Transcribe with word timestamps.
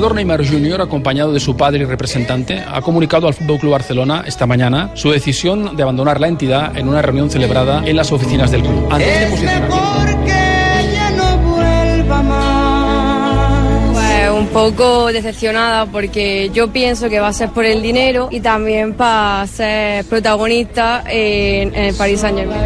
Jugador 0.00 0.16
Neymar 0.16 0.42
Jr., 0.48 0.80
acompañado 0.80 1.30
de 1.30 1.40
su 1.40 1.54
padre 1.58 1.80
y 1.82 1.84
representante, 1.84 2.64
ha 2.66 2.80
comunicado 2.80 3.26
al 3.28 3.34
FC 3.34 3.66
Barcelona 3.66 4.24
esta 4.26 4.46
mañana 4.46 4.92
su 4.94 5.10
decisión 5.10 5.76
de 5.76 5.82
abandonar 5.82 6.18
la 6.18 6.26
entidad 6.28 6.74
en 6.74 6.88
una 6.88 7.02
reunión 7.02 7.28
celebrada 7.30 7.82
en 7.84 7.96
las 7.96 8.10
oficinas 8.10 8.50
del 8.50 8.62
club. 8.62 8.88
Antes 8.90 9.06
de 9.06 9.24
Es 9.24 9.30
posicionarse- 9.30 9.60
mejor 9.68 10.24
que 10.24 10.80
ella 10.80 11.10
no 11.10 11.36
vuelva 11.50 12.22
más. 12.22 13.92
Pues 13.92 14.30
un 14.30 14.46
poco 14.46 15.12
decepcionada 15.12 15.84
porque 15.84 16.50
yo 16.54 16.72
pienso 16.72 17.10
que 17.10 17.20
va 17.20 17.28
a 17.28 17.32
ser 17.34 17.50
por 17.50 17.66
el 17.66 17.82
dinero 17.82 18.28
y 18.30 18.40
también 18.40 18.94
para 18.94 19.46
ser 19.48 20.06
protagonista 20.06 21.04
en, 21.10 21.74
en 21.74 21.84
el 21.84 21.94
Paris 21.94 22.20
Saint 22.20 22.38
Germain. 22.38 22.62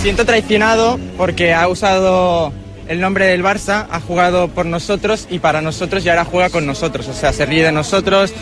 Siento 0.00 0.24
traicionado 0.24 0.98
porque 1.18 1.52
ha 1.52 1.68
usado 1.68 2.52
el 2.88 3.00
nombre 3.00 3.26
del 3.26 3.44
Barça, 3.44 3.86
ha 3.90 4.00
jugado 4.00 4.48
por 4.48 4.64
nosotros 4.64 5.26
y 5.30 5.40
para 5.40 5.60
nosotros 5.60 6.04
y 6.04 6.08
ahora 6.08 6.24
juega 6.24 6.48
con 6.48 6.64
nosotros. 6.66 7.06
O 7.08 7.12
sea, 7.12 7.32
se 7.32 7.44
ríe 7.44 7.62
de 7.62 7.70
nosotros. 7.70 8.32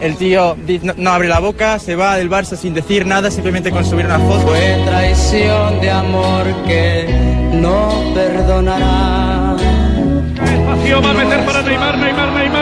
El 0.00 0.16
tío 0.16 0.56
no, 0.82 0.94
no 0.96 1.10
abre 1.10 1.26
la 1.26 1.40
boca, 1.40 1.80
se 1.80 1.96
va 1.96 2.16
del 2.16 2.30
Barça 2.30 2.56
sin 2.56 2.72
decir 2.72 3.04
nada, 3.04 3.32
simplemente 3.32 3.72
con 3.72 3.84
subir 3.84 4.06
una 4.06 4.20
foto. 4.20 4.46
Fue 4.46 4.80
traición 4.86 5.80
de 5.80 5.90
amor 5.90 6.44
que 6.66 7.06
no 7.52 8.12
perdonará. 8.14 9.56
Espacio 10.44 11.02
va 11.02 11.10
a 11.10 11.14
meter 11.14 11.44
para 11.44 11.62
Neymar, 11.62 11.98
Neymar, 11.98 12.32
Neymar, 12.32 12.32
Neymar. 12.32 12.57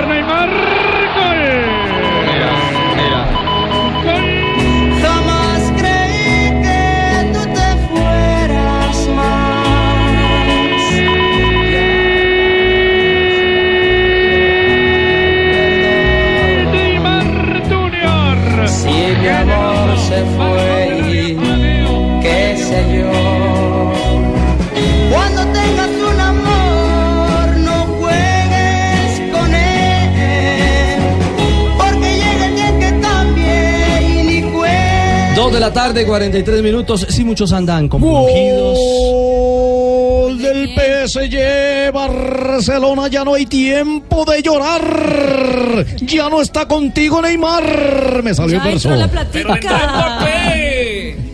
La 35.67 35.73
tarde, 35.73 36.07
43 36.07 36.63
minutos. 36.63 37.07
Sí, 37.09 37.25
muchos 37.25 37.53
andan 37.53 37.89
compungidos. 37.89 38.79
Gol 38.79 40.39
del 40.39 40.69
PSG 40.69 41.93
Barcelona, 41.93 43.09
ya 43.09 43.25
no 43.25 43.35
hay 43.35 43.47
tiempo 43.47 44.25
de 44.25 44.43
llorar. 44.43 45.85
Ya 46.03 46.29
no 46.29 46.41
está 46.41 46.69
contigo 46.69 47.21
Neymar. 47.21 48.23
Me 48.23 48.33
salió 48.33 48.63
persona. 48.63 49.11
¿Pero 49.33 49.55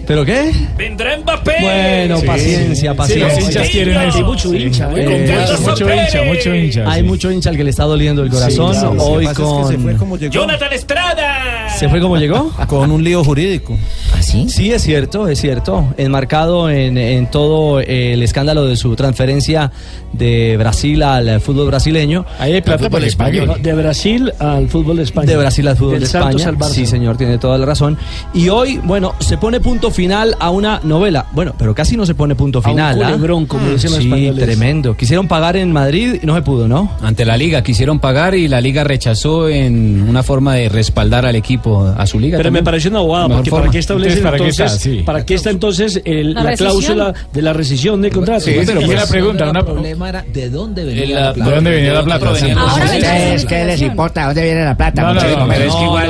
qué? 0.07 0.53
Vendrá 0.77 1.17
Mbappé. 1.19 1.55
Bueno, 1.61 2.21
paciencia, 2.27 2.95
paciencia. 2.95 3.35
los 3.35 3.45
hinchas 3.47 3.69
quieren 3.69 4.01
eso. 4.01 4.19
Hay 4.19 4.25
mucho 4.25 4.55
hincha, 4.55 4.91
eh, 4.97 5.05
con 5.05 5.65
mucho, 5.65 5.91
hincha, 5.91 6.23
mucho 6.25 6.55
hincha. 6.55 6.91
Hay 6.91 7.03
mucho 7.03 7.31
hincha 7.31 7.51
al 7.51 7.57
que 7.57 7.65
le 7.65 7.71
está 7.71 7.85
doliendo 7.85 8.23
el 8.23 8.31
corazón. 8.31 8.73
claro. 8.73 8.97
Hoy 8.99 9.27
es 9.27 9.33
con. 9.33 9.63
que 9.69 9.75
se 9.75 9.79
fue 9.79 9.97
como 9.97 10.17
llegó. 10.17 10.33
Jonathan 10.33 10.73
Estrada. 10.73 11.69
¿Se 11.79 11.89
fue 11.89 12.01
como 12.01 12.17
llegó? 12.17 12.51
Con 12.69 12.91
un 12.91 13.03
lío 13.03 13.25
jurídico. 13.25 13.77
Sí, 14.21 14.73
es 14.73 14.83
cierto, 14.83 15.29
es 15.29 15.41
cierto. 15.41 15.93
Enmarcado 15.97 16.71
en, 16.71 16.97
en 16.97 17.27
todo 17.27 17.81
el 17.81 18.23
escándalo 18.23 18.67
de 18.67 18.77
su 18.77 18.95
transferencia 18.95 19.73
de 20.13 20.57
Brasil 20.59 21.03
al 21.03 21.41
fútbol 21.41 21.67
brasileño. 21.69 22.25
Ahí 22.39 22.53
hay 22.53 22.63
plata 22.63 22.89
para 22.89 23.07
España. 23.07 23.47
¿no? 23.47 23.55
De 23.57 23.73
Brasil 23.73 24.33
al 24.39 24.69
fútbol 24.69 24.99
de 24.99 25.03
España. 25.05 25.27
De 25.27 25.37
Brasil 25.37 25.67
al 25.67 25.77
fútbol 25.77 25.93
Del 25.95 26.03
de 26.03 26.07
España. 26.07 26.53
Sí, 26.71 26.87
señor, 26.87 27.17
tiene 27.17 27.39
toda 27.39 27.59
la 27.59 27.67
razón. 27.67 27.99
Y 28.34 28.49
hoy, 28.49 28.79
bueno, 28.84 29.15
se 29.19 29.39
pone 29.39 29.61
punto 29.61 29.91
final 29.91 30.02
a 30.41 30.51
una 30.51 30.81
novela. 30.83 31.27
Bueno, 31.33 31.55
pero 31.59 31.75
casi 31.75 31.97
no 31.97 32.05
se 32.07 32.15
pone 32.15 32.35
punto 32.35 32.59
A 32.59 32.61
un 32.63 32.65
final. 32.77 33.03
¿ah? 33.03 33.07
culebrón, 33.07 33.47
como 33.47 33.69
dicen 33.69 33.91
los 33.93 34.01
Sí, 34.01 34.07
españoles. 34.07 34.45
tremendo. 34.45 34.97
Quisieron 34.97 35.29
pagar 35.29 35.57
en 35.57 35.73
Madrid 35.73 36.17
y 36.23 36.27
no 36.27 36.35
se 36.35 36.43
pudo, 36.43 36.67
¿no? 36.69 36.91
Ante 37.03 37.25
la 37.25 37.37
liga 37.37 37.63
quisieron 37.63 37.99
pagar 38.01 38.35
y 38.35 38.49
la 38.49 38.61
liga 38.61 38.85
rechazó 38.85 39.49
en 39.49 40.07
una 40.09 40.23
forma 40.23 40.55
de 40.55 40.69
respaldar 40.69 41.25
al 41.27 41.37
equipo, 41.37 41.87
a 41.97 42.07
su 42.07 42.19
liga. 42.19 42.39
Pero 42.39 42.51
me 42.51 42.63
pareció 42.63 42.91
una 42.91 43.01
bobada, 43.01 43.29
porque 43.29 43.51
forma. 43.51 43.63
¿para 43.65 43.73
qué 43.73 43.79
establecen 43.79 44.19
Entonces, 44.19 44.31
¿para 44.31 44.37
qué 44.39 44.51
entonces, 44.51 44.73
está? 44.73 44.91
Sí. 44.99 45.03
¿para 45.05 45.25
qué 45.27 45.35
está 45.35 45.51
entonces 45.51 46.03
el- 46.05 46.34
La 46.34 46.55
cláusula 46.55 47.15
de 47.33 47.43
la 47.43 47.53
rescisión 47.53 48.01
de 48.03 48.11
contrato? 48.11 48.41
Sí, 48.41 48.55
pero 48.67 48.81
¿Qué 48.81 48.87
fue 48.87 48.95
es? 48.95 49.01
la 49.01 49.07
pregunta. 49.07 49.51
Una... 49.51 49.65
problema 49.65 50.09
era 50.09 50.25
de 50.33 50.51
dónde 50.51 50.84
venía 50.84 51.03
El, 51.05 51.15
la 51.15 51.33
plata. 51.34 51.49
¿De 51.51 51.55
dónde 51.57 51.71
venía 51.71 51.93
la 51.93 52.03
plata? 52.05 52.29
Pues, 52.31 52.43
vendrá 52.43 52.65
¿Ustedes 52.65 53.45
la 53.45 53.49
qué 53.49 54.21
dónde 54.27 54.43
viene 54.43 54.65
la 54.65 54.77
plata? 54.77 55.03
No, 55.03 55.15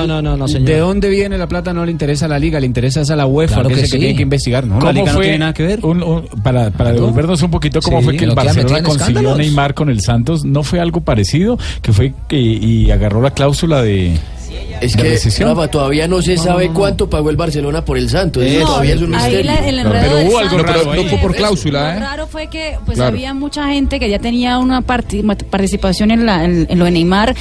no, 0.07 0.23
no, 0.23 0.37
no, 0.37 0.49
señor. 0.49 0.69
¿de 0.69 0.79
dónde 0.79 1.09
viene 1.09 1.39
la 1.39 1.47
plata? 1.49 1.73
No 1.73 1.85
le 1.85 1.91
interesa 1.93 2.27
a 2.27 2.29
la 2.29 2.39
liga, 2.39 2.61
le 2.61 2.67
interesa 2.67 3.01
es 3.03 3.11
a 3.11 3.17
la 3.17 3.27
UEFA, 3.27 3.63
que, 3.75 3.81
que 3.81 3.85
el 3.87 3.91
que 3.91 3.97
sí. 3.97 3.99
tiene 3.99 4.17
que 4.17 4.23
investigar. 4.23 4.67
No, 4.67 4.75
la 4.75 4.81
¿Cómo 4.81 4.93
liga 4.93 5.13
no 5.13 5.21
tiene 5.21 5.39
nada 5.39 5.53
que 5.55 5.63
ver. 5.67 5.81
un- 5.85 6.03
un- 6.03 6.27
para 6.43 6.71
para 6.71 6.93
devolvernos 6.93 7.43
un 7.43 7.51
poquito, 7.51 7.81
¿cómo 7.81 7.99
Sí, 8.01 8.05
fue 8.05 8.17
que 8.17 8.25
el 8.25 8.35
Barcelona 8.35 8.83
consiguió. 8.83 9.37
Neymar 9.37 9.75
con 9.75 9.89
el 9.91 10.01
Santos? 10.01 10.45
¿No 10.45 10.63
fue 10.63 10.81
algo 10.81 11.01
parecido? 11.03 11.59
Que 11.83 11.93
fue 11.93 12.13
que 12.29 12.39
y 12.39 12.91
agarró 12.91 13.21
la 13.23 13.31
cláusula 13.33 13.83
de. 13.83 14.17
Es 14.81 14.97
¿De 14.97 15.03
que? 15.19 15.45
Rafa, 15.45 15.69
todavía 15.69 16.09
no 16.09 16.21
se 16.23 16.37
sabe 16.37 16.71
cuánto 16.71 17.09
pagó 17.09 17.31
el 17.31 17.37
Barcelona 17.37 17.85
por 17.85 17.97
el 17.99 18.09
Santos. 18.11 18.43
Eso 18.43 18.61
No, 18.61 18.67
todavía 18.67 18.95
es 18.95 19.01
un 19.03 19.11
misterio. 19.11 19.43
la- 19.45 19.55
el 19.69 19.83
pero 19.83 20.29
hubo 20.29 20.39
algo 20.39 20.59
fue- 20.59 20.97
No 20.97 21.05
fue 21.09 21.19
por 21.19 21.31
Lo 21.31 21.37
cláusula, 21.37 21.97
¿eh? 21.97 22.01
raro 22.01 22.27
fue 22.27 22.49
que 22.49 22.77
pues 22.85 22.97
Claro. 22.97 23.15
había 23.15 23.33
mucha 23.35 23.69
gente 23.69 24.01
que 24.01 24.11
ya 24.11 24.19
tenía 24.19 24.59
una 24.59 24.81
parti- 24.83 25.23
participación 25.51 26.11
en, 26.11 26.27
la- 26.27 26.45
en- 26.45 26.67
en 26.69 26.79
lo 26.79 26.85
de 26.85 26.91
Neymar 26.91 27.35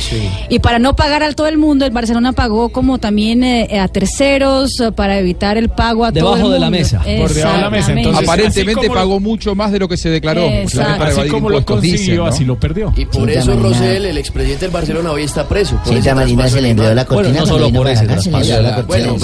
y 0.50 0.60
para 0.60 0.78
no 0.80 0.96
pagar 0.96 1.24
a 1.24 1.34
todo 1.34 1.48
el 1.48 1.58
mundo 1.58 1.86
el 1.86 1.92
Barcelona 1.92 2.32
pagó 2.34 2.70
como 2.70 3.00
también 3.00 3.44
eh, 3.44 3.80
a 3.80 3.88
terceros 3.88 4.80
eh, 4.80 4.92
para 4.92 5.18
evitar 5.20 5.58
el 5.58 5.70
pago 5.70 6.06
a 6.06 6.12
todo 6.12 6.36
Debajo 6.36 6.48
el 6.48 6.54
de 6.54 6.60
la 6.60 6.66
mundo. 6.68 6.78
mesa. 6.80 6.98
Por 7.00 7.34
debajo 7.34 7.56
de 7.56 7.62
la 7.64 7.70
mesa, 7.70 7.92
entonces- 7.94 8.24
Aparentemente 8.28 8.88
lo- 8.88 8.94
pagó 8.94 9.20
mucho 9.20 9.56
más 9.56 9.72
de 9.72 9.80
lo 9.80 9.88
que 9.88 9.98
se 9.98 10.10
declaró. 10.10 10.48
Para 10.76 11.08
Así 11.08 11.28
como 11.30 11.50
lo 11.50 11.66
consiguió, 11.66 11.98
dicen, 11.98 12.16
¿no? 12.18 12.26
así 12.26 12.46
lo 12.46 12.60
perdió. 12.60 12.94
Y 12.96 13.06
por 13.06 13.30
eso. 13.30 13.56
Rosell, 13.56 14.06
el 14.06 14.18
expresidente 14.18 14.66
del 14.66 14.72
Barcelona, 14.74 15.12
hoy 15.12 15.24
está 15.24 15.48
preso. 15.48 15.80
Por 15.84 15.94
Marina 16.16 16.48
se 16.50 16.56
le 16.58 16.62
de 16.64 16.70
enredó 16.72 16.96
la 17.04 17.22
Neymar. 17.22 17.24
Bueno, 17.24 17.40
no 17.40 17.46
solo 17.46 17.72
por 17.74 17.88
ese 17.88 18.06
traspaso. 18.08 18.84
Bueno. 18.88 19.16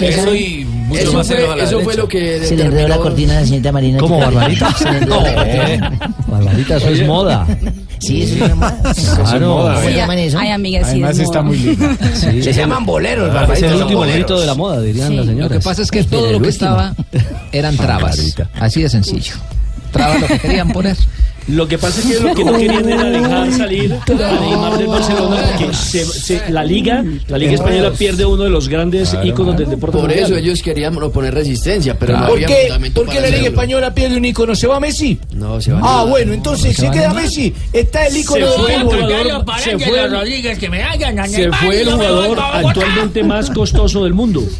Eso 0.00 0.34
y 0.34 0.64
mucho 0.64 1.02
Eso 1.02 1.12
más 1.12 1.26
fue, 1.26 1.36
a 1.36 1.64
eso 1.64 1.80
fue 1.80 1.94
lo 1.96 2.08
que 2.08 2.40
Se 2.46 2.56
le 2.56 2.64
enredó 2.64 2.88
la 2.88 2.96
cortina 2.96 3.34
de 3.34 3.40
la 3.40 3.46
señorita 3.46 3.72
Marina. 3.72 3.98
¿Cómo, 3.98 4.18
Barbarita? 4.18 4.74
No, 5.06 5.16
cortina. 5.18 6.14
Barbarita, 6.26 6.76
eso 6.76 6.88
es 6.88 7.06
moda. 7.06 7.46
Sí, 7.98 8.22
eso 8.22 8.34
es 8.34 8.40
normal. 8.40 8.78
Claro. 9.16 9.48
moda, 9.56 9.74
¿Cómo 9.74 9.88
llaman 9.90 10.18
eso? 10.18 10.38
Ay, 10.38 10.50
amiga, 10.50 10.84
sí, 10.84 10.90
Además 10.92 11.10
es 11.16 11.20
está 11.20 11.42
moda. 11.42 11.56
muy 11.56 11.58
linda. 11.58 11.96
Sí, 12.14 12.42
Se 12.42 12.52
llaman 12.52 12.86
boleros, 12.86 13.28
Es 13.28 13.34
Barbarita, 13.34 13.66
el 13.66 13.72
son 13.72 13.82
último 13.82 14.00
grito 14.02 14.40
de 14.40 14.46
la 14.46 14.54
moda, 14.54 14.80
dirían 14.80 15.08
Sí. 15.08 15.16
las 15.16 15.26
Lo 15.26 15.32
señoras. 15.32 15.50
Lo 15.52 15.58
que 15.58 15.64
pasa 15.64 15.82
es 15.82 15.90
que 15.90 16.04
todo 16.04 16.26
El 16.26 16.32
lo 16.34 16.40
que 16.40 16.48
estaba 16.48 16.94
eran 17.52 17.76
trabas. 17.76 18.36
Así 18.60 18.82
de 18.82 18.88
sencillo. 18.88 19.34
Trabas 19.92 20.20
lo 20.20 20.26
que 20.26 20.38
querían 20.38 20.70
poner. 20.70 20.96
Lo 21.48 21.66
que 21.66 21.78
pasa 21.78 22.00
es 22.00 22.06
que 22.06 22.20
lo 22.22 22.34
que 22.34 22.44
no 22.44 22.52
querían 22.52 22.88
era 22.88 23.04
dejar 23.04 23.52
salir 23.52 23.92
a 23.94 24.40
Neymar 24.40 24.76
del 24.78 24.86
Barcelona 24.86 25.36
porque 25.58 25.74
se- 25.74 26.04
se- 26.04 26.50
la 26.50 26.62
liga, 26.64 27.02
la 27.28 27.38
liga 27.38 27.52
española 27.52 27.90
pierde 27.92 28.24
uno 28.26 28.44
de 28.44 28.50
los 28.50 28.68
grandes 28.68 29.16
íconos 29.24 29.56
del 29.56 29.70
deporte. 29.70 29.96
Por 29.96 30.06
mundial. 30.08 30.24
eso 30.26 30.36
ellos 30.36 30.62
querían 30.62 31.00
oponer 31.02 31.34
resistencia, 31.34 31.98
pero 31.98 32.18
no 32.18 32.26
¿Por 32.26 32.34
había 32.36 32.46
qué, 32.48 32.68
¿Por 32.94 33.06
qué 33.06 33.14
para 33.14 33.20
la 33.20 33.26
Liga 33.26 33.28
hacerlo. 33.28 33.48
Española 33.48 33.94
pierde 33.94 34.16
un 34.18 34.24
icono? 34.26 34.54
¿Se 34.54 34.66
va 34.66 34.78
Messi? 34.78 35.18
No, 35.32 35.60
se 35.60 35.72
van 35.72 35.82
Ah, 35.84 36.00
a- 36.00 36.04
bueno, 36.04 36.32
entonces 36.34 36.76
si 36.76 36.88
queda 36.90 37.12
Messi, 37.14 37.54
está 37.72 38.06
el 38.06 38.12
Se 38.12 38.18
icono 38.20 38.46
fue 38.48 38.74
el 38.74 38.82
jugador, 38.82 39.44
se 39.62 39.78
fue, 39.78 40.06
Rodríguez 40.08 40.58
que 40.58 40.68
me 40.68 40.82
hagan 40.82 41.28
se 41.30 41.50
fue 41.52 41.80
el 41.80 41.90
jugador 41.90 42.38
actualmente 42.40 43.22
más 43.24 43.50
costoso 43.50 44.04
del 44.04 44.12
mundo. 44.14 44.42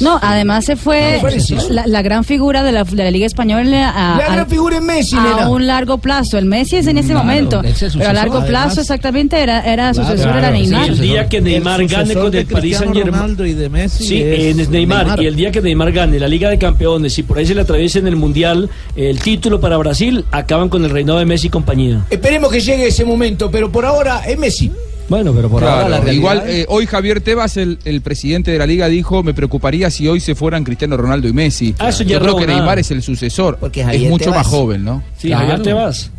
No, 0.00 0.18
además 0.22 0.64
se 0.64 0.76
fue 0.76 1.20
No, 1.22 1.68
la, 1.74 1.86
la 1.86 2.00
gran 2.00 2.24
figura 2.24 2.62
de 2.62 2.72
la, 2.72 2.84
de 2.84 3.04
la 3.04 3.10
Liga 3.10 3.26
Española 3.26 3.90
a, 3.90 4.16
La 4.16 4.24
gran 4.28 4.40
a- 4.40 4.46
figura 4.46 4.76
es 4.76 4.82
Messi, 4.82 5.14
a 5.16 5.46
un 5.50 5.66
largo 5.66 5.98
plazo. 6.00 6.38
El 6.38 6.46
Messi 6.46 6.76
es 6.76 6.86
en 6.86 6.98
ese 6.98 7.08
Claro, 7.10 7.24
momento, 7.24 7.62
es 7.62 7.78
pero 7.96 8.10
a 8.10 8.12
largo 8.12 8.40
plazo 8.44 8.56
además. 8.68 8.78
exactamente 8.78 9.38
era, 9.40 9.60
era 9.60 9.94
sucesor, 9.94 10.28
era 10.36 10.38
claro, 10.50 10.56
sí, 10.56 10.62
Neymar. 10.62 10.88
el 10.90 10.98
día 11.00 11.28
que 11.28 11.40
Neymar 11.40 11.86
gane 11.86 12.14
con 12.14 12.34
el 12.34 12.46
Paris 12.46 12.76
Saint 12.78 12.94
Germain. 12.94 13.14
Ronaldo 13.14 13.46
y 13.46 13.54
de 13.54 13.68
Messi. 13.68 14.04
Sí, 14.06 14.22
es 14.22 14.58
en 14.58 14.70
Neymar, 14.70 15.20
Y 15.22 15.26
el 15.26 15.36
día 15.36 15.50
que 15.50 15.60
Neymar 15.60 15.92
gane 15.92 16.18
la 16.18 16.28
Liga 16.28 16.50
de 16.50 16.58
Campeones 16.58 17.18
y 17.18 17.22
por 17.22 17.38
ahí 17.38 17.46
se 17.46 17.54
le 17.54 17.60
atraviesa 17.62 17.98
en 17.98 18.06
el 18.06 18.16
Mundial 18.16 18.68
el 18.96 19.20
título 19.20 19.60
para 19.60 19.76
Brasil, 19.76 20.24
acaban 20.30 20.68
con 20.68 20.84
el 20.84 20.90
reinado 20.90 21.18
de 21.18 21.24
Messi 21.26 21.46
y 21.48 21.50
compañía. 21.50 22.04
Esperemos 22.10 22.50
que 22.50 22.60
llegue 22.60 22.86
ese 22.88 23.04
momento, 23.04 23.50
pero 23.50 23.70
por 23.70 23.84
ahora 23.84 24.22
es 24.26 24.38
Messi. 24.38 24.70
Bueno, 25.10 25.32
pero 25.34 25.50
por 25.50 25.62
ahora 25.64 25.88
la 25.88 25.96
realidad 26.00 26.12
igual 26.14 26.42
es- 26.46 26.54
eh, 26.60 26.66
hoy 26.68 26.86
Javier 26.86 27.20
Tebas, 27.20 27.56
el, 27.58 27.78
el 27.84 28.00
presidente 28.00 28.50
de 28.52 28.58
la 28.58 28.66
liga, 28.66 28.86
dijo 28.88 29.22
me 29.22 29.34
preocuparía 29.34 29.90
si 29.90 30.08
hoy 30.08 30.20
se 30.20 30.34
fueran 30.34 30.64
Cristiano 30.64 30.96
Ronaldo 30.96 31.28
y 31.28 31.32
Messi. 31.34 31.74
Ah, 31.78 31.88
eso 31.90 32.04
ya 32.04 32.10
Yo 32.10 32.16
es 32.16 32.22
creo 32.22 32.36
que 32.36 32.46
nada. 32.46 32.58
Neymar 32.60 32.78
es 32.78 32.90
el 32.92 33.02
sucesor. 33.02 33.58
Porque 33.58 33.80
es 33.80 33.86
Javier 33.86 34.10
mucho 34.10 34.24
Tebas- 34.30 34.36
más 34.36 34.46
joven, 34.46 34.84
¿no? 34.84 35.02
Sí, 35.18 35.28
Claro. 35.28 35.46
Javier 35.48 35.62
Tebas. 35.62 36.10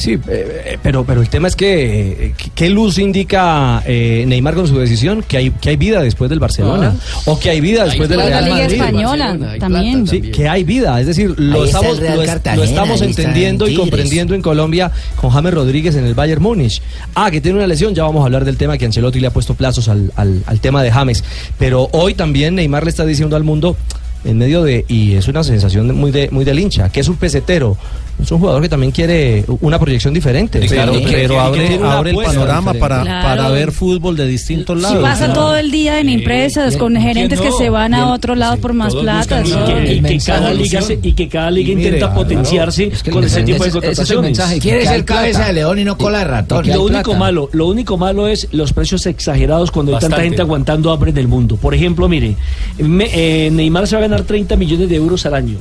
Sí, 0.00 0.12
eh, 0.14 0.18
eh, 0.28 0.78
pero, 0.82 1.04
pero 1.04 1.20
el 1.20 1.28
tema 1.28 1.46
es 1.46 1.54
que, 1.54 2.26
eh, 2.28 2.34
¿qué- 2.34 2.50
¿qué 2.54 2.70
luz 2.70 2.96
indica 2.98 3.82
eh, 3.86 4.24
Neymar 4.26 4.54
con 4.54 4.66
su 4.66 4.78
decisión? 4.78 5.22
Que 5.22 5.36
hay, 5.36 5.50
que 5.50 5.68
hay 5.68 5.76
vida 5.76 6.00
después 6.00 6.30
del 6.30 6.38
Barcelona. 6.40 6.96
O 7.26 7.38
que 7.38 7.50
hay 7.50 7.60
vida 7.60 7.84
después 7.84 8.08
del 8.08 8.18
Después 8.18 8.24
de 8.24 8.30
la 8.30 8.40
Real 8.40 8.44
Liga 8.44 8.64
Madrid. 8.64 8.76
Española 8.80 9.50
hay 9.52 9.58
también. 9.58 10.06
Sí, 10.06 10.12
también. 10.16 10.34
que 10.34 10.48
hay 10.48 10.64
vida, 10.64 10.98
es 11.00 11.06
decir, 11.06 11.34
lo 11.38 11.60
Ahí 11.60 11.66
estamos, 11.66 12.00
lo, 12.00 12.22
es- 12.22 12.26
Cartagena, 12.30 12.56
lo 12.56 12.64
estamos 12.64 13.02
entendiendo 13.02 13.68
y 13.68 13.74
comprendiendo 13.74 14.34
en 14.34 14.40
Colombia 14.40 14.90
con 15.16 15.30
James 15.30 15.52
Rodríguez 15.52 15.94
en 15.96 16.06
el 16.06 16.14
Bayern 16.14 16.42
Múnich. 16.42 16.80
Ah, 17.14 17.30
que 17.30 17.42
tiene 17.42 17.58
una 17.58 17.66
lesión, 17.66 17.94
ya 17.94 18.04
vamos 18.04 18.22
a 18.22 18.24
hablar 18.24 18.46
del 18.46 18.56
tema 18.56 18.78
que 18.78 18.86
Ancelotti 18.86 19.20
le 19.20 19.26
ha 19.26 19.32
puesto 19.32 19.54
plazos 19.54 19.88
al, 19.90 20.10
al- 20.16 20.42
al 20.46 20.60
tema 20.60 20.82
de 20.82 20.90
James. 20.90 21.22
Pero 21.58 21.90
hoy 21.92 22.14
también 22.14 22.54
Neymar 22.54 22.84
le 22.84 22.90
está 22.90 23.04
diciendo 23.04 23.36
al 23.36 23.44
mundo, 23.44 23.76
en 24.24 24.38
medio 24.38 24.62
de, 24.62 24.84
y 24.88 25.12
es 25.14 25.28
una 25.28 25.44
sensación 25.44 25.88
de- 25.88 25.92
muy, 25.92 26.10
de, 26.10 26.30
muy 26.30 26.46
del 26.46 26.58
hincha, 26.58 26.88
que 26.90 27.00
es 27.00 27.08
un 27.08 27.16
pesetero. 27.16 27.76
Es 28.22 28.30
un 28.32 28.38
jugador 28.38 28.62
que 28.62 28.68
también 28.68 28.92
quiere 28.92 29.44
una 29.60 29.78
proyección 29.78 30.12
diferente. 30.14 30.60
Pero, 30.68 30.92
pero, 31.04 31.40
abre, 31.40 31.78
abre 31.82 32.10
el 32.10 32.16
panorama 32.16 32.74
para, 32.74 33.02
Claro. 33.02 33.28
para 33.28 33.48
ver 33.50 33.72
fútbol 33.72 34.16
de 34.16 34.26
distintos 34.26 34.76
Si 34.78 34.82
lados. 34.82 35.02
pasa 35.02 35.28
¿no? 35.28 35.34
todo 35.34 35.56
el 35.56 35.70
día 35.70 36.00
en 36.00 36.08
empresas 36.08 36.76
con 36.76 36.96
gerentes 36.96 37.40
que 37.40 37.50
se 37.52 37.70
van 37.70 37.94
a 37.94 38.12
otro 38.12 38.34
lado 38.34 38.56
por 38.58 38.72
más 38.72 38.94
plata. 38.94 39.40
Y 39.42 40.00
que, 40.02 40.18
cada 40.24 40.52
liga, 40.52 40.80
y 41.02 41.12
que 41.12 41.28
cada 41.28 41.50
liga 41.50 41.72
Y 41.72 41.76
mire, 41.76 41.88
intenta 41.88 42.06
claro, 42.12 42.22
potenciarse 42.22 42.84
es 42.92 43.02
que 43.02 43.10
con 43.10 43.24
ese 43.24 43.42
tipo 43.42 43.64
de 43.64 43.70
contrataciones. 43.70 44.22
mensaje. 44.30 44.58
¿Quieres 44.60 44.82
Que 44.84 44.88
hay 44.88 44.96
ser 44.96 45.04
cabeza 45.04 45.46
de 45.46 45.52
león 45.54 45.78
y 45.78 45.84
no 45.84 45.96
cola 45.96 46.18
de 46.18 46.24
ratón? 46.24 46.66
Lo 46.66 46.84
único 46.84 47.14
malo, 47.14 47.48
lo 47.52 47.66
único 47.66 47.96
malo 47.96 48.28
es 48.28 48.48
los 48.52 48.72
precios 48.72 49.06
exagerados 49.06 49.70
cuando 49.70 49.94
hay 49.94 50.00
tanta 50.00 50.20
gente 50.20 50.42
aguantando 50.42 50.90
hambre 50.92 51.10
en 51.10 51.18
el 51.18 51.28
mundo. 51.28 51.56
Por 51.56 51.74
ejemplo, 51.74 52.08
mire, 52.08 52.36
me- 52.78 53.10
eh, 53.12 53.50
Neymar 53.50 53.86
se 53.86 53.96
va 53.96 54.00
a 54.04 54.08
ganar 54.08 54.22
30 54.22 54.56
millones 54.56 54.88
de 54.88 54.96
euros 54.96 55.24
al 55.26 55.34
año. 55.34 55.58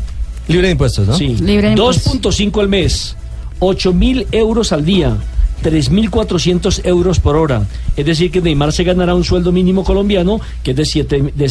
Libre 0.50 0.68
de 0.68 0.72
impuestos, 0.72 1.07
¿no? 1.07 1.16
Sí. 1.16 1.36
Libre 1.38 1.69
de 1.69 1.75
2.5 1.75 2.60
al 2.60 2.68
mes, 2.68 3.16
8 3.60 3.94
mil 3.94 4.28
euros 4.31 4.72
al 4.72 4.84
día. 4.84 5.16
3.400 5.63 6.81
euros 6.85 7.19
por 7.19 7.35
hora. 7.35 7.63
Es 7.97 8.06
decir, 8.06 8.31
que 8.31 8.41
Neymar 8.41 8.71
se 8.71 8.83
ganará 8.83 9.13
un 9.15 9.23
sueldo 9.23 9.51
mínimo 9.51 9.83
colombiano 9.83 10.39
que 10.63 10.71
es 10.71 10.77
de, 10.77 10.85
siete- 10.85 11.33
de 11.35 11.45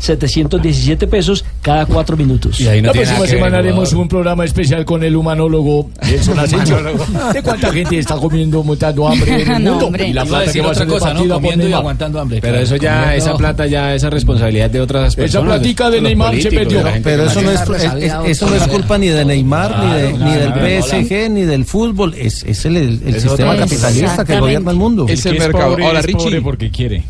737.717 0.00 1.08
pesos 1.08 1.44
cada 1.62 1.86
cuatro 1.86 2.16
minutos. 2.16 2.60
la 2.60 2.92
próxima 2.92 3.26
semana 3.26 3.58
haremos 3.58 3.92
un 3.92 4.08
programa 4.08 4.44
especial 4.44 4.84
con 4.84 5.02
el 5.04 5.16
humanólogo 5.16 5.90
Nelson 6.02 6.38
Asensio. 6.38 6.78
¿De 7.32 7.42
cuánta 7.42 7.72
gente 7.72 7.98
está 7.98 8.16
comiendo, 8.16 8.62
montando 8.62 9.08
hambre 9.08 9.42
en 9.42 9.50
el 9.52 9.62
No, 9.64 9.70
mundo? 9.72 9.86
hombre. 9.86 10.08
Y 10.08 10.12
la 10.12 10.24
plata 10.24 10.52
que 10.52 10.60
va 10.60 10.68
a 10.68 10.70
otra 10.72 10.84
ser 10.84 10.88
cosa, 10.92 11.14
¿no? 11.14 11.28
Comiendo 11.28 11.68
y 11.68 11.72
aguantando 11.72 12.20
hambre. 12.20 12.40
Pero 12.40 12.58
eso 12.58 12.76
ya, 12.76 13.02
Comiendo- 13.04 13.16
esa 13.24 13.36
plata 13.36 13.66
ya 13.66 13.94
es 13.94 14.02
responsabilidad 14.02 14.70
de 14.70 14.80
otras 14.80 15.08
Esa 15.12 15.16
personas. 15.22 15.56
platica 15.58 15.90
de 15.90 16.00
Neymar 16.00 16.40
se 16.40 16.50
perdió. 16.50 16.82
Pero 17.02 17.24
eso 17.26 17.42
no, 17.42 17.50
es, 17.50 17.68
maneja. 17.68 17.98
es- 17.98 18.04
es- 18.04 18.12
eso 18.38 18.48
no 18.50 18.56
es 18.56 18.62
culpa 18.68 18.98
ni 18.98 19.08
de 19.08 19.24
Neymar, 19.24 19.84
ni, 19.84 19.92
de- 19.94 20.12
ni 20.12 20.32
del 20.34 20.52
PSG, 20.82 21.30
ni 21.30 21.42
del 21.42 21.64
fútbol. 21.64 22.14
Es, 22.14 22.42
es 22.52 22.64
el, 22.64 22.76
el 22.76 23.20
sistema 23.20 23.56
capitalista 23.56 24.24
que 24.24 24.38
gobierna 24.38 24.70
el 24.70 24.76
mundo. 24.76 25.06
Es 25.08 25.26
el 25.26 25.38
mercado. 25.38 25.70
pobre 25.72 25.84
Ahora, 25.86 26.00
pobre 26.02 26.12
Richie. 26.12 26.40
porque 26.40 26.70
quiere. 26.70 27.04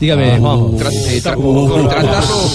Dígame, 0.00 0.38
Juanjo. 0.38 0.76
Eh, 0.80 1.20
tratarlo, 1.20 2.50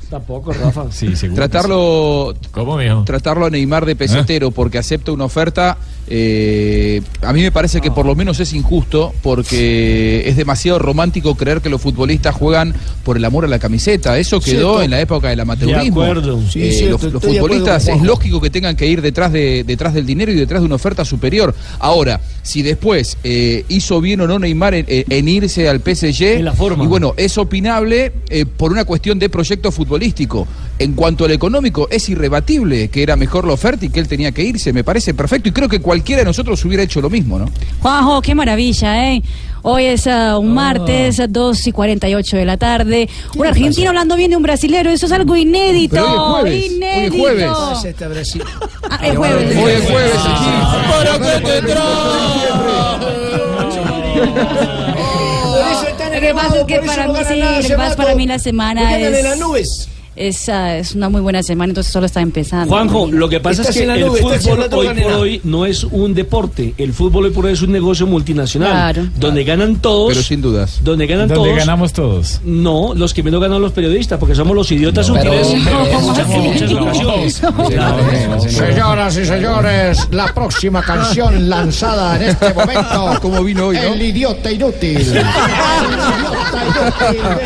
tampoco, 0.10 0.52
Rafa. 0.52 0.86
Sí, 0.90 1.14
seguro. 1.16 1.36
tratarlo, 1.36 2.34
¿Cómo, 2.52 2.76
mijo? 2.76 3.04
tratarlo 3.04 3.46
a 3.46 3.50
Neymar 3.50 3.84
de 3.84 3.96
pesetero 3.96 4.50
porque 4.50 4.78
acepta 4.78 5.12
una 5.12 5.24
oferta, 5.24 5.76
eh, 6.08 7.02
a 7.22 7.32
mí 7.32 7.42
me 7.42 7.50
parece 7.50 7.80
que 7.80 7.90
por 7.90 8.06
lo 8.06 8.14
menos 8.14 8.38
es 8.40 8.52
injusto 8.52 9.12
porque 9.22 10.22
es 10.26 10.36
demasiado 10.36 10.78
romántico 10.78 11.34
creer 11.34 11.60
que 11.60 11.68
los 11.68 11.80
futbolistas 11.80 12.34
juegan 12.34 12.74
por 13.04 13.16
el 13.16 13.24
amor 13.24 13.44
a 13.44 13.48
la 13.48 13.58
camiseta. 13.58 14.18
Eso 14.18 14.40
quedó 14.40 14.52
Cierto. 14.78 14.82
en 14.82 14.90
la 14.90 15.00
época 15.00 15.28
del 15.28 15.40
amateurismo. 15.40 16.02
De 16.02 16.10
acuerdo. 16.10 16.40
Sí, 16.48 16.62
Eh, 16.62 16.72
cierto, 16.72 17.10
los, 17.10 17.22
futbolistas 17.22 17.88
es 17.88 18.02
lógico 18.02 18.40
que 18.40 18.50
tengan 18.50 18.76
que 18.76 18.86
ir 18.86 19.02
detrás 19.02 19.32
de 19.32 19.64
detrás 19.64 19.94
del 19.94 20.06
dinero 20.06 20.32
y 20.32 20.36
detrás 20.36 20.60
de 20.62 20.66
una 20.66 20.76
oferta 20.76 21.04
superior. 21.04 21.54
Ahora, 21.78 22.20
si 22.42 22.62
después 22.62 23.18
eh, 23.24 23.64
hizo 23.68 24.00
bien 24.00 24.20
o 24.20 24.26
no 24.26 24.38
Neymar 24.38 24.74
en, 24.74 24.86
en 24.88 25.28
irse 25.28 25.68
al 25.68 25.80
PSG, 25.80 26.22
En 26.22 26.44
la 26.44 26.52
forma. 26.52 26.84
y 26.84 26.86
bueno, 26.86 27.14
es 27.16 27.36
opinable 27.38 28.12
eh, 28.28 28.46
por 28.46 28.72
una 28.72 28.84
cuestión 28.84 29.18
de 29.18 29.28
proyecto 29.28 29.72
futbolístico. 29.72 30.46
En 30.78 30.92
cuanto 30.92 31.24
al 31.24 31.30
económico, 31.30 31.88
es 31.90 32.06
irrebatible 32.10 32.88
que 32.90 33.02
era 33.02 33.16
mejor 33.16 33.46
la 33.46 33.54
oferta 33.54 33.86
y 33.86 33.88
que 33.88 33.98
él 33.98 34.08
tenía 34.08 34.32
que 34.32 34.42
irse. 34.42 34.74
Me 34.74 34.84
parece 34.84 35.14
perfecto 35.14 35.48
y 35.48 35.52
creo 35.52 35.70
que 35.70 35.80
cualquiera 35.80 36.20
de 36.20 36.26
nosotros 36.26 36.62
hubiera 36.66 36.82
hecho 36.82 37.00
lo 37.00 37.08
mismo, 37.08 37.38
¿no? 37.38 37.46
Juanjo, 37.80 38.20
qué 38.20 38.34
maravilla, 38.34 39.10
¿eh? 39.14 39.22
Hoy 39.62 39.86
es 39.86 40.06
ah, 40.06 40.38
un 40.38 40.52
martes, 40.52 41.20
2 41.28 41.66
y 41.66 41.72
48 41.72 42.36
de 42.36 42.44
la 42.44 42.58
tarde. 42.58 43.08
Un 43.36 43.46
argentino 43.46 43.88
hablando 43.88 44.16
bien 44.16 44.30
de 44.30 44.36
un 44.36 44.42
brasilero, 44.42 44.90
eso 44.90 45.06
es 45.06 45.12
algo 45.12 45.34
inédito. 45.34 45.96
Pero 45.96 46.34
hoy 46.34 46.50
es 46.50 46.52
jueves, 46.52 46.52
hoy 46.52 46.58
es 46.66 46.72
Inédito. 46.72 47.22
jueves. 47.22 47.50
Ah, 47.50 47.74
es 47.78 47.84
este 47.86 48.06
Brasil. 48.08 48.42
Ah, 48.90 49.06
es 49.06 49.16
jueves. 49.16 49.56
Hoy 49.56 49.72
es 49.72 49.90
jueves 49.90 50.12
aquí. 50.14 50.50
¿Para 50.92 51.18
qué 51.18 51.40
te 51.46 51.58
están 55.88 56.14
Lo 56.14 56.20
que 56.20 56.34
pasa 56.34 56.60
es 56.60 56.66
que 56.66 56.78
para 56.80 57.06
no 57.06 57.12
mí, 57.14 57.18
sí, 57.62 57.72
para 57.96 58.14
mí 58.14 58.26
la 58.26 58.38
semana 58.38 58.98
es- 58.98 59.18
en 59.18 59.24
las 59.24 59.38
nubes. 59.38 59.88
Es, 60.16 60.48
ah, 60.48 60.78
es 60.78 60.94
una 60.94 61.10
muy 61.10 61.20
buena 61.20 61.42
semana, 61.42 61.72
entonces 61.72 61.92
solo 61.92 62.06
está 62.06 62.22
empezando. 62.22 62.74
Juanjo, 62.74 63.08
lo 63.12 63.28
que 63.28 63.38
pasa 63.38 63.60
es 63.62 63.70
que 63.70 63.82
el 63.84 64.00
nube, 64.00 64.20
fútbol 64.20 64.66
hoy 64.72 64.88
por 64.88 65.12
hoy 65.12 65.40
no 65.44 65.66
es 65.66 65.84
un 65.84 66.14
deporte. 66.14 66.72
El 66.78 66.94
fútbol 66.94 67.26
hoy 67.26 67.32
por 67.32 67.44
hoy 67.44 67.52
es 67.52 67.60
un 67.60 67.70
negocio 67.70 68.06
multinacional. 68.06 68.70
Claro. 68.70 69.06
Donde 69.16 69.44
ganan 69.44 69.76
todos. 69.76 70.08
Pero 70.08 70.22
sin 70.22 70.40
dudas. 70.40 70.80
Donde 70.82 71.06
ganan 71.06 71.28
Donde 71.28 71.50
todos. 71.50 71.58
ganamos 71.58 71.92
todos. 71.92 72.40
No, 72.44 72.94
los 72.94 73.12
que 73.12 73.22
menos 73.22 73.42
ganan 73.42 73.60
los 73.60 73.72
periodistas, 73.72 74.18
porque 74.18 74.34
somos 74.34 74.56
los 74.56 74.72
idiotas 74.72 75.10
útiles. 75.10 75.48
Señoras 78.48 79.18
y 79.18 79.26
señores, 79.26 80.08
la 80.12 80.32
próxima 80.32 80.80
canción 80.82 81.46
lanzada 81.48 82.16
en 82.16 82.22
este 82.22 82.54
momento. 82.54 83.18
¿Cómo 83.20 83.44
vino 83.44 83.66
hoy, 83.66 83.76
no? 83.76 83.82
El 83.92 84.00
idiota 84.00 84.50
inútil. 84.50 84.96
El 85.02 85.04
idiota 85.04 85.28
inútil 87.12 87.22
de. 87.22 87.36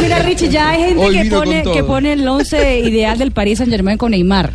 Mira, 0.00 0.20
Richie, 0.20 0.48
ya 0.48 0.70
hay 0.70 0.91
gente 0.94 1.22
que 1.22 1.30
pone, 1.30 1.62
que 1.62 1.84
pone 1.84 2.12
el 2.12 2.26
11 2.26 2.80
ideal 2.80 3.18
del 3.18 3.32
Paris 3.32 3.58
Saint 3.58 3.70
Germain 3.70 3.98
con 3.98 4.10
Neymar. 4.12 4.52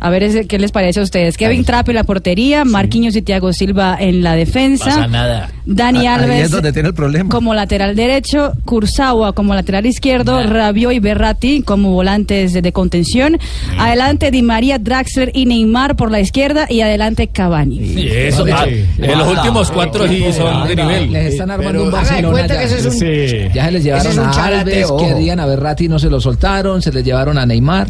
A 0.00 0.08
ver 0.10 0.22
ese- 0.22 0.46
qué 0.46 0.58
les 0.58 0.72
parece 0.72 1.00
a 1.00 1.02
ustedes. 1.02 1.36
Kevin 1.36 1.64
Trapp 1.64 1.88
en 1.90 1.94
la 1.96 2.04
portería, 2.04 2.64
Marquinhos 2.64 3.14
y 3.16 3.22
Thiago 3.22 3.52
Silva 3.52 3.96
en 4.00 4.22
la 4.22 4.34
defensa. 4.34 4.86
Pasa 4.86 5.06
nada. 5.06 5.50
Dani 5.66 6.06
Ah, 6.06 6.14
ahí 6.14 6.22
Alves 6.24 6.44
es 6.44 6.50
donde 6.50 6.72
tiene 6.72 6.88
el 6.88 6.94
problema. 6.94 7.28
como 7.30 7.54
lateral 7.54 7.94
derecho, 7.94 8.52
Kurzawa 8.64 9.32
como 9.34 9.54
lateral 9.54 9.84
izquierdo, 9.86 10.42
Rabiot 10.42 10.92
y 10.92 10.98
Berratti 11.00 11.62
como 11.62 11.92
volantes 11.92 12.52
de, 12.54 12.62
de 12.62 12.72
contención. 12.72 13.38
Adelante 13.78 14.30
Di 14.30 14.42
María, 14.42 14.78
Draxler 14.78 15.30
y 15.34 15.46
Neymar 15.46 15.96
por 15.96 16.10
la 16.10 16.20
izquierda 16.20 16.66
y 16.68 16.80
adelante 16.80 17.28
Cavani. 17.28 17.78
Y 17.78 18.08
eso, 18.08 18.44
ah, 18.52 18.66
en 18.66 19.18
los 19.18 19.28
últimos 19.28 19.70
cuatro 19.70 20.08
sí 20.08 20.24
son 20.36 20.66
de 20.66 20.76
nivel. 20.76 21.12
Les 21.12 21.32
están 21.34 21.50
armando 21.50 21.84
un 21.84 21.90
Barcelona 21.90 22.30
cuenta 22.30 22.54
ya. 22.54 22.60
que 22.60 22.66
ese 22.66 22.78
es 22.78 22.86
un- 22.86 22.92
Sí. 22.92 23.48
Ya 23.54 23.66
se 23.66 23.70
les 23.72 23.84
llevaron 23.84 24.12
es 24.12 24.18
un 24.18 24.24
a 24.24 24.30
Alves, 24.46 24.92
querían 24.98 25.40
a 25.40 25.46
Berratti 25.46 25.84
y 25.84 25.88
no 25.88 25.98
se 25.98 26.08
lo 26.08 26.20
soltaron, 26.20 26.80
se 26.82 26.90
les 26.92 27.04
llevaron 27.04 27.36
a 27.38 27.44
Neymar. 27.46 27.88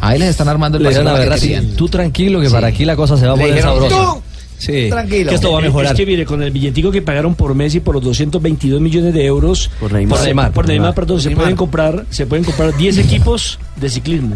Ahí 0.00 0.18
les 0.18 0.28
están 0.30 0.48
armando 0.48 0.78
el 0.78 0.82
Le 0.84 0.88
dijeron 0.90 1.08
a 1.08 1.12
Barcelona 1.12 1.60
que 1.60 1.66
tú 1.76 1.88
tranquilo 1.88 2.40
que 2.40 2.48
para 2.50 2.68
aquí 2.68 2.84
la 2.84 2.96
cosa 2.96 3.16
se 3.16 3.26
va 3.26 3.32
a 3.32 3.36
poner 3.36 3.54
dijeron, 3.54 3.74
sabrosa. 3.80 4.14
tú, 4.14 4.22
Sí, 4.58 4.86
tranquilo. 4.90 5.28
que 5.30 5.34
esto 5.36 5.52
va 5.52 5.58
a 5.58 5.62
mejorar. 5.62 5.92
Es 5.92 5.96
que 5.98 6.04
mire, 6.04 6.26
con 6.26 6.42
el 6.42 6.50
billetico 6.50 6.90
que 6.90 7.00
pagaron 7.00 7.34
por 7.34 7.54
Messi 7.54 7.80
por 7.80 7.94
los 7.94 8.04
222 8.04 8.78
millones 8.80 9.14
de 9.14 9.24
euros 9.24 9.70
Por 9.80 9.90
Neymar. 9.92 10.18
por, 10.18 10.66
Neymar, 10.66 10.94
por 10.94 11.04
perdón, 11.06 11.20
se 11.20 11.28
Neymar. 11.28 11.42
pueden 11.44 11.56
comprar, 11.56 12.04
se 12.10 12.26
pueden 12.26 12.44
comprar 12.44 12.76
10 12.76 12.98
equipos 12.98 13.58
de 13.76 13.88
ciclismo, 13.88 14.34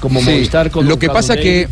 como 0.00 0.20
Sí, 0.20 0.26
Movistar 0.30 0.70
con 0.70 0.88
lo 0.88 0.98
que 0.98 1.08
pasa 1.08 1.36
que 1.36 1.62
eh, 1.62 1.68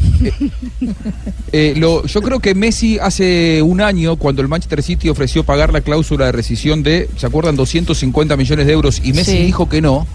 eh, 1.53 1.75
lo- 1.77 2.05
yo 2.07 2.21
creo 2.23 2.41
que 2.41 2.55
Messi 2.55 2.99
hace 2.99 3.63
un 3.63 3.81
año 3.81 4.17
cuando 4.17 4.43
el 4.43 4.49
Manchester 4.49 4.83
City 4.83 5.09
ofreció 5.09 5.45
pagar 5.45 5.73
la 5.73 5.81
cláusula 5.81 6.27
de 6.27 6.33
rescisión 6.33 6.83
de 6.83 7.09
¿se 7.17 7.27
acuerdan? 7.27 7.57
250 7.57 8.37
millones 8.37 8.67
de 8.67 8.73
euros 8.73 9.01
y 9.03 9.13
Messi 9.13 9.33
Sí. 9.33 9.39
dijo 9.45 9.69
que 9.69 9.81
no 9.81 10.07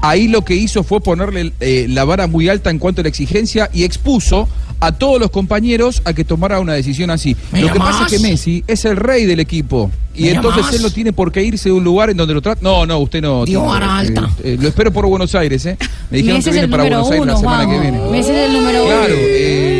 ahí 0.00 0.28
lo 0.28 0.42
que 0.44 0.54
hizo 0.54 0.82
fue 0.82 1.00
ponerle 1.00 1.52
eh, 1.60 1.86
la 1.88 2.04
vara 2.04 2.26
muy 2.26 2.48
alta 2.48 2.70
en 2.70 2.78
cuanto 2.78 3.00
a 3.00 3.04
la 3.04 3.08
exigencia 3.08 3.70
y 3.72 3.84
expuso 3.84 4.48
a 4.80 4.90
todos 4.90 5.20
los 5.20 5.30
compañeros 5.30 6.02
a 6.04 6.12
que 6.12 6.24
tomara 6.24 6.58
una 6.58 6.72
decisión 6.72 7.10
así. 7.10 7.36
¿Me 7.52 7.60
Lo 7.62 7.72
que 7.72 7.78
pasa 7.78 8.06
es 8.06 8.10
que 8.12 8.18
Messi 8.18 8.64
es 8.66 8.84
el 8.84 8.96
rey 8.96 9.26
del 9.26 9.38
equipo 9.38 9.92
y 10.14 10.24
¿Me 10.24 10.30
entonces 10.32 10.74
él 10.74 10.82
no 10.82 10.90
tiene 10.90 11.12
por 11.12 11.30
qué 11.30 11.42
irse 11.44 11.68
de 11.68 11.72
un 11.72 11.84
lugar 11.84 12.10
en 12.10 12.16
donde 12.16 12.34
lo 12.34 12.42
trata. 12.42 12.60
No, 12.62 12.84
no, 12.84 12.98
usted 12.98 13.22
no. 13.22 13.44
Dio 13.44 13.60
tiene- 13.60 13.72
vara 13.72 13.98
alta. 13.98 14.28
eh, 14.42 14.54
eh, 14.54 14.58
lo 14.60 14.68
espero 14.68 14.92
por 14.92 15.06
Buenos 15.06 15.34
Aires, 15.36 15.64
¿eh? 15.66 15.78
Me 16.10 16.18
dijeron 16.18 16.38
Messi 16.38 16.50
que 16.50 16.52
viene 16.54 16.68
para 16.68 16.82
Buenos 16.82 17.10
Aires 17.12 17.26
la 17.28 17.36
semana 17.36 17.70
que 17.70 17.78
viene. 17.78 17.98
Messi 18.10 18.30
es 18.32 18.36
el 18.38 18.52
número 18.54 18.84
Claro, 18.84 19.04
uno. 19.14 19.14
eh, 19.16 19.71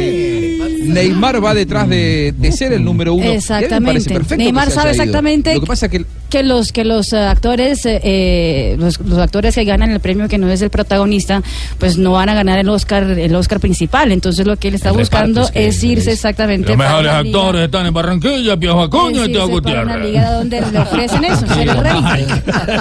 Neymar 0.92 1.44
va 1.44 1.54
detrás 1.54 1.88
de, 1.88 2.34
de 2.36 2.52
ser 2.52 2.72
el 2.72 2.84
número 2.84 3.14
uno. 3.14 3.24
Exactamente. 3.30 4.10
perfecto 4.12 4.36
Neymar 4.42 4.70
sabe 4.70 4.90
exactamente 4.92 5.54
Lo 5.54 5.60
que 5.60 5.66
pasa 5.66 5.86
es 5.86 5.92
que 5.92 6.04
que 6.32 6.42
los 6.42 6.72
que 6.72 6.86
los 6.86 7.12
eh, 7.12 7.18
actores 7.18 7.84
eh, 7.84 8.00
eh, 8.02 8.76
los, 8.78 8.98
los 9.00 9.18
actores 9.18 9.54
que 9.54 9.64
ganan 9.64 9.90
el 9.90 10.00
premio 10.00 10.28
que 10.28 10.38
no 10.38 10.48
es 10.48 10.62
el 10.62 10.70
protagonista 10.70 11.42
pues 11.78 11.98
no 11.98 12.12
van 12.12 12.30
a 12.30 12.34
ganar 12.34 12.58
el 12.58 12.70
Oscar 12.70 13.02
el 13.02 13.34
Oscar 13.34 13.60
principal 13.60 14.10
entonces 14.12 14.46
lo 14.46 14.56
que 14.56 14.68
él 14.68 14.74
está 14.76 14.90
El 14.90 14.96
buscando 14.96 15.42
es 15.52 15.76
es, 15.76 15.84
irse 15.84 16.10
es- 16.12 16.16
exactamente 16.16 16.68
Los 16.68 16.78
para 16.78 16.88
mejores 16.88 17.24
liga- 17.24 17.38
actores 17.38 17.64
están 17.66 17.84
en 17.86 17.92
Barranquilla, 17.92 18.56
Piojo 18.56 18.80
Acuña 18.82 19.22
es 19.24 19.28
y 19.28 19.32
Teo 19.32 19.60
para 19.60 19.82
una 19.82 19.96
Gutiérrez. 19.96 20.04
liga 20.10 20.32
donde 20.32 20.60
le 20.72 20.78
ofrecen 20.78 21.24
eso 21.24 21.46
ser 21.46 21.68
el 21.68 21.76
rey 21.76 22.02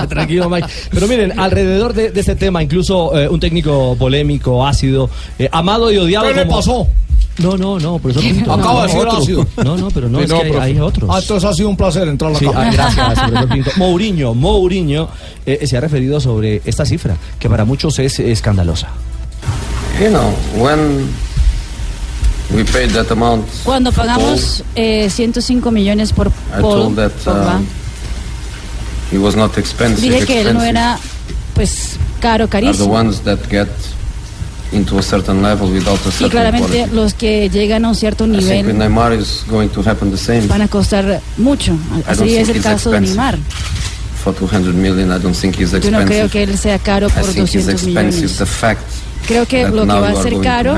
Tranquilo, 0.08 0.50
Mike. 0.50 0.68
Pero 0.92 1.08
miren, 1.08 1.38
alrededor 1.40 1.94
de, 1.94 2.12
de 2.12 2.20
este 2.20 2.36
tema, 2.36 2.64
incluso 2.64 3.18
eh, 3.20 3.28
un 3.28 3.40
técnico 3.40 3.96
polémico, 3.98 4.66
ácido, 4.66 5.10
eh, 5.40 5.50
amado 5.52 5.92
y 5.92 5.98
odiado. 5.98 6.28
¿Qué 6.30 6.34
le 6.36 6.42
como- 6.46 6.56
pasó? 6.58 6.88
No, 7.42 7.58
no, 7.58 7.80
no, 7.80 8.00
profesor 8.00 8.24
Pinto. 8.24 8.54
Acaba 8.54 8.74
no, 8.74 8.82
de 8.82 8.88
decir 8.88 9.00
otro. 9.08 9.18
ácido. 9.22 9.48
No, 9.64 9.78
no, 9.78 9.90
pero 9.92 10.10
no, 10.10 10.18
Sí, 10.20 10.24
es 10.26 10.30
no, 10.30 10.42
que 10.42 10.48
hay, 10.60 10.72
hay 10.74 10.80
otros. 10.80 11.10
Ah, 11.14 11.20
entonces 11.20 11.50
ha 11.50 11.54
sido 11.54 11.70
un 11.70 11.78
placer 11.78 12.08
entrar 12.08 12.30
a 12.30 12.34
la 12.34 12.40
Sí, 12.40 12.46
cámara. 12.46 12.68
ah, 12.68 12.72
gracias, 12.74 13.20
profesor 13.20 13.50
Pinto. 13.50 13.72
Mourinho, 13.78 14.34
Mourinho 14.34 15.10
eh, 15.46 15.66
se 15.68 15.78
ha 15.78 15.82
referido 15.82 16.20
sobre 16.20 16.62
esta 16.66 16.86
cifra, 16.86 17.16
que 17.40 17.50
para 17.50 17.66
muchos 17.66 17.98
es 18.00 18.20
escandalosa. 18.20 18.90
You 20.00 20.10
know, 20.10 20.34
when 20.56 21.10
we 22.56 22.64
paid 22.66 22.92
that 22.92 23.12
amount, 23.12 23.46
cuando 23.64 23.92
pagamos 23.92 24.64
eh, 24.76 25.10
105 25.10 25.72
millones 25.72 26.12
por 26.14 26.28
I 26.28 26.62
Paul 26.62 26.62
told 26.62 26.96
that 26.98 27.12
Pogba, 27.24 27.58
um, 27.58 27.66
he 29.12 29.18
was 29.18 29.36
not 29.36 29.58
expensive. 29.58 30.02
dije 30.02 30.26
que 30.26 30.42
él 30.42 30.54
no 30.54 30.62
expensive 30.64 30.70
era 30.70 31.00
pues 31.54 31.98
caro 32.20 32.44
are 32.44 32.46
the 32.46 32.50
carísimo 32.52 32.94
ones 32.94 33.22
that 33.22 33.40
get 33.50 33.68
into 34.72 34.98
a 34.98 35.02
certain 35.04 35.42
level 35.44 35.70
without 35.70 36.00
a 36.06 36.10
y 36.10 36.12
certain 36.12 36.30
claramente 36.30 36.68
quality. 36.78 36.96
los 36.96 37.14
que 37.14 37.50
llegan 37.50 37.84
a 37.86 37.90
un 37.90 37.96
cierto 37.96 38.26
nivel 38.26 38.66
van 40.48 40.62
a 40.62 40.68
costar 40.68 41.22
mucho. 41.38 41.76
Así 42.08 42.36
es 42.38 42.50
el 42.50 42.62
caso 42.62 42.92
de 42.92 42.98
expensive. 43.00 43.18
Neymar. 43.18 43.38
For 44.24 44.34
200 44.36 44.74
million, 44.76 45.10
I 45.12 45.20
don't 45.22 45.36
think 45.36 45.56
he's 45.60 45.72
Yo 45.72 45.80
no 45.92 46.00
expensive. 46.00 46.06
creo 46.08 46.30
que 46.30 46.44
él 46.44 46.58
sea 46.58 46.78
caro 46.80 47.10
por 47.10 47.24
think 47.24 47.48
he's 47.50 47.66
200 47.66 47.70
expensive. 47.74 47.88
millones. 48.22 48.38
The 48.38 48.46
fact 48.46 48.82
Creo 49.28 49.46
que 49.48 49.68
lo 49.68 49.82
que 49.82 49.88
va 49.94 50.10
a 50.10 50.24
ser 50.24 50.40
caro 50.42 50.76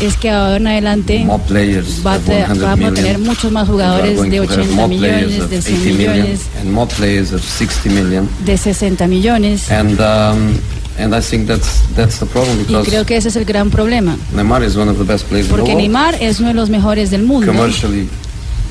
es 0.00 0.16
que 0.16 0.30
ahora 0.30 0.56
en 0.56 0.66
adelante 0.66 1.18
more 1.24 1.42
players 1.46 2.00
va 2.04 2.14
a 2.14 2.16
of 2.16 2.24
te- 2.24 2.44
100 2.46 2.60
vamos 2.62 2.90
a 2.90 2.94
tener 2.94 3.18
muchos 3.18 3.52
más 3.52 3.68
jugadores 3.68 4.20
de 4.22 4.36
to 4.38 4.42
have 4.42 4.62
80 4.62 4.74
more 4.74 4.96
players 4.96 5.26
millones, 5.30 5.50
de 5.50 5.62
100 5.62 5.80
80 5.82 5.84
million 5.96 6.12
millones, 6.12 6.40
and 6.60 6.72
more 6.72 6.90
players 6.96 7.32
of 7.32 7.42
60 7.42 7.88
million. 7.90 8.28
de 8.44 8.56
60 8.58 9.06
millones. 9.08 9.70
And 9.70 10.00
um, 10.00 10.58
and 10.98 11.14
I 11.14 11.20
think 11.20 11.46
that's 11.46 11.82
that's 11.94 12.18
the 12.18 12.26
problem 12.26 12.58
Y 12.58 12.64
because 12.64 12.88
creo 12.88 13.04
que 13.04 13.16
ese 13.16 13.28
es 13.28 13.36
el 13.36 13.44
gran 13.44 13.70
problema. 13.70 14.16
Neymar 14.34 14.62
is 14.62 14.76
one 14.76 14.90
of 14.90 14.98
the 14.98 15.04
best 15.04 15.26
players 15.28 15.46
in 15.46 15.52
the 15.52 15.56
Porque 15.56 15.72
world. 15.72 15.82
Neymar 15.82 16.14
es 16.20 16.40
uno 16.40 16.48
de 16.48 16.54
los 16.54 16.70
mejores 16.70 17.10
del 17.10 17.22
mundo. 17.22 17.46
Commercially, 17.46 18.08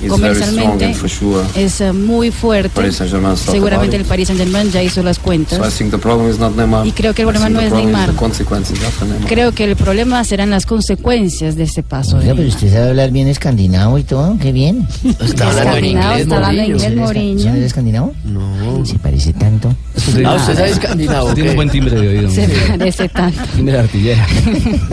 Comercialmente 0.09 0.95
es 1.55 1.81
eh, 1.81 1.93
muy 1.93 2.31
fuerte. 2.31 2.91
Seguramente 2.91 3.95
el. 3.95 4.05
Paris 4.05 4.27
Saint-Germain 4.27 4.71
ya 4.71 4.81
hizo 4.83 5.03
las 5.03 5.17
So 5.17 5.21
I 5.21 5.25
cuentas. 5.25 5.73
think 5.77 5.91
the 5.91 5.97
problem 5.97 6.29
is 6.29 6.39
not 6.39 6.55
Neymar. 6.55 6.85
Y 6.85 6.91
creo 6.91 7.13
que 7.13 7.21
el 7.21 7.29
I 7.29 7.31
problema 7.31 7.47
think 7.47 7.55
no 7.55 7.59
the 7.59 7.65
es 7.65 7.71
problem 7.71 7.89
is 7.89 8.65
Neymar. 8.65 9.27
Creo 9.27 9.51
que 9.53 9.63
el 9.63 9.75
problema 9.75 10.23
serán 10.23 10.49
las 10.49 10.65
consecuencias 10.65 11.55
de 11.55 11.63
este 11.63 11.83
paso. 11.83 12.17
Oiga, 12.17 12.33
pero 12.35 12.47
usted 12.47 12.71
sabe 12.71 12.89
hablar 12.89 13.11
bien 13.11 13.27
escandinavo 13.27 13.97
y 13.97 14.03
todo, 14.03 14.37
qué 14.39 14.51
bien. 14.51 14.87
Está 15.19 15.49
hablando 15.49 15.77
en 15.77 15.85
inglés, 15.85 16.21
Está 16.21 16.35
hablando 16.37 16.61
en 16.63 16.71
inglés. 16.71 17.45
¿No 17.45 17.53
es 17.55 17.63
escandinavo? 17.63 18.13
No. 18.25 18.85
Se 18.85 18.97
parece 18.99 19.33
tanto. 19.33 19.73
Ah, 20.25 20.35
usted 20.35 20.55
sabe 20.55 20.69
escandinavo. 20.71 21.23
Usted 21.25 21.35
tiene 21.35 21.49
un 21.51 21.55
buen 21.55 21.69
timbre 21.69 21.99
de 21.99 22.07
oído. 22.07 22.29
Se 22.29 22.47
parece 22.47 23.09
tanto. 23.09 23.39
Timbre 23.55 23.73
de 23.75 23.79
artillera. 23.79 24.27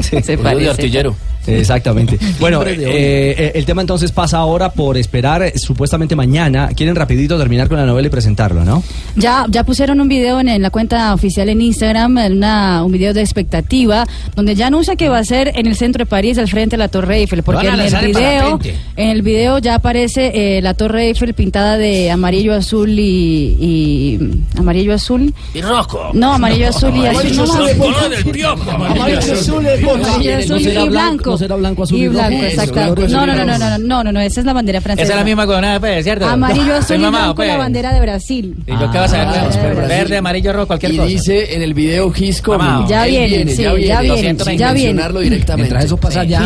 Se 0.02 0.38
parece 0.38 0.64
de 0.64 0.70
artillero. 0.70 1.16
Exactamente. 1.46 2.18
Bueno, 2.38 2.62
eh, 2.62 2.76
eh, 2.78 3.52
el 3.54 3.64
tema 3.64 3.80
entonces 3.80 4.12
pasa 4.12 4.38
ahora 4.38 4.70
por 4.70 4.97
esperar 5.00 5.42
eh, 5.42 5.52
supuestamente 5.58 6.14
mañana. 6.16 6.68
Quieren 6.76 6.94
rapidito 6.96 7.38
terminar 7.38 7.68
con 7.68 7.78
la 7.78 7.86
novela 7.86 8.08
y 8.08 8.10
presentarlo, 8.10 8.64
¿no? 8.64 8.82
Ya, 9.16 9.46
ya 9.48 9.64
pusieron 9.64 10.00
un 10.00 10.08
video 10.08 10.40
en, 10.40 10.48
en 10.48 10.62
la 10.62 10.70
cuenta 10.70 11.12
oficial 11.14 11.48
en 11.48 11.60
Instagram, 11.60 12.18
en 12.18 12.36
una, 12.38 12.82
un 12.84 12.92
video 12.92 13.12
de 13.14 13.20
expectativa, 13.20 14.06
donde 14.36 14.54
ya 14.54 14.66
anuncia 14.68 14.96
que 14.96 15.08
va 15.08 15.18
a 15.18 15.24
ser 15.24 15.52
en 15.54 15.66
el 15.66 15.76
centro 15.76 16.02
de 16.04 16.06
París, 16.06 16.38
al 16.38 16.48
frente 16.48 16.76
de 16.76 16.78
la 16.78 16.88
Torre 16.88 17.18
Eiffel, 17.18 17.42
porque 17.42 17.66
en 17.68 17.80
el 17.80 18.06
video, 18.06 18.58
en 18.96 19.08
el 19.10 19.22
video 19.22 19.58
ya 19.58 19.76
aparece 19.76 20.58
eh, 20.58 20.62
la 20.62 20.74
Torre 20.74 21.06
Eiffel 21.08 21.34
pintada 21.34 21.76
de 21.76 22.10
amarillo, 22.10 22.54
azul 22.54 22.90
y, 22.98 23.56
y 23.60 24.18
amarillo, 24.58 24.94
azul. 24.94 25.32
Y 25.54 25.60
rojo. 25.60 26.10
No, 26.14 26.34
amarillo, 26.34 26.68
azul 26.68 26.92
y 26.96 27.06
azul. 27.06 27.20
Amarillo, 27.20 27.36
no, 27.36 27.42
azul, 27.52 27.58
no. 27.58 27.68
el 27.68 27.76
color 27.78 28.08
del 28.10 28.24
piojo. 28.24 28.70
Amarillo, 28.70 29.18
azul, 29.18 29.66
el 29.66 29.84
boca. 29.84 29.98
Amarillo, 30.14 30.36
azul 30.38 30.60
será 30.60 30.82
y 30.84 30.88
blanco- 30.88 31.30
no 31.30 31.38
será 31.38 31.56
blanco, 31.56 31.82
azul 31.84 31.98
y 31.98 32.00
y 32.02 32.06
rojo? 32.08 32.18
blanco, 32.18 32.36
Eso, 32.44 32.62
exacto. 32.62 33.08
No, 33.08 33.26
no, 33.26 33.34
no, 33.34 33.44
no, 33.44 33.58
no, 33.58 33.78
no, 33.78 34.04
no, 34.04 34.12
no, 34.12 34.20
esa 34.20 34.40
es 34.40 34.46
la 34.46 34.52
bandera 34.52 34.80
francesa. 34.96 35.02
Esa 35.04 35.12
es 35.12 35.18
la 35.18 35.24
misma 35.24 35.46
huevonada, 35.46 35.80
pues, 35.80 36.04
¿cierto? 36.04 36.26
Amarillo, 36.26 36.74
azul 36.76 36.96
y 36.96 36.98
mamado, 36.98 37.34
blanco, 37.34 37.44
la 37.52 37.56
bandera 37.58 37.92
de 37.94 38.00
Brasil. 38.00 38.56
¿Y 38.66 38.70
yo 38.72 38.90
qué 38.90 38.98
vas 38.98 39.12
a 39.12 39.22
Ah, 39.22 39.32
ver? 39.32 39.74
Brasil. 39.74 39.88
Verde, 39.88 40.16
amarillo, 40.18 40.52
rojo, 40.52 40.66
cualquier 40.66 40.92
Y 40.92 40.96
cosa. 40.96 41.08
dice 41.08 41.54
en 41.54 41.62
el 41.62 41.74
video 41.74 42.12
His 42.14 42.42
coming. 42.42 42.58
Mamá. 42.66 42.86
Ya 42.88 43.04
viene, 43.04 43.52
sí, 43.54 43.62
ya 43.62 43.72
viene, 43.74 43.86
ya 43.86 44.00
viene. 44.00 44.34
mencionarlo 44.34 45.20
directamente. 45.20 45.62
Mientras 45.70 45.84
eso 45.84 45.96
pasa 45.96 46.24
ya, 46.24 46.44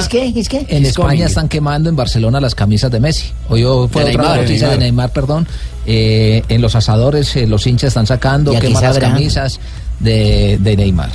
en 0.69 0.85
España 0.87 1.27
están 1.27 1.49
quemando 1.49 1.89
en 1.89 1.97
Barcelona 1.97 2.41
las 2.41 2.55
camisas 2.55 2.91
de 2.91 3.01
Messi. 3.01 3.27
Hoy 3.49 3.63
fue 3.91 4.05
otra 4.05 4.37
noticia 4.37 4.69
de 4.69 4.79
Neymar, 4.79 5.11
perdón. 5.13 5.47
Eh, 5.87 6.43
en 6.49 6.63
los 6.63 6.75
asadores 6.77 7.35
eh, 7.37 7.47
los 7.47 7.67
hinchas 7.67 7.89
están 7.89 8.07
sacando, 8.07 8.53
¿Y 8.55 8.59
queman 8.59 8.83
las 8.85 8.99
camisas 8.99 9.59
de, 9.99 10.57
de 10.61 10.77
Neymar. 10.77 11.11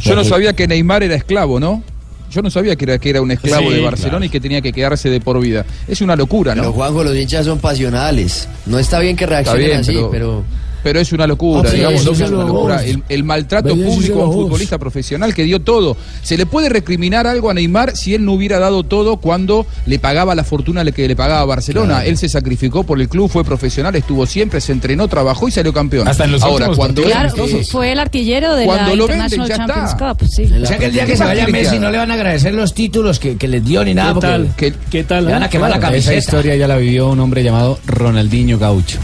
Yo 0.00 0.14
no 0.14 0.22
Sí. 0.24 0.30
sabía 0.30 0.52
que 0.54 0.66
Neymar 0.66 1.02
era 1.02 1.14
esclavo, 1.14 1.60
¿no? 1.60 1.82
Yo 2.32 2.40
no 2.40 2.50
sabía 2.50 2.74
que 2.76 2.84
era, 2.84 2.98
que 2.98 3.10
era 3.10 3.20
un 3.20 3.30
esclavo 3.30 3.68
Sí, 3.68 3.76
de 3.76 3.82
Barcelona 3.82 4.10
claro. 4.18 4.24
y 4.24 4.28
que 4.30 4.40
tenía 4.40 4.60
que 4.62 4.72
quedarse 4.72 5.10
de 5.10 5.20
por 5.20 5.38
vida. 5.38 5.66
Es 5.86 6.00
una 6.00 6.16
locura, 6.16 6.54
Pero 6.54 6.64
¿no? 6.66 6.72
Juanjo, 6.72 7.04
los 7.04 7.14
hinchas 7.16 7.44
son 7.44 7.58
pasionales. 7.58 8.48
No 8.64 8.78
está 8.78 9.00
bien 9.00 9.16
que 9.16 9.26
reaccionen 9.26 9.66
bien, 9.66 9.80
así, 9.80 9.92
pero, 9.92 10.10
pero... 10.10 10.44
pero 10.82 11.00
es 11.00 11.12
una 11.12 11.26
locura, 11.26 11.68
Ah, 11.70 11.72
digamos, 11.72 12.00
sí, 12.00 12.06
no 12.06 12.12
es 12.12 12.20
una 12.30 12.44
locura. 12.44 12.84
El, 12.84 13.02
el 13.08 13.24
maltrato 13.24 13.74
público 13.76 14.22
a 14.22 14.26
un 14.28 14.32
futbolista 14.34 14.78
profesional 14.78 15.34
que 15.34 15.44
dio 15.44 15.60
todo. 15.60 15.96
¿Se 16.22 16.36
le 16.36 16.46
puede 16.46 16.68
recriminar 16.68 17.26
algo 17.26 17.50
a 17.50 17.54
Neymar 17.54 17.96
si 17.96 18.14
él 18.14 18.24
no 18.24 18.32
hubiera 18.32 18.58
dado 18.58 18.82
todo 18.84 19.16
cuando 19.18 19.66
le 19.86 19.98
pagaba 19.98 20.34
la 20.34 20.44
fortuna 20.44 20.84
que 20.92 21.06
le 21.08 21.16
pagaba 21.16 21.40
a 21.40 21.44
Barcelona? 21.44 22.04
Él 22.04 22.16
se 22.18 22.28
sacrificó 22.28 22.84
por 22.84 23.00
el 23.00 23.08
club, 23.08 23.30
fue 23.30 23.44
profesional, 23.44 23.94
estuvo 23.96 24.26
siempre, 24.26 24.60
se 24.60 24.72
entrenó, 24.72 25.08
trabajó 25.08 25.48
y 25.48 25.50
salió 25.50 25.72
campeón. 25.72 26.08
Hasta 26.08 26.24
en 26.24 26.32
los 26.32 26.42
Ahora, 26.42 26.68
últimos 26.70 26.76
cuando 26.76 27.02
él- 27.02 27.64
fue 27.70 27.92
el 27.92 27.98
artillero 27.98 28.54
de 28.56 28.64
Cuando 28.64 28.90
la 28.90 28.96
lo 28.96 29.06
venden, 29.06 29.26
International 29.32 29.48
ya 29.48 29.56
Champions 29.56 29.90
está. 29.90 30.14
Cup, 30.14 30.26
sí. 30.28 30.62
O 30.62 30.66
sea 30.66 30.78
que 30.78 30.86
el 30.86 30.92
día 30.92 31.06
que 31.06 31.16
se 31.16 31.24
vaya 31.24 31.46
Messi 31.46 31.78
no 31.78 31.90
le 31.90 31.98
van 31.98 32.10
a 32.10 32.14
agradecer 32.14 32.54
los 32.54 32.74
títulos 32.74 33.18
que, 33.18 33.36
que 33.36 33.48
les 33.48 33.64
dio 33.64 33.84
ni 33.84 33.94
nada. 33.94 34.14
¿Qué 34.14 34.20
tal? 34.20 34.54
que- 34.56 34.74
¿Qué 34.90 35.04
tal? 35.04 35.26
Le 35.26 35.32
van 35.32 35.42
a 35.44 35.48
quemar 35.50 35.70
la 35.70 35.76
Esa 35.76 35.86
camiseta. 35.88 36.14
historia 36.18 36.56
ya 36.56 36.66
la 36.68 36.76
vivió 36.76 37.08
un 37.08 37.20
hombre 37.20 37.42
llamado 37.42 37.78
Ronaldinho 37.86 38.58
Gaucho. 38.58 38.98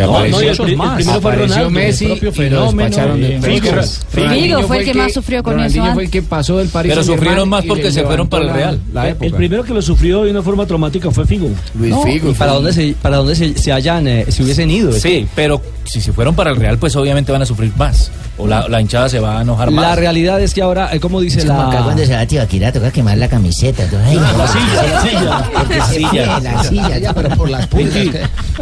Que 0.00 0.06
No, 0.06 0.16
apareció, 0.16 0.38
no, 0.38 0.42
y 0.44 0.48
el 0.48 0.70
el 0.70 0.76
más. 0.76 0.94
primero 0.96 1.20
fue 1.20 1.30
Apareció 1.32 1.54
Ronaldo, 1.56 1.70
Messi 1.70 2.04
el 2.06 2.10
propio 2.18 2.28
y 2.28 2.50
lo 2.50 2.56
fenómeno, 2.56 2.88
despacharon 2.88 3.20
del 3.20 3.32
eh, 3.32 3.40
Figo. 3.40 3.60
Figo. 3.60 3.82
Ronaldinho 4.14 4.56
Figo 4.56 4.68
fue 4.68 4.78
el 4.78 4.84
que 4.84 4.94
más 4.94 5.12
sufrió 5.12 5.42
con 5.42 5.52
Ronaldinho 5.54 5.84
eso 5.84 5.94
fue 5.94 6.04
el 6.04 6.10
que 6.10 6.22
pasó 6.22 6.56
del 6.58 6.68
París 6.68 6.92
Pero 6.92 7.04
sufrieron 7.04 7.48
más 7.48 7.64
y 7.64 7.68
porque 7.68 7.90
se 7.92 8.02
fueron 8.04 8.28
para 8.28 8.42
el 8.42 8.46
la- 8.48 8.54
Real. 8.54 8.80
la 8.94 9.04
El 9.04 9.10
época. 9.12 9.36
primero 9.36 9.62
que 9.64 9.74
lo 9.74 9.82
sufrió 9.82 10.22
de 10.24 10.30
una 10.30 10.42
forma 10.42 10.64
traumática 10.66 11.10
fue 11.10 11.26
Figo. 11.26 11.50
Luis 11.78 11.90
No, 11.90 12.02
Figo. 12.02 12.30
¿Y 12.30 12.34
para 12.34 12.52
dónde 12.52 12.72
se, 12.72 12.94
para 13.02 13.16
dónde 13.18 13.34
se, 13.34 13.58
se 13.58 13.72
hayan, 13.72 14.06
eh, 14.08 14.24
se 14.28 14.42
hubiesen 14.42 14.70
ido? 14.70 14.92
Sí, 14.92 15.26
pero 15.34 15.60
si 15.84 16.00
se 16.00 16.12
fueron 16.12 16.34
para 16.34 16.50
el 16.50 16.56
Real, 16.56 16.78
pues 16.78 16.96
obviamente 16.96 17.30
van 17.32 17.42
a 17.42 17.46
sufrir 17.46 17.72
más. 17.76 18.10
O 18.38 18.46
la, 18.46 18.66
la 18.68 18.80
hinchada 18.80 19.06
se 19.10 19.20
va 19.20 19.38
a 19.38 19.42
enojar 19.42 19.70
más. 19.70 19.84
La 19.84 19.96
realidad 19.96 20.40
es 20.40 20.54
que 20.54 20.62
ahora, 20.62 20.88
eh, 20.94 21.00
como 21.00 21.20
dice 21.20 21.40
Es 21.40 21.44
como 21.44 21.60
acá 21.60 21.80
la... 21.80 21.82
cuando 21.84 22.06
se 22.06 22.14
va 22.14 22.20
a 22.20 22.26
Tibaquira 22.26 22.72
toca 22.72 22.90
quemar 22.90 23.18
la 23.18 23.28
camiseta. 23.28 23.84
Ay, 24.06 24.16
La 24.16 24.48
silla, 24.48 24.82
la 24.82 25.02
silla. 25.02 25.50
Porque 25.52 25.80
Sí, 25.90 25.96
silla. 26.10 26.40
la 26.40 26.64
silla, 26.64 26.98
ya, 26.98 27.12
pero 27.12 27.28
por 27.36 27.50
las 27.50 27.66
pulgas. 27.66 27.94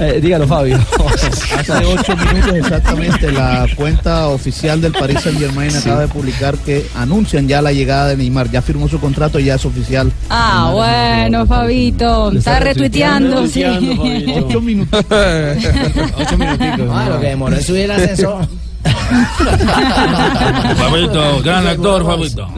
Eh, 0.00 0.18
dígalo, 0.20 0.46
Fabio. 0.48 0.78
Hace 1.28 1.72
ocho 1.84 2.16
minutos 2.16 2.54
exactamente 2.54 3.32
la 3.32 3.66
cuenta 3.76 4.28
oficial 4.28 4.80
del 4.80 4.92
Paris 4.92 5.20
Saint 5.20 5.38
Germain 5.38 5.74
acaba 5.76 6.00
de 6.00 6.08
publicar 6.08 6.56
que 6.58 6.86
anuncian 6.94 7.48
ya 7.48 7.62
la 7.62 7.72
llegada 7.72 8.08
de 8.08 8.16
Neymar. 8.16 8.50
Ya 8.50 8.62
firmó 8.62 8.88
su 8.88 8.98
contrato 9.00 9.38
y 9.38 9.44
ya 9.44 9.54
es 9.56 9.64
oficial. 9.64 10.12
Ah, 10.30 10.70
bueno, 10.72 11.46
Fabito. 11.46 12.32
Está 12.32 12.60
retuiteando, 12.60 13.46
sí. 13.46 13.64
Ocho 13.64 14.60
minutos. 14.60 15.04
Ocho 16.18 16.38
minuticos. 16.38 16.88
Ah, 16.92 17.08
lo 17.10 17.20
que 17.20 17.26
demoró 17.26 17.56
en 17.56 17.62
subir 17.62 17.82
el 17.82 17.90
ascensor. 17.92 18.48
Fabito, 20.76 21.42
gran 21.42 21.66
actor, 21.66 22.04
Fabito. 22.04 22.48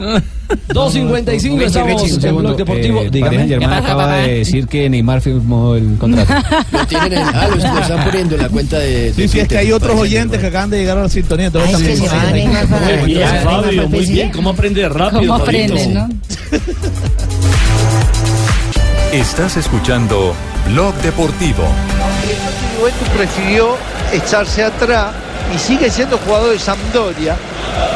2.55 0.69 1.61
estamos 1.61 2.23
en 2.23 2.35
Blog 2.37 2.57
Deportivo. 2.57 3.01
Eh, 3.01 3.09
Dígame. 3.09 3.37
Saint-Germain 3.37 3.73
acaba 3.73 4.17
de 4.17 4.39
decir 4.39 4.67
que 4.67 4.89
Neymar 4.89 5.21
firmó 5.21 5.75
el 5.75 5.97
contrato. 5.97 6.33
Lo 6.71 6.85
tienen 6.85 7.13
en, 7.13 7.19
ah, 7.19 7.47
lo, 7.47 7.55
lo 7.55 7.79
están 7.79 8.03
poniendo 8.03 8.35
en 8.35 8.41
la 8.41 8.49
cuenta 8.49 8.77
de. 8.79 9.13
Sí, 9.13 9.27
sí, 9.27 9.39
es 9.39 9.47
que 9.47 9.57
hay 9.57 9.71
otros 9.71 9.97
oyentes 9.97 10.39
que 10.39 10.47
acaban 10.47 10.69
de 10.69 10.79
llegar 10.79 10.97
a 10.97 11.03
la 11.03 11.09
sintonía. 11.09 11.47
Entonces 11.47 12.01
Ay, 12.11 12.47
Muy 12.99 13.13
bien, 13.13 13.27
Fabio, 13.43 13.89
muy 13.89 14.05
bien. 14.05 14.31
¿Cómo 14.31 14.49
aprende 14.49 14.87
rápido? 14.89 15.21
¿Cómo 15.21 15.45
Fabito? 15.45 15.73
aprenden, 15.73 15.93
no? 15.93 16.09
Estás 19.13 19.57
escuchando 19.57 20.33
Blog 20.69 20.93
Deportivo. 20.95 21.63
Juventus 22.77 23.07
prefirió 23.09 23.77
echarse 24.13 24.63
atrás 24.63 25.13
y 25.53 25.59
sigue 25.59 25.89
siendo 25.89 26.17
jugador 26.17 26.51
de 26.51 26.59
Sampdoria. 26.59 27.35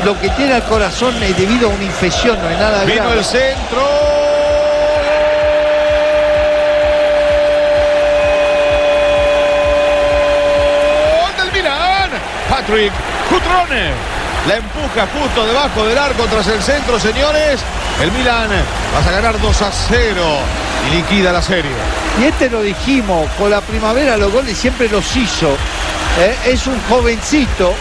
Lo 0.03 0.19
que 0.19 0.29
tiene 0.29 0.53
al 0.53 0.63
corazón 0.63 1.15
es 1.23 1.37
debido 1.37 1.69
a 1.69 1.73
una 1.73 1.83
infección, 1.83 2.37
no 2.41 2.49
es 2.49 2.59
nada 2.59 2.83
Vino 2.83 3.03
grave. 3.03 3.17
el 3.19 3.25
centro. 3.25 3.81
Gol 11.21 11.37
del 11.37 11.51
Milan. 11.53 12.09
Patrick 12.49 12.91
Cutrone. 13.29 13.91
La 14.47 14.57
empuja 14.57 15.07
justo 15.19 15.45
debajo 15.47 15.85
del 15.87 15.97
arco 15.97 16.23
tras 16.29 16.47
el 16.47 16.61
centro, 16.61 16.99
señores. 16.99 17.59
El 18.01 18.11
Milan 18.11 18.49
vas 18.93 19.07
a 19.07 19.11
ganar 19.11 19.39
2 19.41 19.61
a 19.61 19.71
0 19.71 20.21
y 20.87 20.95
liquida 20.95 21.31
la 21.31 21.41
serie. 21.41 21.71
Y 22.21 22.25
este 22.25 22.49
lo 22.49 22.61
dijimos, 22.61 23.27
con 23.39 23.49
la 23.49 23.61
primavera 23.61 24.17
los 24.17 24.31
goles 24.31 24.55
siempre 24.57 24.87
los 24.89 25.15
hizo. 25.15 25.57
¿Eh? 26.19 26.35
Es 26.45 26.67
un 26.67 26.79
jovencito 26.89 27.73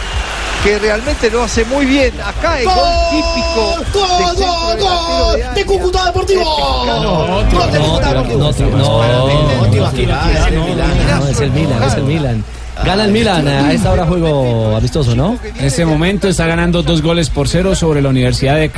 que 0.63 0.79
realmente 0.79 1.29
lo 1.29 1.43
hace 1.43 1.63
muy 1.65 1.85
bien. 1.85 2.13
Acá 2.21 2.59
el 2.59 2.65
gol 2.65 2.75
típico 3.11 3.77
de 3.77 4.25
centro 4.25 4.75
delantero 4.75 5.31
de 5.31 5.53
¡De 5.53 5.65
Cúcuta 5.65 6.05
Deportivo! 6.05 6.43
No, 6.43 6.85
no, 6.85 7.01
no, 7.01 7.27
no, 7.27 7.43
no, 7.43 8.49
es 11.29 11.39
el 11.39 11.51
Milan, 11.51 11.83
es 11.83 11.93
el 11.93 12.03
Milan. 12.03 12.43
Gana 12.83 13.05
el 13.05 13.11
Milan, 13.11 13.47
a 13.47 13.71
esta 13.71 13.91
hora 13.91 14.05
juego 14.05 14.75
amistoso, 14.75 15.15
¿no? 15.15 15.37
En 15.57 15.65
este 15.65 15.85
momento 15.85 16.27
está 16.27 16.45
ganando 16.45 16.83
dos 16.83 17.01
goles 17.01 17.29
por 17.29 17.47
cero 17.47 17.73
sobre 17.73 18.01
la 18.01 18.09
Universidad 18.09 18.55
de 18.55 18.69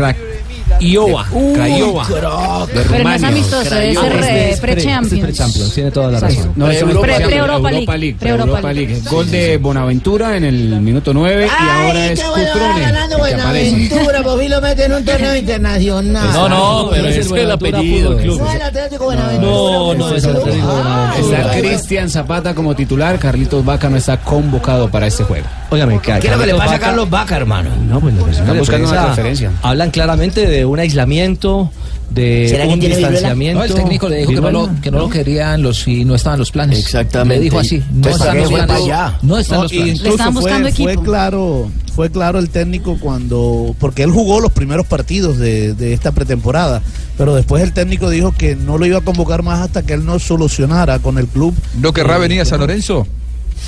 Craiova. 0.68 1.26
Craiova. 1.54 2.06
De 2.08 2.74
Pero 2.74 2.84
no 2.90 2.96
es 2.96 2.98
Rumania. 2.98 3.28
amistoso, 3.30 3.62
es 3.62 3.66
Este 3.72 3.80
re- 3.80 3.90
es 3.90 4.00
pre- 4.28 4.50
este 4.52 4.62
pre-champions. 4.62 5.24
pre-champions, 5.24 5.74
tiene 5.74 5.92
toda 5.92 6.12
la 6.12 6.20
razón. 6.20 6.52
No, 6.56 6.70
es 6.70 6.78
Pre- 6.78 6.88
Europa, 6.90 7.06
pre-Europa 7.06 7.38
Europa 7.38 7.98
League. 7.98 8.16
Pre-Europa 8.20 8.48
Europa 8.50 8.74
League. 8.74 8.94
League. 8.94 9.10
Gol 9.10 9.32
de 9.32 9.58
Bonaventura 9.58 10.38
en 10.38 10.44
el 10.44 10.82
minuto 10.82 11.14
9 11.14 11.48
y 11.48 11.50
ahora 11.70 12.06
es 12.08 12.20
qué 12.20 12.28
bueno, 12.30 12.46
va 12.46 12.52
Cutrone. 12.54 12.82
ganando 12.82 13.18
el 13.26 13.36
que 13.36 13.42
aparece. 13.42 13.72
Buenaventura, 13.72 14.36
vi 14.36 14.48
lo 14.50 14.62
mete 14.62 14.86
en 14.86 14.94
un 14.94 15.06
torneo 15.06 15.36
internacional. 15.36 16.34
No, 16.34 16.50
no, 16.50 16.90
pero 16.92 17.08
es 17.08 17.28
que 17.28 17.42
el 17.42 17.52
apellido. 17.52 18.12
No, 18.14 18.52
el 18.52 18.62
Atlético 18.62 19.06
Buenaventura. 19.06 19.52
No, 19.52 19.94
no 19.94 20.16
es 20.16 20.24
el 20.24 20.36
Atlético 20.36 20.68
Buenaventura. 20.68 21.38
Está 21.42 21.52
Cristian 21.60 22.10
Zapata 22.10 22.54
como 22.54 22.76
titular, 22.76 23.18
Carlitos 23.20 23.64
Vaca 23.66 23.90
no 23.90 23.98
está 23.98 24.18
convocado 24.18 24.90
para 24.90 25.08
este 25.08 25.24
juego. 25.24 25.46
Óigame, 25.70 26.00
¿Qué 26.02 26.12
es 26.18 26.32
lo 26.32 26.40
que 26.40 26.46
le 26.46 26.56
pasa 26.56 26.76
a 26.76 26.80
Carlos 26.80 27.10
Vaca, 27.10 27.36
hermano? 27.36 27.70
No, 27.90 28.00
pues 28.00 28.14
la 28.16 28.24
versión 28.24 28.44
Están 28.46 28.58
buscando 28.60 28.84
una 28.88 28.92
prensa 28.92 29.04
transferencia. 29.06 29.52
Hablan 29.62 29.92
claramente 29.92 30.48
de 30.48 30.57
un 30.66 30.80
aislamiento, 30.80 31.72
de 32.10 32.48
¿Será 32.50 32.66
que 32.68 32.74
un 32.74 32.80
distanciamiento. 32.80 33.60
No, 33.60 33.66
el 33.66 33.74
técnico 33.74 34.08
le 34.10 34.18
dijo 34.20 34.32
que 34.32 34.42
no, 34.42 34.52
lo, 34.52 34.70
que 34.82 34.92
no 34.92 35.00
lo 35.00 35.10
querían 35.10 35.62
los 35.62 35.88
y 35.88 36.06
no 36.06 36.16
estaban 36.16 36.40
los 36.40 36.52
planes. 36.52 36.80
Exactamente. 36.80 37.36
Le 37.36 37.42
dijo 37.42 37.60
así. 37.60 37.84
No 37.92 38.10
están 38.10 38.28
¿para 38.28 38.40
los 38.40 38.50
fue 38.50 38.60
planes. 38.60 38.68
para 38.84 38.86
allá? 39.08 39.20
No 39.22 39.38
están 39.38 39.58
No, 39.58 39.64
los 39.64 39.72
planes. 39.72 39.96
incluso 39.96 40.32
buscando 40.32 40.70
fue, 40.70 40.84
fue 40.84 40.92
equipo. 40.94 41.04
claro, 41.04 41.72
fue 41.96 42.10
claro 42.10 42.40
el 42.40 42.50
técnico 42.50 42.98
cuando, 43.00 43.76
porque 43.80 44.04
él 44.04 44.12
jugó 44.12 44.40
los 44.40 44.52
primeros 44.54 44.88
partidos 44.88 45.38
de, 45.38 45.74
de 45.74 45.94
esta 45.94 46.12
pretemporada, 46.14 46.82
pero 47.18 47.36
después 47.36 47.62
el 47.62 47.74
técnico 47.74 48.10
dijo 48.10 48.32
que 48.32 48.56
no 48.56 48.78
lo 48.78 48.86
iba 48.86 49.00
a 49.00 49.02
convocar 49.02 49.44
más 49.44 49.60
hasta 49.60 49.84
que 49.84 49.94
él 49.94 50.06
no 50.06 50.18
solucionara 50.20 51.00
con 51.00 51.18
el 51.18 51.28
club. 51.28 51.54
¿No 51.80 51.92
querrá 51.92 52.18
venir 52.18 52.40
a 52.42 52.46
San 52.46 52.60
Lorenzo? 52.62 53.06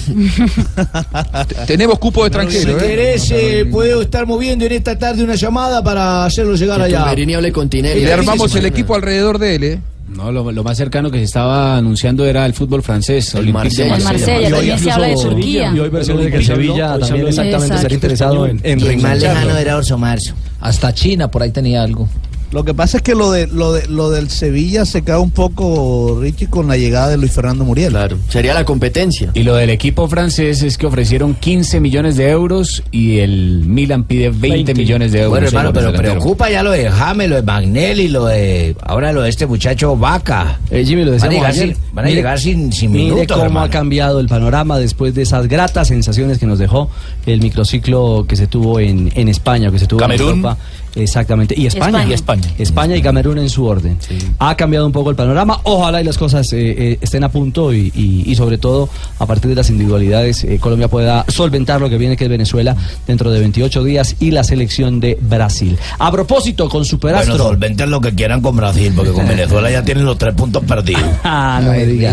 Tenemos 1.67 1.99
cupo 1.99 2.23
de 2.27 2.29
Si 2.29 2.39
extranjero, 2.57 2.77
¿eh? 2.79 2.87
querés, 2.87 3.31
eh, 3.31 3.65
puedo 3.69 4.01
estar 4.01 4.25
moviendo 4.25 4.65
en 4.65 4.71
esta 4.73 4.97
tarde 4.97 5.23
una 5.23 5.35
llamada 5.35 5.83
para 5.83 6.25
hacerlo 6.25 6.55
llegar 6.55 6.81
allá. 6.81 7.03
Hable 7.09 7.51
con 7.51 7.69
Tinelli. 7.69 8.01
Y 8.01 8.05
le 8.05 8.13
armamos 8.13 8.55
el 8.55 8.65
equipo 8.65 8.95
alrededor 8.95 9.39
de 9.39 9.55
él, 9.55 9.63
¿eh? 9.63 9.79
No, 10.09 10.31
lo, 10.31 10.51
lo 10.51 10.63
más 10.63 10.75
cercano 10.75 11.11
que 11.11 11.19
se 11.19 11.25
estaba 11.25 11.77
anunciando 11.77 12.25
era 12.25 12.45
el 12.47 12.53
fútbol 12.53 12.81
francés. 12.81 13.33
El 13.35 13.41
Olympique 13.41 13.83
de 13.83 13.89
Marsella. 13.89 13.95
El 13.97 14.03
Marsella, 14.03 14.39
Y 14.41 14.45
hoy 14.45 14.51
también 14.51 14.79
se 14.79 14.91
habla 14.91 15.05
de 15.05 15.11
incluso- 15.13 15.29
Turquía. 15.29 15.71
Y 15.75 15.79
hoy 15.79 15.89
versiones 15.89 16.25
de 16.25 16.31
que 16.31 16.43
Sevilla 16.43 16.99
también 16.99 17.27
exactamente 17.27 17.75
estaría 17.75 17.95
interesado 17.95 18.45
en, 18.47 18.59
en 18.63 18.79
Y 18.79 18.87
el 18.87 18.97
más 18.97 19.19
lejano 19.21 19.57
era 19.57 19.77
Orso 19.77 19.97
Marzo. 19.99 20.33
Hasta 20.61 20.93
China 20.95 21.29
por 21.29 21.43
ahí 21.43 21.51
tenía 21.51 21.83
algo. 21.83 22.09
Lo 22.51 22.63
que 22.65 22.73
pasa 22.73 22.97
es 22.97 23.03
que 23.03 23.13
lo 23.15 23.31
de 23.31 23.45
lo 23.47 23.73
de 23.73 23.87
lo 23.87 24.09
del 24.09 24.29
Sevilla 24.29 24.85
se 24.85 25.03
cae 25.03 25.17
un 25.17 25.31
poco 25.31 26.17
Richie 26.19 26.47
con 26.49 26.67
la 26.67 26.77
llegada 26.77 27.09
de 27.09 27.17
Luis 27.17 27.31
Fernando 27.31 27.63
Muriel. 27.63 27.91
Claro, 27.91 28.17
sería 28.29 28.53
la 28.53 28.65
competencia. 28.65 29.31
Y 29.35 29.43
lo 29.43 29.55
del 29.55 29.69
equipo 29.69 30.07
francés 30.07 30.63
es 30.63 30.77
que 30.77 30.87
ofrecieron 30.87 31.35
15 31.35 31.79
millones 31.79 32.15
de 32.17 32.29
euros 32.29 32.81
y 32.91 33.19
el 33.19 33.63
Milan 33.67 34.03
pide 34.03 34.29
20, 34.29 34.73
millones 34.73 35.11
de 35.11 35.19
euros. 35.19 35.31
Bueno, 35.31 35.47
hermano, 35.47 35.73
pero 35.73 35.93
preocupa 35.93 36.49
ya 36.49 36.63
lo 36.63 36.71
de 36.71 36.89
James, 36.89 37.29
lo 37.29 37.35
de 37.35 37.43
Magnelli, 37.43 38.07
lo 38.07 38.25
de. 38.25 38.75
Ahora 38.83 39.11
lo 39.13 39.21
de 39.21 39.29
este 39.29 39.45
muchacho 39.45 39.95
Vaca. 39.95 40.59
Eh, 40.71 40.83
Jimmy, 40.85 41.03
lo 41.05 41.11
Van 41.11 41.21
a 41.21 41.25
decíamos 41.27 41.35
llegar, 41.35 41.51
ayer. 41.51 41.75
sin, 41.75 41.93
van 41.93 42.05
a 42.05 42.07
Mire- 42.07 42.15
llegar 42.17 42.39
sin, 42.39 42.73
sin 42.73 42.91
Mire 42.91 43.03
minutos. 43.11 43.27
cómo 43.37 43.45
hermano. 43.45 43.65
ha 43.65 43.69
cambiado 43.69 44.19
el 44.19 44.27
panorama 44.27 44.79
después 44.79 45.13
de 45.13 45.21
esas 45.21 45.47
gratas 45.47 45.87
sensaciones 45.89 46.39
que 46.39 46.47
nos 46.47 46.57
dejó 46.57 46.89
el 47.25 47.41
microciclo 47.41 48.25
que 48.27 48.35
se 48.35 48.47
tuvo 48.47 48.79
en, 48.79 49.11
en 49.15 49.27
España, 49.27 49.69
que 49.71 49.77
se 49.79 49.85
tuvo 49.85 49.99
Camerún. 49.99 50.29
en 50.29 50.35
Europa. 50.37 50.57
Exactamente. 50.95 51.53
Y 51.57 51.67
España. 51.67 51.87
España. 51.99 52.09
Y 52.09 52.13
España. 52.13 52.38
España 52.57 52.95
y 52.95 53.01
Camerún 53.01 53.37
en 53.39 53.49
su 53.49 53.65
orden. 53.65 53.97
Ha 54.39 54.55
cambiado 54.55 54.85
un 54.85 54.91
poco 54.91 55.09
el 55.09 55.15
panorama. 55.15 55.59
Ojalá 55.63 56.01
y 56.01 56.03
las 56.03 56.17
cosas 56.17 56.51
eh, 56.53 56.75
eh, 56.77 56.97
estén 57.01 57.23
a 57.23 57.29
punto 57.29 57.73
y, 57.73 57.91
y- 57.95 58.23
y 58.25 58.35
sobre 58.35 58.57
todo 58.57 58.89
a 59.19 59.25
partir 59.25 59.49
de 59.49 59.55
las 59.55 59.69
individualidades 59.69 60.43
eh, 60.43 60.57
Colombia 60.59 60.87
pueda 60.87 61.25
solventar 61.27 61.79
lo 61.81 61.89
que 61.89 61.97
viene 61.97 62.15
que 62.17 62.25
es 62.25 62.29
Venezuela 62.29 62.75
dentro 63.07 63.31
de 63.31 63.39
28 63.39 63.83
días 63.83 64.15
y 64.19 64.31
la 64.31 64.43
selección 64.43 64.99
de 64.99 65.17
Brasil. 65.21 65.77
A 65.97 66.11
propósito, 66.11 66.67
con 66.69 66.85
Superastro. 66.85 67.33
Bueno, 67.33 67.49
solventen 67.49 67.89
lo 67.91 68.01
que 68.01 68.13
quieran 68.13 68.41
con 68.41 68.55
Brasil, 68.55 68.93
porque 68.95 69.11
con 69.11 69.27
Venezuela 69.27 69.69
ya 69.71 69.83
tienen 69.83 70.05
los 70.05 70.17
tres 70.17 70.33
puntos 70.33 70.63
perdidos. 70.63 71.01
Ah, 71.23 71.59
no 71.63 71.71
me 71.71 71.85
diga. 71.85 72.11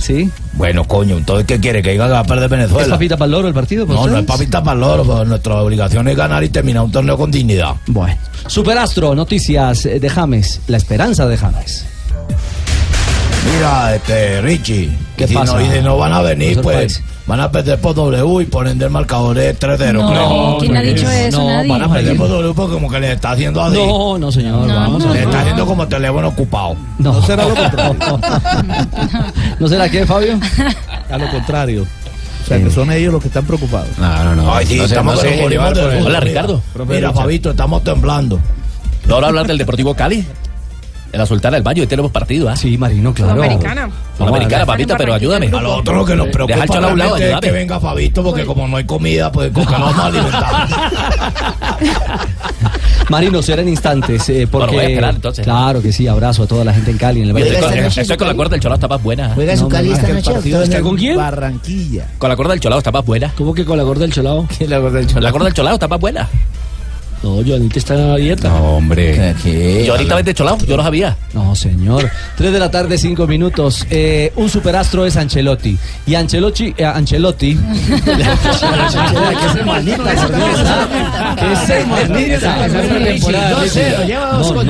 ¿Sí? 0.00 0.28
Bueno, 0.56 0.84
coño, 0.84 1.16
entonces, 1.16 1.46
¿qué 1.46 1.58
quiere? 1.58 1.82
¿Que 1.82 1.92
diga 1.92 2.06
que 2.06 2.12
va 2.12 2.20
a 2.20 2.24
perder 2.24 2.44
¿Es 2.44 2.50
Venezuela? 2.50 2.94
papita 2.94 3.16
para 3.16 3.26
el 3.26 3.32
loro 3.32 3.48
el 3.48 3.54
partido? 3.54 3.86
No, 3.86 4.06
no 4.06 4.18
es 4.18 4.24
papita 4.24 4.62
para 4.62 4.74
el 4.74 4.80
loro, 4.80 5.04
pues 5.04 5.26
nuestra 5.26 5.56
obligación 5.56 6.06
es 6.08 6.16
ganar 6.16 6.44
y 6.44 6.48
terminar 6.48 6.84
un 6.84 6.92
torneo 6.92 7.16
con 7.16 7.30
dignidad. 7.30 7.74
Bueno. 7.86 8.16
Superastro, 8.46 9.14
noticias 9.14 9.82
de 9.84 10.08
James, 10.08 10.60
la 10.68 10.76
esperanza 10.76 11.26
de 11.26 11.36
James. 11.36 11.86
Mira, 13.52 13.94
este, 13.94 14.40
Richie, 14.42 14.90
¿Qué 15.16 15.24
y 15.24 15.28
si 15.28 15.34
pasa? 15.34 15.54
No, 15.54 15.60
y 15.60 15.70
si 15.70 15.80
no 15.82 15.98
van 15.98 16.12
a 16.12 16.22
venir, 16.22 16.60
pues. 16.60 17.02
Van 17.26 17.40
a 17.40 17.50
perder 17.50 17.80
por 17.80 17.94
W 17.94 18.42
y 18.42 18.46
ponen 18.46 18.78
del 18.78 18.90
marcador 18.90 19.34
de 19.36 19.58
3-0. 19.58 19.92
No, 19.94 20.08
creo. 20.10 20.58
¿quién 20.60 20.76
ha 20.76 20.82
dicho 20.82 21.10
eso? 21.10 21.38
no, 21.38 21.48
Nadie. 21.48 21.68
Van 21.70 21.82
a 21.82 21.92
perder 21.92 22.16
por 22.16 22.28
W 22.28 22.52
porque 22.54 22.74
como 22.74 22.90
que 22.90 23.00
les 23.00 23.10
está 23.14 23.30
haciendo 23.32 23.62
así. 23.62 23.76
No, 23.76 24.18
no, 24.18 24.30
señor, 24.32 24.66
No, 24.66 24.74
vamos 24.74 25.04
no, 25.04 25.12
ver. 25.12 25.22
está 25.24 25.40
haciendo 25.40 25.66
como 25.66 25.86
teléfono 25.88 26.28
ocupado. 26.28 26.76
No, 26.98 27.12
No 27.14 27.22
será 27.22 27.48
lo 27.48 27.54
contrario. 27.54 28.18
¿No 29.58 29.68
será 29.68 29.88
qué, 29.90 30.06
Fabio? 30.06 30.38
A 31.10 31.18
lo 31.18 31.30
contrario. 31.30 31.86
O 32.42 32.46
sea, 32.46 32.58
que 32.62 32.70
son 32.70 32.92
ellos 32.92 33.10
los 33.12 33.22
que 33.22 33.28
están 33.28 33.46
preocupados. 33.46 33.88
No, 33.98 34.24
no, 34.24 34.34
no. 34.36 34.54
Ay, 34.54 34.66
sí, 34.66 34.76
No 34.76 34.82
se- 34.82 34.88
estamos 34.94 35.14
no. 35.22 36.06
Hola, 36.06 36.20
Ricardo. 36.20 36.60
Mira, 36.86 37.12
Fabito, 37.12 37.50
estamos 37.50 37.82
temblando. 37.84 38.38
No 39.06 39.14
ahora 39.14 39.28
hablar 39.28 39.46
del 39.46 39.56
Deportivo 39.58 39.94
Cali. 39.94 40.26
En 41.14 41.18
la 41.20 41.26
Sultana 41.26 41.54
del 41.56 41.62
Valle, 41.62 41.80
hoy 41.82 41.86
tenemos 41.86 42.10
partido, 42.10 42.48
¿ah? 42.48 42.56
Sí, 42.56 42.76
Marino, 42.76 43.14
claro. 43.14 43.34
Sudamericana. 43.36 43.88
Sudamericana, 44.18 44.66
papita, 44.66 44.96
pero 44.96 45.14
ayúdame. 45.14 45.46
A 45.46 45.60
lo 45.62 45.76
otro 45.76 46.04
que 46.04 46.16
nos 46.16 46.26
preocupa 46.26 46.54
Deja 46.54 46.64
el 46.64 46.70
cholo 46.70 46.88
a 46.88 46.92
un 46.92 46.98
lado, 46.98 47.16
es 47.16 47.22
ayúdame. 47.22 47.40
que 47.40 47.50
venga 47.52 47.78
Fabito, 47.78 48.24
porque 48.24 48.44
como 48.44 48.66
no 48.66 48.76
hay 48.78 48.84
comida, 48.84 49.30
pues 49.30 49.52
con 49.52 49.64
que 49.64 49.70
nos 49.78 49.80
vamos 49.80 49.98
a 49.98 50.06
alimentar. 50.06 50.68
Marino, 53.10 53.42
será 53.42 53.62
en 53.62 53.68
instantes. 53.68 54.28
eh, 54.28 54.48
porque, 54.50 54.66
Bueno, 54.66 54.72
voy 54.72 54.84
a 54.84 54.88
esperar, 54.88 55.14
entonces. 55.14 55.44
Claro 55.44 55.80
que 55.82 55.92
sí, 55.92 56.08
abrazo 56.08 56.42
a 56.42 56.46
toda 56.48 56.64
la 56.64 56.74
gente 56.74 56.90
en 56.90 56.98
Cali. 56.98 57.20
En 57.20 57.28
el 57.28 57.32
Valle 57.32 57.46
Estoy 57.46 57.60
del 57.60 57.70
con, 57.70 57.80
Cauca. 57.84 58.00
estoy 58.00 58.16
con 58.16 58.26
la 58.28 58.34
cuerda 58.34 58.50
del 58.52 58.60
cholado, 58.60 58.74
está 58.76 58.88
más 58.88 59.02
buena. 59.02 59.30
Juega 59.34 59.56
su 59.56 59.68
Cali 59.68 59.92
esta 59.92 60.08
noche, 60.08 60.32
partido 60.32 60.62
¿está 60.64 60.76
es 60.78 60.82
con 60.82 60.96
quién? 60.96 61.16
Barranquilla. 61.16 62.06
Con 62.18 62.28
la 62.28 62.34
cuerda 62.36 62.52
del 62.54 62.60
cholado 62.60 62.78
está 62.78 62.90
más 62.90 63.04
buena. 63.06 63.32
¿Cómo 63.36 63.54
que 63.54 63.64
con 63.64 63.76
la 63.76 63.84
gorda 63.84 64.00
del 64.06 64.12
cholao? 64.12 64.48
La 64.66 64.80
cuerda 65.30 65.44
del 65.46 65.54
cholado 65.54 65.74
está 65.76 65.86
más 65.86 66.00
buena. 66.00 66.28
No, 67.24 67.42
Joanita 67.42 67.78
está 67.78 68.12
a 68.12 68.16
dieta. 68.16 68.50
No, 68.50 68.76
hombre. 68.76 69.34
Yo 69.86 69.92
ahorita 69.94 70.16
vete 70.16 70.34
cholao, 70.34 70.58
yo 70.58 70.76
lo 70.76 70.82
sabía. 70.82 71.16
No, 71.32 71.56
señor. 71.56 72.10
Tres 72.36 72.52
de 72.52 72.58
la 72.58 72.70
tarde, 72.70 72.98
cinco 72.98 73.26
minutos. 73.26 73.86
Eh, 73.88 74.30
un 74.36 74.50
superastro 74.50 75.06
es 75.06 75.16
Ancelotti. 75.16 75.74
Y 76.06 76.16
Ancelotti... 76.16 76.74
eh, 76.76 76.84
Ancelotti... 76.84 77.52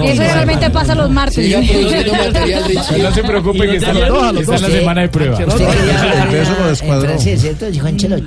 Eso 0.05 0.23
realmente 0.23 0.71
pasa 0.71 0.95
los 0.95 1.11
martes. 1.11 1.45
No 3.05 3.13
se 3.13 3.23
preocupe 3.25 3.67
que 3.67 3.77
está 3.77 3.91
en 3.91 4.01
la 4.63 4.69
semana 4.69 5.01
de 5.01 5.09
prueba. 5.09 5.39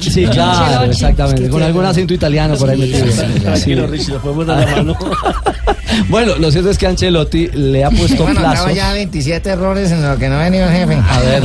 Sí, 0.01 0.25
claro, 0.25 0.91
exactamente. 0.91 1.49
Con 1.49 1.63
algún 1.63 1.85
acento 1.85 2.13
italiano 2.13 2.57
por 2.57 2.69
ahí 2.69 2.77
metido. 2.77 3.87
Nos 4.17 4.23
podemos 4.23 4.47
dar 4.47 4.67
la 4.67 4.75
mano. 4.77 4.97
Bueno, 6.09 6.33
lo 6.37 6.51
cierto 6.51 6.69
es 6.71 6.77
que 6.77 6.87
Ancelotti 6.87 7.47
le 7.53 7.83
ha 7.83 7.89
puesto 7.91 8.23
Bueno, 8.23 8.39
plazos. 8.39 8.73
ya 8.73 8.93
27 8.93 9.49
errores 9.49 9.91
en 9.91 10.07
lo 10.07 10.17
que 10.17 10.27
no 10.27 10.35
ha 10.39 10.43
venido 10.43 10.65
el 10.67 10.71
jefe. 10.75 10.95
A 11.09 11.19
ver. 11.19 11.43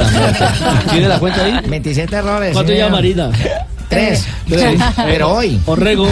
¿Tiene 0.90 1.08
la 1.08 1.18
cuenta 1.18 1.44
ahí? 1.44 1.60
27 1.68 2.16
errores. 2.16 2.52
¿Cuánto 2.52 2.72
sí, 2.72 2.76
lleva. 2.78 2.90
Marina? 2.90 3.30
Tres. 3.88 4.24
Tres. 4.48 4.80
Pero 4.96 5.32
hoy. 5.34 5.60
Orrego. 5.66 6.06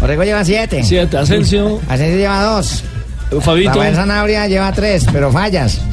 Orrego 0.00 0.22
lleva 0.24 0.44
siete. 0.44 0.82
Siete. 0.84 1.18
Asensio. 1.18 1.80
Asensio 1.88 2.16
lleva 2.16 2.42
dos. 2.44 2.84
Fabito. 3.40 3.70
Rafael 3.70 3.94
Sanabria 3.94 4.46
lleva 4.46 4.72
tres, 4.72 5.06
pero 5.12 5.30
fallas. 5.32 5.80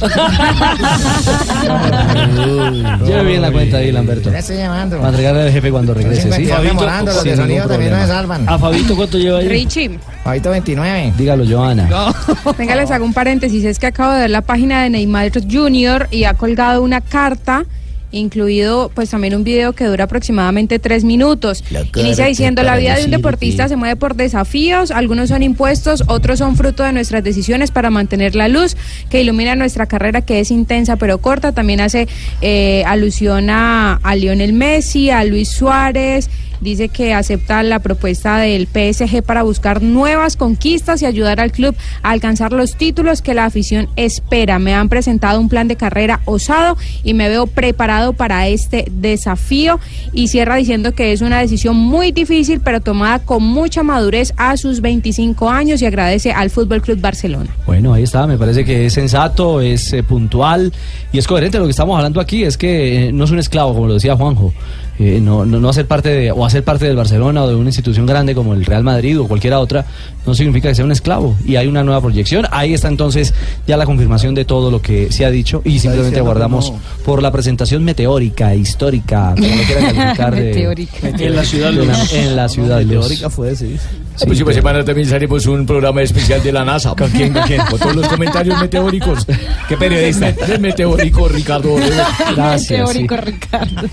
Lleve 3.04 3.24
bien 3.24 3.42
la 3.42 3.52
cuenta 3.52 3.78
ahí, 3.78 3.92
Lamberto. 3.92 4.30
Le 4.30 4.38
estoy 4.38 4.56
llamando. 4.56 4.96
Para 4.96 5.08
entregarle 5.10 5.42
al 5.42 5.52
jefe 5.52 5.70
cuando 5.70 5.94
regrese, 5.94 6.32
¿sí? 6.32 6.48
Memorando, 6.62 7.12
los 7.12 7.24
de 7.24 7.36
sonido 7.36 7.66
también 7.66 7.92
no 7.92 8.00
se 8.00 8.06
salvan. 8.06 8.48
¿A 8.48 8.58
Fabito 8.58 8.96
cuánto 8.96 9.18
lleva 9.18 9.38
ahí? 9.38 9.48
Richie, 9.48 9.98
Fabito 10.24 10.50
29. 10.50 11.14
Dígalo, 11.16 11.44
Joana. 11.48 11.88
venga, 12.58 12.74
les 12.74 12.90
hago 12.90 13.04
un 13.04 13.14
paréntesis. 13.14 13.64
Es 13.64 13.78
que 13.78 13.86
acabo 13.86 14.12
de 14.14 14.20
ver 14.22 14.30
la 14.30 14.42
página 14.42 14.82
de 14.82 14.90
Neymar 14.90 15.30
Jr. 15.32 16.08
y 16.10 16.24
ha 16.24 16.34
colgado 16.34 16.82
una 16.82 17.00
carta, 17.00 17.64
incluido 18.12 18.90
pues 18.94 19.10
también 19.10 19.34
un 19.34 19.44
video 19.44 19.72
que 19.72 19.84
dura 19.84 20.04
aproximadamente 20.04 20.78
tres 20.78 21.04
minutos. 21.04 21.64
Inicia 21.96 22.26
diciendo, 22.26 22.62
la 22.62 22.76
vida 22.76 22.94
de 22.94 23.04
un 23.04 23.10
decirte". 23.10 23.16
deportista 23.16 23.68
se 23.68 23.76
mueve 23.76 23.96
por 23.96 24.14
desafíos, 24.16 24.90
algunos 24.90 25.28
son 25.28 25.42
impuestos, 25.42 26.04
otros 26.06 26.38
son 26.38 26.56
fruto 26.56 26.82
de 26.82 26.92
nuestras 26.92 27.22
decisiones 27.22 27.70
para 27.70 27.90
mantener 27.90 28.34
la 28.34 28.48
luz 28.48 28.76
que 29.08 29.20
ilumina 29.20 29.54
nuestra 29.54 29.86
carrera 29.86 30.22
que 30.22 30.40
es 30.40 30.50
intensa 30.50 30.96
pero 30.96 31.18
corta. 31.18 31.52
También 31.52 31.80
hace 31.80 32.08
eh, 32.40 32.82
alusión 32.86 33.50
a, 33.50 33.94
a 34.02 34.14
Lionel 34.16 34.52
Messi, 34.52 35.10
a 35.10 35.24
Luis 35.24 35.48
Suárez. 35.50 36.28
Dice 36.60 36.88
que 36.88 37.14
acepta 37.14 37.62
la 37.62 37.78
propuesta 37.78 38.38
del 38.38 38.66
PSG 38.66 39.22
para 39.22 39.42
buscar 39.42 39.82
nuevas 39.82 40.36
conquistas 40.36 41.02
y 41.02 41.06
ayudar 41.06 41.40
al 41.40 41.52
club 41.52 41.74
a 42.02 42.10
alcanzar 42.10 42.52
los 42.52 42.76
títulos 42.76 43.22
que 43.22 43.34
la 43.34 43.46
afición 43.46 43.88
espera. 43.96 44.58
Me 44.58 44.74
han 44.74 44.88
presentado 44.88 45.40
un 45.40 45.48
plan 45.48 45.68
de 45.68 45.76
carrera 45.76 46.20
osado 46.24 46.76
y 47.02 47.14
me 47.14 47.28
veo 47.28 47.46
preparado 47.46 48.12
para 48.12 48.48
este 48.48 48.86
desafío. 48.90 49.80
Y 50.12 50.28
cierra 50.28 50.56
diciendo 50.56 50.92
que 50.92 51.12
es 51.12 51.22
una 51.22 51.40
decisión 51.40 51.76
muy 51.76 52.12
difícil, 52.12 52.60
pero 52.60 52.80
tomada 52.80 53.20
con 53.20 53.42
mucha 53.42 53.82
madurez 53.82 54.32
a 54.36 54.56
sus 54.56 54.80
25 54.80 55.48
años 55.48 55.80
y 55.82 55.86
agradece 55.86 56.32
al 56.32 56.50
Fútbol 56.50 56.82
Club 56.82 57.00
Barcelona. 57.00 57.48
Bueno, 57.66 57.94
ahí 57.94 58.02
está, 58.02 58.26
me 58.26 58.36
parece 58.36 58.64
que 58.64 58.86
es 58.86 58.92
sensato, 58.92 59.60
es 59.60 59.92
eh, 59.92 60.02
puntual 60.02 60.72
y 61.12 61.18
es 61.18 61.26
coherente. 61.26 61.58
Lo 61.58 61.64
que 61.64 61.70
estamos 61.70 61.96
hablando 61.96 62.20
aquí 62.20 62.44
es 62.44 62.56
que 62.56 63.08
eh, 63.08 63.12
no 63.12 63.24
es 63.24 63.30
un 63.30 63.38
esclavo, 63.38 63.74
como 63.74 63.86
lo 63.86 63.94
decía 63.94 64.16
Juanjo. 64.16 64.52
Eh, 65.02 65.18
no, 65.18 65.46
no, 65.46 65.58
no 65.60 65.70
hacer 65.70 65.86
parte 65.86 66.10
de, 66.10 66.30
o 66.30 66.44
hacer 66.44 66.62
parte 66.62 66.84
del 66.84 66.94
Barcelona 66.94 67.42
o 67.44 67.48
de 67.48 67.54
una 67.54 67.70
institución 67.70 68.04
grande 68.04 68.34
como 68.34 68.52
el 68.52 68.66
Real 68.66 68.84
Madrid 68.84 69.18
o 69.18 69.26
cualquiera 69.26 69.58
otra, 69.58 69.86
no 70.26 70.34
significa 70.34 70.68
que 70.68 70.74
sea 70.74 70.84
un 70.84 70.92
esclavo. 70.92 71.34
Y 71.46 71.56
hay 71.56 71.68
una 71.68 71.82
nueva 71.82 72.02
proyección. 72.02 72.44
Ahí 72.50 72.74
está 72.74 72.88
entonces 72.88 73.32
ya 73.66 73.78
la 73.78 73.86
confirmación 73.86 74.34
de 74.34 74.44
todo 74.44 74.70
lo 74.70 74.82
que 74.82 75.10
se 75.10 75.24
ha 75.24 75.30
dicho 75.30 75.62
y 75.64 75.78
simplemente 75.78 76.18
aguardamos 76.18 76.72
no. 76.72 76.78
por 77.02 77.22
la 77.22 77.32
presentación 77.32 77.82
meteórica, 77.82 78.54
histórica, 78.54 79.34
como 79.36 79.48
lo 79.56 79.62
quieran 79.62 79.84
calificar. 79.96 80.34
de- 80.34 80.42
Meteórica. 80.42 81.08
En 81.08 81.34
la 81.36 81.44
ciudad 81.44 81.72
de 81.72 81.86
Luz. 81.86 82.12
en 82.12 82.36
la 82.36 82.48
ciudad 82.50 82.78
de 82.78 82.84
Luz. 82.84 83.06
Teórica 83.06 83.30
fue, 83.30 83.56
sí. 83.56 83.76
La 84.18 84.26
próxima 84.26 84.52
semana 84.52 84.84
también 84.84 85.14
haremos 85.14 85.46
un 85.46 85.64
programa 85.64 86.02
especial 86.02 86.42
de 86.42 86.52
la 86.52 86.62
NASA. 86.62 86.94
¿Con 86.94 87.08
quién? 87.10 87.32
¿Con 87.32 87.42
quién? 87.44 87.62
Con 87.70 87.78
todos 87.78 87.96
los 87.96 88.06
comentarios 88.06 88.60
meteóricos. 88.60 89.26
¿Qué 89.66 89.78
periodista? 89.78 90.28
El 90.46 90.60
meteórico 90.60 91.26
Ricardo. 91.26 91.74
Gracias. 92.36 92.60
sí. 92.62 92.74
Teórico 92.74 93.16
Ricardo. 93.16 93.88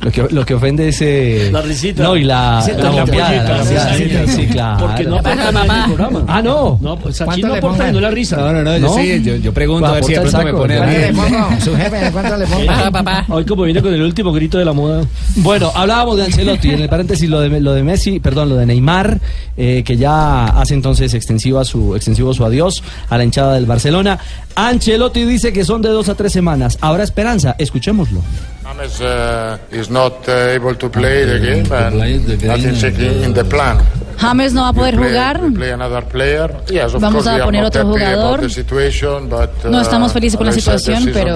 Lo 0.00 0.10
que, 0.10 0.22
lo 0.30 0.45
que 0.46 0.54
ofende 0.54 0.88
es. 0.88 1.02
eh, 1.02 1.50
La 1.52 1.60
risita. 1.60 2.02
No, 2.02 2.16
y 2.16 2.24
la. 2.24 2.60
Ese 2.62 2.74
la 2.80 2.90
bombeada, 2.90 3.64
sí, 4.26 4.46
claro. 4.46 4.86
Porque 4.86 5.04
no 5.04 5.16
aporta 5.18 5.50
el 5.50 5.84
programa. 5.84 6.24
Ah, 6.26 6.40
no. 6.40 6.78
No, 6.80 6.96
pues 6.98 7.20
aquí 7.20 7.26
¿Cuánto 7.26 7.46
no 7.48 7.52
le 7.52 7.58
aporta 7.58 7.92
no 7.92 8.00
la 8.00 8.10
risa. 8.10 8.36
No, 8.36 8.52
no, 8.52 8.62
no, 8.62 8.78
yo 8.78 8.86
¿No? 8.86 8.94
sí, 8.94 9.22
yo, 9.22 9.36
yo 9.36 9.52
pregunto 9.52 9.86
Pues 9.88 9.90
a 9.90 9.94
ver 9.94 10.04
si 10.04 10.12
de 10.12 10.20
pronto 10.20 10.42
me 10.44 10.52
pone 10.54 10.76
¿Cuánto 10.78 10.96
le 10.98 11.08
a 11.08 11.12
pongo? 11.12 11.60
Su 11.60 11.76
jefe, 11.76 12.10
¿cuánto 12.12 12.36
le 12.36 12.46
pongo? 12.46 13.34
Hoy 13.34 13.44
como 13.44 13.62
viene 13.64 13.82
con 13.82 13.92
el 13.92 14.02
último 14.02 14.32
grito 14.32 14.58
de 14.58 14.64
la 14.64 14.72
moda. 14.72 15.02
Bueno, 15.36 15.70
hablábamos 15.74 16.16
de 16.16 16.24
Ancelotti, 16.24 16.70
en 16.70 16.80
el 16.82 16.88
paréntesis 16.88 17.28
lo 17.28 17.40
de, 17.40 17.60
lo 17.60 17.72
de 17.74 17.82
Messi, 17.82 18.20
perdón, 18.20 18.48
lo 18.48 18.56
de 18.56 18.66
Neymar, 18.66 19.20
eh, 19.56 19.82
que 19.84 19.96
ya 19.96 20.46
hace 20.46 20.74
entonces 20.74 21.12
extensiva 21.14 21.64
su, 21.64 21.94
extensivo 21.96 22.32
su 22.32 22.44
adiós 22.44 22.82
a 23.08 23.18
la 23.18 23.24
hinchada 23.24 23.54
del 23.54 23.66
Barcelona. 23.66 24.18
Ancelotti 24.54 25.24
dice 25.24 25.52
que 25.52 25.64
son 25.64 25.82
de 25.82 25.88
dos 25.88 26.08
a 26.08 26.14
tres 26.14 26.32
semanas. 26.32 26.78
¿Habrá 26.80 27.02
esperanza? 27.04 27.56
Escuchémoslo. 27.58 28.20
James 28.66 29.00
uh, 29.00 29.58
is 29.70 29.90
not 29.90 30.28
uh, 30.28 30.32
able 30.32 30.74
to 30.74 30.88
play 30.88 31.24
the 31.24 31.38
game, 31.38 31.72
and 31.72 32.42
nothing's 32.42 32.82
in 32.82 33.22
in 33.22 33.32
the 33.32 33.44
plan. 33.44 33.78
James 34.18 34.52
no 34.52 34.62
va 34.62 34.68
a 34.68 34.72
poder 34.72 34.96
Play- 34.96 35.08
jugar. 35.08 35.40
play 35.54 35.70
player. 36.06 36.54
Yes, 36.68 36.92
Vamos 36.98 37.26
a 37.26 37.44
poner 37.44 37.64
otro 37.64 37.86
jugador. 37.86 38.40
but, 38.40 39.64
No 39.64 39.78
uh, 39.78 39.82
estamos 39.82 40.12
felices 40.12 40.36
con 40.36 40.46
la 40.46 40.52
situación, 40.52 41.10
pero- 41.12 41.34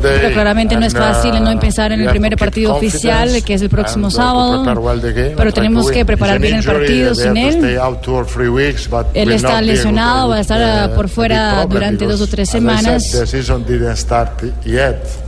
Pero 0.00 0.32
claramente 0.32 0.76
no 0.76 0.86
es 0.86 0.92
fácil 0.92 1.32
uh, 1.34 1.40
no 1.40 1.50
empezar 1.50 1.92
en 1.92 2.00
we 2.00 2.06
el 2.06 2.10
primer 2.10 2.36
partido 2.36 2.74
oficial, 2.74 3.42
que 3.44 3.54
es 3.54 3.62
el 3.62 3.68
próximo 3.68 4.08
uh, 4.08 4.10
sábado. 4.10 4.64
well 4.80 5.00
game 5.00 5.34
Pero 5.36 5.52
tenemos 5.52 5.90
que 5.90 6.04
preparar 6.04 6.38
bien 6.38 6.56
el 6.56 6.64
partido 6.64 7.14
sin 7.14 7.36
él. 7.36 7.78
weeks, 8.48 8.88
Él 9.14 9.32
está 9.32 9.60
lesionado, 9.62 10.28
va 10.30 10.36
a 10.36 10.40
estar 10.40 10.90
uh, 10.90 10.94
por 10.94 11.08
fuera 11.08 11.64
durante 11.66 12.06
dos 12.06 12.20
o 12.20 12.26
tres 12.26 12.48
semanas. 12.50 13.12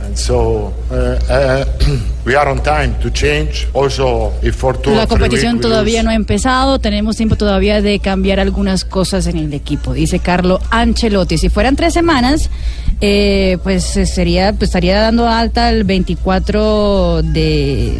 The 0.09 0.17
season 0.17 0.17
didn't 0.17 0.17
start 0.17 0.17
yet, 0.17 0.17
and 0.17 0.17
so 0.17 0.73
uh, 0.91 1.19
uh, 1.29 1.65
we 2.25 2.35
are 2.35 2.47
on 2.47 2.61
time 2.63 2.99
to 3.01 3.09
change. 3.11 3.67
Also, 3.73 4.33
if 4.41 4.55
for 4.55 4.77
two 4.81 4.91
La 4.91 5.07
competición 5.07 5.59
todavía 5.59 6.03
no 6.03 6.09
ha 6.09 6.15
empezado, 6.15 6.79
tenemos 6.79 7.17
tiempo 7.17 7.35
todavía 7.35 7.81
de 7.81 7.99
cambiar 7.99 8.39
algunas 8.39 8.85
cosas 8.85 9.27
en 9.27 9.37
el 9.37 9.53
equipo, 9.53 9.93
dice 9.93 10.19
Carlo 10.19 10.59
Ancelotti. 10.71 11.37
Si 11.37 11.49
fueran 11.49 11.75
tres 11.75 11.93
semanas, 11.93 12.49
eh, 13.01 13.57
pues 13.63 13.97
eh, 13.97 14.05
sería, 14.05 14.53
pues 14.53 14.69
estaría 14.69 14.99
dando 14.99 15.27
alta 15.27 15.69
el 15.69 15.83
24 15.83 17.21
de, 17.23 17.99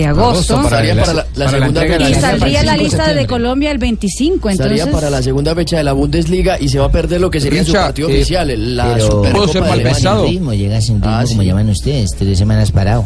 de 0.00 0.06
agosto. 0.06 0.54
Agosto, 0.56 0.68
para 0.70 0.76
para 0.78 0.84
la- 0.84 0.94
la 0.94 1.04
para 1.04 1.24
la 1.44 1.50
segunda 1.50 1.84
la 1.84 1.86
y 1.86 2.04
Liga 2.08 2.20
saldría 2.20 2.62
la 2.62 2.72
25 2.72 2.76
de 2.76 2.82
lista 2.82 3.14
de. 3.14 3.26
Colombia 3.26 3.70
el 3.70 3.78
25, 3.78 4.50
entonces. 4.50 4.76
Estaría 4.78 4.92
para 4.92 5.10
la 5.10 5.22
segunda 5.22 5.54
fecha 5.54 5.76
de 5.78 5.84
la 5.84 5.92
Bundesliga 5.92 6.60
y 6.60 6.68
se 6.68 6.78
va 6.78 6.86
a 6.86 6.90
perder 6.92 7.20
lo 7.20 7.30
que 7.30 7.40
sería 7.40 7.62
su 7.64 7.72
Richa, 7.72 7.84
partido 7.84 8.08
eh, 8.08 8.14
oficial, 8.16 8.76
la 8.76 8.94
pero- 8.94 9.06
Supercopa 9.06 9.44
de 9.44 9.50
Llega 9.52 9.72
Alemania. 9.72 9.94
sin 10.00 10.26
ritmo, 10.32 10.54
llega 10.54 10.80
sin 10.80 10.94
ritmo, 10.96 11.10
Ah, 11.10 11.24
como 11.26 11.40
sí. 11.42 11.46
llaman 11.48 11.68
ustedes, 11.70 12.10
tres 12.16 12.38
semanas 12.38 12.70
parado. 12.72 13.04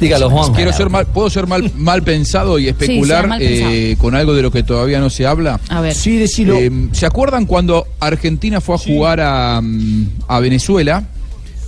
Dígalo, 0.00 0.30
Juan. 0.30 0.52
Quiero 0.52 0.72
ser 0.72 0.90
mal, 0.90 1.06
¿Puedo 1.06 1.30
ser 1.30 1.46
mal, 1.46 1.70
mal 1.76 2.02
pensado 2.02 2.58
y 2.58 2.66
especular 2.68 3.20
sea 3.20 3.28
mal 3.28 3.38
eh, 3.42 3.94
con 3.98 4.16
algo 4.16 4.34
de 4.34 4.42
lo 4.42 4.50
que 4.50 4.62
todavía 4.64 4.98
no 4.98 5.10
se 5.10 5.26
habla? 5.26 5.60
A 5.68 5.80
ver. 5.80 5.94
Sí, 5.94 6.16
decilo. 6.16 6.56
Eh, 6.56 6.70
¿Se 6.92 7.06
acuerdan 7.06 7.46
cuando 7.46 7.86
Argentina 8.00 8.60
fue 8.60 8.74
a 8.74 8.78
jugar 8.78 9.20
a, 9.20 9.60
mm, 9.62 10.06
a 10.26 10.40
Venezuela? 10.40 11.04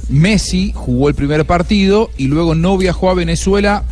Messi 0.08 0.72
jugó 0.74 1.08
el 1.08 1.14
primer 1.14 1.44
partido 1.46 2.10
y 2.18 2.26
luego 2.26 2.54
no 2.54 2.76
viajó 2.76 3.08
a 3.08 3.14
Venezuela 3.14 3.84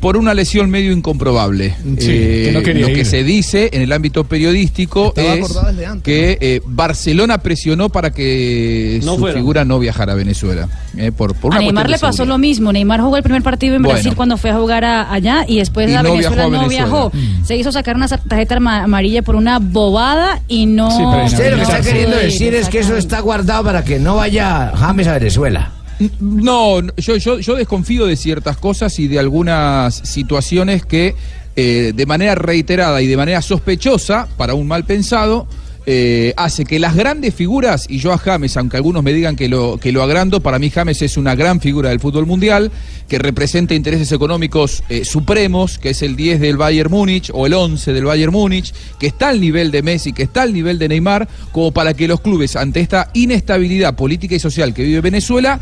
por 0.00 0.16
una 0.16 0.32
lesión 0.34 0.70
medio 0.70 0.92
incomprobable. 0.92 1.74
Sí, 1.98 2.06
que 2.06 2.50
no 2.54 2.62
quería 2.62 2.86
lo 2.88 2.94
que 2.94 3.04
se 3.04 3.24
dice 3.24 3.70
en 3.72 3.82
el 3.82 3.92
ámbito 3.92 4.24
periodístico 4.24 5.08
Estaba 5.08 5.34
es 5.34 5.56
antes, 5.56 6.02
que 6.04 6.38
eh, 6.40 6.60
Barcelona 6.64 7.38
presionó 7.38 7.88
para 7.88 8.10
que 8.12 9.00
No 9.04 9.14
su 9.14 9.18
fuera. 9.20 9.34
figura 9.36 9.64
no 9.64 9.78
viajara 9.78 10.12
a 10.12 10.16
Venezuela. 10.16 10.68
eh, 10.96 11.10
por, 11.10 11.34
por 11.34 11.50
una 11.50 11.58
A 11.58 11.62
Neymar 11.62 11.90
le 11.90 11.98
pasó 11.98 12.12
seguridad. 12.18 12.34
lo 12.34 12.38
mismo. 12.38 12.72
Neymar 12.72 13.00
jugó 13.00 13.16
el 13.16 13.22
primer 13.22 13.42
partido 13.42 13.74
en 13.74 13.82
Bueno. 13.82 13.94
Brasil 13.96 14.14
cuando 14.14 14.36
fue 14.36 14.50
a 14.50 14.56
jugar 14.56 14.84
a- 14.84 15.12
allá 15.12 15.44
y 15.48 15.58
después 15.58 15.90
Y 15.90 15.94
a 15.94 16.02
no 16.02 16.12
Venezuela 16.12 16.48
no 16.48 16.68
viajó. 16.68 17.10
Se 17.44 17.56
hizo 17.56 17.72
sacar 17.72 17.96
una 17.96 18.06
tarjeta 18.08 18.56
ama- 18.56 18.84
amarilla 18.84 19.22
por 19.22 19.34
una 19.36 19.58
bobada 19.58 20.40
y 20.48 20.66
no. 20.66 20.90
Sí, 20.90 21.02
pero 21.10 21.24
Usted 21.26 21.50
lo 21.50 21.56
que 21.56 21.56
no 21.56 21.62
está 21.62 21.80
queriendo 21.80 22.16
ir, 22.18 22.22
decir 22.24 22.54
es 22.54 22.68
que 22.68 22.78
eso 22.80 22.96
está 22.96 23.20
guardado 23.20 23.64
para 23.64 23.84
que 23.84 23.98
no 23.98 24.16
vaya 24.16 24.72
James 24.76 25.06
a 25.08 25.14
Venezuela. 25.14 25.72
No, 26.20 26.80
yo 26.96 27.56
desconfío 27.56 28.06
de 28.06 28.16
ciertas 28.16 28.56
cosas 28.56 28.98
y 28.98 29.08
de 29.08 29.18
algunas 29.18 29.94
situaciones 29.94 30.84
que 30.84 31.14
eh, 31.60 31.92
de 31.92 32.06
manera 32.06 32.36
reiterada 32.36 33.02
y 33.02 33.08
de 33.08 33.16
manera 33.16 33.42
sospechosa, 33.42 34.28
para 34.36 34.54
un 34.54 34.68
mal 34.68 34.84
pensado, 34.84 35.48
eh, 35.86 36.32
hace 36.36 36.64
que 36.64 36.78
las 36.78 36.94
grandes 36.94 37.34
figuras, 37.34 37.86
y 37.88 37.98
yo 37.98 38.12
a 38.12 38.18
James, 38.18 38.56
aunque 38.56 38.76
algunos 38.76 39.02
me 39.02 39.12
digan 39.12 39.34
que 39.34 39.48
lo, 39.48 39.76
que 39.78 39.90
lo 39.90 40.04
agrando, 40.04 40.38
para 40.38 40.60
mí 40.60 40.70
James 40.70 41.02
es 41.02 41.16
una 41.16 41.34
gran 41.34 41.60
figura 41.60 41.88
del 41.88 41.98
fútbol 41.98 42.26
mundial, 42.26 42.70
que 43.08 43.18
representa 43.18 43.74
intereses 43.74 44.12
económicos 44.12 44.84
eh, 44.88 45.04
supremos, 45.04 45.78
que 45.80 45.90
es 45.90 46.02
el 46.02 46.14
10 46.14 46.38
del 46.38 46.58
Bayern 46.58 46.92
Múnich 46.92 47.32
o 47.34 47.44
el 47.44 47.54
11 47.54 47.92
del 47.92 48.04
Bayern 48.04 48.32
Múnich, 48.32 48.72
que 49.00 49.08
está 49.08 49.30
al 49.30 49.40
nivel 49.40 49.72
de 49.72 49.82
Messi, 49.82 50.12
que 50.12 50.22
está 50.22 50.42
al 50.42 50.52
nivel 50.52 50.78
de 50.78 50.86
Neymar, 50.86 51.26
como 51.50 51.72
para 51.72 51.92
que 51.92 52.06
los 52.06 52.20
clubes, 52.20 52.54
ante 52.54 52.78
esta 52.78 53.10
inestabilidad 53.14 53.96
política 53.96 54.36
y 54.36 54.38
social 54.38 54.72
que 54.72 54.84
vive 54.84 55.00
Venezuela, 55.00 55.58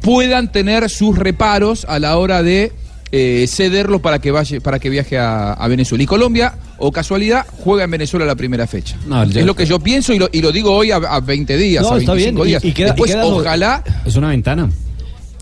puedan 0.00 0.50
tener 0.52 0.88
sus 0.90 1.16
reparos 1.18 1.84
a 1.88 1.98
la 1.98 2.16
hora 2.18 2.42
de 2.42 2.72
eh, 3.12 3.46
cederlo 3.48 4.00
para 4.00 4.20
que 4.20 4.30
vaya, 4.30 4.60
para 4.60 4.78
que 4.78 4.88
viaje 4.88 5.18
a, 5.18 5.52
a 5.52 5.68
Venezuela. 5.68 6.02
Y 6.04 6.06
Colombia, 6.06 6.54
o 6.78 6.92
casualidad, 6.92 7.44
juega 7.58 7.84
en 7.84 7.90
Venezuela 7.90 8.24
la 8.24 8.36
primera 8.36 8.66
fecha. 8.66 8.96
No, 9.06 9.22
es 9.24 9.34
lo 9.44 9.54
que 9.56 9.66
yo 9.66 9.80
pienso 9.80 10.12
y 10.12 10.18
lo, 10.18 10.28
y 10.30 10.40
lo 10.40 10.52
digo 10.52 10.72
hoy 10.72 10.90
a, 10.92 10.96
a 10.96 11.20
20 11.20 11.56
días, 11.56 11.82
No, 11.82 11.94
a 11.94 11.98
está 11.98 12.12
25 12.14 12.42
bien, 12.42 12.46
y- 12.46 12.48
días. 12.50 12.64
y 12.64 12.72
queda- 12.72 12.86
y 12.86 12.90
Después, 12.90 13.10
queda 13.10 13.24
ojalá 13.26 13.82
Es 14.04 14.14
una 14.16 14.28
ventana. 14.28 14.70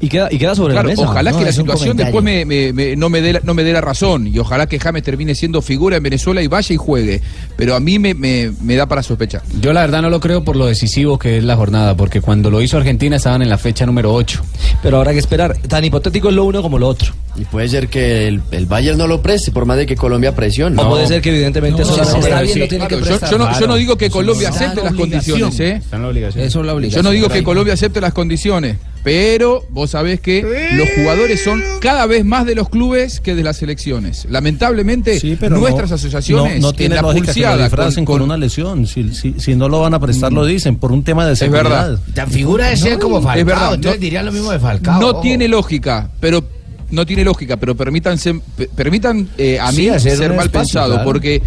Y 0.00 0.08
queda, 0.08 0.28
y 0.30 0.38
queda 0.38 0.54
sobre 0.54 0.74
Claro, 0.74 0.88
la 0.88 0.92
mesa. 0.94 1.08
ojalá 1.10 1.32
No, 1.32 1.38
que 1.40 1.44
la 1.44 1.50
situación 1.52 1.96
después 1.96 2.22
me, 2.22 2.44
me- 2.44 2.72
me- 2.72 2.94
no, 2.94 3.08
me 3.08 3.20
dé 3.20 3.32
la, 3.32 3.40
no 3.42 3.52
me 3.54 3.64
dé 3.64 3.72
la 3.72 3.80
razón 3.80 4.28
y 4.28 4.38
ojalá 4.38 4.68
que 4.68 4.78
James 4.78 5.02
termine 5.02 5.34
siendo 5.34 5.60
figura 5.60 5.96
en 5.96 6.02
Venezuela 6.04 6.40
y 6.40 6.46
vaya 6.46 6.72
y 6.72 6.76
juegue. 6.76 7.20
Pero 7.56 7.74
a 7.74 7.80
mí 7.80 7.98
me, 7.98 8.14
me- 8.14 8.52
me 8.62 8.76
da 8.76 8.86
para 8.86 9.02
sospechar. 9.02 9.42
Yo 9.60 9.72
la 9.72 9.80
verdad 9.80 10.02
no 10.02 10.08
lo 10.10 10.20
creo 10.20 10.44
por 10.44 10.54
lo 10.54 10.66
decisivo 10.66 11.18
que 11.18 11.38
es 11.38 11.44
la 11.44 11.56
jornada, 11.56 11.96
porque 11.96 12.20
cuando 12.20 12.48
lo 12.48 12.62
hizo 12.62 12.76
Argentina 12.76 13.16
estaban 13.16 13.42
en 13.42 13.48
la 13.48 13.58
fecha 13.58 13.86
número 13.86 14.14
8. 14.14 14.40
Pero 14.84 14.98
habrá 14.98 15.12
que 15.12 15.18
esperar. 15.18 15.56
Tan 15.66 15.84
hipotético 15.84 16.28
es 16.28 16.34
lo 16.36 16.44
uno 16.44 16.62
como 16.62 16.78
lo 16.78 16.86
otro. 16.86 17.12
Y 17.34 17.44
puede 17.44 17.68
ser 17.68 17.88
que 17.88 18.28
el, 18.28 18.40
el 18.52 18.66
Bayern 18.66 18.98
no 18.98 19.06
lo 19.08 19.20
preste, 19.20 19.50
por 19.50 19.64
más 19.66 19.76
de 19.78 19.86
que 19.86 19.96
Colombia 19.96 20.32
presione. 20.34 20.80
O 20.80 20.88
puede 20.90 21.08
ser 21.08 21.20
que 21.20 21.30
evidentemente 21.30 21.82
No, 21.82 21.88
solamente- 21.88 22.20
sí, 22.22 22.28
Está 22.28 22.46
sí. 22.46 22.68
tiene 22.68 22.86
Claro, 22.86 22.98
yo, 23.04 23.04
prestar. 23.08 23.30
yo 23.32 23.38
no, 23.38 23.60
yo 23.60 23.66
no 23.66 23.74
digo 23.76 23.96
que 23.96 24.10
Colombia 24.10 24.48
Está 24.50 24.64
acepte 24.66 24.82
las 24.84 24.94
condiciones, 24.94 25.58
¿eh? 25.60 25.72
Está 25.76 25.96
en 25.96 26.02
la 26.02 26.08
obligación. 26.08 26.44
Eso 26.44 26.60
es 26.60 26.66
la 26.66 26.88
Yo 26.88 27.02
no 27.02 27.10
digo 27.10 27.28
que 27.28 27.42
Colombia 27.42 27.74
acepte 27.74 28.00
las 28.00 28.12
condiciones, 28.12 28.76
pero 29.02 29.64
vos 29.70 29.90
sabés 29.90 30.20
que 30.20 30.42
los 30.74 30.88
jugadores 30.96 31.42
son 31.42 31.62
cada 31.80 32.06
vez 32.06 32.24
más 32.24 32.44
de 32.46 32.54
los 32.54 32.68
clubes 32.68 33.20
que 33.20 33.34
de 33.34 33.42
las 33.42 33.56
selecciones. 33.58 34.26
Lamentablemente, 34.28 35.18
Pero 35.38 35.58
nuestras 35.58 35.90
no- 35.90 35.96
asociaciones 35.96 36.60
no, 36.60 36.68
no 36.68 36.72
tiene 36.72 36.96
en 36.96 37.02
la 37.02 37.08
lógica 37.08 37.32
que 37.32 37.40
lo 37.40 37.46
pulseada 37.46 37.64
disfracen 37.64 38.04
con, 38.04 38.16
con- 38.16 38.22
una 38.22 38.36
lesión. 38.36 38.86
Si, 38.86 39.14
si, 39.14 39.34
si 39.38 39.54
no 39.54 39.68
lo 39.68 39.80
van 39.80 39.94
a 39.94 40.00
prestar, 40.00 40.32
lo 40.32 40.44
dicen, 40.44 40.76
por 40.76 40.92
un 40.92 41.02
tema 41.04 41.26
de 41.26 41.32
Es 41.34 41.38
seguridad. 41.38 41.62
verdad. 41.90 41.98
Tan 42.14 42.30
figura 42.30 42.68
de 42.68 42.76
ser 42.76 42.98
como 42.98 43.16
Falcao, 43.22 43.40
Es 43.40 43.46
verdad, 43.46 43.74
entonces 43.74 44.00
no- 44.00 44.04
dirían 44.04 44.26
lo 44.26 44.32
mismo 44.32 44.50
de 44.52 44.58
Falcao. 44.58 45.00
No 45.00 45.08
ojo. 45.10 45.20
tiene 45.20 45.48
lógica, 45.48 46.10
pero 46.20 46.44
no 46.90 47.06
tiene 47.06 47.24
lógica, 47.24 47.56
pero 47.56 47.74
permítanse, 47.76 48.40
pe- 48.56 48.68
permitan 48.74 49.28
eh, 49.38 49.58
a 49.60 49.70
Sí, 49.72 49.90
mí 49.90 50.00
ser 50.00 50.30
mal 50.34 50.46
espacio, 50.46 50.50
pensado, 50.50 50.94
claro. 50.94 51.04
porque 51.04 51.42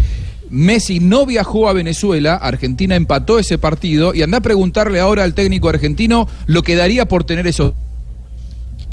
Messi 0.52 1.00
no 1.00 1.24
viajó 1.24 1.68
a 1.68 1.72
Venezuela, 1.72 2.34
Argentina 2.34 2.94
empató 2.94 3.38
ese 3.38 3.56
partido 3.56 4.14
y 4.14 4.20
anda 4.20 4.38
a 4.38 4.40
preguntarle 4.42 5.00
ahora 5.00 5.24
al 5.24 5.32
técnico 5.32 5.70
argentino 5.70 6.28
lo 6.46 6.62
que 6.62 6.76
daría 6.76 7.06
por 7.06 7.24
tener 7.24 7.46
esos 7.46 7.72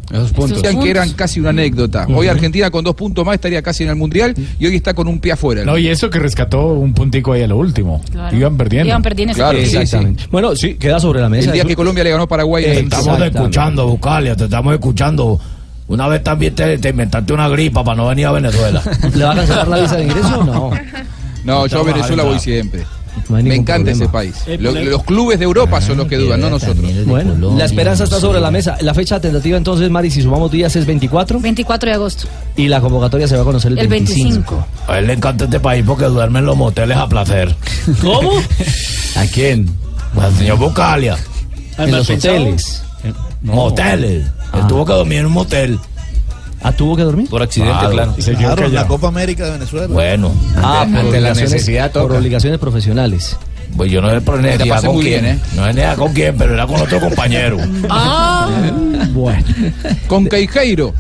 Esos 0.09 0.31
puntos. 0.31 0.61
Decían 0.61 0.81
que 0.81 0.89
eran 0.89 1.11
casi 1.11 1.41
una 1.41 1.49
anécdota. 1.49 2.07
Hoy 2.15 2.27
Argentina 2.27 2.71
con 2.71 2.85
dos 2.85 2.95
puntos 2.95 3.25
más 3.25 3.35
estaría 3.35 3.61
casi 3.61 3.83
en 3.83 3.89
el 3.89 3.97
Mundial 3.97 4.33
y 4.57 4.65
hoy 4.65 4.75
está 4.77 4.93
con 4.93 5.09
un 5.09 5.19
pie 5.19 5.33
afuera. 5.33 5.65
No, 5.65 5.77
y 5.77 5.89
eso 5.89 6.09
que 6.09 6.17
rescató 6.17 6.67
un 6.67 6.93
puntico 6.93 7.33
ahí 7.33 7.43
a 7.43 7.47
lo 7.47 7.57
último. 7.57 8.01
Claro. 8.09 8.35
Iban 8.35 8.55
perdiendo. 8.55 8.87
Iban 8.87 9.01
perdiendo 9.01 9.33
ese 9.33 9.41
Claro, 9.41 9.59
sí. 9.65 10.27
Bueno, 10.31 10.55
sí, 10.55 10.75
queda 10.75 10.97
sobre 11.01 11.19
la 11.19 11.27
mesa. 11.27 11.49
El 11.49 11.55
día 11.55 11.65
que 11.65 11.75
Colombia 11.75 12.05
le 12.05 12.11
ganó 12.11 12.23
a 12.23 12.27
Paraguay. 12.27 12.63
en 12.63 12.89
Te 12.89 12.95
estamos 12.95 13.21
escuchando, 13.21 13.85
Bucalia, 13.85 14.33
te 14.35 14.45
estamos 14.45 14.73
escuchando. 14.73 15.39
Una 15.89 16.07
vez 16.07 16.23
también 16.23 16.55
te, 16.55 16.77
te 16.77 16.89
inventaste 16.89 17.33
una 17.33 17.49
gripa 17.49 17.83
para 17.83 17.97
no 17.97 18.07
venir 18.07 18.27
a 18.27 18.31
Venezuela. 18.31 18.81
¿Le 19.13 19.23
va 19.25 19.31
a 19.33 19.35
cancelar 19.35 19.67
la 19.67 19.79
visa 19.79 19.97
de 19.97 20.03
ingreso 20.03 20.39
o 20.39 20.43
no? 20.45 20.71
No, 21.43 21.65
yo 21.67 21.79
a 21.79 21.83
Venezuela 21.83 22.23
voy 22.23 22.39
siempre. 22.39 22.85
No 23.27 23.35
Me 23.41 23.55
encanta 23.55 23.91
problema. 23.91 24.03
ese 24.03 24.07
país. 24.11 24.35
Eh, 24.47 24.57
Lo- 24.61 24.71
los 24.71 25.03
clubes 25.03 25.39
de 25.39 25.45
Europa 25.45 25.81
son 25.81 25.97
los 25.97 26.07
que 26.07 26.15
dudan, 26.17 26.39
no 26.39 26.49
nosotros. 26.49 26.85
Bueno, 27.05 27.55
la 27.57 27.65
esperanza 27.65 28.03
está 28.05 28.19
sobre 28.19 28.39
la 28.39 28.51
mesa. 28.51 28.77
La 28.81 28.93
fecha 28.93 29.19
tentativa 29.19 29.57
entonces, 29.57 29.89
Mari, 29.89 30.09
si 30.11 30.21
sumamos 30.21 30.51
días 30.51 30.75
es 30.75 30.85
24 30.85 31.39
24 31.39 31.89
de 31.89 31.95
agosto. 31.95 32.27
y 32.55 32.67
la 32.67 32.79
convocatoria 32.79 33.27
se 33.27 33.35
va 33.35 33.41
a 33.41 33.45
conocer 33.45 33.71
el, 33.73 33.79
El 33.79 33.87
25. 33.87 34.23
25. 34.55 34.67
A 34.87 34.99
él 34.99 35.07
le 35.07 35.13
encanta 35.13 35.45
este 35.45 35.59
país 35.59 35.83
porque 35.85 36.05
duerme 36.05 36.39
en 36.39 36.45
los 36.45 36.55
moteles 36.55 36.97
a 36.97 37.09
placer. 37.09 37.53
¿Cómo? 38.01 38.31
¿A 39.15 39.25
quién? 39.25 39.69
Pues 40.13 40.25
al 40.27 40.35
señor 40.35 40.57
Bucalia. 40.59 41.17
En 41.77 41.91
los 41.91 42.09
hoteles. 42.09 42.83
Moteles. 43.41 44.25
Ah. 44.51 44.59
Él 44.59 44.67
tuvo 44.67 44.85
que 44.85 44.93
dormir 44.93 45.19
en 45.19 45.25
un 45.27 45.31
motel. 45.33 45.79
¿Ah, 46.61 46.71
tuvo 46.73 46.95
que 46.95 47.03
dormir? 47.03 47.29
Por 47.29 47.41
accidente, 47.41 47.73
Claro. 47.73 47.91
claro. 47.91 48.15
Se 48.19 48.31
quedó 48.35 48.55
Claro, 48.55 48.67
la. 48.69 48.87
Copa 48.87 49.07
América 49.07 49.45
de 49.45 49.51
Venezuela. 49.51 49.87
Bueno, 49.87 50.31
Ah, 50.57 50.81
ante, 50.81 50.97
por 50.97 51.05
ante 51.05 51.21
la 51.21 51.29
obligaciones- 51.29 51.51
necesidad 51.53 51.91
Por 51.91 52.01
toca. 52.03 52.17
obligaciones 52.17 52.59
profesionales. 52.59 53.37
Pues 53.77 53.91
yo 53.91 54.01
no 54.01 54.09
sé 54.09 54.19
por 54.21 54.39
necesidad 54.41 54.83
con 54.83 54.99
quién. 54.99 55.21
bien, 55.21 55.25
¿eh? 55.35 55.39
No 55.55 55.61
es 55.67 55.75
necesidad 55.75 55.95
con 55.97 56.13
quién, 56.13 56.35
pero 56.37 56.53
era 56.55 56.65
con 56.67 56.81
otro 56.81 56.99
compañero. 56.99 57.57
Ah. 57.89 58.49
Bueno. 59.11 59.43
Con 60.07 60.25
Queijeiro. 60.27 60.93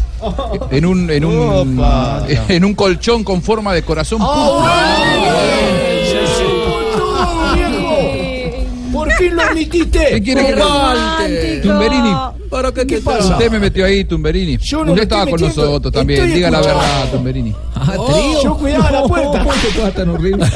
En 0.71 0.85
un, 0.85 1.09
en 1.09 1.25
un, 1.25 1.81
en 2.47 2.65
un 2.65 2.73
colchón 2.75 3.23
con 3.23 3.41
forma 3.41 3.73
de 3.73 3.81
corazón. 3.83 4.19
Por 8.91 9.11
fin 9.13 9.35
lo 9.35 9.41
admitiste. 9.43 10.07
¿Qué 10.11 10.21
quiere 10.23 10.45
que? 10.47 11.59
Tumberini. 11.63 12.11
¿Para 12.49 12.71
qué, 12.71 12.85
¿Qué 12.87 12.97
pasa? 12.99 13.33
Usted 13.33 13.51
me 13.51 13.59
metió 13.59 13.85
ahí, 13.85 14.03
Tumberini. 14.03 14.57
Yo 14.57 14.83
no 14.83 14.91
Usted 14.93 15.03
estaba 15.03 15.23
con 15.25 15.33
metiendo. 15.33 15.65
nosotros 15.65 15.93
también. 15.93 16.21
Estoy 16.21 16.35
Diga 16.35 16.49
la 16.51 16.61
verdad, 16.61 17.11
Tumberini. 17.11 17.55
Yo 18.43 18.57
cuidaba 18.57 18.91
la 18.91 19.03
puerta. 19.03 19.45
Qué 19.61 19.69
cosa 19.79 19.91
tan 19.91 20.09
horrible. 20.09 20.45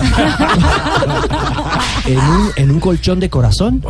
¿En 2.05 2.17
un, 2.17 2.49
en 2.57 2.71
un 2.71 2.79
colchón 2.79 3.19
de 3.19 3.29
corazón? 3.29 3.83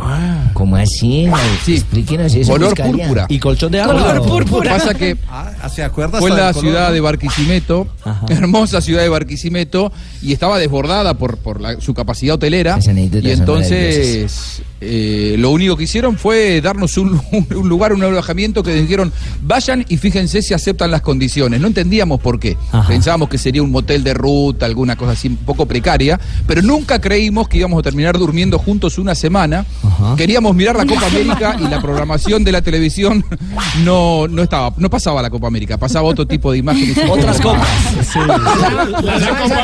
¿Cómo 0.52 0.76
así? 0.76 1.26
Sí. 1.64 1.74
Explíquenos 1.74 2.34
eso. 2.34 2.52
Color 2.52 2.74
púrpura. 2.74 3.26
¿Y 3.28 3.38
colchón 3.38 3.72
de 3.72 3.80
agua? 3.80 3.94
Color 4.00 4.22
púrpura. 4.22 4.70
Pasa 4.72 4.94
que 4.94 5.16
Ah, 5.28 5.68
¿se 5.68 5.82
acuerda 5.82 6.18
fue 6.20 6.30
en 6.30 6.36
la 6.36 6.52
color? 6.52 6.64
ciudad 6.70 6.92
de 6.92 7.00
Barquisimeto, 7.00 7.88
Ajá. 8.04 8.26
hermosa 8.28 8.80
ciudad 8.80 9.02
de 9.02 9.08
Barquisimeto, 9.08 9.92
y 10.22 10.32
estaba 10.32 10.58
desbordada 10.58 11.14
por, 11.14 11.38
por 11.38 11.60
la- 11.60 11.80
su 11.80 11.92
capacidad 11.94 12.34
hotelera. 12.36 12.78
Y 12.84 13.30
entonces 13.30 14.62
eh, 14.80 15.36
lo 15.38 15.50
único 15.50 15.76
que 15.76 15.84
hicieron 15.84 16.16
fue 16.18 16.60
darnos 16.60 16.98
un, 16.98 17.20
un 17.54 17.68
lugar, 17.68 17.92
un 17.94 18.02
alojamiento 18.02 18.62
que 18.62 18.74
dijeron, 18.74 19.12
vayan 19.42 19.84
y 19.88 19.96
fíjense 19.96 20.42
si 20.42 20.52
aceptan 20.54 20.90
las 20.90 21.00
condiciones. 21.00 21.60
No 21.60 21.66
entendíamos 21.66 22.20
por 22.20 22.38
qué. 22.38 22.56
Ajá. 22.70 22.86
Pensábamos 22.88 23.28
que 23.28 23.38
sería 23.38 23.62
un 23.62 23.70
motel 23.70 24.04
de 24.04 24.12
ruta, 24.14 24.66
alguna 24.66 24.96
cosa 24.96 25.12
así 25.12 25.28
un 25.28 25.36
poco 25.36 25.66
precaria, 25.66 26.20
pero 26.46 26.60
nunca 26.62 27.00
creímos 27.00 27.48
que 27.48 27.58
íbamos 27.58 27.78
a 27.80 27.82
terminar 27.82 28.03
durmiendo 28.12 28.58
juntos 28.58 28.98
una 28.98 29.14
semana. 29.14 29.64
Ajá. 29.82 30.16
Queríamos 30.16 30.54
mirar 30.54 30.76
la 30.76 30.86
Copa 30.86 31.06
América 31.06 31.56
y 31.60 31.68
la 31.68 31.80
programación 31.80 32.44
de 32.44 32.52
la 32.52 32.62
televisión 32.62 33.24
no, 33.84 34.28
no 34.28 34.42
estaba, 34.42 34.72
no 34.76 34.90
pasaba 34.90 35.22
la 35.22 35.30
Copa 35.30 35.46
América, 35.46 35.78
pasaba 35.78 36.08
otro 36.08 36.26
tipo 36.26 36.52
de 36.52 36.58
imágenes. 36.58 36.98
Otras 37.10 37.40
copas. 37.40 37.68
La, 38.16 39.18
la 39.18 39.28
Copa 39.28 39.62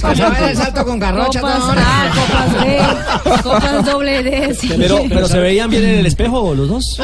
Pasaba 0.00 0.50
el 0.50 0.56
salto 0.56 0.84
con 0.84 0.98
garrocha. 0.98 1.40
Copas 1.40 1.58
todo. 1.58 1.70
A, 1.70 2.10
copas 2.14 2.64
B, 2.64 2.78
copas 3.42 3.84
doble 3.84 4.22
D. 4.22 4.54
sí. 4.54 4.72
Pero, 4.76 5.02
pero 5.08 5.28
se 5.28 5.38
veían 5.38 5.70
bien 5.70 5.84
en 5.84 5.98
el 5.98 6.06
espejo 6.06 6.54
los 6.54 6.68
dos. 6.68 7.00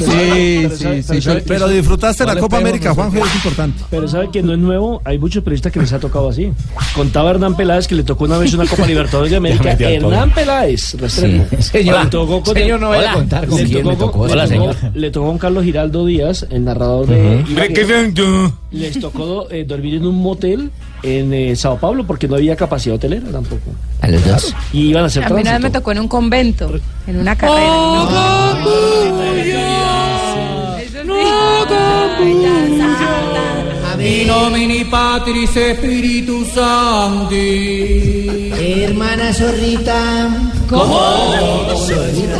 Sí, 0.00 0.68
sí, 0.76 1.02
sí. 1.02 1.20
yo- 1.20 1.34
Pero 1.46 1.68
disfrutaste 1.68 2.24
la 2.24 2.34
Copa 2.36 2.58
pero 2.58 2.68
América. 2.68 2.94
Juanjo, 2.94 3.24
es 3.24 3.34
importante. 3.34 3.82
Pero 3.90 4.08
sabe 4.08 4.30
que 4.30 4.42
no 4.42 4.52
es 4.52 4.58
nuevo, 4.58 5.02
hay 5.04 5.18
muchos 5.18 5.42
periodistas 5.44 5.72
que 5.72 5.80
les 5.80 5.92
ha 5.92 5.98
tocado 5.98 6.28
así. 6.28 6.52
Contaba 6.94 7.30
Hernán 7.30 7.56
Peláez 7.56 7.86
que 7.86 7.94
le 7.94 8.02
tocó 8.02 8.24
una 8.24 8.33
vez 8.38 8.54
una 8.54 8.66
Copa 8.66 8.86
Libertadores 8.86 9.30
de 9.30 9.36
América. 9.36 9.72
Hernán 9.72 10.30
Peláez, 10.32 10.94
Restrepo. 10.94 11.44
Sí. 11.56 11.62
Señor, 11.62 12.04
Le 12.04 12.10
tocó 12.10 12.42
con 12.42 12.54
señor, 12.54 12.80
no 12.80 12.88
vaya 12.90 13.00
a 13.00 13.04
Hola. 13.04 13.14
contar 13.14 13.46
con 13.46 13.58
le 13.58 13.64
quién 13.66 13.86
le 13.86 13.96
tocó, 13.96 14.26
Le 14.26 14.46
señor. 14.46 14.74
tocó, 14.74 14.88
le 14.94 15.10
tocó 15.10 15.26
con 15.26 15.38
Carlos 15.38 15.64
Giraldo 15.64 16.06
Díaz, 16.06 16.46
el 16.50 16.64
narrador 16.64 17.06
de. 17.06 17.44
Les 18.70 18.98
tocó 19.00 19.48
eh, 19.50 19.64
dormir 19.64 19.94
en 19.94 20.06
un 20.06 20.16
motel 20.16 20.70
en 21.02 21.32
eh, 21.34 21.54
Sao 21.56 21.78
Paulo 21.78 22.06
porque 22.06 22.26
no 22.28 22.36
había 22.36 22.56
capacidad 22.56 22.96
hotelera 22.96 23.26
tampoco. 23.30 23.70
A 24.00 24.08
los 24.08 24.26
dos. 24.26 24.54
Y 24.72 24.88
iban 24.88 25.04
a 25.04 25.06
hacer 25.06 25.24
A 25.24 25.28
mí 25.30 25.40
una 25.42 25.58
me 25.58 25.70
tocó 25.70 25.92
en 25.92 26.00
un 26.00 26.08
convento, 26.08 26.70
en 27.06 27.16
una 27.18 27.36
carrera. 27.36 27.72
Domini 34.04 34.84
Patris 34.84 35.50
Spiritus 35.50 36.48
Sancti. 36.48 37.40
Hermana 38.52 39.32
Zorrita. 39.32 40.28
¿Cómo? 40.68 41.00
Zorrita. 41.86 42.38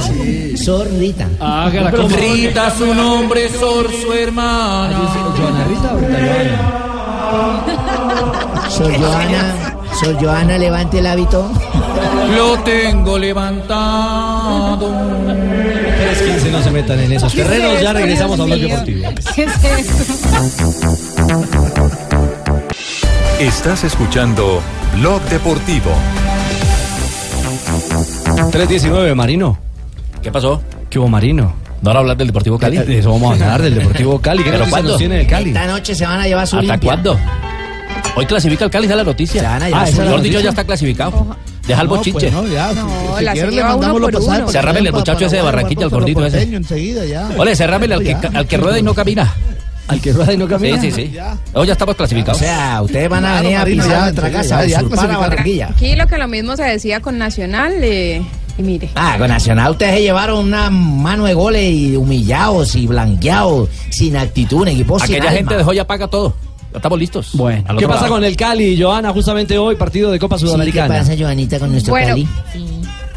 Zorrita. 0.62 1.27
Hágala 1.40 1.90
como 1.90 2.09
Rita 2.09 2.70
su 2.70 2.94
nombre, 2.94 3.48
Sor 3.48 3.90
su 3.90 4.12
hermana. 4.12 4.98
¿Joana 5.38 5.64
Rita 5.64 5.94
o 5.94 5.98
Joana? 6.00 6.59
Sor 8.68 8.92
Joana. 8.98 9.74
Sor 9.98 10.16
Joana, 10.20 10.59
levante 10.59 10.98
el 10.98 11.07
hábito. 11.07 11.50
Lo 12.37 12.59
tengo 12.59 13.16
levantado. 13.18 14.92
3.15 16.14 16.50
no 16.50 16.62
se 16.62 16.70
metan 16.70 17.00
en 17.00 17.12
esos 17.12 17.33
terrenos. 17.35 17.81
Ya 17.81 17.92
regresamos 17.92 18.38
a 18.40 18.44
Blog 18.44 18.59
Deportivo. 18.61 19.09
¿Qué 19.35 19.44
es 19.44 19.53
eso? 19.64 20.14
Estás 23.40 23.85
escuchando 23.85 24.62
Blog 24.96 25.20
Deportivo. 25.24 25.90
319, 28.50 29.14
Marino. 29.14 29.59
¿Qué 30.22 30.31
pasó? 30.31 30.62
¿Qué 30.88 30.98
hubo, 30.98 31.09
Marino? 31.09 31.55
¿No 31.83 31.90
van 31.90 31.96
a 31.96 32.00
hablar 32.00 32.16
del 32.16 32.29
Deportivo 32.29 32.59
Cali? 32.59 32.79
De 32.79 32.98
eso 32.98 33.11
vamos 33.12 33.33
a 33.40 33.44
hablar, 33.44 33.62
del 33.62 33.74
Deportivo 33.74 34.20
Cali. 34.20 34.42
¿Qué 34.44 34.50
¿Pero 34.53 34.66
cuándo? 34.70 34.96
tiene 34.96 35.20
el 35.20 35.27
Cali? 35.27 35.50
Esta 35.50 35.66
noche 35.66 35.94
se 35.94 36.07
van 36.07 36.20
a 36.20 36.27
llevar 36.27 36.46
su 36.46 36.57
¿Hasta 36.57 36.72
limpia. 36.72 36.88
cuándo? 36.88 37.18
Hoy 38.16 38.27
clasifica 38.27 38.64
el 38.64 38.70
Cali, 38.70 38.87
es 38.87 38.96
la 38.96 39.05
noticia. 39.05 39.40
Se 39.42 39.46
van 39.46 39.62
a 39.62 39.66
llevar 39.66 39.83
Ah, 39.83 39.87
su. 39.90 39.96
Jordi 40.03 40.31
ya 40.31 40.48
está 40.50 40.64
clasificado. 40.64 41.37
Deja 41.66 41.81
el 41.83 41.88
No, 41.88 41.96
bochinche. 41.96 42.31
pues 42.31 42.33
no, 42.33 42.46
ya. 42.46 42.72
No, 42.72 43.18
si 43.18 43.24
la 43.24 43.33
quiere 43.33 43.50
se 43.50 43.57
le 43.57 43.64
mandamos 43.64 44.00
los 44.00 44.11
por 44.11 44.20
pasajes 44.27 44.53
Cerrámele 44.53 44.88
el 44.88 44.94
muchacho 44.94 45.27
ese 45.27 45.37
de 45.37 45.42
Barranquilla, 45.42 45.83
los 45.83 45.92
gordito 45.92 46.27
ese. 46.27 46.42
enseguida 46.42 47.05
ya. 47.07 47.31
Ole, 47.38 47.57
cerrámele 47.57 47.94
al 47.94 48.03
que, 48.03 48.14
al 48.35 48.46
que 48.46 48.57
rueda 48.57 48.79
y 48.79 48.83
no 48.83 48.94
camina. 48.94 49.35
Al 49.88 50.00
que 50.00 50.12
rueda 50.12 50.33
y 50.33 50.37
no 50.37 50.46
camina. 50.48 50.81
Sí, 50.81 50.90
sí, 50.90 51.11
sí. 51.11 51.16
Hoy 51.53 51.66
ya 51.66 51.72
estamos 51.74 51.94
clasificados. 51.96 52.40
O 52.40 52.44
sea, 52.44 52.81
ustedes 52.83 53.09
van 53.09 53.24
a 53.24 53.29
Claro, 53.40 53.42
venir 53.44 53.59
a 53.59 53.64
pisar 53.64 53.88
ya, 53.90 54.00
nuestra 54.00 54.29
ya, 54.29 54.37
casa, 54.38 54.59
a 54.59 54.62
ya, 54.64 54.68
ya 54.68 54.83
usurpar 54.87 55.11
a. 55.11 55.18
Barranquilla. 55.18 55.68
Aquí 55.70 55.94
lo 55.96 56.07
que 56.07 56.18
lo 56.18 56.29
mismo 56.29 56.57
se 56.57 56.62
decía 56.64 57.00
con 57.00 57.18
Nacional 57.18 57.72
eh, 57.83 58.22
y 58.59 58.62
mire. 58.62 58.90
Ah, 58.94 59.16
con 59.18 59.29
Nacional 59.29 59.72
ustedes 59.72 59.94
se 59.96 60.03
llevaron 60.03 60.44
una 60.44 60.70
mano 60.70 61.24
de 61.27 61.35
goles 61.35 61.70
y 61.70 61.96
humillados 61.96 62.74
y 62.77 62.87
blanqueados, 62.87 63.68
sin 63.90 64.16
actitud, 64.16 64.62
un 64.62 64.68
equipo 64.68 64.98
sin 64.98 65.05
Aquella 65.16 65.29
alma. 65.31 65.38
gente 65.38 65.57
dejó 65.57 65.72
ya 65.72 65.87
paga 65.87 66.09
todo. 66.09 66.35
Estamos 66.74 66.98
listos. 66.98 67.30
Bueno, 67.34 67.76
¿qué 67.78 67.87
pasa 67.87 68.02
lado. 68.02 68.14
con 68.14 68.24
el 68.24 68.37
Cali, 68.37 68.80
Joana? 68.80 69.12
Justamente 69.12 69.56
hoy, 69.56 69.76
partido 69.76 70.10
de 70.10 70.18
Copa 70.18 70.37
Sí, 70.38 70.44
¿Qué 70.44 70.48
Sudamericana. 70.48 70.98
pasa, 70.98 71.14
Joanita, 71.18 71.58
con 71.60 71.70
nuestro 71.70 71.92
Bueno, 71.92 72.08
Cali? 72.08 72.28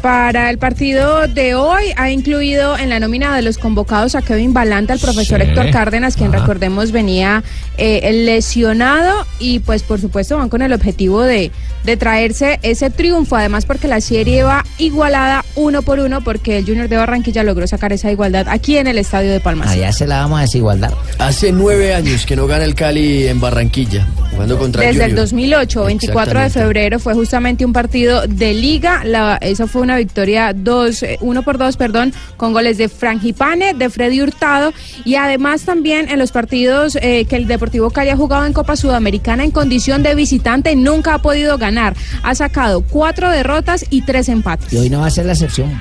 Para 0.02 0.48
el 0.48 0.58
partido 0.58 1.26
de 1.26 1.56
hoy 1.56 1.82
ha 1.96 2.10
incluido 2.10 2.78
en 2.78 2.88
la 2.88 3.00
nómina 3.00 3.34
de 3.34 3.42
los 3.42 3.58
convocados 3.58 4.14
a 4.14 4.22
Kevin 4.22 4.54
Balanta, 4.54 4.94
el 4.94 5.00
profesor 5.00 5.40
Sí. 5.42 5.48
Héctor 5.48 5.70
Cárdenas, 5.72 6.14
quien 6.16 6.32
Ah. 6.32 6.38
recordemos 6.38 6.92
venía 6.92 7.42
eh, 7.76 8.10
lesionado 8.24 9.26
y 9.40 9.58
pues 9.60 9.82
por 9.82 10.00
supuesto 10.00 10.36
van 10.36 10.48
con 10.48 10.62
el 10.62 10.72
objetivo 10.72 11.22
de, 11.22 11.50
de 11.84 11.96
traerse 11.96 12.58
ese 12.62 12.90
triunfo, 12.90 13.36
además 13.36 13.66
porque 13.66 13.86
la 13.88 14.00
serie 14.00 14.42
va 14.44 14.64
igualada 14.78 15.44
uno 15.56 15.82
por 15.82 15.98
uno 16.00 16.22
porque 16.22 16.58
el 16.58 16.64
Junior 16.66 16.88
de 16.88 16.96
Barranquilla 16.96 17.42
logró 17.42 17.66
sacar 17.66 17.92
esa 17.92 18.10
igualdad 18.12 18.46
aquí 18.48 18.76
en 18.78 18.86
el 18.86 18.98
estadio 18.98 19.30
de 19.32 19.40
Palmas. 19.40 19.68
Allá 19.68 19.92
se 19.92 20.06
la 20.06 20.20
vamos 20.20 20.38
a 20.38 20.42
desigualdad. 20.42 20.92
Hace 21.18 21.50
nueve 21.52 21.94
años 21.94 22.24
que 22.26 22.36
no 22.36 22.46
gana 22.46 22.64
el 22.64 22.74
Cali 22.74 23.26
en 23.28 23.40
Barranquilla, 23.40 24.06
jugando 24.32 24.58
contra 24.58 24.82
el 24.82 24.88
Desde 24.94 25.04
el 25.04 25.10
Junior. 25.10 25.26
2008, 25.26 25.84
24 25.84 26.40
de 26.40 26.50
febrero, 26.50 26.98
fue 26.98 27.14
justamente 27.14 27.64
un 27.64 27.72
partido 27.72 28.22
de 28.28 28.54
liga. 28.54 29.02
La, 29.04 29.36
esa 29.40 29.66
fue 29.66 29.82
una 29.82 29.87
victoria 29.96 30.52
dos, 30.54 31.02
eh, 31.02 31.18
uno 31.20 31.42
por 31.42 31.58
dos, 31.58 31.76
perdón, 31.76 32.12
con 32.36 32.52
goles 32.52 32.78
de 32.78 32.88
Frangipane, 32.88 33.74
de 33.74 33.90
Freddy 33.90 34.20
Hurtado 34.20 34.72
y 35.04 35.16
además 35.16 35.62
también 35.62 36.08
en 36.08 36.18
los 36.18 36.32
partidos 36.32 36.96
eh, 36.96 37.26
que 37.28 37.36
el 37.36 37.46
Deportivo 37.46 37.90
Cali 37.90 38.10
ha 38.10 38.16
jugado 38.16 38.46
en 38.46 38.52
Copa 38.52 38.76
Sudamericana 38.76 39.44
en 39.44 39.50
condición 39.50 40.02
de 40.02 40.14
visitante 40.14 40.74
nunca 40.76 41.14
ha 41.14 41.22
podido 41.22 41.58
ganar. 41.58 41.94
Ha 42.22 42.34
sacado 42.34 42.82
cuatro 42.82 43.30
derrotas 43.30 43.84
y 43.90 44.02
tres 44.02 44.28
empates. 44.28 44.72
Y 44.72 44.78
hoy 44.78 44.90
no 44.90 45.00
va 45.00 45.06
a 45.06 45.10
ser 45.10 45.26
la 45.26 45.32
excepción. 45.32 45.80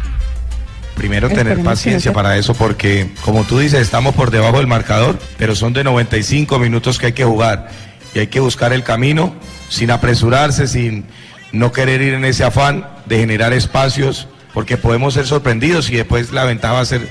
Primero 0.96 1.30
tener 1.30 1.62
paciencia 1.62 2.12
para 2.12 2.38
eso 2.38 2.56
porque, 2.56 3.12
como 3.24 3.43
tú 3.43 3.60
dices, 3.60 3.82
estamos 3.82 4.15
por 4.15 4.32
debajo 4.32 4.58
del 4.58 4.65
marcador, 4.65 5.20
pero 5.38 5.56
son 5.56 5.74
de 5.74 5.84
95 5.84 6.58
minutos 6.58 6.98
que 6.98 7.08
hay 7.08 7.13
que 7.13 7.24
jugar 7.24 7.70
y 8.15 8.20
hay 8.20 8.28
que 8.28 8.39
buscar 8.39 8.74
el 8.74 8.84
camino 8.84 9.36
sin 9.70 9.91
apresurarse, 9.91 10.67
sin 10.67 11.06
no 11.52 11.72
querer 11.72 12.02
ir 12.02 12.14
en 12.14 12.26
ese 12.26 12.44
afán 12.44 12.86
de 13.06 13.20
generar 13.20 13.54
espacios, 13.54 14.28
porque 14.54 14.78
podemos 14.78 15.14
ser 15.14 15.26
sorprendidos 15.28 15.90
y 15.90 15.96
después 15.96 16.32
la 16.32 16.44
ventaja 16.44 16.74
va 16.76 16.80
a 16.82 16.86
ser 16.86 17.08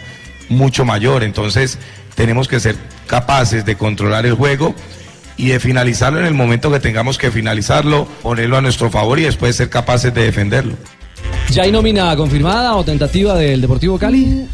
mucho 0.48 0.84
mayor. 0.84 1.22
Entonces 1.24 1.78
tenemos 2.14 2.48
que 2.48 2.60
ser 2.60 2.76
capaces 3.06 3.64
de 3.64 3.76
controlar 3.76 4.26
el 4.26 4.34
juego 4.34 4.74
y 5.36 5.48
de 5.48 5.60
finalizarlo 5.60 6.18
en 6.18 6.26
el 6.26 6.34
momento 6.34 6.70
que 6.72 6.80
tengamos 6.80 7.18
que 7.18 7.30
finalizarlo, 7.30 8.06
ponerlo 8.22 8.56
a 8.56 8.60
nuestro 8.62 8.90
favor 8.90 9.18
y 9.18 9.22
después 9.24 9.56
ser 9.56 9.68
capaces 9.70 10.12
de 10.14 10.24
defenderlo. 10.24 10.74
¿Ya 11.50 11.62
hay 11.64 11.72
nómina 11.72 12.14
confirmada 12.16 12.74
o 12.74 12.84
tentativa 12.84 13.34
del 13.36 13.60
Deportivo 13.60 13.98
Cali? 13.98 14.46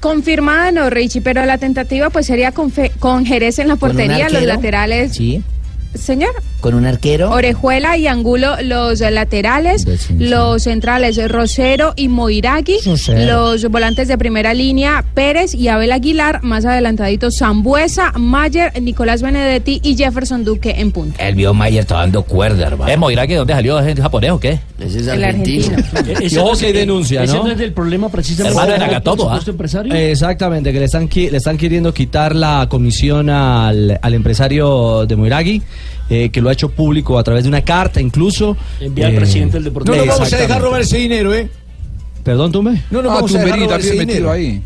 Confirmada 0.00 0.70
no, 0.72 0.90
Richie, 0.90 1.20
pero 1.20 1.44
la 1.46 1.58
tentativa 1.58 2.10
pues 2.10 2.26
sería 2.26 2.52
con, 2.52 2.70
Fe- 2.70 2.92
con 2.98 3.24
Jerez 3.24 3.58
en 3.58 3.68
la 3.68 3.76
¿Con 3.76 3.90
un 3.90 3.96
portería, 3.96 4.28
los 4.28 4.42
laterales. 4.42 5.14
Sí. 5.14 5.42
Señor. 5.94 6.30
Con 6.66 6.74
un 6.74 6.84
arquero. 6.84 7.30
Orejuela 7.30 7.96
y 7.96 8.08
Angulo 8.08 8.56
los 8.60 8.98
laterales, 8.98 9.86
los 10.18 10.64
centrales 10.64 11.16
Rosero 11.30 11.92
y 11.94 12.08
Moiragui, 12.08 12.78
los 13.14 13.70
volantes 13.70 14.08
de 14.08 14.18
primera 14.18 14.52
línea 14.52 15.04
Pérez 15.14 15.54
y 15.54 15.68
Abel 15.68 15.92
Aguilar, 15.92 16.42
más 16.42 16.64
adelantadito 16.64 17.30
Zambuesa, 17.30 18.10
Mayer, 18.18 18.82
Nicolás 18.82 19.22
Benedetti 19.22 19.78
y 19.80 19.94
Jefferson 19.96 20.42
Duque 20.44 20.74
en 20.78 20.90
punta. 20.90 21.24
El 21.24 21.36
vio 21.36 21.54
Mayer 21.54 21.82
está 21.82 21.98
dando 21.98 22.24
cuerda, 22.24 22.66
hermano. 22.66 22.90
¿Es 22.90 22.98
Moiragui 22.98 23.34
dónde 23.34 23.52
salió? 23.52 23.78
¿Es 23.78 24.00
japonés 24.00 24.32
o 24.32 24.40
qué? 24.40 24.58
Ese 24.80 24.98
es 24.98 25.06
El 25.06 25.22
argentino. 25.22 25.76
Y 26.20 26.36
ojo 26.36 26.58
que 26.58 26.72
denuncia, 26.72 27.22
ese 27.22 27.38
es 27.48 27.58
del 27.58 27.72
problema 27.74 28.08
precisamente 28.08 28.58
Hermano 28.58 28.72
de 28.72 28.78
Nagatomo, 28.80 29.30
¿ah? 29.30 29.40
empresario. 29.46 29.94
Exactamente, 29.94 30.72
que 30.72 30.80
le 30.80 30.86
están, 30.86 31.08
qui- 31.08 31.30
le 31.30 31.36
están 31.36 31.56
queriendo 31.58 31.94
quitar 31.94 32.34
la 32.34 32.66
comisión 32.68 33.30
al, 33.30 34.00
al 34.02 34.14
empresario 34.14 35.06
de 35.06 35.14
Moiragui, 35.14 35.62
eh, 36.10 36.30
que 36.30 36.40
lo 36.40 36.48
ha 36.48 36.52
hecho 36.52 36.68
público 36.70 37.18
a 37.18 37.24
través 37.24 37.44
de 37.44 37.48
una 37.48 37.62
carta 37.62 38.00
incluso. 38.00 38.56
Envía 38.80 39.06
al 39.08 39.14
Eh, 39.14 39.16
presidente 39.16 39.54
del 39.54 39.64
Deportivo. 39.64 39.96
No 39.96 40.04
nos 40.04 40.14
vamos 40.18 40.32
a 40.32 40.36
dejar 40.36 40.62
robar 40.62 40.80
ese 40.80 40.98
dinero, 40.98 41.34
¿eh? 41.34 41.48
Perdón, 42.22 42.52
Tumbe. 42.52 42.82
No 42.90 43.02
nos 43.02 43.12
Ah, 43.12 43.14
vamos 43.16 43.34
a 43.34 43.38
dejar 43.44 43.58
robar 43.60 43.80
ese 43.80 43.92
dinero. 43.92 44.30
ahí. 44.30 44.62